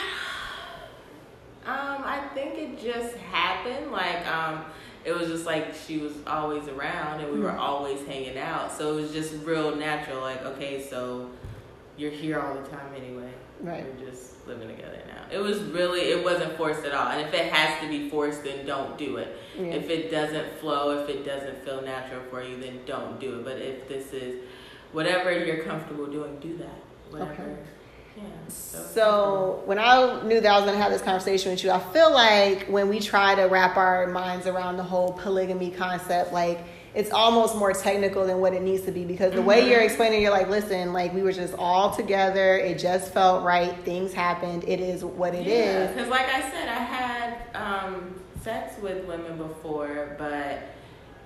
Um, 1.66 2.02
I 2.02 2.20
think 2.32 2.54
it 2.56 2.80
just 2.80 3.14
happened. 3.16 3.92
Like, 3.92 4.26
um, 4.26 4.64
it 5.08 5.18
was 5.18 5.28
just 5.28 5.46
like 5.46 5.74
she 5.86 5.98
was 5.98 6.12
always 6.26 6.68
around 6.68 7.20
and 7.20 7.32
we 7.32 7.40
were 7.40 7.50
Mhm. 7.50 7.58
always 7.58 8.04
hanging 8.06 8.36
out. 8.38 8.70
So 8.70 8.92
it 8.92 9.00
was 9.02 9.12
just 9.12 9.32
real 9.44 9.74
natural. 9.74 10.20
Like, 10.20 10.44
okay, 10.44 10.82
so 10.82 11.30
you're 11.96 12.10
here 12.10 12.38
all 12.40 12.54
the 12.54 12.68
time 12.68 12.92
anyway. 12.96 13.30
Right. 13.60 13.84
We're 13.84 14.06
just 14.10 14.46
living 14.46 14.68
together 14.68 15.00
now. 15.08 15.24
It 15.36 15.40
was 15.42 15.60
really, 15.62 16.02
it 16.12 16.22
wasn't 16.22 16.56
forced 16.56 16.84
at 16.84 16.92
all. 16.94 17.08
And 17.08 17.20
if 17.26 17.32
it 17.34 17.52
has 17.52 17.80
to 17.82 17.88
be 17.88 18.08
forced, 18.08 18.44
then 18.44 18.64
don't 18.66 18.96
do 18.98 19.16
it. 19.16 19.36
Yeah. 19.58 19.64
If 19.80 19.90
it 19.90 20.10
doesn't 20.10 20.58
flow, 20.60 20.98
if 21.02 21.08
it 21.08 21.24
doesn't 21.24 21.64
feel 21.64 21.80
natural 21.82 22.20
for 22.30 22.42
you, 22.42 22.60
then 22.60 22.80
don't 22.86 23.18
do 23.18 23.38
it. 23.40 23.44
But 23.44 23.58
if 23.58 23.88
this 23.88 24.12
is 24.12 24.36
whatever 24.92 25.32
you're 25.32 25.64
comfortable 25.64 26.06
doing, 26.06 26.38
do 26.40 26.56
that. 26.58 26.78
Whatever. 27.10 27.32
Okay. 27.32 27.56
Yeah. 28.18 28.48
So, 28.48 29.62
when 29.66 29.78
I 29.78 30.22
knew 30.22 30.40
that 30.40 30.50
I 30.50 30.56
was 30.56 30.64
going 30.64 30.76
to 30.76 30.82
have 30.82 30.92
this 30.92 31.02
conversation 31.02 31.52
with 31.52 31.62
you, 31.62 31.70
I 31.70 31.78
feel 31.78 32.12
like 32.12 32.66
when 32.66 32.88
we 32.88 33.00
try 33.00 33.34
to 33.34 33.44
wrap 33.44 33.76
our 33.76 34.06
minds 34.06 34.46
around 34.46 34.76
the 34.76 34.82
whole 34.82 35.12
polygamy 35.12 35.70
concept, 35.70 36.32
like 36.32 36.60
it's 36.94 37.12
almost 37.12 37.54
more 37.54 37.72
technical 37.72 38.26
than 38.26 38.40
what 38.40 38.54
it 38.54 38.62
needs 38.62 38.82
to 38.86 38.90
be 38.90 39.04
because 39.04 39.32
the 39.32 39.42
way 39.42 39.70
you're 39.70 39.80
explaining, 39.82 40.22
you're 40.22 40.32
like, 40.32 40.48
listen, 40.48 40.92
like 40.92 41.12
we 41.14 41.22
were 41.22 41.32
just 41.32 41.54
all 41.58 41.94
together. 41.94 42.56
It 42.56 42.78
just 42.78 43.12
felt 43.12 43.44
right. 43.44 43.76
Things 43.84 44.12
happened. 44.12 44.64
It 44.66 44.80
is 44.80 45.04
what 45.04 45.34
it 45.34 45.46
is. 45.46 45.90
Because, 45.92 46.08
like 46.08 46.26
I 46.28 46.40
said, 46.50 46.68
I 46.68 46.72
had 46.74 47.36
um, 47.54 48.14
sex 48.42 48.80
with 48.82 49.04
women 49.06 49.36
before, 49.36 50.16
but 50.18 50.60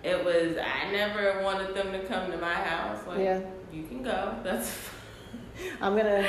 it 0.03 0.23
was 0.23 0.57
I 0.59 0.91
never 0.91 1.43
wanted 1.43 1.75
them 1.75 1.93
to 1.93 2.05
come 2.07 2.31
to 2.33 2.39
my 2.39 2.55
house. 2.55 3.07
Like, 3.07 3.21
Yeah. 3.21 3.41
you 3.73 3.85
can 3.85 4.03
go. 4.03 4.37
That's. 4.43 4.77
I'm 5.81 5.97
gonna. 5.97 6.27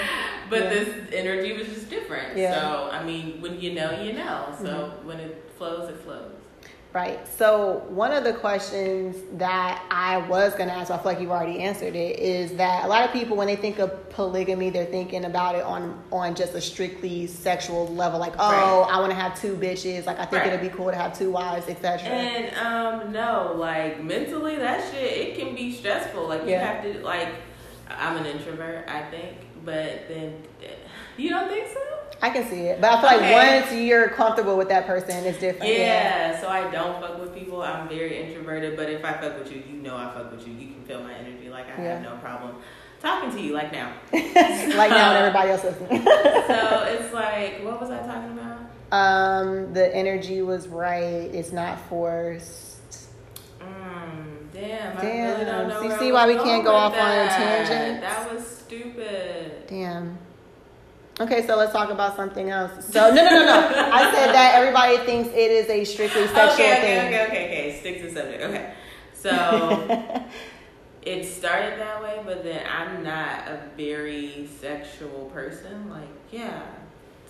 But 0.49 0.63
Yeah. 0.63 0.69
this 0.69 0.89
energy 1.13 1.53
was 1.53 1.67
just 1.67 1.89
different. 1.89 2.37
Yeah. 2.37 2.53
So 2.53 2.89
I 2.91 3.03
mean, 3.03 3.41
when 3.41 3.59
you 3.59 3.73
know, 3.73 3.91
you 4.01 4.13
know. 4.13 4.45
So 4.59 4.65
Mhm. 4.65 5.03
when 5.05 5.19
it 5.19 5.51
flows, 5.57 5.89
it 5.89 5.97
flows. 5.97 6.31
Right. 6.93 7.27
So 7.39 7.81
one 7.89 8.11
of 8.11 8.23
the 8.23 8.33
questions 8.33 9.15
that 9.39 9.83
I 9.89 10.19
was 10.27 10.53
going 10.53 10.69
to 10.69 10.75
ask, 10.75 10.91
I 10.91 10.97
feel 10.97 11.05
like 11.05 11.19
you've 11.19 11.31
already 11.31 11.59
answered 11.59 11.95
it, 11.95 12.19
is 12.19 12.53
that 12.57 12.85
a 12.85 12.87
lot 12.87 13.03
of 13.03 13.11
people, 13.11 13.35
when 13.35 13.47
they 13.47 13.55
think 13.55 13.79
of 13.79 14.11
polygamy, 14.11 14.69
they're 14.69 14.85
thinking 14.85 15.25
about 15.25 15.55
it 15.55 15.63
on 15.63 15.99
on 16.11 16.35
just 16.35 16.53
a 16.53 16.61
strictly 16.61 17.25
sexual 17.25 17.87
level, 17.87 18.19
like, 18.19 18.33
oh, 18.37 18.81
Right. 18.83 18.87
I 18.95 18.99
want 18.99 19.09
to 19.09 19.15
have 19.15 19.39
two 19.41 19.55
bitches, 19.55 20.05
like 20.05 20.19
I 20.19 20.25
think 20.25 20.43
Right. 20.43 20.53
it'd 20.53 20.61
be 20.61 20.69
cool 20.69 20.91
to 20.91 20.95
have 20.95 21.17
two 21.17 21.31
wives, 21.31 21.67
etc. 21.67 22.07
And 22.09 22.55
um, 22.57 23.11
no, 23.11 23.53
like 23.57 24.03
mentally, 24.03 24.57
that 24.57 24.83
shit 24.91 25.01
it 25.17 25.39
can 25.39 25.55
be 25.55 25.71
stressful. 25.73 26.27
Like 26.27 26.43
you 26.43 26.49
Yeah. 26.51 26.59
have 26.73 26.83
to 26.83 26.99
like. 27.03 27.29
I'm 27.97 28.17
an 28.17 28.25
introvert, 28.25 28.87
I 28.89 29.03
think, 29.09 29.37
but 29.63 30.07
then 30.07 30.43
you 31.17 31.29
don't 31.29 31.49
think 31.49 31.67
so? 31.67 31.79
I 32.21 32.29
can 32.29 32.47
see 32.49 32.61
it, 32.61 32.79
but 32.79 32.91
I 32.91 33.01
feel 33.01 33.19
like 33.21 33.61
once 33.61 33.73
you're 33.73 34.09
comfortable 34.09 34.57
with 34.57 34.69
that 34.69 34.87
person, 34.87 35.25
it's 35.25 35.39
different. 35.39 35.71
Yeah, 35.73 36.39
so 36.39 36.47
I 36.47 36.71
don't 36.71 37.01
fuck 37.01 37.19
with 37.19 37.35
people. 37.35 37.61
I'm 37.61 37.89
very 37.89 38.23
introverted, 38.23 38.77
but 38.77 38.89
if 38.89 39.03
I 39.03 39.13
fuck 39.13 39.37
with 39.37 39.51
you, 39.51 39.61
you 39.69 39.81
know 39.81 39.97
I 39.97 40.13
fuck 40.13 40.31
with 40.31 40.47
you. 40.47 40.53
You 40.53 40.73
can 40.73 40.83
feel 40.85 41.03
my 41.03 41.13
energy. 41.13 41.49
Like 41.49 41.67
I 41.67 41.81
have 41.81 42.01
no 42.01 42.15
problem 42.17 42.55
talking 43.03 43.31
to 43.31 43.41
you, 43.41 43.53
like 43.53 43.71
now. 43.71 43.93
like 44.13 44.23
now, 44.23 45.11
and 45.13 45.17
everybody 45.17 45.51
else 45.51 45.63
listening. 45.63 46.03
so 46.03 46.85
it's 46.87 47.13
like, 47.13 47.63
what 47.63 47.79
was 47.79 47.91
I 47.91 47.99
talking 47.99 48.31
about? 48.31 48.59
Um, 48.91 49.73
the 49.73 49.93
energy 49.93 50.41
was 50.41 50.67
right. 50.67 51.29
It's 51.33 51.51
not 51.51 51.79
forced. 51.89 52.62
Mm, 54.53 54.61
damn, 54.61 54.97
I 54.97 55.01
Damn. 55.01 55.31
really 55.31 55.45
don't 55.45 55.67
know. 55.69 55.81
So 55.81 55.89
you 55.89 55.99
see 55.99 56.11
why 56.11 56.27
we 56.27 56.35
can't 56.35 56.63
go 56.63 56.73
off 56.73 56.93
on 56.93 57.11
a 57.11 57.27
tangent? 57.27 58.01
That 58.01 58.33
was 58.33 58.45
stupid. 58.45 59.67
Damn. 59.67 60.17
Okay, 61.19 61.45
so 61.45 61.55
let's 61.55 61.71
talk 61.71 61.91
about 61.91 62.15
something 62.15 62.49
else. 62.49 62.85
So 62.87 63.09
no, 63.09 63.15
no, 63.15 63.29
no, 63.29 63.45
no. 63.45 63.89
I 63.91 64.11
said 64.11 64.33
that 64.33 64.55
everybody 64.55 64.97
thinks 65.05 65.29
it 65.29 65.51
is 65.51 65.69
a 65.69 65.83
strictly 65.83 66.27
sexual 66.27 66.65
okay, 66.65 66.73
okay, 66.73 66.81
thing. 66.81 67.07
okay, 67.07 67.25
okay, 67.27 67.45
okay. 67.45 67.79
Stick 67.79 68.01
to 68.01 68.11
subject. 68.11 68.43
Okay. 68.43 68.73
So 69.13 70.23
it 71.03 71.25
started 71.25 71.79
that 71.79 72.01
way, 72.01 72.19
but 72.25 72.43
then 72.43 72.65
I'm 72.67 73.03
not 73.03 73.47
a 73.47 73.61
very 73.77 74.49
sexual 74.59 75.29
person. 75.33 75.89
Like, 75.89 76.09
yeah, 76.31 76.63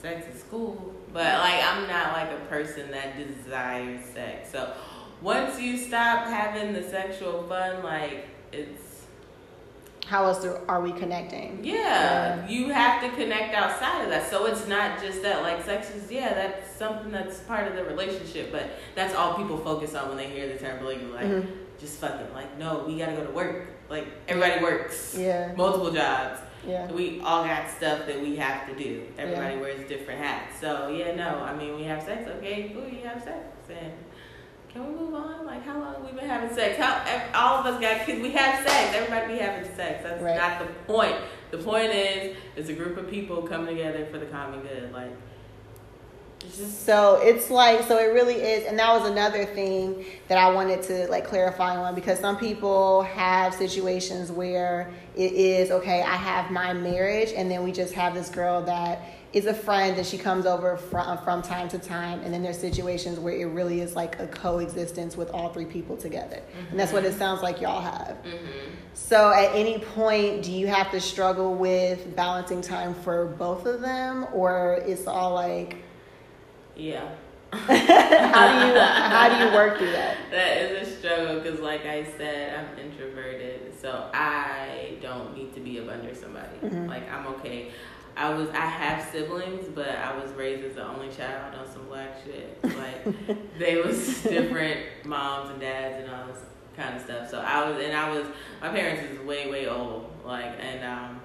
sex 0.02 0.34
is 0.34 0.44
cool, 0.50 0.94
but 1.12 1.40
like 1.40 1.62
I'm 1.64 1.88
not 1.88 2.14
like 2.14 2.32
a 2.32 2.46
person 2.46 2.90
that 2.92 3.18
desires 3.18 4.06
sex. 4.06 4.52
So 4.52 4.74
once 5.24 5.60
you 5.60 5.78
stop 5.78 6.26
having 6.28 6.74
the 6.74 6.84
sexual 6.84 7.44
fun, 7.44 7.82
like 7.84 8.28
it's 8.52 9.06
How 10.06 10.26
else 10.26 10.46
are 10.68 10.82
we 10.82 10.92
connecting? 10.92 11.62
yeah, 11.64 12.46
you 12.48 12.70
have 12.70 13.02
to 13.02 13.10
connect 13.12 13.56
outside 13.56 14.04
of 14.04 14.10
that. 14.10 14.30
So 14.30 14.46
it's 14.46 14.68
not 14.68 15.02
just 15.02 15.22
that, 15.24 15.42
like, 15.42 15.64
sex 15.64 15.90
is, 15.92 16.12
yeah, 16.12 16.34
that's 16.34 16.76
something 16.76 17.12
that's 17.12 17.40
part 17.42 17.68
of 17.70 17.76
the 17.78 17.86
relationship, 17.86 18.52
but 18.52 18.66
that's 18.96 19.16
all 19.16 19.36
people 19.36 19.58
focus 19.58 19.96
on 19.96 20.10
when 20.10 20.18
they 20.18 20.28
hear 20.28 20.48
the 20.52 20.60
term 20.60 20.78
polygamy. 20.80 21.14
Like, 21.14 21.26
Mhm. 21.26 21.48
just 21.80 22.00
fucking, 22.02 22.34
like, 22.36 22.58
no, 22.60 22.84
we 22.86 22.98
gotta 23.00 23.14
go 23.14 23.24
to 23.24 23.32
work. 23.32 23.68
Like, 23.90 24.08
everybody 24.28 24.62
works, 24.62 25.16
Yeah, 25.18 25.54
multiple 25.56 25.92
jobs. 25.92 26.40
yeah. 26.68 26.92
We 26.92 27.22
all 27.24 27.46
got 27.46 27.70
stuff 27.70 28.06
that 28.08 28.20
we 28.20 28.36
have 28.36 28.68
to 28.68 28.76
do. 28.76 29.04
Everybody 29.18 29.56
wears 29.58 29.88
different 29.88 30.20
hats. 30.22 30.60
So, 30.60 30.90
yeah, 30.90 31.16
no, 31.16 31.40
I 31.44 31.54
mean, 31.56 31.76
we 31.78 31.84
have 31.86 32.04
sex, 32.04 32.28
okay, 32.38 32.72
cool, 32.74 32.88
you 32.90 33.08
have 33.08 33.24
sex. 33.24 33.38
And 33.70 33.92
can 34.74 34.88
we 34.88 35.00
move 35.00 35.14
on? 35.14 35.46
Like, 35.46 35.64
how 35.64 35.80
long 35.80 35.94
have 35.94 36.04
we 36.04 36.12
been 36.12 36.28
having 36.28 36.54
sex? 36.56 36.78
How 36.78 37.02
all 37.36 37.60
of 37.60 37.66
us 37.68 37.80
got 37.80 38.06
kids. 38.06 38.22
We 38.22 38.32
have 38.32 38.68
sex. 38.68 38.96
Everybody 38.96 39.34
be 39.34 39.40
having 39.40 39.66
sex. 39.76 40.04
That's 40.04 40.22
Right. 40.22 40.36
not 40.36 40.60
the 40.60 40.66
point. 40.92 41.16
The 41.52 41.60
point 41.60 41.92
is, 41.92 42.36
it's 42.56 42.70
a 42.70 42.74
group 42.74 42.98
of 42.98 43.08
people 43.10 43.44
coming 43.44 43.68
together 43.76 44.08
for 44.12 44.18
the 44.18 44.26
common 44.26 44.62
good. 44.62 44.92
Like, 44.92 45.12
it's 46.44 46.58
just 46.58 46.86
So 46.86 47.22
it's 47.22 47.50
like, 47.52 47.84
so 47.84 48.00
it 48.00 48.12
really 48.14 48.36
is, 48.36 48.66
and 48.68 48.78
that 48.80 49.00
was 49.00 49.10
another 49.10 49.46
thing 49.46 50.04
that 50.28 50.38
I 50.38 50.52
wanted 50.52 50.82
to 50.84 51.08
like 51.08 51.26
clarify 51.26 51.78
on 51.78 51.94
because 51.96 52.20
some 52.20 52.38
people 52.38 53.04
have 53.04 53.54
situations 53.54 54.32
where 54.32 54.92
it 55.16 55.32
is 55.34 55.70
okay. 55.72 56.02
I 56.02 56.16
have 56.16 56.50
my 56.52 56.74
marriage, 56.74 57.32
and 57.36 57.50
then 57.50 57.64
we 57.64 57.72
just 57.72 57.94
have 57.94 58.14
this 58.16 58.30
girl 58.30 58.64
that 58.64 59.00
is 59.34 59.48
a 59.48 59.54
friend 59.54 59.98
and 59.98 60.06
she 60.06 60.18
comes 60.18 60.46
over 60.46 60.78
from 60.78 61.18
from 61.20 61.42
time 61.42 61.68
to 61.70 61.80
time, 61.80 62.22
and 62.22 62.34
then 62.34 62.44
there's 62.44 62.58
situations 62.58 63.20
where 63.20 63.34
it 63.34 63.46
really 63.46 63.82
is 63.82 63.96
like 63.96 64.20
a 64.20 64.28
coexistence 64.28 65.18
with 65.18 65.30
all 65.32 65.50
three 65.50 65.66
people 65.66 65.98
together, 65.98 66.42
and 66.70 66.80
that's 66.80 66.94
what 66.94 67.04
it 67.04 67.14
sounds 67.16 67.42
like 67.42 67.60
y'all 67.60 67.82
have. 67.82 68.18
mm-hmm. 68.24 68.70
So, 68.94 69.34
at 69.34 69.56
any 69.56 69.80
point, 69.80 70.44
do 70.44 70.52
you 70.52 70.68
have 70.68 70.92
to 70.92 71.02
struggle 71.02 71.56
with 71.56 72.16
balancing 72.16 72.62
time 72.62 72.94
for 72.94 73.26
both 73.26 73.66
of 73.66 73.82
them, 73.82 74.28
or 74.34 74.84
it's 74.86 75.08
all 75.08 75.34
like, 75.34 75.78
yeah. 76.76 77.10
how 77.54 77.68
do 77.68 78.68
you 78.68 78.80
how 78.80 79.30
do 79.30 79.46
you 79.46 79.54
work 79.54 79.78
through 79.78 79.92
that? 79.92 80.18
That 80.32 80.58
is 80.58 80.88
a 80.88 81.00
struggle 81.00 81.40
because, 81.40 81.60
like 81.60 81.86
I 81.86 82.04
said, 82.18 82.58
I'm 82.58 82.80
introverted, 82.80 83.80
so 83.80 84.10
I 84.14 84.98
don't 85.02 85.36
need 85.38 85.54
to 85.54 85.60
be 85.60 85.80
up 85.80 85.90
under 85.90 86.16
somebody. 86.16 86.58
Mhm. 86.64 86.88
Like 86.88 87.12
I'm 87.12 87.28
okay. 87.28 87.72
I 88.16 88.34
was 88.34 88.50
I 88.50 88.66
have 88.66 89.04
siblings, 89.12 89.68
but 89.68 89.90
I 89.90 90.16
was 90.18 90.32
raised 90.34 90.64
as 90.64 90.76
the 90.76 90.86
only 90.86 91.10
child 91.10 91.56
on 91.56 91.72
some 91.72 91.86
black 91.86 92.18
shit. 92.24 92.60
Like 92.64 93.06
they 93.60 93.78
was 93.78 94.22
different 94.24 95.06
moms 95.06 95.50
and 95.50 95.60
dads 95.60 96.04
and 96.04 96.14
all 96.14 96.28
this 96.28 96.44
kind 96.76 96.96
of 96.96 97.02
stuff. 97.02 97.30
So 97.30 97.40
I 97.40 97.70
was 97.70 97.84
and 97.84 97.96
I 97.96 98.10
was 98.12 98.28
my 98.62 98.70
parents 98.70 99.12
is 99.12 99.20
way 99.26 99.50
way 99.50 99.68
old. 99.68 100.12
Like 100.24 100.54
and 100.60 100.84
um 100.84 101.22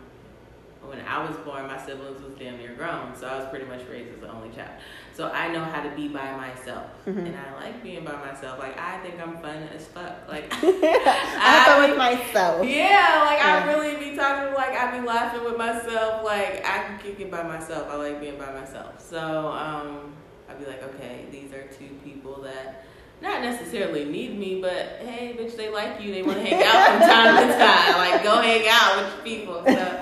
when 0.88 1.00
I 1.06 1.26
was 1.28 1.36
born, 1.38 1.66
my 1.66 1.78
siblings 1.84 2.20
was 2.22 2.32
damn 2.38 2.56
near 2.58 2.74
grown, 2.74 3.14
so 3.14 3.26
I 3.26 3.36
was 3.38 3.46
pretty 3.48 3.66
much 3.66 3.82
raised 3.90 4.14
as 4.14 4.20
the 4.20 4.30
only 4.30 4.50
child. 4.50 4.70
So 5.14 5.28
I 5.28 5.48
know 5.52 5.62
how 5.64 5.82
to 5.82 5.90
be 5.96 6.08
by 6.08 6.34
myself, 6.36 6.86
Mhm. 7.06 7.26
and 7.26 7.36
I 7.36 7.54
like 7.60 7.82
being 7.82 8.04
by 8.04 8.12
myself. 8.16 8.58
Like 8.58 8.78
I 8.78 8.98
think 8.98 9.20
I'm 9.20 9.36
fun 9.38 9.68
as 9.74 9.86
fuck. 9.86 10.28
Like 10.28 10.52
I 10.62 11.64
fun 11.66 11.88
with 11.90 11.98
myself. 11.98 12.66
yeah, 12.66 13.22
like 13.24 13.38
Yeah. 13.38 13.64
I 13.66 13.72
really 13.72 13.96
be 14.10 14.16
talking 14.16 14.54
like 14.54 14.70
I 14.76 14.98
be 14.98 15.06
laughing 15.06 15.44
with 15.44 15.56
myself. 15.58 16.24
Like 16.24 16.64
I 16.64 16.84
can 16.84 16.98
kick 16.98 17.20
it 17.20 17.30
by 17.30 17.42
myself. 17.42 17.88
I 17.90 17.96
like 17.96 18.20
being 18.20 18.38
by 18.38 18.52
myself. 18.52 19.00
So 19.00 19.18
um, 19.48 20.14
I'd 20.48 20.58
be 20.58 20.66
like, 20.66 20.82
okay, 20.94 21.26
these 21.30 21.52
are 21.52 21.66
two 21.68 21.90
people 22.04 22.40
that 22.42 22.84
not 23.20 23.42
necessarily 23.42 24.04
need 24.04 24.38
me, 24.38 24.60
but 24.60 25.00
hey, 25.00 25.34
bitch, 25.38 25.56
they 25.56 25.70
like 25.70 26.00
you. 26.00 26.12
They 26.14 26.22
want 26.22 26.38
to 26.38 26.44
hang 26.44 26.62
out 26.64 26.86
from 26.88 27.08
time 27.08 27.48
to 27.48 27.52
time. 27.58 27.96
Like 27.98 28.22
go 28.22 28.40
hang 28.40 28.64
out 28.68 28.96
with 29.14 29.24
people. 29.24 29.62
So 29.64 30.00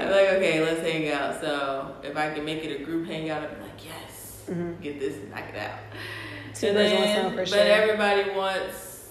I'm 0.00 0.10
like, 0.10 0.28
okay, 0.36 0.64
let's 0.64 0.80
hang 0.80 1.10
out. 1.10 1.40
So 1.40 1.94
if 2.02 2.16
I 2.16 2.32
can 2.32 2.44
make 2.44 2.64
it 2.64 2.80
a 2.80 2.84
group 2.84 3.06
hangout, 3.06 3.42
I'd 3.42 3.54
be 3.56 3.62
like, 3.62 3.84
yes, 3.84 4.42
Mhm. 4.48 4.80
get 4.80 4.98
this 5.00 5.14
and 5.16 5.30
knock 5.30 5.44
it 5.52 5.56
out. 5.58 5.78
Two 6.54 6.72
birds, 6.72 6.92
one 6.92 7.02
then- 7.02 7.18
stone 7.24 7.36
but 7.36 7.48
sure. 7.48 7.58
everybody 7.58 8.30
wants, 8.30 9.10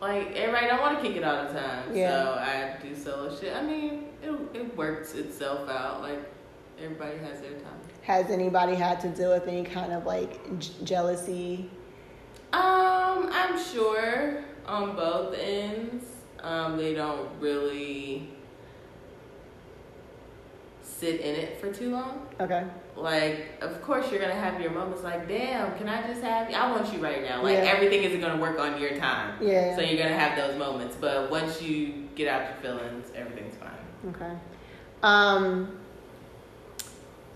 like, 0.00 0.34
everybody 0.36 0.66
don't 0.66 0.80
want 0.80 1.00
to 1.02 1.06
kick 1.08 1.16
it 1.16 1.24
all 1.24 1.44
the 1.46 1.52
time. 1.58 1.94
Yeah. 1.94 2.22
So 2.24 2.32
I 2.34 2.76
do 2.82 2.94
solo 2.94 3.34
shit. 3.34 3.54
I 3.54 3.62
mean, 3.62 4.04
it, 4.22 4.30
it 4.54 4.76
works 4.76 5.14
itself 5.14 5.68
out. 5.70 6.02
Like, 6.02 6.20
everybody 6.82 7.16
has 7.18 7.40
their 7.40 7.52
time. 7.52 7.78
Has 8.02 8.30
anybody 8.30 8.74
had 8.74 9.00
to 9.00 9.08
deal 9.08 9.32
with 9.32 9.48
any 9.48 9.64
kind 9.64 9.92
of 9.92 10.04
like 10.04 10.38
j- 10.58 10.72
jealousy? 10.84 11.70
Um, 12.54 13.28
I'm 13.32 13.58
sure 13.58 14.44
on 14.64 14.94
both 14.94 15.36
ends, 15.36 16.04
um, 16.40 16.76
they 16.76 16.94
don't 16.94 17.28
really 17.40 18.28
sit 20.82 21.20
in 21.20 21.34
it 21.34 21.60
for 21.60 21.72
too 21.72 21.90
long. 21.90 22.28
Okay. 22.40 22.64
Like, 22.94 23.58
of 23.60 23.82
course, 23.82 24.10
you're 24.12 24.20
gonna 24.20 24.34
have 24.34 24.60
your 24.60 24.70
moments 24.70 25.02
like, 25.02 25.26
damn, 25.26 25.76
can 25.76 25.88
I 25.88 26.06
just 26.06 26.22
have 26.22 26.48
you? 26.48 26.56
I 26.56 26.70
want 26.70 26.92
you 26.92 27.00
right 27.00 27.24
now. 27.24 27.42
Like, 27.42 27.58
Yeah. 27.58 27.72
everything 27.72 28.04
isn't 28.04 28.20
gonna 28.20 28.40
work 28.40 28.60
on 28.60 28.80
your 28.80 28.96
time. 28.96 29.34
Yeah. 29.40 29.74
So 29.74 29.82
you're 29.82 30.00
gonna 30.00 30.16
have 30.16 30.36
those 30.36 30.56
moments, 30.56 30.96
but 31.00 31.30
once 31.32 31.60
you 31.60 32.08
get 32.14 32.28
out 32.28 32.42
your 32.42 32.56
feelings, 32.76 33.10
everything's 33.16 33.56
fine. 33.56 34.14
Okay. 34.14 34.38
Um, 35.02 35.76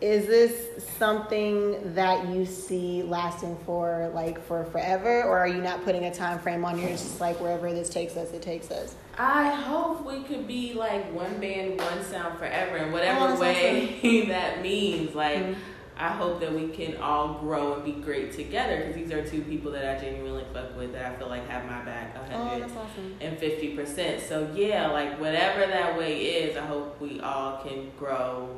is 0.00 0.26
this 0.26 0.84
something 0.96 1.94
that 1.94 2.28
you 2.28 2.44
see 2.46 3.02
lasting 3.02 3.56
for 3.66 4.10
like 4.14 4.40
for 4.46 4.64
forever, 4.66 5.22
or 5.24 5.38
are 5.38 5.48
you 5.48 5.60
not 5.60 5.84
putting 5.84 6.04
a 6.04 6.14
time 6.14 6.38
frame 6.38 6.64
on 6.64 6.78
yours? 6.78 7.02
Just 7.02 7.20
like 7.20 7.40
wherever 7.40 7.72
this 7.72 7.88
takes 7.88 8.16
us, 8.16 8.30
it 8.32 8.42
takes 8.42 8.70
us. 8.70 8.94
I 9.18 9.50
hope 9.50 10.04
we 10.06 10.22
could 10.22 10.46
be 10.46 10.74
like 10.74 11.12
one 11.12 11.40
band, 11.40 11.80
one 11.80 12.04
sound 12.04 12.38
forever, 12.38 12.76
in 12.76 12.90
Oh, 12.90 12.92
whatever 12.92 13.28
that's 13.28 13.40
way 13.40 14.24
that 14.28 14.62
means. 14.62 15.14
Like, 15.14 15.38
Mhm. 15.38 15.56
I 16.00 16.10
hope 16.10 16.38
that 16.38 16.52
we 16.54 16.68
can 16.68 16.96
all 16.98 17.40
grow 17.40 17.72
and 17.74 17.84
be 17.84 17.90
great 18.00 18.30
together 18.32 18.76
because 18.76 18.94
these 18.94 19.10
are 19.10 19.26
two 19.26 19.42
people 19.42 19.72
that 19.72 19.84
I 19.96 20.00
genuinely 20.00 20.44
fuck 20.54 20.76
with 20.78 20.92
that 20.92 21.06
I 21.06 21.16
feel 21.16 21.28
like 21.28 21.48
have 21.48 21.64
my 21.64 21.82
back 21.84 22.14
a 22.14 22.20
Oh, 22.36 22.38
hundred 22.44 22.62
that's 22.68 22.72
awesome. 22.76 23.16
and 23.20 23.36
fifty 23.36 23.74
percent. 23.74 24.20
So 24.22 24.48
yeah, 24.54 24.86
like 24.92 25.18
whatever 25.20 25.66
that 25.66 25.98
way 25.98 26.20
is, 26.20 26.56
I 26.56 26.60
hope 26.66 27.00
we 27.00 27.18
all 27.20 27.58
can 27.66 27.90
grow 27.98 28.48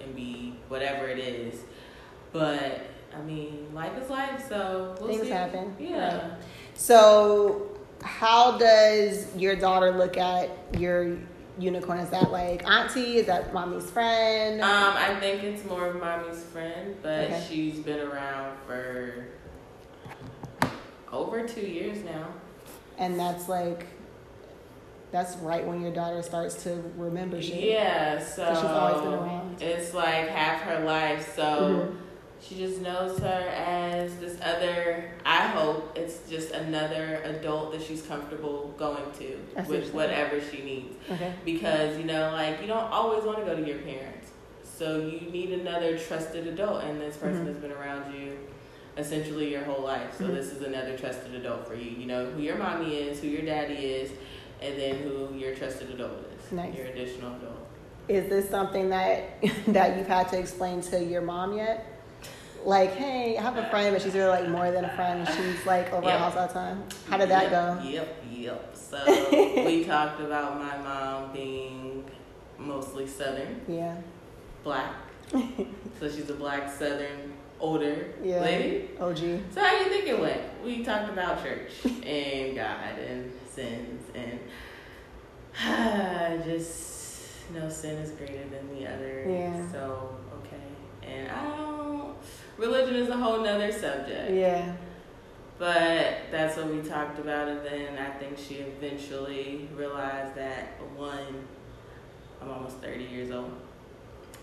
and 0.00 0.14
be 0.14 0.54
whatever 0.68 1.06
it 1.08 1.18
is. 1.18 1.60
But 2.32 2.80
I 3.16 3.20
mean, 3.22 3.68
life 3.74 3.92
is 4.00 4.08
life, 4.10 4.46
so 4.48 4.94
we'll 5.00 5.08
Things 5.08 5.22
see. 5.22 5.30
happen, 5.30 5.74
Yeah. 5.78 6.16
right. 6.16 6.32
So, 6.74 7.68
how 8.02 8.56
does 8.56 9.34
your 9.36 9.56
daughter 9.56 9.90
look 9.90 10.16
at 10.16 10.48
your 10.78 11.18
unicorn? 11.58 11.98
Is 11.98 12.10
that 12.10 12.30
like 12.30 12.64
auntie? 12.68 13.16
Is 13.18 13.26
that 13.26 13.52
mommy's 13.52 13.90
friend? 13.90 14.60
Um, 14.62 14.94
I 14.96 15.16
think 15.20 15.42
it's 15.42 15.64
more 15.64 15.88
of 15.88 16.00
mommy's 16.00 16.42
friend, 16.44 16.94
but 17.02 17.24
Okay. 17.24 17.44
she's 17.48 17.80
been 17.80 18.00
around 18.00 18.56
for 18.66 19.26
over 21.12 21.46
two 21.46 21.66
years 21.66 21.98
now. 22.04 22.26
and 22.98 23.18
that's 23.18 23.48
like, 23.48 23.86
that's 25.10 25.36
right 25.38 25.66
when 25.66 25.80
your 25.82 25.92
daughter 25.92 26.22
starts 26.22 26.62
to 26.64 26.82
remember 26.96 27.40
shit. 27.42 27.60
Yeah, 27.62 28.18
so 28.22 28.46
she's 28.54 28.64
always 28.64 29.02
been 29.02 29.12
around. 29.14 29.62
it's 29.62 29.92
like 29.94 30.28
half 30.28 30.60
her 30.62 30.84
life. 30.84 31.34
So 31.34 31.42
Mhm. 31.42 31.96
she 32.40 32.56
just 32.56 32.80
knows 32.80 33.18
her 33.18 33.26
as 33.54 34.14
this 34.16 34.36
other. 34.42 35.10
I 35.26 35.48
hope 35.48 35.96
it's 35.98 36.28
just 36.30 36.52
another 36.52 37.20
adult 37.24 37.72
that 37.72 37.82
she's 37.82 38.02
comfortable 38.02 38.72
going 38.78 39.10
to 39.18 39.36
what 39.54 39.68
with 39.68 39.92
whatever 39.92 40.40
she 40.40 40.62
needs. 40.62 40.94
Okay. 41.10 41.32
because 41.44 41.98
you 41.98 42.04
know 42.04 42.30
like 42.32 42.60
you 42.60 42.66
don't 42.68 42.90
always 42.92 43.24
want 43.24 43.38
to 43.38 43.44
go 43.44 43.56
to 43.56 43.66
your 43.66 43.78
parents 43.78 44.30
so 44.62 44.96
you 44.98 45.28
need 45.30 45.50
another 45.52 45.98
trusted 45.98 46.46
adult 46.46 46.82
and 46.84 47.00
this 47.00 47.16
person 47.16 47.44
Mhm. 47.44 47.48
has 47.48 47.56
been 47.56 47.72
around 47.72 48.14
you 48.14 48.38
essentially 48.96 49.50
your 49.50 49.62
whole 49.64 49.82
life 49.84 50.16
so 50.16 50.24
Mhm. 50.24 50.34
this 50.34 50.52
is 50.52 50.62
another 50.62 50.96
trusted 50.96 51.34
adult 51.34 51.66
for 51.66 51.74
you 51.74 51.90
you 51.90 52.06
know 52.06 52.26
who 52.26 52.40
your 52.40 52.56
mommy 52.56 52.94
is 52.96 53.20
who 53.20 53.26
your 53.28 53.42
daddy 53.42 53.74
is 53.74 54.10
and 54.62 54.78
then 54.78 54.96
who 54.98 55.34
your 55.34 55.54
trusted 55.54 55.90
adult 55.90 56.12
is 56.46 56.52
Nice. 56.52 56.74
your 56.76 56.86
additional 56.86 57.34
adult 57.36 57.66
Is 58.08 58.28
this 58.28 58.48
something 58.48 58.90
that 58.90 59.40
that 59.68 59.96
you've 59.96 60.06
had 60.08 60.28
to 60.30 60.38
explain 60.38 60.80
to 60.82 61.02
your 61.04 61.22
mom 61.22 61.56
yet? 61.56 61.86
like, 62.62 62.92
hey, 62.94 63.38
I 63.38 63.42
have 63.42 63.56
a 63.56 63.70
friend, 63.70 63.94
but 63.94 64.02
she's 64.02 64.12
really 64.14 64.28
like 64.28 64.46
more 64.50 64.70
than 64.70 64.84
a 64.84 64.94
friend. 64.94 65.26
She's 65.26 65.64
like 65.64 65.90
over 65.94 66.06
Yep. 66.06 66.18
house 66.18 66.36
all 66.36 66.46
the 66.46 66.52
time. 66.52 66.84
How 67.08 67.16
did 67.16 67.30
that 67.30 67.44
yep, 67.44 67.50
go? 67.50 67.88
Yep, 67.88 68.16
yep. 68.32 68.76
So 68.76 69.02
we 69.64 69.82
talked 69.84 70.20
about 70.20 70.58
my 70.58 70.76
mom 70.76 71.32
being 71.32 72.04
mostly 72.58 73.06
Southern, 73.06 73.62
Yeah. 73.66 73.96
black. 74.62 74.92
so 75.32 76.10
she's 76.10 76.28
a 76.28 76.34
black 76.34 76.70
Southern 76.70 77.32
older 77.60 78.08
Yeah. 78.22 78.40
lady. 78.42 78.90
OG. 79.00 79.40
So 79.54 79.60
how 79.64 79.78
do 79.78 79.84
you 79.84 79.90
think 79.90 80.06
it 80.08 80.20
went? 80.20 80.42
We 80.62 80.84
talked 80.84 81.08
about 81.10 81.42
church 81.42 81.70
and 82.04 82.56
God 82.56 82.98
and 82.98 83.32
sins 83.50 84.02
and 84.14 84.40
just 86.44 87.50
no 87.52 87.68
sin 87.68 87.96
is 87.96 88.10
greater 88.12 88.48
than 88.48 88.68
the 88.74 88.86
other. 88.86 89.24
Yeah. 89.28 89.70
So 89.70 90.16
okay, 90.38 91.10
and 91.10 91.30
I 91.30 91.56
don't. 91.56 92.14
Religion 92.56 92.96
is 92.96 93.08
a 93.08 93.16
whole 93.16 93.42
nother 93.42 93.72
subject. 93.72 94.32
Yeah. 94.32 94.76
But 95.58 96.30
that's 96.30 96.56
what 96.56 96.68
we 96.68 96.80
talked 96.80 97.18
about, 97.18 97.48
and 97.48 97.64
then 97.64 97.98
I 97.98 98.10
think 98.18 98.38
she 98.38 98.56
eventually 98.56 99.68
realized 99.76 100.34
that 100.36 100.80
one, 100.96 101.44
I'm 102.40 102.50
almost 102.50 102.78
30 102.78 103.04
years 103.04 103.30
old. 103.30 103.52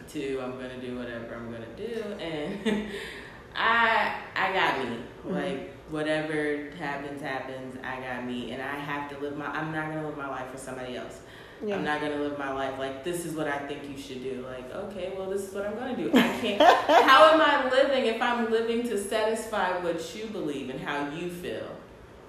Two, 0.07 0.39
I'm 0.43 0.51
gonna 0.51 0.79
do 0.79 0.95
whatever 0.95 1.33
I'm 1.33 1.51
gonna 1.51 1.65
do, 1.75 2.03
and 2.19 2.87
I 3.57 4.13
I 4.35 4.53
got 4.53 4.79
me. 4.87 4.97
Mhm. 5.25 5.33
Like 5.33 5.73
whatever 5.89 6.69
happens, 6.77 7.21
happens. 7.21 7.77
I 7.83 7.99
got 8.01 8.25
me, 8.25 8.51
and 8.51 8.61
I 8.61 8.75
have 8.75 9.09
to 9.09 9.17
live 9.19 9.35
my. 9.37 9.47
I'm 9.47 9.71
not 9.71 9.89
gonna 9.89 10.05
live 10.07 10.17
my 10.17 10.29
life 10.29 10.51
for 10.51 10.57
somebody 10.57 10.95
else. 10.95 11.19
Yeah. 11.65 11.75
I'm 11.75 11.83
not 11.83 12.01
gonna 12.01 12.17
live 12.17 12.37
my 12.37 12.51
life 12.53 12.77
like 12.77 13.03
this 13.03 13.25
is 13.25 13.33
what 13.35 13.47
I 13.47 13.57
think 13.67 13.89
you 13.89 13.97
should 13.97 14.21
do. 14.21 14.45
Like, 14.47 14.71
okay, 14.75 15.13
well, 15.17 15.27
this 15.29 15.47
is 15.49 15.55
what 15.55 15.65
I'm 15.65 15.73
gonna 15.75 15.97
do. 15.97 16.11
I 16.13 16.37
can't. 16.39 16.61
how 17.09 17.33
am 17.33 17.41
I 17.41 17.67
living 17.71 18.05
if 18.05 18.21
I'm 18.21 18.51
living 18.51 18.83
to 18.89 18.97
satisfy 18.97 19.79
what 19.79 20.15
you 20.15 20.27
believe 20.27 20.69
and 20.69 20.79
how 20.79 21.09
you 21.09 21.29
feel? 21.29 21.67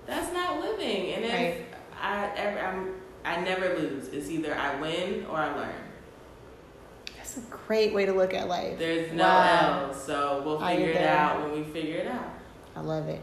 That's 0.07 0.33
not 0.33 0.61
living. 0.63 1.13
And 1.13 1.25
if 1.27 1.33
Right. 1.33 1.67
I 2.01 2.31
ever, 2.37 2.59
I'm, 2.59 2.95
I 3.25 3.41
never 3.43 3.77
lose. 3.79 4.09
It's 4.09 4.31
either 4.31 4.55
I 4.57 4.81
win 4.81 5.27
or 5.29 5.37
I 5.37 5.55
learn. 5.55 5.75
That's 7.29 7.47
a 7.47 7.51
great 7.51 7.93
way 7.93 8.07
to 8.07 8.13
look 8.13 8.33
at 8.33 8.49
life. 8.49 8.79
There's 8.79 9.13
no 9.13 9.25
Wow. 9.25 9.87
L. 9.89 9.95
So 9.95 10.43
we'll 10.45 10.61
figure 10.61 10.91
it 10.91 11.07
out 11.07 11.43
when 11.43 11.53
we 11.53 11.65
figure 11.65 11.97
it 11.97 12.07
out. 12.07 12.33
I 12.75 12.81
love 12.81 13.09
it. 13.09 13.21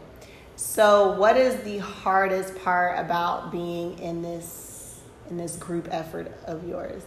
So, 0.54 1.12
what 1.12 1.36
is 1.36 1.56
the 1.64 1.78
hardest 1.78 2.56
part 2.62 2.98
about 2.98 3.50
being 3.50 3.98
in 3.98 4.22
this 4.22 5.00
in 5.28 5.36
this 5.36 5.56
group 5.56 5.88
effort 5.90 6.32
of 6.46 6.66
yours? 6.66 7.02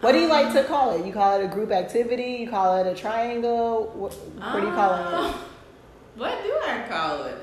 What 0.00 0.12
do 0.12 0.20
you 0.20 0.28
like 0.28 0.52
to 0.54 0.64
call 0.64 0.92
it? 0.92 1.04
You 1.04 1.12
call 1.12 1.40
it 1.40 1.44
a 1.44 1.48
group 1.48 1.70
activity? 1.72 2.36
You 2.40 2.48
call 2.48 2.76
it 2.76 2.86
a 2.86 2.94
triangle? 2.94 3.92
What, 3.94 4.12
what 4.12 4.60
do 4.60 4.66
you 4.66 4.72
call 4.72 4.94
it? 4.94 5.06
Uh, 5.06 5.34
What 6.14 6.42
do 6.42 6.52
I 6.62 6.84
call 6.88 7.24
it? 7.24 7.36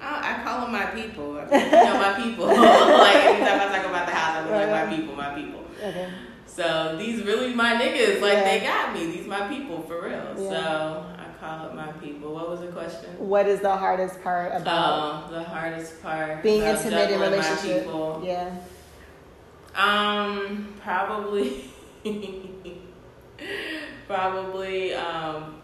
I, 0.00 0.34
I 0.34 0.44
call 0.44 0.60
them 0.60 0.72
my 0.72 0.84
people. 0.86 1.34
You 1.34 1.70
know, 1.70 1.94
my 1.94 2.12
people. 2.22 2.46
like 2.46 3.16
anytime 3.16 3.60
I 3.60 3.76
talk 3.76 3.86
about 3.86 4.06
the 4.06 4.14
house, 4.14 4.46
I'm 4.46 4.50
like 4.50 4.88
my 4.88 4.94
people, 4.96 5.16
my 5.16 5.34
people. 5.34 5.64
Okay. 5.82 6.08
So 6.56 6.96
these 6.98 7.22
really 7.22 7.52
my 7.54 7.74
niggas. 7.74 8.22
Like 8.22 8.32
Yeah. 8.32 8.44
they 8.44 8.60
got 8.60 8.94
me. 8.94 9.06
These 9.06 9.26
my 9.26 9.46
people 9.46 9.82
for 9.82 10.00
real. 10.02 10.12
Yeah. 10.38 10.48
So 10.50 11.06
I 11.18 11.26
call 11.38 11.68
it 11.68 11.74
my 11.74 11.92
people. 11.92 12.32
What 12.34 12.48
was 12.48 12.60
the 12.60 12.68
question? 12.68 13.10
What 13.18 13.46
is 13.46 13.60
the 13.60 13.76
hardest 13.76 14.22
part 14.22 14.52
about 14.58 15.24
Oh, 15.28 15.34
the 15.34 15.42
hardest 15.44 16.02
part. 16.02 16.42
being 16.42 16.62
intimate 16.62 17.10
in 17.10 17.20
relationship? 17.20 17.84
people. 17.84 18.22
Yeah. 18.24 18.50
Um, 19.74 20.72
probably, 20.82 21.70
probably. 24.06 24.94
Um, 24.94 25.56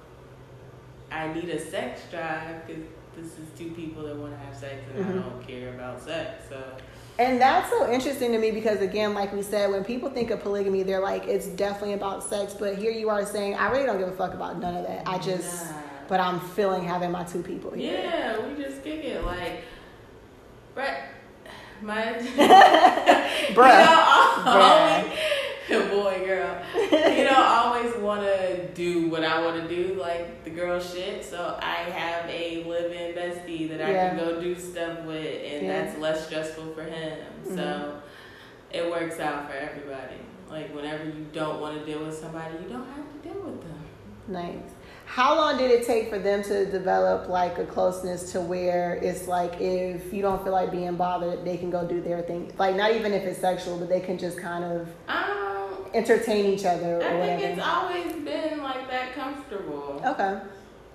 I 1.11 1.33
need 1.33 1.49
a 1.49 1.59
sex 1.59 2.03
drive 2.11 2.67
because 2.67 2.83
this 3.17 3.27
is 3.39 3.47
two 3.57 3.71
people 3.71 4.03
that 4.05 4.17
want 4.17 4.33
to 4.33 4.39
have 4.45 4.55
sex 4.55 4.75
and 4.95 5.05
Mhm. 5.05 5.11
I 5.11 5.23
don't 5.31 5.47
care 5.47 5.71
about 5.75 6.01
sex. 6.01 6.45
So 6.51 6.57
And 7.23 7.41
that's 7.41 7.71
so 7.71 7.89
interesting 7.91 8.33
to 8.33 8.39
me 8.39 8.51
because, 8.51 8.81
again, 8.81 9.15
like 9.15 9.33
we 9.33 9.43
said, 9.43 9.71
when 9.71 9.85
people 9.85 10.11
think 10.11 10.31
of 10.31 10.41
polygamy, 10.41 10.83
they're 10.83 11.01
like, 11.01 11.27
it's 11.29 11.47
definitely 11.47 11.93
about 11.95 12.25
sex. 12.25 12.53
But 12.53 12.77
here 12.79 12.91
you 12.91 13.09
are 13.11 13.25
saying, 13.25 13.55
I 13.55 13.71
really 13.71 13.87
don't 13.87 13.99
give 13.99 14.09
a 14.09 14.13
fuck 14.17 14.35
about 14.35 14.59
none 14.59 14.75
of 14.75 14.85
that. 14.89 15.07
I 15.07 15.19
just, 15.19 15.71
Nah. 15.71 15.77
but 16.09 16.19
I'm 16.21 16.41
feeling 16.41 16.83
having 16.83 17.13
my 17.13 17.23
two 17.23 17.43
people 17.43 17.71
here. 17.71 17.93
Yeah, 18.03 18.45
we 18.45 18.61
just 18.61 18.83
kick 18.83 19.05
it 19.05 19.25
like, 19.25 19.63
right? 20.75 20.97
My 21.81 22.03
Bruh. 22.03 22.39
You 22.39 22.47
know, 22.49 23.55
Bruh. 23.55 23.87
always, 24.47 25.19
boy, 25.91 26.23
girl. 26.27 26.63
You 26.91 27.25
know, 27.25 27.35
I 27.37 27.63
always 27.65 27.95
want 27.97 28.23
to 28.23 28.69
do 28.75 29.09
what 29.09 29.25
I 29.25 29.43
want 29.43 29.69
to 29.69 29.75
do, 29.75 29.95
like 29.95 30.45
the 30.45 30.51
girl 30.51 30.81
shit. 30.81 31.25
So 31.25 31.59
I 31.61 31.75
have 31.91 32.29
a 32.29 32.65
live-in 32.65 33.15
bestie 33.15 33.69
that 33.71 33.81
I 33.83 33.93
Yeah. 33.93 34.09
can 34.11 34.19
go 34.19 34.41
do 34.41 34.55
stuff 34.59 35.05
with, 35.05 35.25
and 35.45 35.67
Yeah. 35.67 35.85
that's 35.85 35.99
less 35.99 36.27
stressful 36.27 36.73
for 36.75 36.83
him. 36.83 37.19
Mhm. 37.47 37.55
So 37.57 37.95
it 38.73 38.91
works 38.91 39.21
out 39.21 39.49
for 39.51 39.57
everybody. 39.57 40.17
Like 40.51 40.75
whenever 40.75 41.05
you 41.05 41.27
don't 41.33 41.61
want 41.61 41.79
to 41.79 41.85
deal 41.85 42.05
with 42.05 42.17
somebody, 42.17 42.55
you 42.63 42.69
don't 42.69 42.87
have 42.87 43.23
to 43.23 43.29
deal 43.29 43.41
with 43.43 43.61
them. 43.63 43.79
Nice. 44.29 44.75
How 45.13 45.37
long 45.37 45.59
did 45.59 45.71
it 45.71 45.87
take 45.87 46.09
for 46.09 46.19
them 46.19 46.43
to 46.45 46.65
develop 46.65 47.29
like 47.29 47.59
a 47.59 47.67
closeness 47.67 48.33
to 48.33 48.41
where 48.41 48.95
it's 48.95 49.29
like 49.29 49.61
if 49.61 50.11
you 50.11 50.23
don't 50.23 50.43
feel 50.43 50.53
like 50.53 50.71
being 50.73 50.97
bothered, 50.97 51.45
they 51.45 51.59
can 51.59 51.69
go 51.69 51.87
do 51.87 52.01
their 52.01 52.23
thing. 52.23 52.51
Like 52.57 52.77
not 52.77 52.93
even 52.93 53.13
if 53.13 53.23
it's 53.25 53.39
sexual, 53.39 53.77
but 53.79 53.91
they 53.91 54.01
can 54.01 54.17
just 54.17 54.39
kind 54.39 54.65
of 54.65 54.89
Um, 55.09 55.85
entertain 55.93 56.47
each 56.47 56.65
other 56.65 57.03
I 57.05 57.27
think 57.27 57.43
it's 57.43 57.63
always 57.63 58.13
been 58.25 58.63
like 58.63 58.89
that 58.89 59.13
comfortable. 59.13 60.01
Okay. 60.03 60.41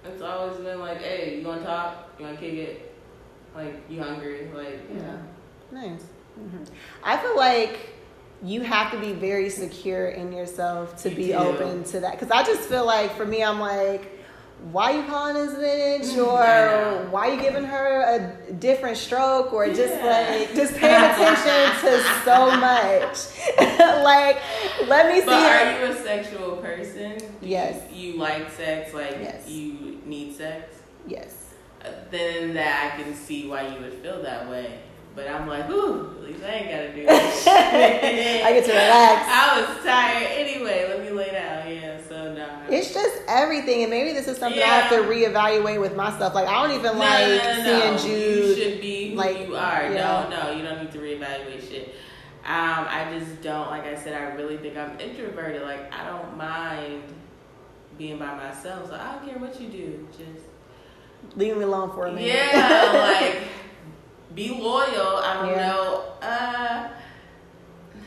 It's 0.03 0.23
always 0.23 0.57
been 0.61 0.79
like, 0.79 0.99
hey, 0.99 1.39
you 1.39 1.47
want 1.47 1.61
to 1.61 1.67
talk? 1.67 2.09
You 2.17 2.25
want 2.25 2.39
to 2.39 2.43
kick 2.43 2.55
it? 2.55 2.95
Like, 3.53 3.75
you 3.87 4.01
hungry? 4.01 4.49
Like, 4.51 4.79
yeah, 4.91 4.99
know. 4.99 5.19
Nice. 5.71 6.05
hmm 6.35 6.63
I 7.03 7.17
feel 7.17 7.37
like 7.37 7.96
you 8.43 8.61
have 8.61 8.91
to 8.91 8.99
be 8.99 9.13
very 9.13 9.49
secure 9.49 10.07
in 10.09 10.31
yourself 10.31 11.01
to 11.03 11.09
be 11.09 11.27
do. 11.27 11.33
open 11.33 11.83
to 11.85 11.99
that. 12.01 12.11
Because 12.13 12.29
I 12.31 12.43
just 12.43 12.69
feel 12.69 12.85
like 12.85 13.15
for 13.15 13.25
me, 13.25 13.43
I'm 13.43 13.59
like, 13.59 14.13
why 14.71 14.91
you 14.91 15.03
calling 15.03 15.35
this 15.35 15.53
bitch? 15.53 16.17
Or 16.17 16.39
know. 16.39 17.07
why 17.11 17.31
you 17.33 17.39
giving 17.41 17.63
her 17.63 18.01
a 18.47 18.53
different 18.53 18.97
stroke? 18.97 19.53
Or 19.53 19.67
just 19.67 19.93
Yeah. 19.93 20.05
like, 20.39 20.55
just 20.55 20.75
paying 20.75 21.03
attention 21.03 21.81
to 21.81 22.03
so 22.25 22.51
much. 22.57 23.17
like, 24.03 24.37
let 24.87 25.07
me 25.13 25.19
see 25.19 25.25
But 25.25 25.33
are 25.51 25.79
you 25.85 25.91
a 25.91 25.95
sexual 25.95 26.57
person? 26.57 27.17
Do 27.17 27.47
Yes. 27.47 27.81
You, 27.93 28.13
you 28.13 28.19
like 28.19 28.49
sex? 28.51 28.93
Like, 28.93 29.17
Yes. 29.21 29.47
you 29.49 29.99
need 30.05 30.35
sex? 30.35 30.75
Yes. 31.07 31.53
Uh, 31.83 31.89
Then 32.11 32.53
that 32.55 32.93
I 32.99 33.01
can 33.03 33.13
see 33.15 33.47
why 33.47 33.67
you 33.67 33.79
would 33.81 33.93
feel 33.93 34.21
that 34.23 34.49
way. 34.49 34.79
But 35.17 35.27
I'm 35.29 35.47
like, 35.47 35.67
ooh, 35.69 36.11
at 36.19 36.23
least 36.29 36.43
I 36.43 36.47
ain't 36.49 36.69
got 36.69 36.77
to 36.77 36.95
do 36.95 37.05
that. 37.07 38.43
I 38.45 38.53
get 38.53 38.65
to 38.65 38.71
relax. 38.71 39.25
I 39.27 39.59
was 39.75 39.83
tired 39.83 40.27
anyway. 40.33 40.85
Let 40.87 41.01
me 41.01 41.09
lay 41.09 41.31
down. 41.31 41.67
Yeah, 41.67 41.99
so 42.07 42.33
no. 42.35 42.47
It's 42.69 42.93
just 42.93 43.19
everything, 43.27 43.81
and 43.81 43.89
maybe 43.89 44.13
this 44.13 44.27
is 44.27 44.37
something 44.37 44.61
I 44.61 44.65
have 44.67 44.91
to 44.91 44.97
reevaluate 45.09 45.81
with 45.81 45.95
myself. 45.95 46.35
Like 46.35 46.47
I 46.47 46.61
don't 46.67 46.77
even 46.77 46.93
No, 46.93 46.99
like 46.99 47.43
no, 47.43 47.63
no, 47.63 47.97
seeing 47.97 48.15
You 48.15 48.43
Jude. 48.53 48.57
should 48.57 48.79
be 48.81 49.15
like, 49.15 49.39
you 49.47 49.55
are. 49.55 49.91
yeah. 49.91 50.27
No, 50.29 50.43
no, 50.43 50.51
you 50.51 50.61
don't 50.63 50.83
need 50.83 50.91
to 50.91 50.99
reevaluate 50.99 51.67
shit. 51.67 51.95
Um, 52.45 52.85
I 52.87 53.07
just 53.17 53.41
don't. 53.41 53.69
Like 53.71 53.85
I 53.85 53.95
said, 53.95 54.13
I 54.13 54.35
really 54.35 54.57
think 54.57 54.77
I'm 54.77 54.99
introverted. 54.99 55.63
Like 55.63 55.91
I 55.91 56.07
don't 56.07 56.37
mind 56.37 57.01
being 57.97 58.19
by 58.19 58.35
myself. 58.35 58.87
So 58.89 58.93
I 58.95 59.15
don't 59.15 59.27
care 59.27 59.39
what 59.39 59.59
you 59.59 59.67
do. 59.69 60.07
Just 60.11 60.45
Leave 61.35 61.57
me 61.57 61.63
alone 61.63 61.89
for 61.91 62.05
a 62.05 62.11
minute. 62.11 62.27
yeah, 62.27 62.91
like 62.93 63.41
be 64.37 64.49
loyal. 64.49 65.17
I 65.17 65.33
don't 65.33 65.49
Yeah. 65.49 65.67
know. 65.67 66.03
Uh, 66.21 66.87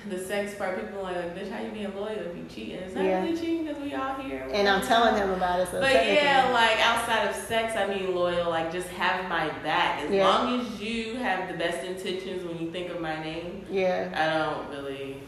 the 0.08 0.18
sex 0.18 0.54
part, 0.54 0.80
people 0.80 1.00
are 1.00 1.12
like, 1.12 1.36
bitch, 1.36 1.50
how 1.50 1.60
you 1.62 1.70
being 1.72 1.94
loyal 1.94 2.12
if 2.30 2.36
you 2.36 2.44
cheating? 2.48 2.76
It's 2.76 2.94
not 2.94 3.04
Yeah. 3.04 3.22
really 3.22 3.36
cheating 3.36 3.66
because 3.66 3.82
we 3.82 3.94
all 3.94 4.14
here. 4.14 4.46
and 4.52 4.66
I'm 4.68 4.80
telling 4.80 5.16
him 5.16 5.30
about 5.30 5.60
it. 5.60 5.68
So 5.70 5.80
But 5.80 5.92
yeah, 5.92 6.48
like 6.52 6.78
outside 6.80 7.26
of 7.28 7.34
sex, 7.34 7.76
I 7.76 7.86
mean 7.86 8.14
loyal. 8.14 8.48
Like 8.48 8.72
just 8.72 8.88
have 8.90 9.28
my 9.28 9.48
back. 9.64 10.02
As 10.04 10.10
Yeah. 10.10 10.26
long 10.28 10.60
as 10.60 10.80
you 10.80 11.16
have 11.16 11.48
the 11.48 11.54
best 11.58 11.84
intentions 11.84 12.44
when 12.44 12.58
you 12.58 12.70
think 12.70 12.90
of 12.90 13.00
my 13.00 13.22
name, 13.22 13.66
yeah, 13.68 14.08
I 14.14 14.24
don't 14.38 14.68
really 14.70 15.20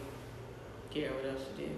care 0.89 1.11
what 1.11 1.25
else 1.31 1.43
you 1.57 1.65
do. 1.65 1.71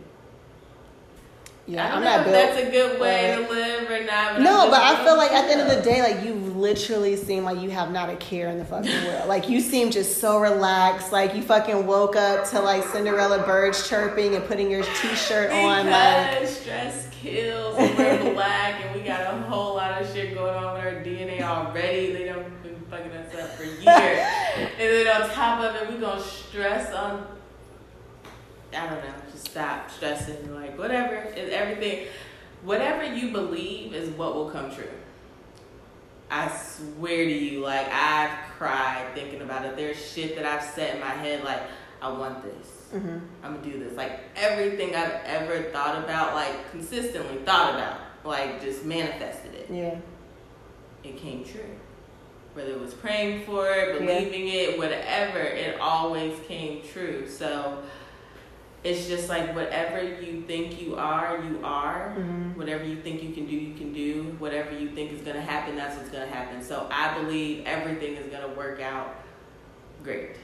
Yeah. 1.68 1.86
I 1.86 1.88
don't 1.90 1.98
I'm 1.98 2.04
know 2.04 2.10
not 2.10 2.20
if 2.20 2.26
built. 2.26 2.36
that's 2.56 2.68
a 2.68 2.72
good 2.72 3.00
way 3.02 3.36
Right. 3.38 3.48
to 3.48 3.54
live 3.54 3.90
or 3.92 4.04
not. 4.06 4.34
But 4.36 4.42
No, 4.44 4.70
but 4.70 4.82
I 4.82 5.04
feel 5.04 5.18
like 5.18 5.32
at 5.32 5.48
the 5.48 5.54
end 5.54 5.62
of 5.62 5.76
the 5.76 5.82
day, 5.82 6.02
like 6.02 6.24
you 6.26 6.34
literally 6.36 7.16
seem 7.16 7.44
like 7.44 7.60
you 7.62 7.70
have 7.72 7.92
not 7.92 8.10
a 8.10 8.16
care 8.18 8.50
in 8.50 8.58
the 8.60 8.66
fucking 8.66 8.92
world. 9.06 9.28
Like 9.28 9.50
you 9.50 9.60
seem 9.60 9.92
just 9.92 10.20
so 10.20 10.40
relaxed. 10.40 11.12
Like 11.12 11.36
you 11.36 11.42
fucking 11.42 11.86
woke 11.88 12.16
up 12.16 12.48
to 12.52 12.60
like 12.62 12.84
Cinderella 12.86 13.40
birds 13.46 13.88
chirping 13.90 14.36
and 14.36 14.44
putting 14.46 14.70
your 14.72 14.84
t-shirt 14.84 15.52
on. 15.52 15.90
Like 15.90 16.48
stress 16.48 17.08
kills 17.12 17.76
and 17.78 17.98
we're 17.98 18.34
black 18.34 18.82
and 18.86 18.96
we 18.96 19.02
got 19.08 19.22
a 19.34 19.38
whole 19.44 19.76
lot 19.76 20.00
of 20.02 20.12
shit 20.14 20.34
going 20.36 20.54
on 20.56 20.76
with 20.76 20.84
our 20.86 20.92
DNA 21.04 21.42
already. 21.42 22.14
They 22.14 22.26
done 22.26 22.46
been 22.62 22.76
fucking 22.90 23.12
us 23.12 23.34
up 23.36 23.50
for 23.58 23.64
years. 23.64 23.84
and 23.86 24.70
then 24.78 25.22
on 25.22 25.30
top 25.32 25.62
of 25.62 25.76
it, 25.76 25.92
we 25.92 25.98
gonna 26.00 26.22
stress 26.22 26.94
on 26.94 27.26
I 28.76 28.90
don't 28.90 29.04
know, 29.04 29.14
just 29.32 29.50
stop 29.50 29.90
stressing, 29.90 30.54
like 30.54 30.78
whatever. 30.78 31.16
is 31.16 31.52
everything. 31.52 32.08
whatever 32.64 33.04
you 33.04 33.32
believe 33.32 33.94
is 33.94 34.10
what 34.10 34.36
will 34.36 34.50
come 34.50 34.74
true. 34.74 34.90
I 36.30 36.50
swear 36.50 37.24
to 37.24 37.32
you, 37.32 37.60
like 37.60 37.88
I've 37.92 38.32
cried 38.58 39.06
thinking 39.14 39.42
about 39.42 39.66
it. 39.66 39.76
There's 39.76 39.98
shit 39.98 40.36
that 40.36 40.46
I've 40.46 40.64
set 40.64 40.96
in 40.96 41.00
my 41.00 41.12
head, 41.12 41.44
like 41.44 41.62
I 42.02 42.10
want 42.10 42.44
this. 42.44 42.88
Mm-hmm. 42.94 43.18
I'm 43.44 43.56
gonna 43.56 43.72
do 43.72 43.80
this. 43.80 43.96
Like 43.96 44.20
everything 44.36 44.96
I've 44.96 45.22
ever 45.26 45.64
thought 45.72 46.04
about, 46.04 46.34
like 46.34 46.72
consistently 46.72 47.38
thought 47.46 47.76
about, 47.76 48.00
like 48.24 48.62
just 48.62 48.86
manifested 48.86 49.54
it. 49.54 49.68
Yeah. 49.72 49.98
It 51.04 51.18
came 51.18 51.44
true. 51.46 51.62
Whether 52.54 52.72
it 52.72 52.80
was 52.80 52.94
praying 52.94 53.46
for 53.46 53.70
it, 53.70 54.00
believing 54.00 54.48
yeah. 54.48 54.54
it, 54.54 54.78
whatever, 54.78 55.40
it 55.40 55.80
always 55.80 56.40
came 56.48 56.82
true. 56.92 57.28
So 57.28 57.84
it's 58.86 59.08
just 59.08 59.30
like 59.30 59.56
whatever 59.56 60.04
you 60.04 60.44
think 60.44 60.80
you 60.80 60.96
are, 60.96 61.44
you 61.44 61.60
are. 61.64 62.14
Mm-hmm. 62.16 62.58
Whatever 62.58 62.84
you 62.84 63.02
think 63.02 63.24
you 63.24 63.34
can 63.34 63.48
do, 63.48 63.56
you 63.56 63.74
can 63.74 63.92
do. 63.92 64.36
Whatever 64.38 64.78
you 64.78 64.92
think 64.92 65.12
is 65.12 65.22
gonna 65.22 65.42
happen, 65.42 65.76
that's 65.76 65.98
what's 65.98 66.10
gonna 66.10 66.28
happen. 66.28 66.64
So 66.64 66.88
I 66.92 67.18
believe 67.18 67.66
everything 67.66 68.14
is 68.14 68.32
gonna 68.32 68.54
work 68.54 68.80
out 68.82 69.24
great. 70.04 70.36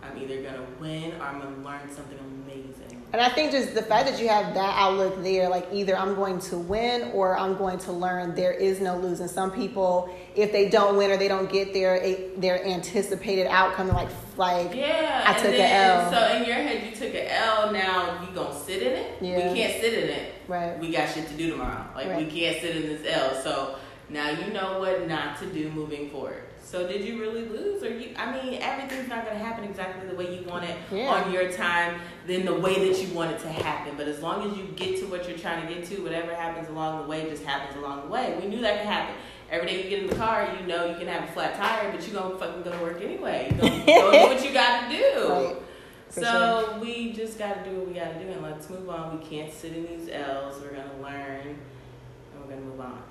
I'm 0.00 0.16
either 0.16 0.42
gonna 0.42 0.64
win 0.78 1.12
or 1.14 1.24
I'm 1.24 1.40
gonna 1.40 1.64
learn 1.64 1.90
something 1.90 2.18
amazing. 2.18 2.97
And 3.10 3.22
I 3.22 3.30
think 3.30 3.52
just 3.52 3.74
the 3.74 3.82
fact 3.82 4.06
that 4.06 4.20
you 4.20 4.28
have 4.28 4.52
that 4.52 4.74
outlook 4.78 5.22
there, 5.22 5.48
like 5.48 5.66
either 5.72 5.96
I'm 5.96 6.14
going 6.14 6.38
to 6.40 6.58
win 6.58 7.10
or 7.12 7.38
I'm 7.38 7.56
going 7.56 7.78
to 7.78 7.92
learn. 7.92 8.34
There 8.34 8.52
is 8.52 8.80
no 8.80 8.98
losing. 8.98 9.28
Some 9.28 9.50
people, 9.50 10.14
if 10.36 10.52
they 10.52 10.68
don't 10.68 10.96
win 10.96 11.10
or 11.10 11.16
they 11.16 11.28
don't 11.28 11.50
get 11.50 11.72
their 11.72 12.00
their 12.36 12.62
anticipated 12.66 13.46
outcome, 13.46 13.88
like 13.88 14.10
like 14.36 14.74
yeah, 14.74 15.24
I 15.26 15.32
took 15.32 15.52
then, 15.52 15.54
an 15.54 16.04
L. 16.04 16.12
So 16.12 16.36
in 16.36 16.44
your 16.44 16.56
head, 16.56 16.84
you 16.84 16.94
took 16.94 17.14
an 17.14 17.26
L. 17.28 17.72
Now 17.72 18.22
you 18.22 18.34
gonna 18.34 18.54
sit 18.54 18.82
in 18.82 18.92
it? 18.92 19.22
Yeah. 19.22 19.52
We 19.52 19.58
can't 19.58 19.80
sit 19.80 19.94
in 19.94 20.10
it. 20.10 20.32
Right. 20.46 20.78
We 20.78 20.92
got 20.92 21.08
shit 21.08 21.26
to 21.28 21.34
do 21.34 21.50
tomorrow. 21.50 21.86
Like 21.94 22.08
right. 22.08 22.18
we 22.18 22.30
can't 22.30 22.60
sit 22.60 22.76
in 22.76 22.82
this 22.82 23.06
L. 23.06 23.42
So 23.42 23.76
now 24.10 24.28
you 24.30 24.52
know 24.52 24.80
what 24.80 25.08
not 25.08 25.38
to 25.38 25.46
do 25.46 25.70
moving 25.70 26.10
forward. 26.10 26.42
So 26.70 26.86
did 26.86 27.02
you 27.02 27.18
really 27.18 27.48
lose, 27.48 27.82
or 27.82 27.88
you? 27.88 28.10
I 28.18 28.30
mean, 28.30 28.60
everything's 28.60 29.08
not 29.08 29.24
going 29.24 29.38
to 29.38 29.42
happen 29.42 29.64
exactly 29.64 30.06
the 30.06 30.14
way 30.14 30.36
you 30.38 30.46
want 30.46 30.66
it 30.66 30.76
yeah. 30.92 31.08
on 31.08 31.32
your 31.32 31.50
time, 31.50 31.98
then 32.26 32.44
the 32.44 32.54
way 32.54 32.90
that 32.90 33.02
you 33.02 33.14
want 33.14 33.30
it 33.30 33.38
to 33.40 33.48
happen. 33.48 33.94
But 33.96 34.06
as 34.06 34.20
long 34.20 34.50
as 34.50 34.54
you 34.54 34.64
get 34.76 34.98
to 35.00 35.06
what 35.06 35.26
you're 35.26 35.38
trying 35.38 35.66
to 35.66 35.74
get 35.74 35.86
to, 35.86 36.02
whatever 36.02 36.34
happens 36.34 36.68
along 36.68 37.00
the 37.00 37.08
way 37.08 37.26
just 37.30 37.42
happens 37.42 37.74
along 37.78 38.02
the 38.02 38.08
way. 38.08 38.38
We 38.38 38.48
knew 38.48 38.60
that 38.60 38.80
could 38.80 38.86
happen. 38.86 39.14
Every 39.50 39.66
day 39.66 39.82
you 39.82 39.88
get 39.88 40.02
in 40.02 40.10
the 40.10 40.16
car, 40.16 40.46
you 40.60 40.66
know 40.66 40.84
you 40.84 40.96
can 40.96 41.06
have 41.06 41.26
a 41.26 41.32
flat 41.32 41.56
tire, 41.56 41.90
but 41.90 42.06
you're 42.06 42.20
gonna 42.20 42.38
fucking 42.38 42.62
go 42.62 42.70
to 42.70 42.78
work 42.84 43.00
anyway. 43.00 43.48
You're 43.50 43.70
gonna 43.70 43.86
do 43.86 44.34
what 44.34 44.44
you 44.44 44.52
gotta 44.52 44.94
do. 44.94 45.56
Right. 46.10 46.24
so 46.24 46.64
sure. 46.70 46.80
we 46.80 47.12
just 47.12 47.38
gotta 47.38 47.62
do 47.64 47.76
what 47.76 47.88
we 47.88 47.94
gotta 47.94 48.18
do, 48.18 48.28
and 48.28 48.42
let's 48.42 48.68
move 48.68 48.88
on. 48.88 49.18
We 49.18 49.24
can't 49.24 49.52
sit 49.52 49.74
in 49.74 49.86
these 49.86 50.08
L's. 50.10 50.60
We're 50.60 50.70
gonna 50.70 51.02
learn, 51.02 51.46
and 51.48 52.42
we're 52.42 52.48
gonna 52.48 52.62
move 52.62 52.80
on. 52.80 53.02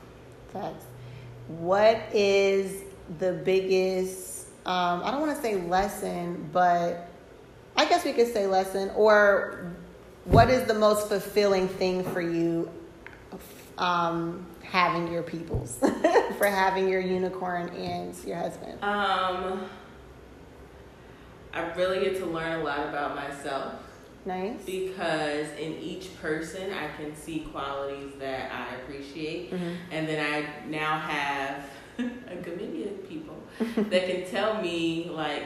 Facts. 0.51 0.85
What 1.47 2.01
is 2.11 2.86
the 3.19 3.33
biggest, 3.33 4.47
um, 4.65 5.01
I 5.03 5.11
don't 5.11 5.21
want 5.21 5.35
to 5.35 5.41
say 5.41 5.55
lesson, 5.55 6.49
but 6.51 7.09
I 7.75 7.85
guess 7.85 8.03
we 8.03 8.13
could 8.13 8.31
say 8.31 8.47
lesson, 8.47 8.91
or 8.95 9.73
what 10.25 10.49
is 10.49 10.63
the 10.63 10.73
most 10.73 11.07
fulfilling 11.07 11.67
thing 11.67 12.03
for 12.03 12.21
you 12.21 12.69
um, 13.77 14.45
having 14.63 15.11
your 15.11 15.23
peoples, 15.23 15.77
for 16.37 16.47
having 16.47 16.89
your 16.89 17.01
unicorn 17.01 17.69
and 17.69 18.15
your 18.25 18.37
husband? 18.37 18.83
Um, 18.83 19.69
I 21.53 21.73
really 21.75 22.03
get 22.03 22.17
to 22.17 22.25
learn 22.25 22.59
a 22.59 22.63
lot 22.63 22.87
about 22.87 23.15
myself. 23.15 23.73
Nice. 24.25 24.65
Because 24.65 25.47
in 25.57 25.73
each 25.77 26.19
person, 26.21 26.73
I 26.73 26.89
can 26.97 27.15
see 27.15 27.47
qualities 27.51 28.11
that 28.19 28.51
I 28.51 28.75
appreciate. 28.75 29.53
Mm-hmm. 29.53 29.73
And 29.91 30.07
then 30.07 30.19
I 30.19 30.67
now 30.67 30.99
have 30.99 31.63
a 32.31 32.37
community 32.37 32.83
of 32.83 33.09
people 33.09 33.35
that 33.59 34.07
can 34.07 34.25
tell 34.29 34.61
me 34.61 35.09
like 35.11 35.43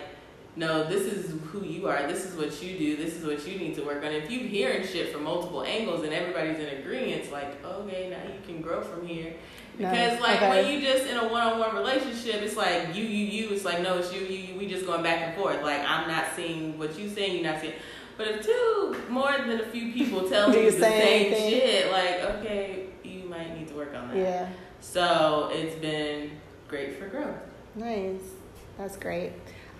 no, 0.55 0.83
this 0.83 1.03
is 1.03 1.33
who 1.45 1.63
you 1.63 1.87
are. 1.87 2.05
This 2.07 2.25
is 2.25 2.35
what 2.35 2.61
you 2.61 2.77
do. 2.77 2.97
This 2.97 3.15
is 3.15 3.25
what 3.25 3.47
you 3.47 3.57
need 3.57 3.73
to 3.75 3.83
work 3.83 4.03
on. 4.03 4.11
If 4.11 4.29
you 4.29 4.39
hearing 4.39 4.85
shit 4.85 5.13
from 5.13 5.23
multiple 5.23 5.63
angles 5.63 6.03
and 6.03 6.13
everybody's 6.13 6.59
in 6.59 6.77
agreement, 6.77 7.21
it's 7.21 7.31
like 7.31 7.63
okay, 7.63 8.09
now 8.09 8.21
you 8.31 8.39
can 8.45 8.61
grow 8.61 8.81
from 8.81 9.07
here. 9.07 9.33
Because 9.77 10.19
no. 10.19 10.21
like 10.21 10.41
okay. 10.41 10.49
when 10.49 10.67
you 10.67 10.81
just 10.81 11.05
in 11.05 11.17
a 11.17 11.27
one-on-one 11.27 11.73
relationship, 11.73 12.41
it's 12.41 12.57
like 12.57 12.93
you, 12.93 13.05
you, 13.05 13.25
you. 13.25 13.49
It's 13.51 13.63
like 13.63 13.81
no, 13.81 13.97
it's 13.99 14.13
you, 14.13 14.21
you, 14.21 14.37
you. 14.37 14.59
We 14.59 14.67
just 14.67 14.85
going 14.85 15.01
back 15.03 15.21
and 15.21 15.35
forth. 15.35 15.61
Like 15.63 15.81
I'm 15.87 16.07
not 16.09 16.25
seeing 16.35 16.77
what 16.77 16.99
you're 16.99 17.09
saying. 17.09 17.41
You're 17.41 17.51
not 17.51 17.61
seeing. 17.61 17.73
But 18.17 18.27
if 18.27 18.45
two 18.45 18.97
more 19.09 19.31
than 19.31 19.61
a 19.61 19.65
few 19.67 19.93
people 19.93 20.29
tell 20.29 20.49
me 20.53 20.69
the 20.69 20.71
same 20.73 21.31
anything? 21.31 21.49
shit, 21.49 21.91
like 21.91 22.19
okay, 22.35 22.87
you 23.03 23.23
might 23.23 23.57
need 23.57 23.69
to 23.69 23.73
work 23.73 23.95
on 23.95 24.09
that. 24.09 24.17
Yeah. 24.17 24.49
So 24.81 25.49
it's 25.53 25.75
been 25.75 26.31
great 26.71 26.97
for 26.97 27.07
growth. 27.07 27.35
Nice. 27.75 28.21
That's 28.77 28.97
great. 28.97 29.33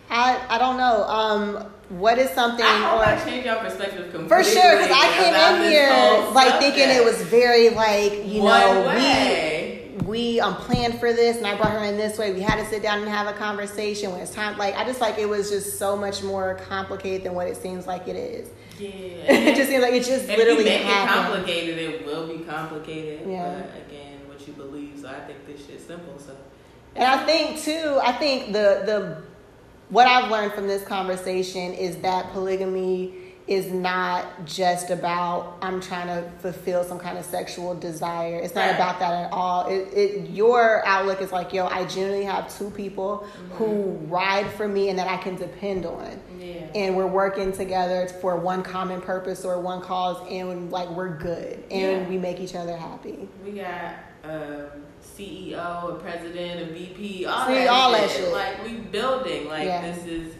I, 0.10 0.40
I 0.50 0.58
don't 0.60 0.76
know. 0.76 1.04
Um, 1.06 1.72
what 1.88 2.20
is 2.20 2.30
something? 2.32 2.66
I 2.66 2.78
hope 2.80 3.00
or, 3.00 3.06
I 3.06 3.26
change 3.26 3.46
your 3.46 3.56
perspective 3.56 4.12
completely. 4.12 4.28
For 4.28 4.44
sure, 4.44 4.78
because 4.78 4.92
I 4.92 5.08
came 5.14 5.34
in 5.34 5.72
here 5.72 6.34
like 6.34 6.60
thinking 6.60 6.90
it 6.90 7.04
was 7.04 7.22
very 7.24 7.70
like 7.70 8.26
you 8.26 8.42
One 8.42 8.60
know 8.60 8.88
way. 8.88 9.94
we 10.02 10.06
we 10.36 10.40
um 10.42 10.56
planned 10.56 11.00
for 11.00 11.14
this, 11.14 11.38
and 11.38 11.48
I 11.48 11.56
brought 11.56 11.72
her 11.72 11.86
in 11.86 11.96
this 11.96 12.18
way. 12.18 12.34
We 12.34 12.42
had 12.42 12.58
to 12.62 12.70
sit 12.70 12.84
down 12.84 13.00
and 13.00 13.08
have 13.08 13.28
a 13.28 13.38
conversation 13.38 14.12
when 14.12 14.20
it's 14.20 14.34
time. 14.34 14.58
Like 14.58 14.76
I 14.76 14.84
just 14.84 15.00
like 15.00 15.18
it 15.18 15.30
was 15.30 15.50
just 15.50 15.80
so 15.80 15.96
much 15.96 16.22
more 16.24 16.56
complicated 16.56 17.24
than 17.26 17.34
what 17.34 17.48
it 17.48 17.56
seems 17.56 17.88
like 17.88 18.10
it 18.10 18.18
is. 18.18 18.50
Yeah, 18.80 18.90
it 18.90 19.56
just 19.56 19.70
seems 19.70 19.82
like 19.82 19.94
it 19.94 20.04
just 20.04 20.28
if 20.28 20.38
literally 20.38 20.64
you 20.64 20.66
make 20.66 20.82
happened. 20.82 21.20
it 21.20 21.24
complicated. 21.24 21.78
It 21.78 22.06
will 22.06 22.28
be 22.28 22.44
complicated. 22.44 23.30
Yeah. 23.30 23.62
But 23.62 23.88
again, 23.88 24.20
what 24.28 24.46
you 24.46 24.52
believe. 24.54 25.00
So 25.00 25.08
I 25.08 25.22
think 25.22 25.48
this 25.48 25.66
shit's 25.66 25.86
simple. 25.86 26.20
So. 26.20 26.36
And 26.96 27.06
I 27.06 27.26
think 27.26 27.60
too, 27.60 28.00
I 28.04 28.12
think 28.14 28.48
the 28.48 28.84
the 28.86 29.22
what 29.90 30.08
I've 30.08 30.32
learned 30.32 30.54
from 30.54 30.68
this 30.68 30.84
conversation 30.84 31.74
is 31.74 31.98
that 31.98 32.32
polygamy 32.32 33.14
is 33.48 33.72
not 33.72 34.46
just 34.46 34.92
about 34.92 35.58
I'm 35.62 35.82
trying 35.82 36.08
to 36.08 36.30
fulfill 36.40 36.84
some 36.84 37.00
kind 37.00 37.18
of 37.18 37.26
sexual 37.26 37.76
desire. 37.76 38.38
It's 38.38 38.56
not 38.56 38.68
right. 38.68 38.76
about 38.76 39.00
that 39.00 39.26
at 39.26 39.34
all. 39.34 39.68
It, 39.68 39.90
it 39.94 40.30
your 40.30 40.86
outlook 40.86 41.22
is 41.22 41.32
like, 41.32 41.52
yo, 41.52 41.68
I 41.68 41.86
genuinely 41.86 42.24
have 42.26 42.56
two 42.56 42.70
people 42.70 43.28
mm-hmm. 43.28 43.56
who 43.56 43.92
ride 44.08 44.50
for 44.52 44.68
me 44.68 44.90
and 44.90 44.98
that 45.00 45.08
I 45.08 45.18
can 45.18 45.36
depend 45.36 45.86
on. 45.86 46.20
Yeah. 46.40 46.68
And 46.76 46.96
we're 46.96 47.08
working 47.08 47.52
together 47.52 48.08
for 48.22 48.38
one 48.38 48.64
common 48.64 49.02
purpose 49.02 49.44
or 49.44 49.60
one 49.60 49.82
cause 49.82 50.26
and 50.30 50.72
like 50.72 50.90
we're 50.90 51.18
good 51.18 51.64
and 51.72 52.04
Yeah. 52.04 52.10
we 52.10 52.18
make 52.18 52.40
each 52.40 52.56
other 52.56 52.78
happy. 52.78 53.28
We 53.44 53.52
got 53.52 53.96
um, 54.24 54.68
CEO, 55.18 55.96
a 55.96 56.00
president, 56.00 56.70
a 56.70 56.74
VP, 56.74 57.26
all 57.26 57.48
See, 57.48 57.54
that 57.56 57.68
all 57.68 57.94
shit. 57.94 58.02
that 58.02 58.12
shit. 58.16 58.32
Like 58.34 58.64
we 58.64 58.74
building. 58.76 59.48
Like 59.48 59.66
Yeah. 59.66 59.92
this 59.92 60.06
is 60.06 60.36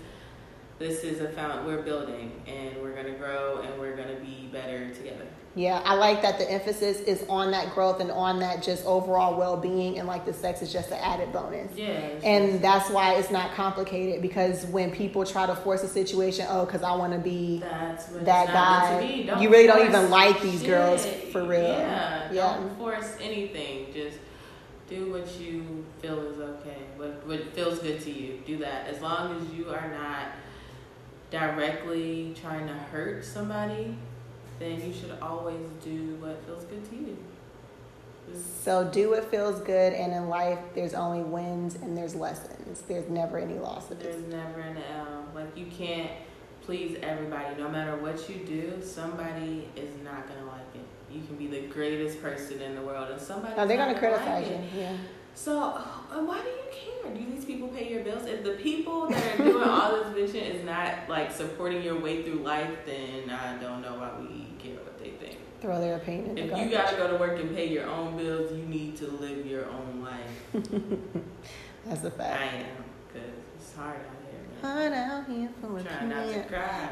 this 0.80 1.04
is 1.04 1.22
a 1.22 1.30
found. 1.30 1.66
We're 1.68 1.84
building, 1.84 2.42
and 2.48 2.82
we're 2.82 2.96
gonna 2.96 3.12
grow, 3.12 3.62
and 3.64 3.80
we're 3.80 3.96
gonna 3.96 4.16
be 4.16 4.50
better 4.52 4.90
together. 4.94 5.26
Yeah, 5.54 5.82
I 5.84 5.96
like 5.96 6.22
that 6.22 6.40
the 6.40 6.50
emphasis 6.50 7.02
is 7.02 7.26
on 7.28 7.52
that 7.52 7.74
growth 7.76 8.00
and 8.00 8.10
on 8.10 8.40
that 8.40 8.64
just 8.64 8.86
overall 8.86 9.38
well 9.38 9.58
being, 9.58 10.00
and 10.00 10.08
like 10.08 10.26
the 10.26 10.32
sex 10.34 10.62
is 10.62 10.72
just 10.72 10.90
an 10.92 10.98
added 11.04 11.32
bonus. 11.34 11.76
Yeah. 11.76 11.90
And 12.24 12.62
that's 12.64 12.90
why 12.90 13.16
it's 13.16 13.30
not 13.30 13.52
complicated 13.54 14.22
because 14.22 14.66
when 14.68 14.92
people 14.92 15.26
try 15.26 15.46
to 15.46 15.56
force 15.56 15.84
a 15.84 15.90
situation, 15.90 16.48
oh, 16.50 16.66
because 16.66 16.84
I 16.84 16.96
want 16.96 17.12
to 17.14 17.20
be 17.20 17.60
that 17.60 17.96
it's 17.96 18.10
not 18.10 18.24
meant 18.24 18.48
guy, 18.54 19.02
be. 19.36 19.44
You 19.44 19.50
really 19.52 19.68
don't 19.68 19.86
even 19.86 20.10
like 20.10 20.42
these 20.42 20.64
girls 20.64 21.06
for 21.34 21.44
real. 21.44 21.62
Yeah. 21.64 22.32
Yeah. 22.32 22.54
Don't 22.58 22.78
force 22.78 23.18
anything. 23.22 23.88
Just 23.94 24.18
do 24.92 25.12
what 25.12 25.40
you 25.40 25.86
feel 26.02 26.20
is 26.20 26.40
okay. 26.40 26.78
What 26.98 27.26
what 27.26 27.54
feels 27.54 27.80
good 27.80 28.02
to 28.02 28.12
you. 28.12 28.42
Do 28.46 28.58
that. 28.58 28.88
As 28.88 29.02
long 29.02 29.40
as 29.40 29.54
you 29.54 29.70
are 29.70 29.90
not 29.90 30.28
directly 31.32 32.36
trying 32.40 32.68
to 32.68 32.74
hurt 32.74 33.24
somebody, 33.24 33.98
then 34.60 34.86
you 34.86 34.94
should 34.94 35.18
always 35.22 35.66
do 35.84 36.18
what 36.20 36.44
feels 36.46 36.66
good 36.66 36.88
to 36.90 36.96
you. 36.96 37.18
So 38.64 38.88
do 38.88 39.10
what 39.10 39.30
feels 39.32 39.60
good, 39.62 39.94
and 39.94 40.14
in 40.14 40.30
life, 40.30 40.60
there's 40.76 40.94
only 40.94 41.24
wins 41.24 41.76
and 41.76 41.98
there's 41.98 42.16
lessons. 42.16 42.82
There's 42.88 43.10
never 43.10 43.40
any 43.40 43.58
losses. 43.58 43.98
There's 43.98 44.28
never 44.28 44.60
an 44.60 44.78
L. 44.94 45.26
Like 45.34 45.58
you 45.58 45.66
can't 45.66 46.12
please 46.64 46.98
everybody. 47.02 47.56
No 47.58 47.70
matter 47.70 47.96
what 47.98 48.30
you 48.30 48.36
do, 48.46 48.82
somebody 48.84 49.70
is 49.76 49.96
not 50.04 50.28
gonna. 50.28 50.51
You 51.14 51.22
can 51.28 51.36
be 51.36 51.48
the 51.48 51.68
greatest 51.68 52.22
person 52.22 52.62
in 52.62 52.76
the 52.76 52.82
world, 52.82 53.10
and 53.10 53.22
somebody. 53.22 53.56
They're 53.56 53.78
gonna 53.78 53.98
criticize 53.98 54.48
you. 54.48 54.60
Yeah. 54.82 54.96
So 55.34 55.72
why 55.72 56.42
do 56.42 56.50
you 56.50 56.64
care? 56.72 57.14
Do 57.14 57.34
these 57.34 57.46
people 57.46 57.68
pay 57.70 57.90
your 57.90 58.04
bills? 58.04 58.26
If 58.26 58.44
the 58.44 58.52
people 58.54 59.08
that 59.08 59.40
are 59.40 59.44
doing 59.44 59.68
all 59.68 59.92
this 59.92 60.14
vision 60.14 60.44
is 60.44 60.66
not 60.66 61.10
like 61.10 61.32
supporting 61.32 61.82
your 61.84 62.00
way 62.00 62.24
through 62.24 62.40
life, 62.40 62.70
then 62.86 63.30
I 63.30 63.58
don't 63.58 63.82
know 63.82 63.96
why 63.96 64.12
we 64.20 64.48
care 64.60 64.76
what 64.76 65.00
they 65.00 65.12
think. 65.12 65.38
Throw 65.62 65.80
their 65.80 65.98
opinion 65.98 66.38
If 66.38 66.58
you 66.58 66.70
gotta 66.72 66.96
go 66.96 67.08
to 67.08 67.18
work 67.18 67.40
and 67.40 67.56
pay 67.56 67.68
your 67.68 67.88
own 67.88 68.18
bills, 68.18 68.52
you 68.52 68.66
need 68.66 68.98
to 68.98 69.08
live 69.08 69.46
your 69.46 69.66
own 69.70 70.02
life. 70.04 70.64
That's 71.86 72.04
a 72.04 72.12
fact. 72.12 72.42
I 72.42 72.46
am. 72.58 72.84
because 73.08 73.30
it's 73.56 73.76
hard 73.76 73.98
out. 73.98 74.21
Hard 74.62 74.94
out 74.94 75.26
here 75.28 75.50
for 75.60 75.80
a 75.80 75.84
Trying 75.84 76.10
not 76.10 76.28
to 76.28 76.44
cry. 76.44 76.90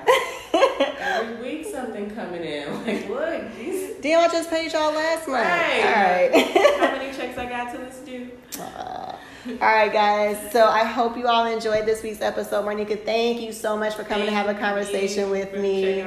Every 1.00 1.36
week 1.36 1.68
something 1.68 2.10
coming 2.12 2.44
in. 2.44 2.70
Like, 2.86 3.08
look, 3.08 4.02
Damn, 4.02 4.22
I 4.22 4.28
just 4.32 4.50
paid 4.50 4.72
y'all 4.74 4.92
last 4.94 5.28
month. 5.28 5.46
Right. 5.48 5.84
All 5.84 5.92
right. 5.92 6.80
how 6.80 6.98
many 6.98 7.14
checks 7.18 7.38
I 7.38 7.46
got 7.46 7.72
till 7.72 7.82
this 7.82 7.98
due? 8.00 8.32
Uh, 8.60 9.16
all 9.48 9.58
right, 9.60 9.92
guys. 9.94 10.52
So 10.52 10.66
I 10.66 10.84
hope 10.84 11.16
you 11.18 11.28
all 11.28 11.46
enjoyed 11.46 11.86
this 11.86 12.02
week's 12.02 12.22
episode. 12.22 12.66
Monica, 12.66 12.96
thank 12.96 13.42
you 13.42 13.52
so 13.54 13.78
much 13.78 13.94
for 13.94 14.04
coming 14.04 14.26
to 14.26 14.32
have 14.34 14.48
a 14.48 14.54
conversation 14.56 15.30
with 15.30 15.54
me. 15.54 16.02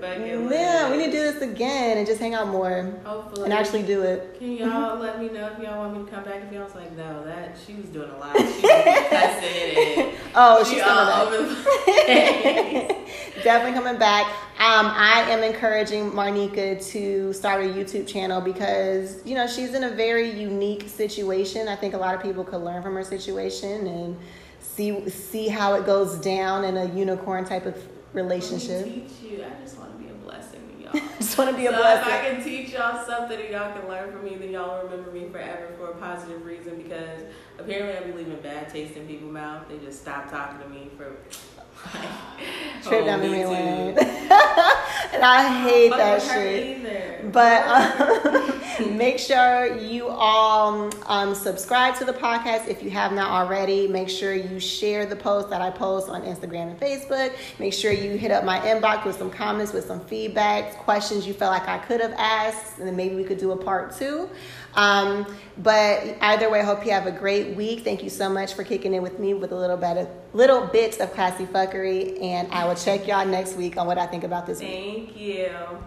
Bucket 0.00 0.40
list. 0.40 0.54
Yeah, 0.54 0.90
we 0.90 0.96
need 0.98 1.06
to 1.06 1.12
do 1.12 1.18
this 1.32 1.42
again 1.42 1.98
and 1.98 2.06
just 2.06 2.20
hang 2.20 2.34
out 2.34 2.48
more 2.48 2.92
Hopefully. 3.04 3.44
and 3.44 3.52
actually 3.52 3.82
do 3.82 4.02
it. 4.02 4.36
Can 4.38 4.52
y'all 4.56 4.98
let 4.98 5.20
me 5.20 5.28
know 5.28 5.50
if 5.56 5.58
y'all 5.62 5.78
want 5.78 5.98
me 5.98 6.04
to 6.04 6.10
come 6.10 6.24
back? 6.24 6.42
If 6.46 6.52
y'all 6.52 6.64
was 6.64 6.74
like, 6.74 6.96
no, 6.96 7.24
that 7.24 7.56
she 7.66 7.74
was 7.74 7.86
doing 7.86 8.10
a 8.10 8.18
lot. 8.18 8.36
She 8.36 8.42
was 8.42 8.54
and 10.04 10.12
Oh, 10.34 10.64
she 10.64 10.74
she's 10.74 10.82
all 10.82 11.06
coming 11.06 11.34
over 11.40 11.48
the 11.48 11.54
place. 11.64 12.88
back. 12.88 13.44
Definitely 13.44 13.78
coming 13.78 13.98
back. 13.98 14.26
Um, 14.58 14.86
I 14.86 15.24
am 15.28 15.42
encouraging 15.42 16.10
Marnika 16.12 16.84
to 16.92 17.32
start 17.32 17.64
a 17.64 17.68
YouTube 17.68 18.06
channel 18.06 18.40
because 18.40 19.20
you 19.26 19.34
know 19.34 19.46
she's 19.46 19.74
in 19.74 19.84
a 19.84 19.90
very 19.90 20.30
unique 20.30 20.88
situation. 20.88 21.68
I 21.68 21.76
think 21.76 21.94
a 21.94 21.98
lot 21.98 22.14
of 22.14 22.22
people 22.22 22.42
could 22.44 22.62
learn 22.62 22.82
from 22.82 22.94
her 22.94 23.04
situation 23.04 23.86
and 23.86 24.16
see 24.60 25.08
see 25.10 25.48
how 25.48 25.74
it 25.74 25.84
goes 25.86 26.16
down 26.16 26.64
in 26.64 26.76
a 26.76 26.86
unicorn 26.94 27.44
type 27.44 27.66
of 27.66 27.76
relationship. 28.16 28.84
teach 28.84 29.12
you. 29.22 29.44
I 29.44 29.62
just 29.62 29.78
want 29.78 29.96
to 29.96 30.02
be 30.02 30.10
a 30.10 30.14
blessing 30.14 30.60
to 30.68 30.82
y'all. 30.82 31.08
Just 31.18 31.38
want 31.38 31.50
to 31.50 31.56
be 31.56 31.66
a 31.66 31.70
so 31.70 31.76
blessing. 31.76 32.12
if 32.12 32.14
I 32.14 32.30
can 32.30 32.42
teach 32.42 32.70
y'all 32.70 33.04
something 33.04 33.38
and 33.38 33.50
y'all 33.50 33.72
can 33.78 33.88
learn 33.88 34.12
from 34.12 34.24
me, 34.24 34.36
then 34.36 34.50
y'all 34.50 34.78
will 34.82 34.90
remember 34.90 35.12
me 35.12 35.28
forever 35.30 35.68
for 35.76 35.90
a 35.90 35.94
positive 35.96 36.44
reason 36.44 36.80
because 36.82 37.22
apparently 37.58 37.96
I 37.96 38.10
be 38.10 38.16
leaving 38.16 38.40
bad 38.42 38.68
taste 38.68 38.96
in 38.96 39.06
people's 39.06 39.32
mouth. 39.32 39.68
They 39.68 39.78
just 39.78 40.00
stop 40.00 40.30
talking 40.30 40.58
to 40.60 40.68
me 40.68 40.90
for 40.96 41.16
Trip 42.82 43.02
oh, 43.02 43.06
down 43.06 43.20
memory 43.20 43.44
lane. 43.44 43.98
and 43.98 45.24
I 45.24 45.62
hate 45.64 45.90
that 45.90 46.22
shit. 46.22 46.78
either. 46.78 47.30
But 47.32 47.66
um, 47.66 48.96
make 48.96 49.18
sure 49.18 49.76
you 49.76 50.08
all 50.08 50.90
um, 51.06 51.34
subscribe 51.34 51.96
to 51.96 52.04
the 52.04 52.12
podcast 52.12 52.68
if 52.68 52.82
you 52.82 52.90
have 52.90 53.12
not 53.12 53.30
already. 53.30 53.88
Make 53.88 54.08
sure 54.08 54.34
you 54.34 54.60
share 54.60 55.06
the 55.06 55.16
post 55.16 55.50
that 55.50 55.60
I 55.60 55.70
post 55.70 56.08
on 56.08 56.22
Instagram 56.22 56.70
and 56.70 56.80
Facebook. 56.80 57.32
Make 57.58 57.72
sure 57.72 57.90
you 57.90 58.16
hit 58.16 58.30
up 58.30 58.44
my 58.44 58.60
inbox 58.60 59.04
with 59.04 59.16
some 59.16 59.30
comments, 59.30 59.72
with 59.72 59.84
some 59.84 60.00
feedback, 60.00 60.78
questions 60.78 61.26
you 61.26 61.34
felt 61.34 61.52
like 61.52 61.68
I 61.68 61.78
could 61.78 62.00
have 62.00 62.14
asked, 62.16 62.78
and 62.78 62.86
then 62.86 62.94
maybe 62.94 63.16
we 63.16 63.24
could 63.24 63.38
do 63.38 63.52
a 63.52 63.56
part 63.56 63.96
two. 63.96 64.28
Um, 64.76 65.26
but 65.58 66.16
either 66.20 66.50
way, 66.50 66.60
I 66.60 66.64
hope 66.64 66.84
you 66.84 66.92
have 66.92 67.06
a 67.06 67.12
great 67.12 67.56
week. 67.56 67.82
Thank 67.82 68.02
you 68.02 68.10
so 68.10 68.28
much 68.28 68.54
for 68.54 68.62
kicking 68.62 68.92
in 68.92 69.02
with 69.02 69.18
me 69.18 69.32
with 69.32 69.52
a 69.52 69.56
little 69.56 69.76
bit 69.76 69.96
of 69.96 70.08
little 70.34 70.66
bits 70.66 70.98
of 70.98 71.12
classy 71.14 71.46
fuckery, 71.46 72.22
and 72.22 72.52
I 72.52 72.66
will 72.66 72.74
check 72.74 73.06
y'all 73.06 73.26
next 73.26 73.56
week 73.56 73.78
on 73.78 73.86
what 73.86 73.96
I 73.96 74.06
think 74.06 74.22
about 74.22 74.46
this 74.46 74.60
week. 74.60 74.68
Thank 74.68 75.16
you. 75.16 75.78